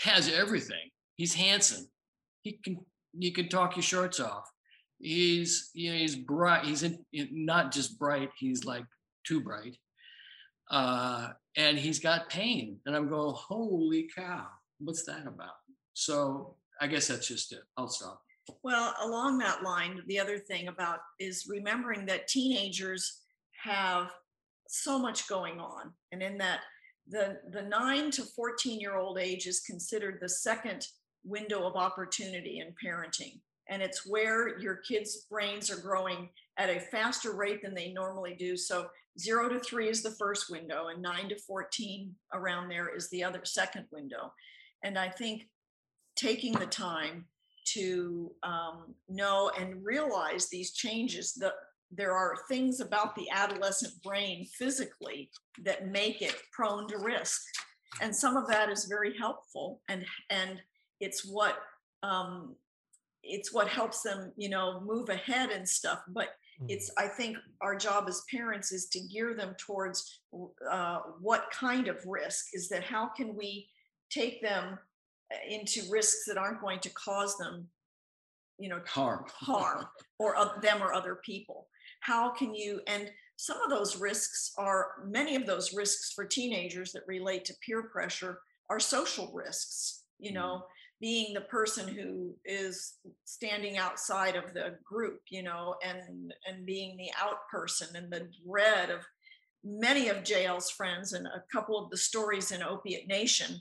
has 0.03 0.31
everything. 0.31 0.89
He's 1.15 1.33
handsome. 1.33 1.87
He 2.41 2.59
can 2.63 2.77
you 3.13 3.31
can 3.31 3.49
talk 3.49 3.75
your 3.75 3.83
shorts 3.83 4.19
off. 4.19 4.49
He's 4.99 5.71
you 5.73 5.91
know 5.91 5.97
he's 5.97 6.15
bright. 6.15 6.65
He's 6.65 6.83
in, 6.83 7.03
not 7.11 7.71
just 7.71 7.97
bright. 7.99 8.29
He's 8.37 8.65
like 8.65 8.85
too 9.25 9.41
bright. 9.41 9.77
Uh, 10.69 11.29
and 11.55 11.77
he's 11.77 11.99
got 11.99 12.29
pain. 12.29 12.77
And 12.85 12.95
I'm 12.95 13.09
going, 13.09 13.33
holy 13.35 14.09
cow, 14.15 14.47
what's 14.79 15.03
that 15.05 15.25
about? 15.25 15.55
So 15.93 16.55
I 16.79 16.87
guess 16.87 17.07
that's 17.07 17.27
just 17.27 17.51
it. 17.53 17.63
I'll 17.77 17.87
stop. 17.87 18.21
Well, 18.63 18.93
along 19.01 19.39
that 19.39 19.63
line, 19.63 20.01
the 20.07 20.19
other 20.19 20.37
thing 20.39 20.67
about 20.67 20.99
is 21.19 21.47
remembering 21.49 22.05
that 22.05 22.27
teenagers 22.27 23.21
have 23.63 24.11
so 24.67 24.99
much 24.99 25.27
going 25.27 25.59
on. 25.59 25.91
And 26.11 26.21
in 26.21 26.37
that, 26.37 26.61
the, 27.09 27.39
the 27.51 27.63
nine 27.63 28.11
to 28.11 28.23
14 28.23 28.79
year 28.79 28.97
old 28.97 29.17
age 29.17 29.47
is 29.47 29.61
considered 29.61 30.19
the 30.19 30.29
second 30.29 30.85
window 31.23 31.65
of 31.65 31.75
opportunity 31.75 32.59
in 32.59 32.73
parenting. 32.83 33.39
And 33.69 33.81
it's 33.81 34.07
where 34.07 34.57
your 34.59 34.77
kids' 34.77 35.25
brains 35.29 35.69
are 35.69 35.81
growing 35.81 36.29
at 36.57 36.69
a 36.69 36.79
faster 36.79 37.35
rate 37.35 37.61
than 37.61 37.73
they 37.73 37.91
normally 37.91 38.35
do. 38.37 38.55
So, 38.55 38.87
zero 39.19 39.49
to 39.49 39.59
three 39.59 39.89
is 39.89 40.03
the 40.03 40.11
first 40.11 40.49
window, 40.49 40.87
and 40.87 41.01
nine 41.01 41.27
to 41.29 41.37
14 41.39 42.13
around 42.33 42.69
there 42.69 42.95
is 42.95 43.09
the 43.09 43.23
other 43.23 43.41
second 43.43 43.85
window. 43.91 44.31
And 44.83 44.97
I 44.97 45.09
think 45.09 45.47
taking 46.15 46.53
the 46.53 46.65
time 46.65 47.25
to 47.73 48.31
um, 48.43 48.95
know 49.09 49.51
and 49.59 49.83
realize 49.83 50.47
these 50.47 50.73
changes 50.73 51.33
that 51.33 51.53
there 51.91 52.13
are 52.13 52.35
things 52.49 52.81
about 52.81 53.15
the 53.15 53.29
adolescent 53.31 53.93
brain 54.03 54.45
physically 54.45 55.29
that 55.63 55.87
make 55.87 56.21
it 56.21 56.35
prone 56.51 56.87
to 56.87 56.97
risk 56.97 57.41
and 58.01 58.15
some 58.15 58.35
of 58.37 58.47
that 58.47 58.69
is 58.69 58.85
very 58.85 59.17
helpful 59.17 59.81
and 59.89 60.05
and 60.29 60.61
it's 60.99 61.25
what 61.25 61.57
um, 62.03 62.55
it's 63.23 63.53
what 63.53 63.67
helps 63.67 64.01
them 64.01 64.31
you 64.37 64.49
know 64.49 64.81
move 64.81 65.09
ahead 65.09 65.49
and 65.49 65.67
stuff 65.67 65.99
but 66.09 66.29
it's 66.67 66.89
mm-hmm. 66.91 67.05
i 67.05 67.07
think 67.07 67.37
our 67.61 67.75
job 67.75 68.05
as 68.07 68.23
parents 68.31 68.71
is 68.71 68.87
to 68.87 68.99
gear 68.99 69.33
them 69.33 69.55
towards 69.57 70.21
uh, 70.71 70.99
what 71.19 71.49
kind 71.51 71.87
of 71.87 71.97
risk 72.05 72.47
is 72.53 72.67
that 72.69 72.83
how 72.83 73.07
can 73.07 73.35
we 73.35 73.67
take 74.09 74.41
them 74.41 74.77
into 75.49 75.81
risks 75.89 76.25
that 76.27 76.37
aren't 76.37 76.61
going 76.61 76.79
to 76.79 76.89
cause 76.89 77.37
them 77.37 77.67
you 78.57 78.69
know 78.69 78.79
harm 78.87 79.25
harm 79.33 79.85
or 80.19 80.35
them 80.61 80.81
or 80.81 80.93
other 80.93 81.19
people 81.23 81.67
how 82.01 82.29
can 82.29 82.53
you 82.53 82.81
and 82.87 83.09
some 83.37 83.61
of 83.61 83.69
those 83.69 83.99
risks 83.99 84.51
are 84.57 84.87
many 85.05 85.35
of 85.35 85.45
those 85.45 85.73
risks 85.73 86.11
for 86.13 86.25
teenagers 86.25 86.91
that 86.91 87.03
relate 87.07 87.45
to 87.45 87.53
peer 87.65 87.83
pressure 87.83 88.39
are 88.69 88.79
social 88.79 89.31
risks 89.33 90.03
you 90.19 90.31
mm-hmm. 90.31 90.39
know 90.39 90.63
being 90.99 91.31
the 91.31 91.41
person 91.41 91.87
who 91.87 92.33
is 92.43 92.95
standing 93.23 93.77
outside 93.77 94.35
of 94.35 94.53
the 94.53 94.75
group 94.83 95.19
you 95.29 95.43
know 95.43 95.75
and 95.85 96.33
and 96.47 96.65
being 96.65 96.97
the 96.97 97.09
out 97.21 97.47
person 97.51 97.87
and 97.95 98.11
the 98.11 98.27
dread 98.45 98.89
of 98.89 99.01
many 99.63 100.07
of 100.07 100.23
JL's 100.23 100.69
friends 100.69 101.13
and 101.13 101.27
a 101.27 101.43
couple 101.51 101.83
of 101.83 101.89
the 101.89 101.97
stories 101.97 102.51
in 102.51 102.63
Opiate 102.63 103.07
Nation 103.07 103.59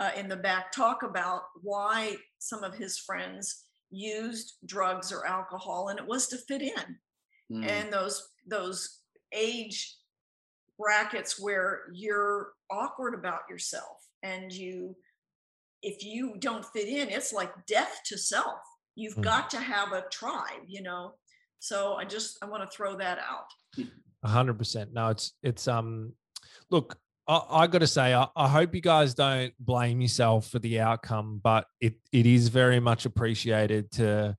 uh, 0.00 0.10
in 0.16 0.28
the 0.28 0.36
back 0.36 0.72
talk 0.72 1.02
about 1.02 1.42
why 1.62 2.16
some 2.38 2.64
of 2.64 2.74
his 2.74 2.98
friends 2.98 3.66
used 3.90 4.54
drugs 4.66 5.12
or 5.12 5.26
alcohol, 5.26 5.88
and 5.88 5.98
it 5.98 6.06
was 6.06 6.28
to 6.28 6.36
fit 6.36 6.62
in. 6.62 6.96
Mm. 7.52 7.68
And 7.68 7.92
those 7.92 8.28
those 8.46 9.00
age 9.32 9.96
brackets 10.78 11.40
where 11.40 11.82
you're 11.92 12.52
awkward 12.70 13.14
about 13.14 13.40
yourself 13.48 13.98
and 14.22 14.52
you 14.52 14.96
if 15.82 16.04
you 16.04 16.34
don't 16.38 16.64
fit 16.66 16.88
in 16.88 17.08
it's 17.08 17.32
like 17.32 17.52
death 17.66 18.00
to 18.04 18.16
self 18.16 18.58
you've 18.94 19.16
mm. 19.16 19.22
got 19.22 19.50
to 19.50 19.60
have 19.60 19.92
a 19.92 20.04
tribe 20.10 20.62
you 20.66 20.82
know 20.82 21.12
so 21.58 21.94
i 21.94 22.04
just 22.04 22.38
i 22.42 22.46
want 22.46 22.62
to 22.62 22.76
throw 22.76 22.96
that 22.96 23.18
out 23.18 23.88
100% 24.24 24.92
no 24.92 25.08
it's 25.08 25.34
it's 25.42 25.68
um 25.68 26.12
look 26.70 26.96
I, 27.28 27.42
I 27.50 27.66
got 27.66 27.78
to 27.78 27.86
say, 27.86 28.14
I, 28.14 28.26
I, 28.34 28.48
hope 28.48 28.74
you 28.74 28.80
guys 28.80 29.14
don't 29.14 29.52
blame 29.60 30.00
yourself 30.00 30.48
for 30.48 30.58
the 30.58 30.80
outcome, 30.80 31.40
but 31.42 31.66
it, 31.80 31.94
it 32.10 32.26
is 32.26 32.48
very 32.48 32.80
much 32.80 33.06
appreciated 33.06 33.90
to 33.92 34.36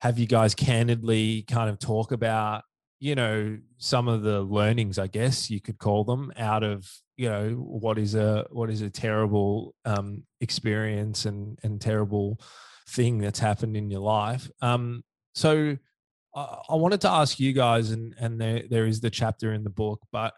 have 0.00 0.18
you 0.18 0.26
guys 0.26 0.54
candidly 0.54 1.42
kind 1.42 1.70
of 1.70 1.78
talk 1.78 2.12
about 2.12 2.64
you 2.98 3.14
know 3.14 3.58
some 3.76 4.08
of 4.08 4.22
the 4.22 4.40
learnings 4.40 4.98
i 4.98 5.06
guess 5.06 5.50
you 5.50 5.60
could 5.60 5.76
call 5.76 6.02
them 6.02 6.32
out 6.38 6.62
of 6.62 6.90
you 7.16 7.28
know 7.28 7.50
what 7.50 7.98
is 7.98 8.14
a 8.14 8.46
what 8.50 8.70
is 8.70 8.82
a 8.82 8.90
terrible 8.90 9.74
um, 9.84 10.22
experience 10.40 11.24
and 11.24 11.58
and 11.62 11.80
terrible 11.80 12.38
thing 12.88 13.18
that's 13.18 13.38
happened 13.38 13.76
in 13.76 13.90
your 13.90 14.00
life. 14.00 14.48
Um, 14.60 15.02
so 15.34 15.76
I, 16.34 16.58
I 16.68 16.74
wanted 16.74 17.00
to 17.02 17.10
ask 17.10 17.40
you 17.40 17.52
guys 17.52 17.90
and 17.90 18.14
and 18.18 18.40
there 18.40 18.62
there 18.68 18.86
is 18.86 19.00
the 19.00 19.10
chapter 19.10 19.52
in 19.52 19.64
the 19.64 19.70
book 19.70 20.00
but 20.12 20.34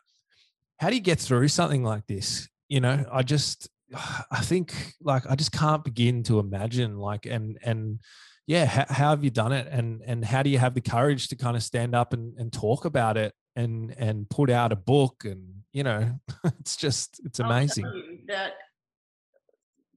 how 0.79 0.89
do 0.89 0.95
you 0.95 1.03
get 1.03 1.19
through 1.19 1.49
something 1.49 1.83
like 1.83 2.07
this 2.07 2.49
you 2.69 2.81
know 2.81 3.05
i 3.13 3.23
just 3.23 3.69
i 4.31 4.41
think 4.41 4.95
like 5.01 5.25
i 5.29 5.35
just 5.35 5.53
can't 5.53 5.85
begin 5.85 6.23
to 6.23 6.39
imagine 6.39 6.99
like 6.99 7.27
and 7.27 7.59
and 7.63 8.01
yeah, 8.49 8.65
how, 8.65 8.87
how, 8.89 9.11
have 9.11 9.23
you 9.23 9.29
done 9.29 9.53
it, 9.53 9.69
and 9.71 10.01
and 10.07 10.25
how 10.25 10.43
do 10.43 10.49
you 10.49 10.57
have 10.57 10.73
the 10.73 10.81
courage 10.81 11.29
to 11.29 11.37
kind 11.37 11.55
of 11.55 11.63
stand 11.63 11.95
up 11.95 12.15
and, 12.15 12.35
and 12.39 12.51
talk 12.51 12.87
about 12.87 13.19
it 13.19 13.35
and 13.55 13.95
and 13.99 14.29
put 14.31 14.49
out 14.49 14.73
a 14.73 14.77
book 14.77 15.27
and 15.27 15.59
you 15.75 15.83
know, 15.83 16.19
it's 16.59 16.75
just 16.75 17.21
it's 17.25 17.41
amazing. 17.41 18.25
that 18.27 18.55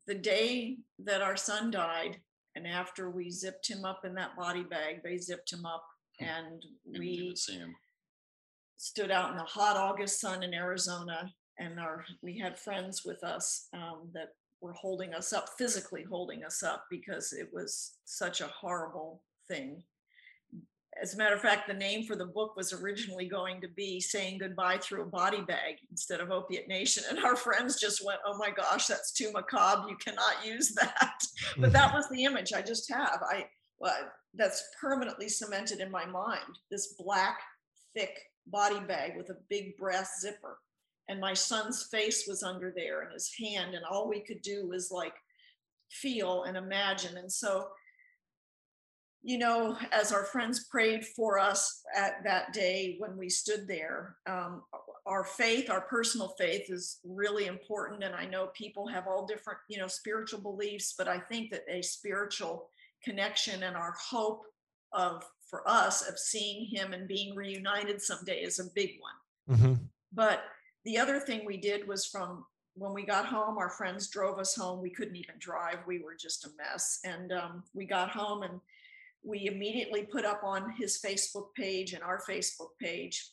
the 0.05 0.15
day 0.15 0.79
that 1.05 1.21
our 1.21 1.37
son 1.37 1.71
died, 1.71 2.19
and 2.55 2.67
after 2.67 3.09
we 3.09 3.29
zipped 3.29 3.69
him 3.69 3.85
up 3.85 4.03
in 4.03 4.15
that 4.15 4.35
body 4.35 4.63
bag, 4.63 5.01
they 5.01 5.17
zipped 5.17 5.53
him 5.53 5.65
up, 5.65 5.85
hmm. 6.19 6.25
and 6.25 6.65
we 6.99 7.33
stood 8.81 9.11
out 9.11 9.29
in 9.29 9.37
the 9.37 9.43
hot 9.43 9.77
August 9.77 10.19
sun 10.19 10.41
in 10.41 10.55
Arizona, 10.55 11.31
and 11.59 11.79
our 11.79 12.03
we 12.23 12.39
had 12.39 12.57
friends 12.57 13.03
with 13.05 13.23
us 13.23 13.67
um, 13.73 14.09
that 14.11 14.29
were 14.59 14.73
holding 14.73 15.13
us 15.13 15.33
up, 15.33 15.49
physically 15.55 16.03
holding 16.03 16.43
us 16.43 16.63
up, 16.63 16.85
because 16.89 17.31
it 17.31 17.47
was 17.53 17.97
such 18.05 18.41
a 18.41 18.47
horrible 18.47 19.21
thing. 19.47 19.83
As 20.99 21.13
a 21.13 21.17
matter 21.17 21.35
of 21.35 21.41
fact, 21.41 21.67
the 21.67 21.75
name 21.75 22.05
for 22.05 22.15
the 22.15 22.25
book 22.25 22.55
was 22.57 22.73
originally 22.73 23.27
going 23.27 23.61
to 23.61 23.67
be 23.67 23.99
Saying 23.99 24.39
Goodbye 24.39 24.79
Through 24.79 25.03
a 25.03 25.05
Body 25.05 25.41
Bag 25.41 25.75
instead 25.91 26.19
of 26.19 26.31
Opiate 26.31 26.67
Nation. 26.67 27.03
And 27.07 27.19
our 27.19 27.35
friends 27.35 27.79
just 27.79 28.03
went, 28.03 28.19
Oh 28.25 28.37
my 28.37 28.49
gosh, 28.49 28.87
that's 28.87 29.13
too 29.13 29.31
macabre. 29.31 29.89
You 29.89 29.95
cannot 30.03 30.43
use 30.43 30.73
that. 30.73 31.21
but 31.57 31.71
that 31.71 31.93
was 31.93 32.09
the 32.09 32.23
image 32.23 32.51
I 32.51 32.61
just 32.63 32.91
have. 32.91 33.21
I 33.21 33.45
well, 33.79 34.11
that's 34.33 34.63
permanently 34.79 35.29
cemented 35.29 35.79
in 35.79 35.89
my 35.91 36.05
mind. 36.05 36.59
This 36.69 36.95
black, 36.99 37.39
thick 37.95 38.17
body 38.47 38.80
bag 38.80 39.18
with 39.18 39.30
a 39.30 39.38
big 39.49 39.77
brass 39.77 40.19
zipper. 40.22 40.57
And 41.09 41.19
my 41.19 41.34
son's 41.34 41.88
face 41.91 42.26
was 42.27 42.43
under 42.43 42.72
there 42.76 43.01
and 43.01 43.13
his 43.13 43.31
hand 43.38 43.76
and 43.76 43.84
all 43.89 44.07
we 44.07 44.22
could 44.22 44.41
do 44.41 44.68
was 44.68 44.91
like 44.91 45.13
feel 45.89 46.43
and 46.43 46.55
imagine. 46.55 47.18
And 47.18 47.31
so 47.31 47.68
you 49.23 49.38
know 49.38 49.77
as 49.91 50.11
our 50.11 50.26
friends 50.26 50.65
prayed 50.65 51.05
for 51.05 51.38
us 51.38 51.84
at 51.95 52.23
that 52.23 52.53
day 52.53 52.95
when 52.99 53.15
we 53.15 53.30
stood 53.30 53.68
there 53.68 54.15
um, 54.27 54.63
our 55.05 55.23
faith 55.23 55.69
our 55.69 55.81
personal 55.81 56.30
faith 56.39 56.69
is 56.69 56.99
really 57.03 57.45
important. 57.45 58.03
And 58.03 58.15
i 58.15 58.26
know 58.26 58.47
people 58.55 58.88
have 58.88 59.07
all 59.07 59.26
different 59.26 59.59
you 59.68 59.77
know 59.77 59.88
spiritual 59.88 60.41
beliefs 60.41 60.95
but 60.97 61.07
i 61.07 61.19
think 61.19 61.51
that 61.51 61.63
a 61.69 61.81
spiritual 61.81 62.68
connection 63.03 63.63
and 63.63 63.76
our 63.76 63.93
hope 64.09 64.43
of 64.93 65.23
for 65.52 65.68
us 65.69 66.07
of 66.07 66.18
seeing 66.18 66.65
him 66.65 66.94
and 66.94 67.07
being 67.07 67.36
reunited 67.36 68.02
someday 68.02 68.41
is 68.41 68.60
a 68.60 68.72
big 68.73 68.94
one 68.99 69.57
mm-hmm. 69.57 69.73
but 70.11 70.45
the 70.86 70.98
other 70.98 71.19
thing 71.19 71.45
we 71.45 71.57
did 71.57 71.88
was 71.88 72.07
from 72.07 72.44
when 72.76 72.94
we 72.94 73.06
got 73.06 73.26
home, 73.26 73.57
our 73.57 73.69
friends 73.69 74.07
drove 74.07 74.40
us 74.40 74.56
home. 74.56 74.82
We 74.82 74.90
couldn't 74.90 75.18
even 75.18 75.36
drive. 75.40 75.80
We 75.86 75.99
were 75.99 76.15
just 76.19 76.45
a 76.45 76.49
mess. 76.57 76.99
And 77.03 77.32
um, 77.34 77.64
we 77.73 77.86
got 77.86 78.10
home 78.10 78.44
and 78.44 78.61
we 79.23 79.48
immediately 79.48 80.03
put 80.03 80.26
up 80.26 80.41
on 80.44 80.72
his 80.80 80.99
Facebook 80.99 81.53
page 81.56 81.94
and 81.94 82.02
our 82.02 82.22
Facebook 82.28 82.69
page 82.80 83.30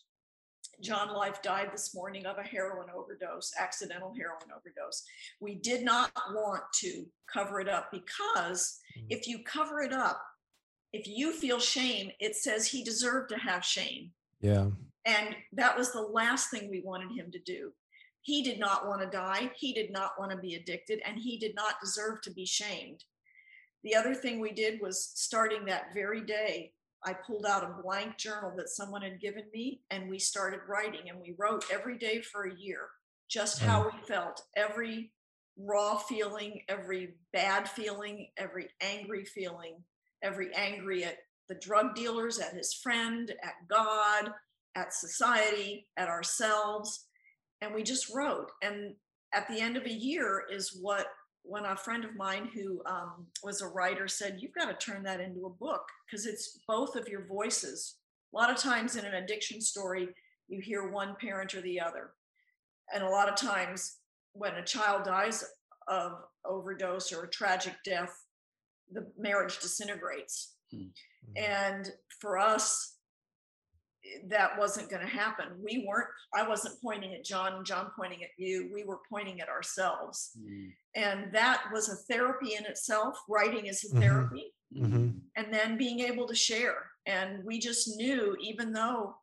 John 0.80 1.12
Life 1.12 1.42
died 1.42 1.70
this 1.72 1.94
morning 1.94 2.26
of 2.26 2.38
a 2.38 2.42
heroin 2.42 2.88
overdose, 2.94 3.52
accidental 3.58 4.14
heroin 4.16 4.52
overdose. 4.56 5.04
We 5.40 5.56
did 5.56 5.84
not 5.84 6.12
want 6.30 6.62
to 6.80 7.04
cover 7.32 7.60
it 7.60 7.68
up 7.68 7.90
because 7.90 8.78
mm. 8.96 9.04
if 9.08 9.26
you 9.26 9.40
cover 9.40 9.82
it 9.82 9.92
up, 9.92 10.22
if 10.92 11.06
you 11.06 11.32
feel 11.32 11.60
shame, 11.60 12.10
it 12.18 12.36
says 12.36 12.66
he 12.66 12.82
deserved 12.82 13.30
to 13.30 13.38
have 13.38 13.64
shame. 13.64 14.12
Yeah. 14.40 14.68
And 15.04 15.36
that 15.52 15.76
was 15.76 15.92
the 15.92 16.02
last 16.02 16.50
thing 16.50 16.70
we 16.70 16.82
wanted 16.84 17.12
him 17.16 17.30
to 17.32 17.38
do. 17.38 17.72
He 18.22 18.42
did 18.42 18.58
not 18.58 18.86
want 18.86 19.00
to 19.00 19.08
die. 19.08 19.50
He 19.56 19.72
did 19.72 19.90
not 19.90 20.12
want 20.18 20.32
to 20.32 20.36
be 20.36 20.54
addicted, 20.54 21.00
and 21.06 21.18
he 21.18 21.38
did 21.38 21.54
not 21.54 21.80
deserve 21.80 22.20
to 22.22 22.30
be 22.30 22.44
shamed. 22.44 23.04
The 23.84 23.94
other 23.94 24.14
thing 24.14 24.40
we 24.40 24.52
did 24.52 24.80
was 24.80 25.12
starting 25.14 25.64
that 25.64 25.94
very 25.94 26.20
day, 26.20 26.72
I 27.04 27.14
pulled 27.14 27.46
out 27.46 27.64
a 27.64 27.82
blank 27.82 28.18
journal 28.18 28.52
that 28.56 28.68
someone 28.68 29.02
had 29.02 29.20
given 29.20 29.44
me, 29.52 29.80
and 29.90 30.10
we 30.10 30.18
started 30.18 30.60
writing. 30.68 31.08
And 31.08 31.20
we 31.20 31.36
wrote 31.38 31.64
every 31.72 31.96
day 31.96 32.20
for 32.20 32.46
a 32.46 32.54
year, 32.54 32.88
just 33.28 33.60
hmm. 33.60 33.68
how 33.68 33.84
we 33.84 34.06
felt, 34.06 34.42
every 34.56 35.12
raw 35.56 35.96
feeling, 35.96 36.62
every 36.68 37.14
bad 37.32 37.68
feeling, 37.68 38.28
every 38.36 38.68
angry 38.80 39.24
feeling, 39.24 39.76
every 40.22 40.54
angry 40.54 41.04
at 41.04 41.18
the 41.48 41.54
drug 41.54 41.94
dealers, 41.94 42.38
at 42.38 42.54
his 42.54 42.74
friend, 42.74 43.32
at 43.42 43.54
God, 43.68 44.32
at 44.74 44.92
society, 44.92 45.86
at 45.96 46.08
ourselves. 46.08 47.06
And 47.60 47.74
we 47.74 47.82
just 47.82 48.12
wrote. 48.14 48.50
And 48.62 48.94
at 49.34 49.48
the 49.48 49.60
end 49.60 49.76
of 49.76 49.84
a 49.84 49.92
year 49.92 50.44
is 50.50 50.78
what 50.80 51.08
when 51.42 51.64
a 51.64 51.76
friend 51.76 52.04
of 52.04 52.14
mine 52.14 52.50
who 52.54 52.82
um, 52.84 53.26
was 53.42 53.62
a 53.62 53.66
writer 53.66 54.06
said, 54.06 54.38
You've 54.38 54.54
got 54.54 54.66
to 54.66 54.86
turn 54.86 55.02
that 55.04 55.20
into 55.20 55.46
a 55.46 55.50
book 55.50 55.82
because 56.06 56.26
it's 56.26 56.58
both 56.68 56.94
of 56.94 57.08
your 57.08 57.26
voices. 57.26 57.96
A 58.32 58.36
lot 58.36 58.50
of 58.50 58.56
times 58.56 58.96
in 58.96 59.04
an 59.04 59.14
addiction 59.14 59.60
story, 59.60 60.08
you 60.48 60.60
hear 60.60 60.90
one 60.90 61.16
parent 61.20 61.54
or 61.54 61.62
the 61.62 61.80
other. 61.80 62.10
And 62.92 63.02
a 63.02 63.08
lot 63.08 63.28
of 63.28 63.36
times 63.36 63.96
when 64.32 64.54
a 64.54 64.64
child 64.64 65.04
dies 65.04 65.44
of 65.88 66.12
overdose 66.44 67.12
or 67.12 67.24
a 67.24 67.30
tragic 67.30 67.74
death, 67.84 68.14
the 68.92 69.06
marriage 69.18 69.58
disintegrates. 69.60 70.54
Mm-hmm. 70.74 71.32
And 71.36 71.90
for 72.20 72.38
us, 72.38 72.94
that 74.28 74.58
wasn't 74.58 74.88
going 74.88 75.02
to 75.02 75.12
happen. 75.12 75.46
We 75.62 75.84
weren't, 75.86 76.08
I 76.34 76.46
wasn't 76.48 76.80
pointing 76.80 77.14
at 77.14 77.24
John, 77.24 77.64
John 77.64 77.90
pointing 77.98 78.22
at 78.22 78.30
you. 78.38 78.70
We 78.72 78.84
were 78.84 79.00
pointing 79.10 79.40
at 79.40 79.48
ourselves. 79.48 80.30
Mm. 80.40 80.70
And 80.94 81.32
that 81.32 81.64
was 81.72 81.88
a 81.88 81.96
therapy 82.12 82.54
in 82.54 82.64
itself. 82.64 83.18
Writing 83.28 83.66
is 83.66 83.84
a 83.84 83.88
mm-hmm. 83.88 84.00
therapy. 84.00 84.54
Mm-hmm. 84.74 85.08
And 85.36 85.52
then 85.52 85.76
being 85.76 86.00
able 86.00 86.26
to 86.26 86.34
share. 86.34 86.76
And 87.06 87.44
we 87.44 87.58
just 87.58 87.96
knew, 87.96 88.36
even 88.40 88.72
though 88.72 89.16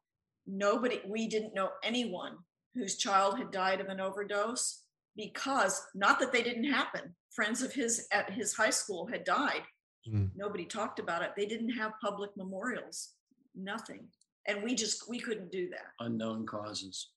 nobody, 0.46 1.02
we 1.08 1.28
didn't 1.28 1.56
know 1.56 1.70
anyone 1.84 2.38
whose 2.76 2.98
child 2.98 3.38
had 3.38 3.52
died 3.52 3.80
of 3.80 3.88
an 3.88 4.02
overdose, 4.02 4.82
because 5.16 5.82
not 5.96 6.20
that 6.20 6.32
they 6.32 6.44
didn't 6.44 6.72
happen. 6.72 7.16
Friends 7.36 7.62
of 7.62 7.74
his 7.74 8.07
at 8.12 8.30
his 8.32 8.53
high 8.53 8.70
school 8.70 9.07
had 9.07 9.24
died. 9.24 9.64
Mm. 10.07 10.30
Nobody 10.36 10.66
talked 10.66 10.99
about 10.99 11.22
it. 11.22 11.32
They 11.36 11.45
didn't 11.45 11.72
have 11.72 11.94
public 12.02 12.32
memorials, 12.38 13.14
nothing 13.56 14.07
and 14.48 14.64
we 14.64 14.76
just 14.76 15.10
we 15.10 15.20
couldn't 15.20 15.52
do 15.52 15.70
that 15.70 15.91
unknown 15.99 16.45
causes 16.45 17.10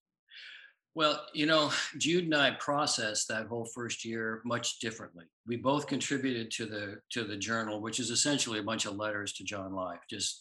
well 0.95 1.27
you 1.35 1.47
know 1.47 1.71
jude 1.99 2.25
and 2.25 2.35
i 2.35 2.51
processed 2.53 3.29
that 3.29 3.47
whole 3.47 3.67
first 3.75 4.05
year 4.05 4.41
much 4.45 4.79
differently 4.81 5.25
we 5.47 5.57
both 5.57 5.87
contributed 5.87 6.51
to 6.51 6.67
the 6.67 6.97
to 7.11 7.25
the 7.25 7.37
journal 7.37 7.81
which 7.81 8.01
is 8.01 8.11
essentially 8.11 8.59
a 8.59 8.63
bunch 8.63 8.87
of 8.87 8.97
letters 8.97 9.33
to 9.33 9.45
john 9.45 9.73
life 9.75 10.01
just 10.09 10.41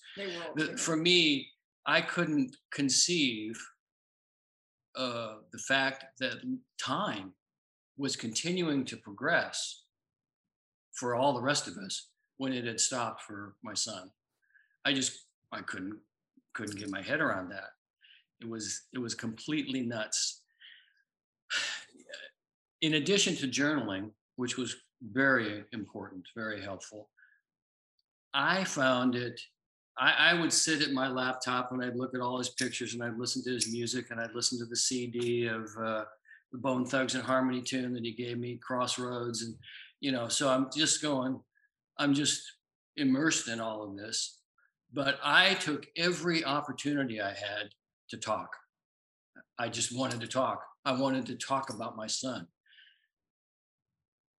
the, 0.55 0.77
for 0.77 0.95
me 0.95 1.47
i 1.85 2.01
couldn't 2.01 2.55
conceive 2.71 3.57
uh, 4.95 5.35
the 5.51 5.59
fact 5.59 6.05
that 6.19 6.41
time 6.81 7.31
was 7.97 8.15
continuing 8.15 8.85
to 8.85 8.97
progress 8.97 9.83
for 10.93 11.15
all 11.15 11.33
the 11.33 11.41
rest 11.41 11.67
of 11.67 11.77
us 11.77 12.09
when 12.37 12.53
it 12.53 12.65
had 12.65 12.79
stopped 12.79 13.21
for 13.21 13.55
my 13.63 13.73
son 13.73 14.09
i 14.85 14.93
just 14.93 15.25
i 15.51 15.61
couldn't 15.61 15.99
couldn't 16.57 16.79
get 16.79 16.89
my 16.89 17.01
head 17.01 17.21
around 17.21 17.49
that. 17.49 17.69
It 18.41 18.49
was 18.49 18.87
it 18.93 18.99
was 18.99 19.13
completely 19.13 19.81
nuts. 19.81 20.41
In 22.81 22.95
addition 22.95 23.35
to 23.37 23.47
journaling, 23.47 24.11
which 24.35 24.57
was 24.57 24.75
very 25.01 25.63
important, 25.71 26.25
very 26.35 26.61
helpful, 26.61 27.09
I 28.33 28.63
found 28.63 29.15
it. 29.15 29.39
I, 29.99 30.31
I 30.31 30.33
would 30.39 30.53
sit 30.53 30.83
at 30.83 30.91
my 30.91 31.07
laptop 31.07 31.71
and 31.71 31.83
I'd 31.83 31.95
look 31.95 32.13
at 32.13 32.21
all 32.21 32.37
his 32.37 32.49
pictures 32.49 32.93
and 32.93 33.03
I'd 33.03 33.17
listen 33.17 33.43
to 33.45 33.51
his 33.51 33.71
music 33.71 34.11
and 34.11 34.19
I'd 34.19 34.35
listen 34.35 34.59
to 34.59 34.65
the 34.65 34.75
CD 34.75 35.47
of 35.47 35.69
uh, 35.83 36.03
the 36.51 36.57
Bone 36.57 36.85
Thugs 36.85 37.15
and 37.15 37.23
Harmony 37.23 37.61
tune 37.61 37.93
that 37.93 38.03
he 38.03 38.13
gave 38.13 38.37
me, 38.37 38.59
Crossroads, 38.61 39.43
and 39.43 39.55
you 39.99 40.11
know. 40.11 40.27
So 40.27 40.49
I'm 40.49 40.67
just 40.75 41.01
going. 41.01 41.39
I'm 41.97 42.13
just 42.13 42.41
immersed 42.95 43.47
in 43.47 43.59
all 43.59 43.83
of 43.83 43.97
this. 43.97 44.39
But 44.93 45.19
I 45.23 45.55
took 45.55 45.85
every 45.97 46.45
opportunity 46.45 47.21
I 47.21 47.29
had 47.29 47.69
to 48.09 48.17
talk. 48.17 48.49
I 49.59 49.69
just 49.69 49.97
wanted 49.97 50.21
to 50.21 50.27
talk. 50.27 50.63
I 50.85 50.93
wanted 50.93 51.25
to 51.27 51.35
talk 51.35 51.73
about 51.73 51.97
my 51.97 52.07
son. 52.07 52.47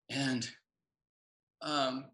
And 0.09 0.47
um, 1.61 2.05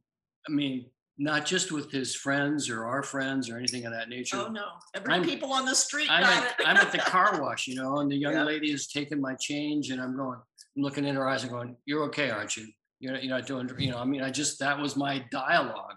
I 0.48 0.52
mean, 0.52 0.88
not 1.18 1.46
just 1.46 1.72
with 1.72 1.92
his 1.92 2.14
friends 2.14 2.70
or 2.70 2.86
our 2.86 3.02
friends 3.02 3.50
or 3.50 3.58
anything 3.58 3.86
of 3.86 3.94
that 3.94 4.10
nature. 4.10 4.38
Oh 4.38 4.50
no! 4.50 4.66
Every 4.94 5.14
I'm, 5.14 5.24
people 5.24 5.54
on 5.54 5.66
the 5.66 5.76
street 5.76 6.10
I'm 6.10 6.24
got 6.24 6.44
at, 6.44 6.60
it. 6.60 6.68
I'm 6.68 6.78
at 6.78 6.92
the 6.92 6.98
car 6.98 7.42
wash, 7.42 7.68
you 7.68 7.76
know, 7.76 8.00
and 8.00 8.12
the 8.12 8.18
young 8.18 8.34
yeah. 8.34 8.44
lady 8.44 8.72
is 8.72 8.88
taking 8.88 9.22
my 9.22 9.36
change, 9.36 9.92
and 9.92 10.02
I'm 10.02 10.16
going, 10.16 10.40
I'm 10.76 10.84
looking 10.84 11.06
in 11.06 11.16
her 11.16 11.28
eyes 11.28 11.44
and 11.44 11.52
going, 11.52 11.78
"You're 11.86 12.04
okay, 12.06 12.30
aren't 12.30 12.58
you? 12.58 12.68
You're, 13.00 13.18
you're 13.18 13.38
not 13.38 13.48
doing, 13.48 13.70
you 13.78 13.92
know." 13.92 13.98
I 13.98 14.06
mean, 14.06 14.22
I 14.22 14.30
just 14.30 14.60
that 14.60 14.78
was 14.78 14.98
my 14.98 15.24
dialogue, 15.32 15.96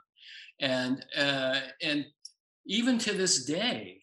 and 0.61 1.05
uh, 1.17 1.61
and 1.83 2.07
even 2.67 2.99
to 2.99 3.13
this 3.13 3.45
day, 3.45 4.01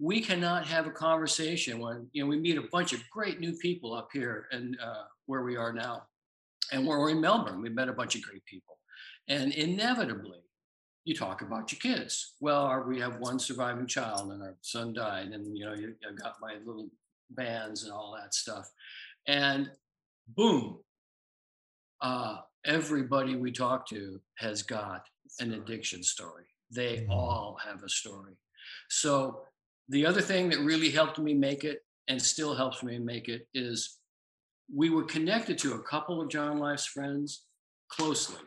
we 0.00 0.20
cannot 0.20 0.66
have 0.66 0.88
a 0.88 0.90
conversation 0.90 1.78
when 1.78 2.08
you 2.12 2.24
know 2.24 2.28
we 2.28 2.40
meet 2.40 2.58
a 2.58 2.64
bunch 2.72 2.92
of 2.92 3.00
great 3.10 3.38
new 3.38 3.52
people 3.58 3.94
up 3.94 4.08
here 4.12 4.46
and 4.50 4.76
uh, 4.82 5.04
where 5.26 5.42
we 5.42 5.56
are 5.56 5.72
now, 5.72 6.02
and 6.72 6.84
we're 6.84 7.10
in 7.10 7.20
Melbourne. 7.20 7.62
We 7.62 7.68
met 7.68 7.88
a 7.88 7.92
bunch 7.92 8.16
of 8.16 8.22
great 8.22 8.44
people, 8.46 8.78
and 9.28 9.52
inevitably, 9.52 10.40
you 11.06 11.14
talk 11.14 11.40
about 11.40 11.72
your 11.72 11.78
kids. 11.78 12.34
Well, 12.40 12.64
our, 12.64 12.86
we 12.86 12.98
have 13.00 13.20
one 13.20 13.38
surviving 13.38 13.86
child, 13.86 14.32
and 14.32 14.42
our 14.42 14.56
son 14.60 14.92
died, 14.92 15.28
and 15.28 15.56
you 15.56 15.64
know 15.64 15.72
you, 15.72 15.94
I 16.06 16.12
got 16.12 16.34
my 16.42 16.56
little 16.64 16.88
bands 17.30 17.84
and 17.84 17.92
all 17.92 18.14
that 18.20 18.34
stuff, 18.34 18.68
and 19.26 19.70
boom, 20.36 20.80
uh, 22.02 22.38
everybody 22.66 23.36
we 23.36 23.52
talk 23.52 23.88
to 23.88 24.20
has 24.38 24.64
got 24.64 25.06
an 25.38 25.54
addiction 25.54 26.02
story. 26.02 26.44
They 26.72 26.98
mm-hmm. 26.98 27.12
all 27.12 27.56
have 27.64 27.84
a 27.84 27.88
story. 27.88 28.34
So 28.90 29.42
the 29.88 30.04
other 30.04 30.20
thing 30.20 30.50
that 30.50 30.58
really 30.58 30.90
helped 30.90 31.20
me 31.20 31.34
make 31.34 31.62
it 31.62 31.84
and 32.08 32.20
still 32.20 32.56
helps 32.56 32.82
me 32.82 32.98
make 32.98 33.28
it 33.28 33.46
is 33.54 33.98
we 34.74 34.90
were 34.90 35.04
connected 35.04 35.56
to 35.58 35.74
a 35.74 35.82
couple 35.82 36.20
of 36.20 36.28
John 36.28 36.58
Life's 36.58 36.86
friends 36.86 37.44
closely. 37.88 38.42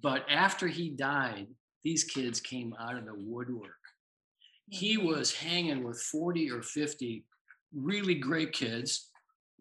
But 0.00 0.24
after 0.30 0.68
he 0.68 0.90
died, 0.90 1.48
these 1.84 2.04
kids 2.04 2.40
came 2.40 2.74
out 2.80 2.96
of 2.96 3.06
the 3.06 3.14
woodwork. 3.14 3.70
He 4.68 4.96
mm-hmm. 4.96 5.06
was 5.06 5.34
hanging 5.34 5.84
with 5.84 6.00
40 6.00 6.50
or 6.50 6.62
50 6.62 7.24
really 7.74 8.14
great 8.14 8.52
kids, 8.52 9.10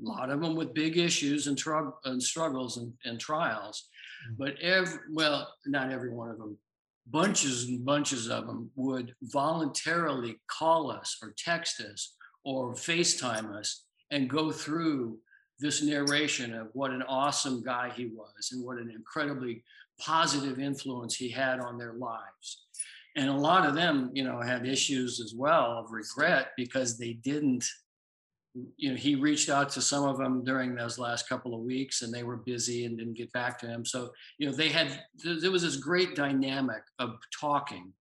a 0.03 0.07
lot 0.07 0.29
of 0.29 0.41
them 0.41 0.55
with 0.55 0.73
big 0.73 0.97
issues 0.97 1.47
and, 1.47 1.57
tr- 1.57 1.89
and 2.05 2.21
struggles 2.21 2.77
and, 2.77 2.93
and 3.05 3.19
trials. 3.19 3.87
Mm. 4.31 4.37
But 4.37 4.59
every, 4.61 4.99
well, 5.11 5.53
not 5.65 5.91
every 5.91 6.11
one 6.11 6.29
of 6.29 6.37
them, 6.37 6.57
bunches 7.07 7.65
and 7.67 7.83
bunches 7.85 8.29
of 8.29 8.47
them 8.47 8.69
would 8.75 9.15
voluntarily 9.23 10.39
call 10.47 10.91
us 10.91 11.17
or 11.21 11.33
text 11.37 11.81
us 11.81 12.15
or 12.43 12.73
FaceTime 12.73 13.55
us 13.55 13.83
and 14.11 14.29
go 14.29 14.51
through 14.51 15.17
this 15.59 15.83
narration 15.83 16.53
of 16.53 16.69
what 16.73 16.91
an 16.91 17.03
awesome 17.03 17.63
guy 17.63 17.91
he 17.95 18.07
was 18.07 18.49
and 18.51 18.63
what 18.63 18.77
an 18.77 18.89
incredibly 18.89 19.63
positive 20.01 20.59
influence 20.59 21.15
he 21.15 21.29
had 21.29 21.59
on 21.59 21.77
their 21.77 21.93
lives. 21.93 22.65
And 23.15 23.29
a 23.29 23.33
lot 23.33 23.67
of 23.67 23.75
them, 23.75 24.09
you 24.13 24.23
know, 24.23 24.41
had 24.41 24.65
issues 24.65 25.19
as 25.19 25.33
well 25.35 25.77
of 25.77 25.91
regret 25.91 26.51
because 26.55 26.97
they 26.97 27.13
didn't 27.13 27.65
you 28.75 28.91
know, 28.91 28.97
he 28.97 29.15
reached 29.15 29.49
out 29.49 29.69
to 29.69 29.81
some 29.81 30.03
of 30.03 30.17
them 30.17 30.43
during 30.43 30.75
those 30.75 30.99
last 30.99 31.29
couple 31.29 31.55
of 31.55 31.61
weeks 31.61 32.01
and 32.01 32.13
they 32.13 32.23
were 32.23 32.37
busy 32.37 32.85
and 32.85 32.97
didn't 32.97 33.17
get 33.17 33.31
back 33.31 33.57
to 33.59 33.67
him. 33.67 33.85
So, 33.85 34.11
you 34.37 34.47
know, 34.47 34.53
they 34.53 34.69
had, 34.69 35.03
there 35.23 35.51
was 35.51 35.61
this 35.61 35.77
great 35.77 36.15
dynamic 36.15 36.83
of 36.99 37.15
talking 37.39 37.93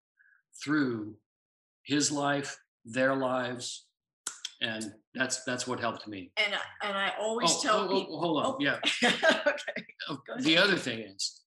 through 0.62 1.14
his 1.84 2.10
life, 2.10 2.58
their 2.84 3.14
lives. 3.14 3.86
And 4.60 4.92
that's, 5.14 5.44
that's 5.44 5.66
what 5.66 5.78
helped 5.78 6.08
me. 6.08 6.32
And, 6.36 6.54
and 6.82 6.98
I 6.98 7.12
always 7.20 7.52
oh, 7.52 7.62
tell 7.62 7.78
oh, 7.80 8.00
people, 8.00 8.16
oh, 8.16 8.20
hold 8.20 8.44
on. 8.44 8.54
Oh. 8.54 8.56
Yeah. 8.60 8.78
okay. 9.46 9.86
Oh, 10.08 10.18
the 10.40 10.58
other 10.58 10.76
thing 10.76 10.98
is, 11.00 11.42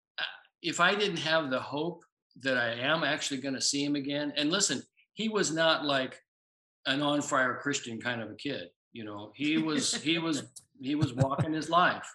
if 0.64 0.80
I 0.80 0.96
didn't 0.96 1.18
have 1.18 1.50
the 1.50 1.60
hope 1.60 2.04
that 2.42 2.58
I 2.58 2.74
am 2.74 3.04
actually 3.04 3.42
going 3.42 3.56
to 3.56 3.62
see 3.62 3.84
him 3.84 3.96
again, 3.96 4.34
and 4.36 4.50
listen, 4.50 4.82
he 5.14 5.30
was 5.30 5.54
not 5.54 5.86
like 5.86 6.20
an 6.88 7.02
on 7.02 7.22
fire 7.22 7.60
Christian 7.62 8.02
kind 8.02 8.22
of 8.22 8.32
a 8.32 8.36
kid 8.36 8.70
you 8.94 9.04
know, 9.04 9.32
he 9.36 9.58
was 9.58 9.96
he 9.96 10.20
was 10.20 10.44
he 10.80 10.96
was 10.96 11.14
walking 11.14 11.52
his 11.52 11.70
life. 11.70 12.08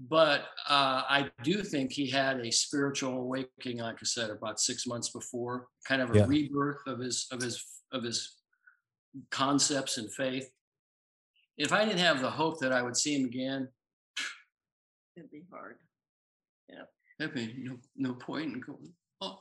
But 0.00 0.40
uh, 0.68 1.02
I 1.08 1.30
do 1.44 1.62
think 1.62 1.92
he 1.92 2.10
had 2.10 2.40
a 2.40 2.50
spiritual 2.50 3.18
awakening, 3.18 3.78
like 3.78 3.98
I 4.00 4.04
said, 4.04 4.30
about 4.30 4.58
six 4.58 4.84
months 4.84 5.10
before, 5.10 5.68
kind 5.86 6.02
of 6.02 6.10
a 6.10 6.18
yeah. 6.18 6.26
rebirth 6.26 6.80
of 6.88 6.98
his 6.98 7.28
of 7.30 7.40
his 7.40 7.64
of 7.92 8.02
his 8.02 8.36
concepts 9.30 9.98
and 9.98 10.12
faith. 10.12 10.50
If 11.56 11.72
I 11.72 11.84
didn't 11.84 12.00
have 12.00 12.20
the 12.20 12.30
hope 12.30 12.58
that 12.60 12.72
I 12.72 12.82
would 12.82 12.96
see 12.96 13.14
him 13.14 13.26
again, 13.26 13.68
it'd 15.16 15.30
be 15.30 15.44
hard. 15.52 15.76
Yeah, 17.22 17.28
there'd 17.34 17.56
be 17.56 17.62
no 17.62 17.76
no 17.96 18.14
point 18.14 18.52
in 18.54 18.60
going. 18.60 18.92
Oh, 19.20 19.38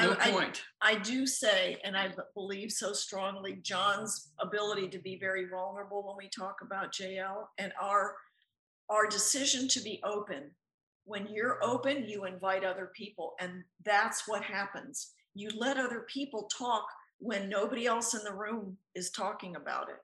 no 0.00 0.16
I, 0.18 0.30
point. 0.30 0.62
I, 0.80 0.92
I 0.92 0.98
do 0.98 1.26
say, 1.26 1.78
and 1.84 1.96
I 1.96 2.12
believe 2.34 2.72
so 2.72 2.92
strongly, 2.92 3.58
John's 3.62 4.32
ability 4.40 4.88
to 4.88 4.98
be 4.98 5.18
very 5.18 5.46
vulnerable 5.46 6.02
when 6.06 6.16
we 6.16 6.28
talk 6.28 6.56
about 6.62 6.92
JL 6.92 7.44
and 7.58 7.72
our 7.80 8.14
our 8.88 9.06
decision 9.06 9.68
to 9.68 9.80
be 9.80 10.00
open. 10.04 10.50
When 11.04 11.26
you're 11.30 11.62
open, 11.62 12.08
you 12.08 12.24
invite 12.24 12.64
other 12.64 12.90
people, 12.96 13.34
and 13.38 13.62
that's 13.84 14.26
what 14.26 14.42
happens. 14.42 15.12
You 15.34 15.50
let 15.54 15.76
other 15.76 16.06
people 16.12 16.48
talk 16.56 16.86
when 17.18 17.48
nobody 17.48 17.86
else 17.86 18.14
in 18.14 18.24
the 18.24 18.32
room 18.32 18.78
is 18.94 19.10
talking 19.10 19.56
about 19.56 19.90
it. 19.90 19.96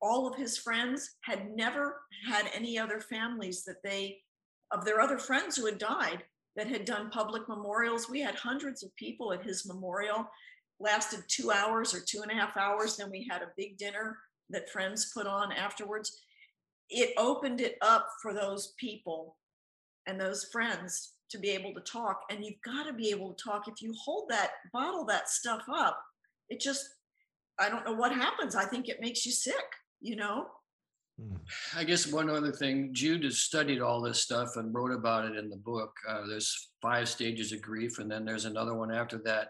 All 0.00 0.26
of 0.26 0.36
his 0.36 0.56
friends 0.56 1.16
had 1.22 1.50
never 1.54 2.00
had 2.26 2.48
any 2.54 2.78
other 2.78 3.00
families 3.00 3.64
that 3.64 3.82
they, 3.82 4.18
of 4.70 4.84
their 4.84 5.00
other 5.00 5.18
friends 5.18 5.56
who 5.56 5.66
had 5.66 5.78
died, 5.78 6.24
that 6.56 6.66
had 6.66 6.84
done 6.84 7.10
public 7.10 7.48
memorials. 7.48 8.10
We 8.10 8.20
had 8.20 8.34
hundreds 8.34 8.82
of 8.82 8.94
people 8.96 9.32
at 9.32 9.44
his 9.44 9.64
memorial, 9.66 10.28
lasted 10.80 11.22
two 11.28 11.52
hours 11.52 11.94
or 11.94 12.00
two 12.00 12.20
and 12.22 12.30
a 12.30 12.34
half 12.34 12.56
hours. 12.56 12.96
Then 12.96 13.10
we 13.10 13.26
had 13.30 13.42
a 13.42 13.52
big 13.56 13.78
dinner 13.78 14.18
that 14.50 14.70
friends 14.70 15.12
put 15.14 15.26
on 15.26 15.52
afterwards. 15.52 16.20
It 16.90 17.14
opened 17.16 17.60
it 17.60 17.76
up 17.80 18.08
for 18.20 18.34
those 18.34 18.74
people 18.78 19.36
and 20.06 20.20
those 20.20 20.48
friends 20.50 21.12
to 21.30 21.38
be 21.38 21.50
able 21.50 21.74
to 21.74 21.80
talk. 21.80 22.22
And 22.30 22.44
you've 22.44 22.60
got 22.64 22.84
to 22.84 22.92
be 22.92 23.10
able 23.10 23.34
to 23.34 23.44
talk. 23.44 23.68
If 23.68 23.80
you 23.80 23.94
hold 24.02 24.28
that, 24.30 24.50
bottle 24.72 25.04
that 25.06 25.28
stuff 25.28 25.62
up, 25.72 26.02
it 26.48 26.60
just, 26.60 26.86
I 27.58 27.68
don't 27.68 27.84
know 27.84 27.92
what 27.92 28.12
happens. 28.12 28.56
I 28.56 28.64
think 28.64 28.88
it 28.88 29.00
makes 29.00 29.26
you 29.26 29.32
sick, 29.32 29.54
you 30.00 30.16
know? 30.16 30.46
I 31.76 31.84
guess 31.84 32.12
one 32.12 32.30
other 32.30 32.52
thing, 32.52 32.90
Jude 32.92 33.24
has 33.24 33.38
studied 33.38 33.80
all 33.80 34.00
this 34.00 34.20
stuff 34.20 34.56
and 34.56 34.74
wrote 34.74 34.92
about 34.92 35.24
it 35.24 35.36
in 35.36 35.50
the 35.50 35.56
book. 35.56 35.92
Uh, 36.08 36.26
there's 36.28 36.70
five 36.80 37.08
stages 37.08 37.52
of 37.52 37.60
grief, 37.60 37.98
and 37.98 38.10
then 38.10 38.24
there's 38.24 38.44
another 38.44 38.74
one 38.74 38.94
after 38.94 39.18
that. 39.24 39.48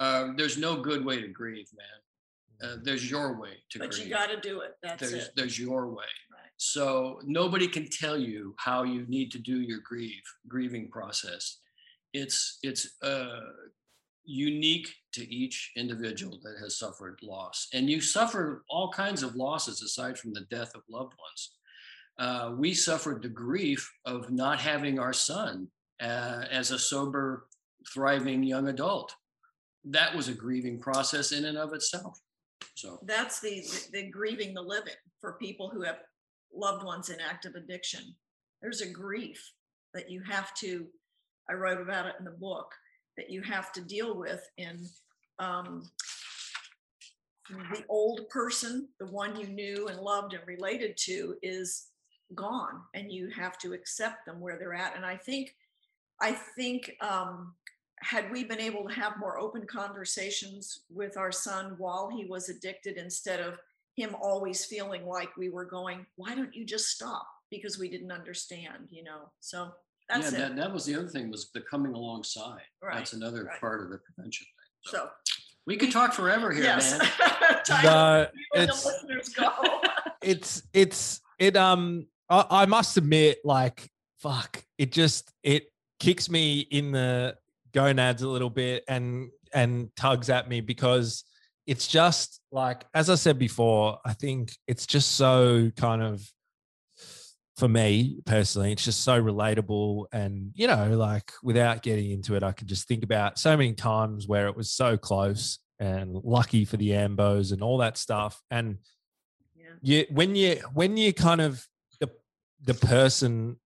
Uh, 0.00 0.28
there's 0.36 0.56
no 0.56 0.80
good 0.80 1.04
way 1.04 1.20
to 1.20 1.28
grieve, 1.28 1.68
man. 1.76 2.70
Uh, 2.70 2.76
there's 2.82 3.10
your 3.10 3.38
way 3.38 3.50
to 3.70 3.78
but 3.78 3.90
grieve. 3.90 4.02
But 4.02 4.08
you 4.08 4.14
got 4.14 4.42
to 4.42 4.48
do 4.48 4.60
it. 4.60 4.76
That's 4.82 5.10
there's, 5.10 5.26
it. 5.26 5.32
There's 5.36 5.58
your 5.58 5.88
way. 5.88 6.04
Right. 6.30 6.50
So 6.56 7.20
nobody 7.24 7.68
can 7.68 7.88
tell 7.90 8.16
you 8.16 8.54
how 8.58 8.84
you 8.84 9.04
need 9.08 9.30
to 9.32 9.38
do 9.38 9.60
your 9.60 9.80
grieve 9.80 10.22
grieving 10.48 10.88
process. 10.88 11.58
It's 12.12 12.58
it's 12.62 12.96
uh, 13.02 13.40
unique 14.24 14.88
to 15.12 15.28
each 15.32 15.72
individual 15.76 16.38
that 16.42 16.56
has 16.60 16.78
suffered 16.78 17.18
loss. 17.22 17.68
And 17.72 17.90
you 17.90 18.00
suffer 18.00 18.64
all 18.68 18.90
kinds 18.90 19.22
of 19.22 19.36
losses 19.36 19.82
aside 19.82 20.18
from 20.18 20.32
the 20.32 20.46
death 20.50 20.74
of 20.74 20.82
loved 20.88 21.14
ones. 21.18 21.52
Uh, 22.18 22.54
we 22.56 22.74
suffered 22.74 23.22
the 23.22 23.28
grief 23.28 23.90
of 24.04 24.30
not 24.30 24.60
having 24.60 24.98
our 24.98 25.12
son 25.12 25.68
uh, 26.00 26.44
as 26.50 26.70
a 26.70 26.78
sober, 26.78 27.46
thriving 27.92 28.42
young 28.42 28.68
adult. 28.68 29.14
That 29.84 30.14
was 30.14 30.28
a 30.28 30.34
grieving 30.34 30.78
process 30.78 31.32
in 31.32 31.46
and 31.46 31.58
of 31.58 31.72
itself. 31.72 32.18
So 32.74 33.00
that's 33.06 33.40
the, 33.40 33.60
the, 33.60 34.02
the 34.02 34.10
grieving 34.10 34.54
the 34.54 34.62
living 34.62 34.94
for 35.20 35.32
people 35.34 35.70
who 35.70 35.82
have 35.82 35.98
loved 36.54 36.84
ones 36.84 37.10
in 37.10 37.18
active 37.20 37.54
addiction. 37.54 38.14
There's 38.60 38.80
a 38.80 38.88
grief 38.88 39.42
that 39.94 40.10
you 40.10 40.22
have 40.22 40.54
to. 40.56 40.86
I 41.50 41.54
wrote 41.54 41.80
about 41.80 42.06
it 42.06 42.14
in 42.18 42.24
the 42.24 42.30
book 42.30 42.72
that 43.16 43.30
you 43.30 43.42
have 43.42 43.72
to 43.72 43.80
deal 43.80 44.16
with 44.16 44.48
in 44.56 44.86
um, 45.38 45.90
the 47.48 47.84
old 47.88 48.28
person, 48.28 48.88
the 48.98 49.06
one 49.06 49.38
you 49.38 49.48
knew 49.48 49.88
and 49.88 50.00
loved 50.00 50.34
and 50.34 50.46
related 50.46 50.96
to, 50.96 51.36
is 51.42 51.88
gone, 52.34 52.80
and 52.94 53.12
you 53.12 53.28
have 53.28 53.58
to 53.58 53.72
accept 53.72 54.24
them 54.26 54.40
where 54.40 54.58
they're 54.58 54.74
at. 54.74 54.96
And 54.96 55.04
I 55.04 55.16
think, 55.16 55.54
I 56.20 56.32
think, 56.32 56.92
um, 57.00 57.54
had 58.00 58.30
we 58.32 58.42
been 58.42 58.60
able 58.60 58.88
to 58.88 58.94
have 58.94 59.18
more 59.18 59.38
open 59.38 59.66
conversations 59.66 60.80
with 60.92 61.16
our 61.16 61.30
son 61.30 61.74
while 61.78 62.10
he 62.10 62.24
was 62.24 62.48
addicted, 62.48 62.96
instead 62.96 63.40
of 63.40 63.58
him 63.96 64.16
always 64.20 64.64
feeling 64.64 65.06
like 65.06 65.36
we 65.36 65.50
were 65.50 65.66
going, 65.66 66.06
"Why 66.16 66.34
don't 66.34 66.54
you 66.54 66.64
just 66.64 66.88
stop?" 66.88 67.26
because 67.52 67.78
we 67.78 67.88
didn't 67.88 68.10
understand, 68.10 68.88
you 68.90 69.04
know. 69.04 69.30
So 69.40 69.72
that's 70.12 70.32
yeah, 70.32 70.38
it. 70.38 70.40
that, 70.40 70.56
that 70.56 70.72
was 70.72 70.84
the 70.84 70.94
other 70.96 71.08
thing 71.08 71.30
was 71.30 71.50
the 71.54 71.60
coming 71.60 71.94
alongside. 71.94 72.60
Right, 72.82 72.96
That's 72.96 73.12
another 73.12 73.44
right. 73.44 73.60
part 73.60 73.82
of 73.82 73.90
the 73.90 73.98
prevention 73.98 74.46
thing. 74.46 74.92
so 74.92 75.08
we 75.66 75.76
could 75.76 75.92
talk 75.92 76.12
forever 76.12 76.50
here, 76.52 76.64
yes, 76.64 76.98
man. 76.98 77.08
Time 77.64 77.84
No, 77.84 78.26
for 78.52 78.58
the 78.58 78.62
it's 78.64 78.84
listeners 78.86 79.28
go. 79.30 79.50
it's 80.22 80.62
it's 80.72 81.20
it 81.38 81.56
um 81.56 82.06
I, 82.28 82.44
I 82.50 82.66
must 82.66 82.96
admit 82.96 83.38
like 83.44 83.88
fuck 84.18 84.62
it 84.78 84.92
just 84.92 85.32
it 85.42 85.64
kicks 85.98 86.28
me 86.30 86.60
in 86.60 86.92
the 86.92 87.36
gonads 87.72 88.22
a 88.22 88.28
little 88.28 88.50
bit 88.50 88.84
and 88.88 89.30
and 89.54 89.90
tugs 89.96 90.30
at 90.30 90.48
me 90.48 90.60
because 90.60 91.24
it's 91.66 91.86
just 91.88 92.40
like 92.52 92.84
as 92.94 93.08
i 93.10 93.14
said 93.14 93.38
before 93.38 93.98
i 94.04 94.12
think 94.12 94.52
it's 94.68 94.86
just 94.86 95.12
so 95.12 95.70
kind 95.76 96.02
of 96.02 96.22
for 97.62 97.68
me 97.68 98.18
personally 98.26 98.72
it's 98.72 98.84
just 98.84 99.04
so 99.04 99.22
relatable 99.22 100.06
and 100.12 100.50
you 100.52 100.66
know 100.66 100.96
like 100.96 101.30
without 101.44 101.80
getting 101.80 102.10
into 102.10 102.34
it 102.34 102.42
i 102.42 102.50
can 102.50 102.66
just 102.66 102.88
think 102.88 103.04
about 103.04 103.38
so 103.38 103.56
many 103.56 103.72
times 103.72 104.26
where 104.26 104.48
it 104.48 104.56
was 104.56 104.68
so 104.68 104.96
close 104.96 105.60
and 105.78 106.12
lucky 106.24 106.64
for 106.64 106.76
the 106.76 106.88
ambos 106.88 107.52
and 107.52 107.62
all 107.62 107.78
that 107.78 107.96
stuff 107.96 108.42
and 108.50 108.78
yeah. 109.54 109.66
you 109.80 110.04
when 110.10 110.34
you 110.34 110.56
when 110.74 110.96
you 110.96 111.12
kind 111.12 111.40
of 111.40 111.64
the 112.00 112.10
the 112.64 112.74
person 112.74 113.56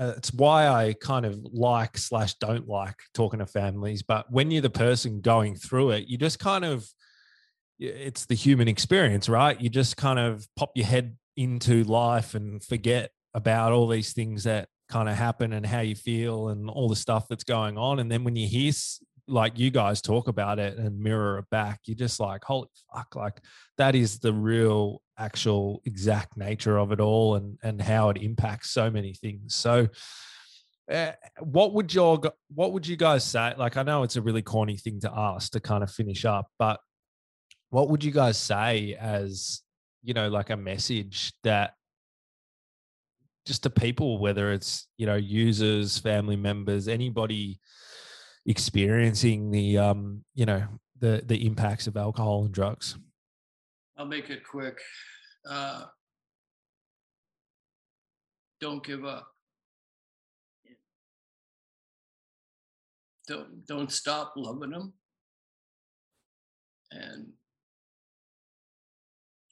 uh, 0.00 0.14
it's 0.16 0.32
why 0.32 0.66
i 0.66 0.92
kind 0.94 1.24
of 1.24 1.38
like 1.52 1.96
slash 1.96 2.34
don't 2.40 2.66
like 2.66 2.96
talking 3.14 3.38
to 3.38 3.46
families 3.46 4.02
but 4.02 4.28
when 4.28 4.50
you're 4.50 4.60
the 4.60 4.68
person 4.68 5.20
going 5.20 5.54
through 5.54 5.90
it 5.90 6.08
you 6.08 6.18
just 6.18 6.40
kind 6.40 6.64
of 6.64 6.84
it's 7.78 8.26
the 8.26 8.34
human 8.34 8.66
experience 8.66 9.28
right 9.28 9.60
you 9.60 9.70
just 9.70 9.96
kind 9.96 10.18
of 10.18 10.48
pop 10.56 10.72
your 10.74 10.86
head 10.86 11.16
into 11.36 11.84
life 11.84 12.34
and 12.34 12.64
forget 12.64 13.12
about 13.36 13.70
all 13.70 13.86
these 13.86 14.14
things 14.14 14.44
that 14.44 14.66
kind 14.88 15.08
of 15.08 15.14
happen 15.14 15.52
and 15.52 15.66
how 15.66 15.80
you 15.80 15.94
feel 15.94 16.48
and 16.48 16.70
all 16.70 16.88
the 16.88 16.96
stuff 16.96 17.28
that's 17.28 17.44
going 17.44 17.76
on. 17.76 18.00
And 18.00 18.10
then 18.10 18.24
when 18.24 18.34
you 18.34 18.48
hear 18.48 18.72
like 19.28 19.58
you 19.58 19.70
guys 19.70 20.00
talk 20.00 20.26
about 20.26 20.58
it 20.58 20.78
and 20.78 21.00
mirror 21.00 21.38
it 21.38 21.44
back 21.50 21.80
you're 21.84 21.96
just 21.96 22.20
like 22.20 22.44
holy 22.44 22.68
fuck 22.94 23.16
like 23.16 23.40
that 23.76 23.96
is 23.96 24.20
the 24.20 24.32
real 24.32 25.02
actual 25.18 25.82
exact 25.84 26.36
nature 26.36 26.78
of 26.78 26.92
it 26.92 27.00
all 27.00 27.34
and 27.34 27.58
and 27.64 27.82
how 27.82 28.08
it 28.08 28.18
impacts 28.18 28.70
so 28.70 28.90
many 28.90 29.14
things. 29.14 29.54
So 29.54 29.88
uh, 30.90 31.12
what 31.40 31.74
would 31.74 31.92
your 31.92 32.20
what 32.54 32.72
would 32.72 32.86
you 32.86 32.96
guys 32.96 33.24
say? 33.24 33.52
Like 33.58 33.76
i 33.76 33.82
know 33.82 34.04
it's 34.04 34.16
a 34.16 34.22
really 34.22 34.42
corny 34.42 34.76
thing 34.76 35.00
to 35.00 35.12
ask 35.12 35.52
to 35.52 35.60
kind 35.60 35.82
of 35.82 35.90
finish 35.90 36.24
up 36.24 36.46
but 36.58 36.78
what 37.70 37.90
would 37.90 38.04
you 38.04 38.12
guys 38.12 38.38
say 38.38 38.96
as 38.98 39.62
you 40.04 40.14
know 40.14 40.28
like 40.28 40.50
a 40.50 40.56
message 40.56 41.32
that 41.42 41.74
just 43.46 43.62
to 43.62 43.70
people 43.70 44.18
whether 44.18 44.52
it's 44.52 44.88
you 44.98 45.06
know 45.06 45.14
users 45.14 45.98
family 45.98 46.36
members 46.36 46.88
anybody 46.88 47.58
experiencing 48.44 49.50
the 49.50 49.78
um 49.78 50.24
you 50.34 50.44
know 50.44 50.62
the 50.98 51.22
the 51.26 51.46
impacts 51.46 51.86
of 51.86 51.96
alcohol 51.96 52.44
and 52.44 52.52
drugs 52.52 52.96
I'll 53.98 54.04
make 54.04 54.28
it 54.28 54.42
quick. 54.44 54.78
Uh, 55.48 55.84
don't 58.60 58.84
give 58.84 59.04
up. 59.04 59.26
Don't 63.26 63.66
don't 63.66 63.90
stop 63.90 64.34
loving 64.36 64.70
them, 64.70 64.92
and 66.90 67.28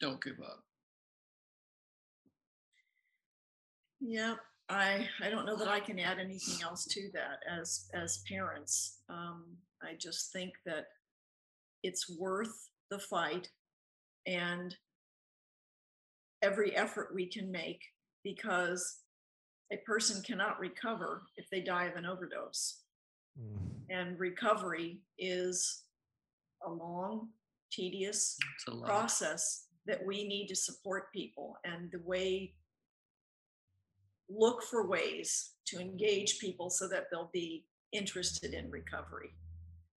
don't 0.00 0.22
give 0.22 0.38
up. 0.40 0.63
Yeah, 4.06 4.34
I 4.68 5.08
I 5.22 5.30
don't 5.30 5.46
know 5.46 5.56
that 5.56 5.68
I 5.68 5.80
can 5.80 5.98
add 5.98 6.18
anything 6.18 6.62
else 6.62 6.84
to 6.86 7.10
that 7.14 7.38
as 7.50 7.88
as 7.94 8.22
parents. 8.28 8.98
Um, 9.08 9.44
I 9.82 9.94
just 9.98 10.30
think 10.32 10.52
that 10.66 10.86
it's 11.82 12.10
worth 12.18 12.68
the 12.90 12.98
fight 12.98 13.48
and 14.26 14.74
every 16.42 16.76
effort 16.76 17.14
we 17.14 17.26
can 17.26 17.50
make 17.50 17.80
because 18.22 19.00
a 19.72 19.78
person 19.78 20.22
cannot 20.22 20.60
recover 20.60 21.22
if 21.36 21.48
they 21.50 21.60
die 21.60 21.86
of 21.86 21.96
an 21.96 22.06
overdose. 22.06 22.80
And 23.90 24.18
recovery 24.20 25.00
is 25.18 25.82
a 26.66 26.70
long, 26.70 27.28
tedious 27.72 28.36
a 28.68 28.76
process 28.86 29.66
that 29.86 30.04
we 30.04 30.28
need 30.28 30.46
to 30.48 30.56
support 30.56 31.12
people 31.12 31.56
and 31.64 31.90
the 31.90 32.00
way 32.04 32.54
look 34.28 34.62
for 34.62 34.86
ways 34.88 35.52
to 35.66 35.78
engage 35.78 36.38
people 36.38 36.70
so 36.70 36.88
that 36.88 37.04
they'll 37.10 37.30
be 37.32 37.66
interested 37.92 38.54
in 38.54 38.70
recovery 38.70 39.30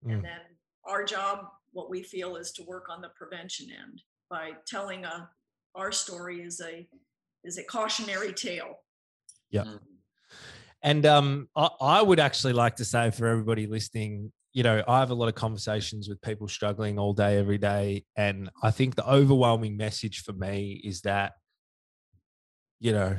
Mm. 0.06 0.12
and 0.14 0.24
then 0.24 0.40
our 0.84 1.04
job 1.04 1.46
what 1.72 1.90
we 1.90 2.04
feel 2.04 2.36
is 2.36 2.52
to 2.52 2.62
work 2.62 2.86
on 2.88 3.00
the 3.02 3.08
prevention 3.16 3.66
end 3.72 4.00
by 4.30 4.52
telling 4.64 5.04
a 5.04 5.28
our 5.74 5.90
story 5.90 6.40
is 6.42 6.60
a 6.60 6.86
is 7.42 7.58
a 7.58 7.64
cautionary 7.64 8.32
tale 8.32 8.76
Yeah. 9.50 9.64
Mm. 9.64 9.80
And 10.82 11.06
um, 11.06 11.48
I, 11.56 11.68
I 11.80 12.02
would 12.02 12.20
actually 12.20 12.52
like 12.52 12.76
to 12.76 12.84
say 12.84 13.10
for 13.10 13.26
everybody 13.26 13.66
listening, 13.66 14.32
you 14.52 14.62
know, 14.62 14.84
I 14.86 15.00
have 15.00 15.10
a 15.10 15.14
lot 15.14 15.28
of 15.28 15.34
conversations 15.34 16.08
with 16.08 16.20
people 16.22 16.46
struggling 16.46 16.98
all 16.98 17.12
day, 17.12 17.36
every 17.38 17.58
day. 17.58 18.04
And 18.16 18.50
I 18.62 18.70
think 18.70 18.94
the 18.94 19.08
overwhelming 19.10 19.76
message 19.76 20.22
for 20.22 20.32
me 20.34 20.80
is 20.84 21.00
that, 21.02 21.32
you 22.78 22.92
know, 22.92 23.16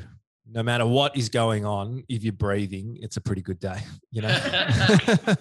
no 0.48 0.64
matter 0.64 0.86
what 0.86 1.16
is 1.18 1.30
going 1.30 1.66
on, 1.66 2.04
if 2.10 2.24
you're 2.24 2.34
breathing, 2.34 2.98
it's 3.02 3.18
a 3.18 3.22
pretty 3.22 3.42
good 3.42 3.60
day, 3.60 3.80
you 4.12 4.22
know? 4.22 4.30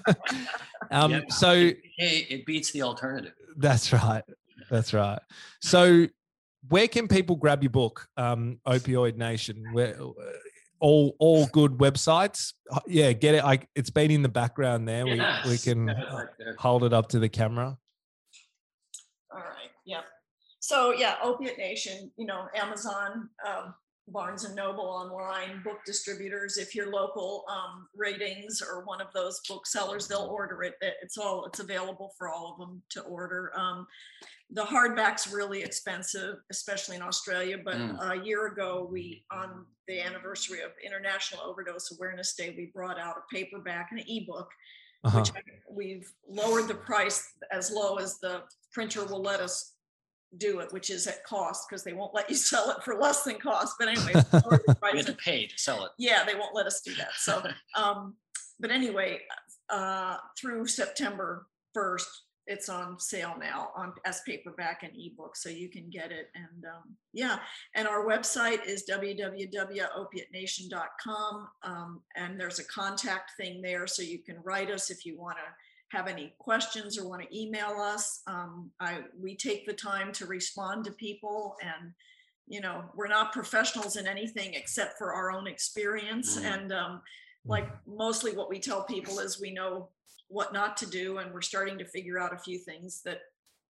um, 0.90 1.10
Yeah. 1.12 1.20
So 1.30 1.54
Hey, 1.96 2.26
it 2.30 2.46
beats 2.46 2.72
the 2.72 2.82
alternative. 2.82 3.32
that's 3.56 3.92
right. 3.92 4.22
That's 4.70 4.92
right. 4.94 5.18
So, 5.60 6.06
where 6.68 6.88
can 6.88 7.08
people 7.08 7.36
grab 7.36 7.62
your 7.62 7.70
book, 7.70 8.06
um, 8.16 8.60
Opioid 8.66 9.16
Nation? 9.16 9.64
Where 9.72 9.96
uh, 10.00 10.12
all 10.80 11.16
all 11.18 11.46
good 11.46 11.72
websites? 11.78 12.52
Uh, 12.70 12.80
Yeah, 12.86 13.12
get 13.12 13.34
it. 13.36 13.44
I 13.44 13.60
it's 13.74 13.90
been 13.90 14.10
in 14.10 14.22
the 14.22 14.28
background 14.28 14.86
there. 14.86 15.06
We 15.06 15.22
we 15.48 15.56
can 15.58 15.86
right 15.86 16.26
hold 16.58 16.84
it 16.84 16.92
up 16.92 17.08
to 17.10 17.18
the 17.18 17.28
camera. 17.28 17.78
all 19.32 19.38
right 19.40 19.70
yeah 19.86 20.00
so 20.60 20.92
yeah 20.92 21.16
opiate 21.22 21.56
nation 21.58 22.10
you 22.16 22.26
know 22.26 22.46
amazon 22.54 23.28
um, 23.46 23.74
barnes 24.12 24.44
and 24.44 24.54
noble 24.54 24.84
online 24.84 25.62
book 25.62 25.78
distributors 25.84 26.56
if 26.56 26.74
you're 26.74 26.90
local 26.90 27.44
um, 27.50 27.86
Readings 27.96 28.62
or 28.62 28.84
one 28.84 29.00
of 29.00 29.08
those 29.14 29.40
booksellers 29.48 30.08
they'll 30.08 30.30
order 30.30 30.62
it 30.62 30.74
It- 30.80 30.96
it's 31.02 31.18
all 31.18 31.44
it's 31.46 31.60
available 31.60 32.12
for 32.16 32.28
all 32.28 32.52
of 32.52 32.58
them 32.58 32.82
to 32.90 33.02
order 33.02 33.52
um, 33.58 33.86
the 34.50 34.62
hardback's 34.64 35.30
really 35.32 35.62
expensive 35.62 36.36
especially 36.50 36.96
in 36.96 37.02
australia 37.02 37.58
but 37.62 37.74
Mm. 37.76 38.20
a 38.22 38.24
year 38.24 38.46
ago 38.46 38.88
we 38.90 39.24
on 39.30 39.66
the 39.86 40.00
anniversary 40.00 40.60
of 40.62 40.70
international 40.84 41.42
overdose 41.44 41.92
awareness 41.96 42.34
day 42.34 42.54
we 42.56 42.70
brought 42.74 42.98
out 42.98 43.16
a 43.16 43.34
paperback 43.34 43.88
and 43.90 44.00
an 44.00 44.06
ebook 44.08 44.48
Uh-huh. 45.04 45.18
which 45.20 45.30
I- 45.34 45.42
we've 45.70 46.10
lowered 46.28 46.66
the 46.68 46.74
price 46.74 47.22
as 47.52 47.70
low 47.70 47.96
as 47.96 48.18
the 48.20 48.42
printer 48.72 49.04
will 49.04 49.22
let 49.22 49.40
us 49.40 49.74
do 50.36 50.58
it, 50.60 50.70
which 50.72 50.90
is 50.90 51.06
at 51.06 51.24
cost 51.24 51.66
because 51.68 51.82
they 51.84 51.94
won't 51.94 52.14
let 52.14 52.28
you 52.28 52.36
sell 52.36 52.70
it 52.70 52.82
for 52.82 52.94
less 52.94 53.22
than 53.24 53.36
cost. 53.36 53.76
But 53.78 53.88
anyway, 53.88 54.12
we 54.14 54.20
lowered 54.44 54.60
the 54.66 54.68
We 54.68 54.74
price 54.74 54.96
had 54.96 55.06
to 55.06 55.14
pay 55.14 55.46
to 55.46 55.58
sell 55.58 55.84
it. 55.84 55.92
yeah, 55.98 56.24
they 56.24 56.34
won't 56.34 56.54
let 56.54 56.66
us 56.66 56.82
do 56.82 56.94
that. 56.96 57.12
So, 57.16 57.42
um, 57.74 58.14
but 58.60 58.70
anyway, 58.70 59.20
uh, 59.70 60.18
through 60.38 60.66
September 60.66 61.46
1st, 61.76 62.04
it's 62.50 62.70
on 62.70 62.98
sale 62.98 63.34
now 63.38 63.72
on 63.76 63.92
as 64.06 64.22
paperback 64.26 64.82
and 64.82 64.92
ebook, 64.98 65.36
so 65.36 65.50
you 65.50 65.68
can 65.68 65.90
get 65.90 66.10
it. 66.10 66.30
And 66.34 66.64
um, 66.64 66.96
yeah, 67.12 67.40
and 67.74 67.86
our 67.86 68.06
website 68.06 68.64
is 68.66 68.86
www.opiatenation.com, 68.90 71.48
um, 71.62 72.00
and 72.16 72.40
there's 72.40 72.58
a 72.58 72.64
contact 72.64 73.32
thing 73.36 73.60
there, 73.60 73.86
so 73.86 74.00
you 74.02 74.20
can 74.20 74.38
write 74.42 74.70
us 74.70 74.88
if 74.90 75.04
you 75.04 75.18
want 75.18 75.36
to 75.36 75.42
have 75.90 76.06
any 76.06 76.34
questions 76.38 76.98
or 76.98 77.08
want 77.08 77.22
to 77.22 77.38
email 77.38 77.76
us. 77.80 78.20
Um, 78.26 78.70
I 78.80 79.00
we 79.18 79.36
take 79.36 79.66
the 79.66 79.72
time 79.72 80.12
to 80.12 80.26
respond 80.26 80.84
to 80.84 80.92
people 80.92 81.56
and 81.62 81.92
you 82.46 82.60
know 82.60 82.84
we're 82.94 83.08
not 83.08 83.32
professionals 83.32 83.96
in 83.96 84.06
anything 84.06 84.54
except 84.54 84.98
for 84.98 85.12
our 85.12 85.30
own 85.30 85.46
experience 85.46 86.38
Mm. 86.38 86.44
and 86.54 86.72
um, 86.72 87.02
like 87.44 87.68
mostly 87.86 88.32
what 88.36 88.48
we 88.50 88.58
tell 88.58 88.84
people 88.84 89.18
is 89.18 89.40
we 89.40 89.52
know 89.52 89.88
what 90.28 90.52
not 90.52 90.76
to 90.78 90.86
do 90.86 91.18
and 91.18 91.32
we're 91.32 91.40
starting 91.40 91.78
to 91.78 91.84
figure 91.86 92.18
out 92.18 92.34
a 92.34 92.38
few 92.38 92.58
things 92.58 93.00
that 93.04 93.20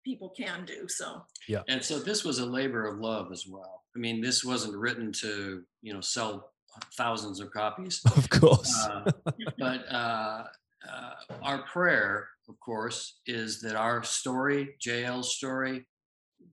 people 0.03 0.29
can 0.29 0.65
do. 0.65 0.87
So 0.87 1.23
yeah. 1.47 1.61
And 1.69 1.83
so 1.83 1.99
this 1.99 2.23
was 2.23 2.39
a 2.39 2.45
labor 2.45 2.85
of 2.87 2.99
love 2.99 3.31
as 3.31 3.45
well. 3.47 3.83
I 3.95 3.99
mean, 3.99 4.21
this 4.21 4.43
wasn't 4.43 4.75
written 4.75 5.11
to 5.13 5.63
you 5.81 5.93
know 5.93 6.01
sell 6.01 6.51
thousands 6.97 7.39
of 7.39 7.51
copies. 7.51 8.01
Of 8.17 8.29
course. 8.29 8.73
Uh, 8.85 9.11
but 9.57 9.91
uh, 9.91 10.43
uh, 10.89 11.35
our 11.43 11.63
prayer, 11.63 12.27
of 12.49 12.59
course, 12.59 13.19
is 13.25 13.61
that 13.61 13.75
our 13.75 14.03
story, 14.03 14.75
JL's 14.85 15.35
story, 15.35 15.85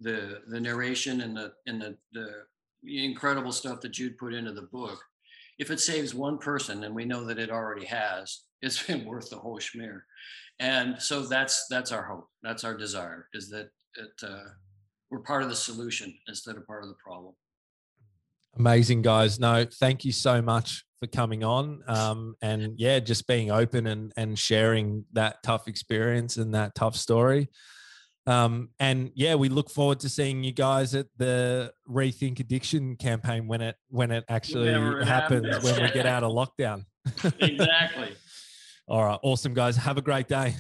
the 0.01 0.43
the 0.49 0.61
narration 0.61 1.23
and 1.23 1.37
the 1.37 1.53
and 1.67 1.81
the 1.81 1.97
the 2.13 3.05
incredible 3.05 3.53
stuff 3.53 3.81
that 3.81 3.93
Jude 3.93 4.19
put 4.19 4.35
into 4.35 4.53
the 4.53 4.69
book, 4.73 5.01
if 5.59 5.71
it 5.71 5.81
saves 5.81 6.15
one 6.15 6.39
person, 6.39 6.85
and 6.85 6.95
we 6.95 7.05
know 7.05 7.25
that 7.25 7.39
it 7.39 7.51
already 7.51 7.87
has, 7.87 8.43
it's 8.63 8.83
been 8.87 9.05
worth 9.05 9.31
the 9.31 9.39
whole 9.39 9.59
schmear. 9.59 10.01
And 10.61 11.01
so 11.01 11.23
that's 11.23 11.67
that's 11.69 11.93
our 11.93 12.05
hope. 12.05 12.29
That's 12.43 12.65
our 12.65 12.77
desire 12.77 13.29
is 13.33 13.49
that 13.51 13.71
that 13.97 14.29
uh, 14.29 14.49
we're 15.11 15.21
part 15.21 15.43
of 15.43 15.49
the 15.49 15.57
solution 15.57 16.15
instead 16.29 16.57
of 16.57 16.67
part 16.67 16.83
of 16.83 16.89
the 16.89 16.97
problem. 17.03 17.35
Amazing 18.59 19.03
guys. 19.03 19.39
No, 19.39 19.65
thank 19.65 20.05
you 20.05 20.13
so 20.13 20.43
much 20.43 20.85
for 21.01 21.07
coming 21.07 21.45
on. 21.45 21.83
Um, 21.87 22.35
and 22.43 22.75
yeah, 22.77 22.99
just 22.99 23.27
being 23.27 23.51
open 23.51 23.87
and 23.87 24.13
and 24.17 24.39
sharing 24.39 25.05
that 25.13 25.43
tough 25.43 25.69
experience 25.69 26.37
and 26.37 26.55
that 26.55 26.75
tough 26.75 26.97
story. 26.97 27.49
Um, 28.27 28.69
and 28.79 29.11
yeah, 29.15 29.37
we 29.37 29.49
look 29.49 29.71
forward 29.71 30.01
to 30.01 30.09
seeing 30.09 30.45
you 30.45 30.53
guys 30.53 30.95
at 30.95 31.07
the 31.17 31.73
Rethink 31.89 32.41
Addiction 32.41 32.97
campaign 32.97 33.47
when 33.47 33.63
it 33.63 33.77
when 33.89 34.11
it 34.11 34.25
actually 34.29 34.69
it 34.69 35.07
happens, 35.07 35.47
happens. 35.47 35.65
when 35.65 35.83
we 35.83 35.91
get 35.91 36.05
out 36.05 36.25
of 36.25 36.33
lockdown. 36.33 36.85
exactly. 37.41 38.15
All 38.87 39.05
right, 39.05 39.19
awesome 39.23 39.55
guys. 39.55 39.77
Have 39.77 39.99
a 39.99 40.03
great 40.03 40.29
day. 40.29 40.55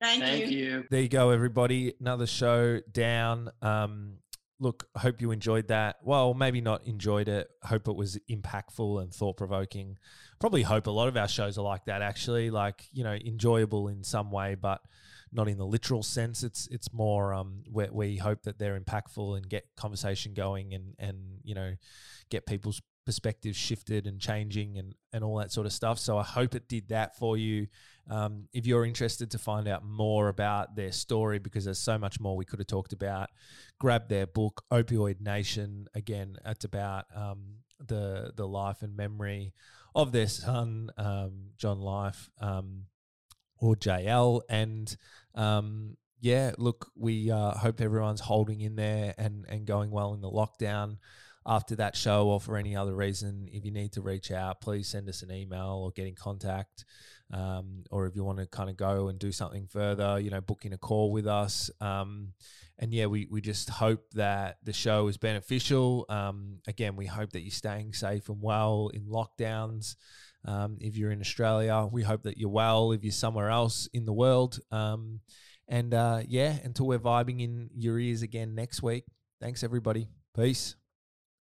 thank, 0.00 0.22
Thank 0.22 0.50
you. 0.50 0.58
you. 0.58 0.84
There 0.90 1.00
you 1.00 1.08
go, 1.08 1.30
everybody. 1.30 1.94
Another 2.00 2.26
show 2.26 2.80
down. 2.92 3.50
Um, 3.60 4.18
look, 4.60 4.86
hope 4.94 5.20
you 5.20 5.30
enjoyed 5.30 5.68
that. 5.68 5.96
Well, 6.02 6.34
maybe 6.34 6.60
not 6.60 6.86
enjoyed 6.86 7.28
it. 7.28 7.50
Hope 7.64 7.88
it 7.88 7.96
was 7.96 8.18
impactful 8.30 9.02
and 9.02 9.12
thought 9.12 9.36
provoking. 9.36 9.98
Probably 10.38 10.62
hope 10.62 10.86
a 10.86 10.90
lot 10.90 11.08
of 11.08 11.16
our 11.16 11.26
shows 11.26 11.58
are 11.58 11.64
like 11.64 11.86
that. 11.86 12.02
Actually, 12.02 12.50
like 12.50 12.84
you 12.92 13.02
know, 13.02 13.14
enjoyable 13.14 13.88
in 13.88 14.04
some 14.04 14.30
way, 14.30 14.54
but 14.54 14.82
not 15.32 15.48
in 15.48 15.58
the 15.58 15.66
literal 15.66 16.02
sense. 16.02 16.42
It's 16.42 16.68
it's 16.68 16.92
more 16.92 17.32
um, 17.32 17.62
where 17.70 17.88
we 17.90 18.18
hope 18.18 18.42
that 18.42 18.58
they're 18.58 18.78
impactful 18.78 19.36
and 19.36 19.48
get 19.48 19.66
conversation 19.76 20.34
going 20.34 20.74
and 20.74 20.94
and 20.98 21.40
you 21.42 21.54
know, 21.54 21.74
get 22.28 22.46
people's 22.46 22.82
perspectives 23.06 23.56
shifted 23.56 24.06
and 24.06 24.20
changing 24.20 24.78
and 24.78 24.94
and 25.12 25.24
all 25.24 25.36
that 25.38 25.50
sort 25.50 25.66
of 25.66 25.72
stuff. 25.72 25.98
So 25.98 26.18
I 26.18 26.22
hope 26.22 26.54
it 26.54 26.68
did 26.68 26.88
that 26.88 27.16
for 27.16 27.36
you. 27.36 27.66
Um, 28.10 28.48
if 28.52 28.66
you're 28.66 28.84
interested 28.84 29.30
to 29.30 29.38
find 29.38 29.68
out 29.68 29.84
more 29.84 30.28
about 30.28 30.74
their 30.74 30.92
story, 30.92 31.38
because 31.38 31.64
there's 31.64 31.78
so 31.78 31.96
much 31.96 32.20
more 32.20 32.36
we 32.36 32.44
could 32.44 32.58
have 32.58 32.66
talked 32.66 32.92
about, 32.92 33.30
grab 33.78 34.08
their 34.08 34.26
book, 34.26 34.64
Opioid 34.70 35.20
Nation. 35.20 35.86
Again, 35.94 36.36
it's 36.44 36.64
about 36.64 37.06
um, 37.14 37.60
the 37.78 38.32
the 38.36 38.46
life 38.46 38.82
and 38.82 38.96
memory 38.96 39.54
of 39.94 40.12
their 40.12 40.28
son, 40.28 40.90
um, 40.98 41.50
John 41.56 41.80
Life, 41.80 42.30
um, 42.40 42.86
or 43.58 43.76
JL. 43.76 44.40
And 44.48 44.94
um, 45.34 45.96
yeah, 46.20 46.52
look, 46.58 46.90
we 46.96 47.30
uh, 47.30 47.52
hope 47.52 47.80
everyone's 47.80 48.20
holding 48.20 48.60
in 48.60 48.74
there 48.74 49.14
and 49.16 49.46
and 49.48 49.66
going 49.66 49.90
well 49.90 50.14
in 50.14 50.20
the 50.20 50.30
lockdown 50.30 50.96
after 51.46 51.74
that 51.76 51.96
show 51.96 52.28
or 52.28 52.40
for 52.40 52.56
any 52.56 52.76
other 52.76 52.94
reason, 52.94 53.48
if 53.50 53.64
you 53.64 53.70
need 53.70 53.92
to 53.92 54.02
reach 54.02 54.30
out, 54.30 54.60
please 54.60 54.88
send 54.88 55.08
us 55.08 55.22
an 55.22 55.32
email 55.32 55.80
or 55.82 55.90
get 55.90 56.06
in 56.06 56.14
contact. 56.14 56.84
Um, 57.32 57.84
or 57.90 58.06
if 58.06 58.16
you 58.16 58.24
want 58.24 58.38
to 58.38 58.46
kind 58.46 58.68
of 58.70 58.76
go 58.76 59.08
and 59.08 59.18
do 59.18 59.30
something 59.30 59.66
further, 59.66 60.18
you 60.18 60.30
know, 60.30 60.40
booking 60.40 60.72
a 60.72 60.78
call 60.78 61.12
with 61.12 61.26
us. 61.26 61.70
Um, 61.80 62.32
and 62.78 62.92
yeah, 62.92 63.06
we, 63.06 63.28
we 63.30 63.40
just 63.40 63.68
hope 63.68 64.02
that 64.14 64.56
the 64.64 64.72
show 64.72 65.06
is 65.08 65.16
beneficial. 65.16 66.06
Um, 66.08 66.58
again, 66.66 66.96
we 66.96 67.06
hope 67.06 67.32
that 67.32 67.42
you're 67.42 67.50
staying 67.50 67.92
safe 67.92 68.28
and 68.28 68.42
well 68.42 68.90
in 68.92 69.04
lockdowns. 69.04 69.96
Um, 70.44 70.78
if 70.80 70.96
you're 70.96 71.12
in 71.12 71.20
Australia, 71.20 71.86
we 71.92 72.02
hope 72.02 72.22
that 72.22 72.38
you're 72.38 72.48
well. 72.48 72.92
If 72.92 73.04
you're 73.04 73.12
somewhere 73.12 73.50
else 73.50 73.88
in 73.92 74.06
the 74.06 74.12
world, 74.12 74.58
um, 74.70 75.20
and 75.68 75.94
uh, 75.94 76.22
yeah, 76.26 76.56
until 76.64 76.86
we're 76.86 76.98
vibing 76.98 77.40
in 77.40 77.70
your 77.76 77.98
ears 77.98 78.22
again 78.22 78.54
next 78.54 78.82
week. 78.82 79.04
Thanks, 79.40 79.62
everybody. 79.62 80.08
Peace. 80.34 80.79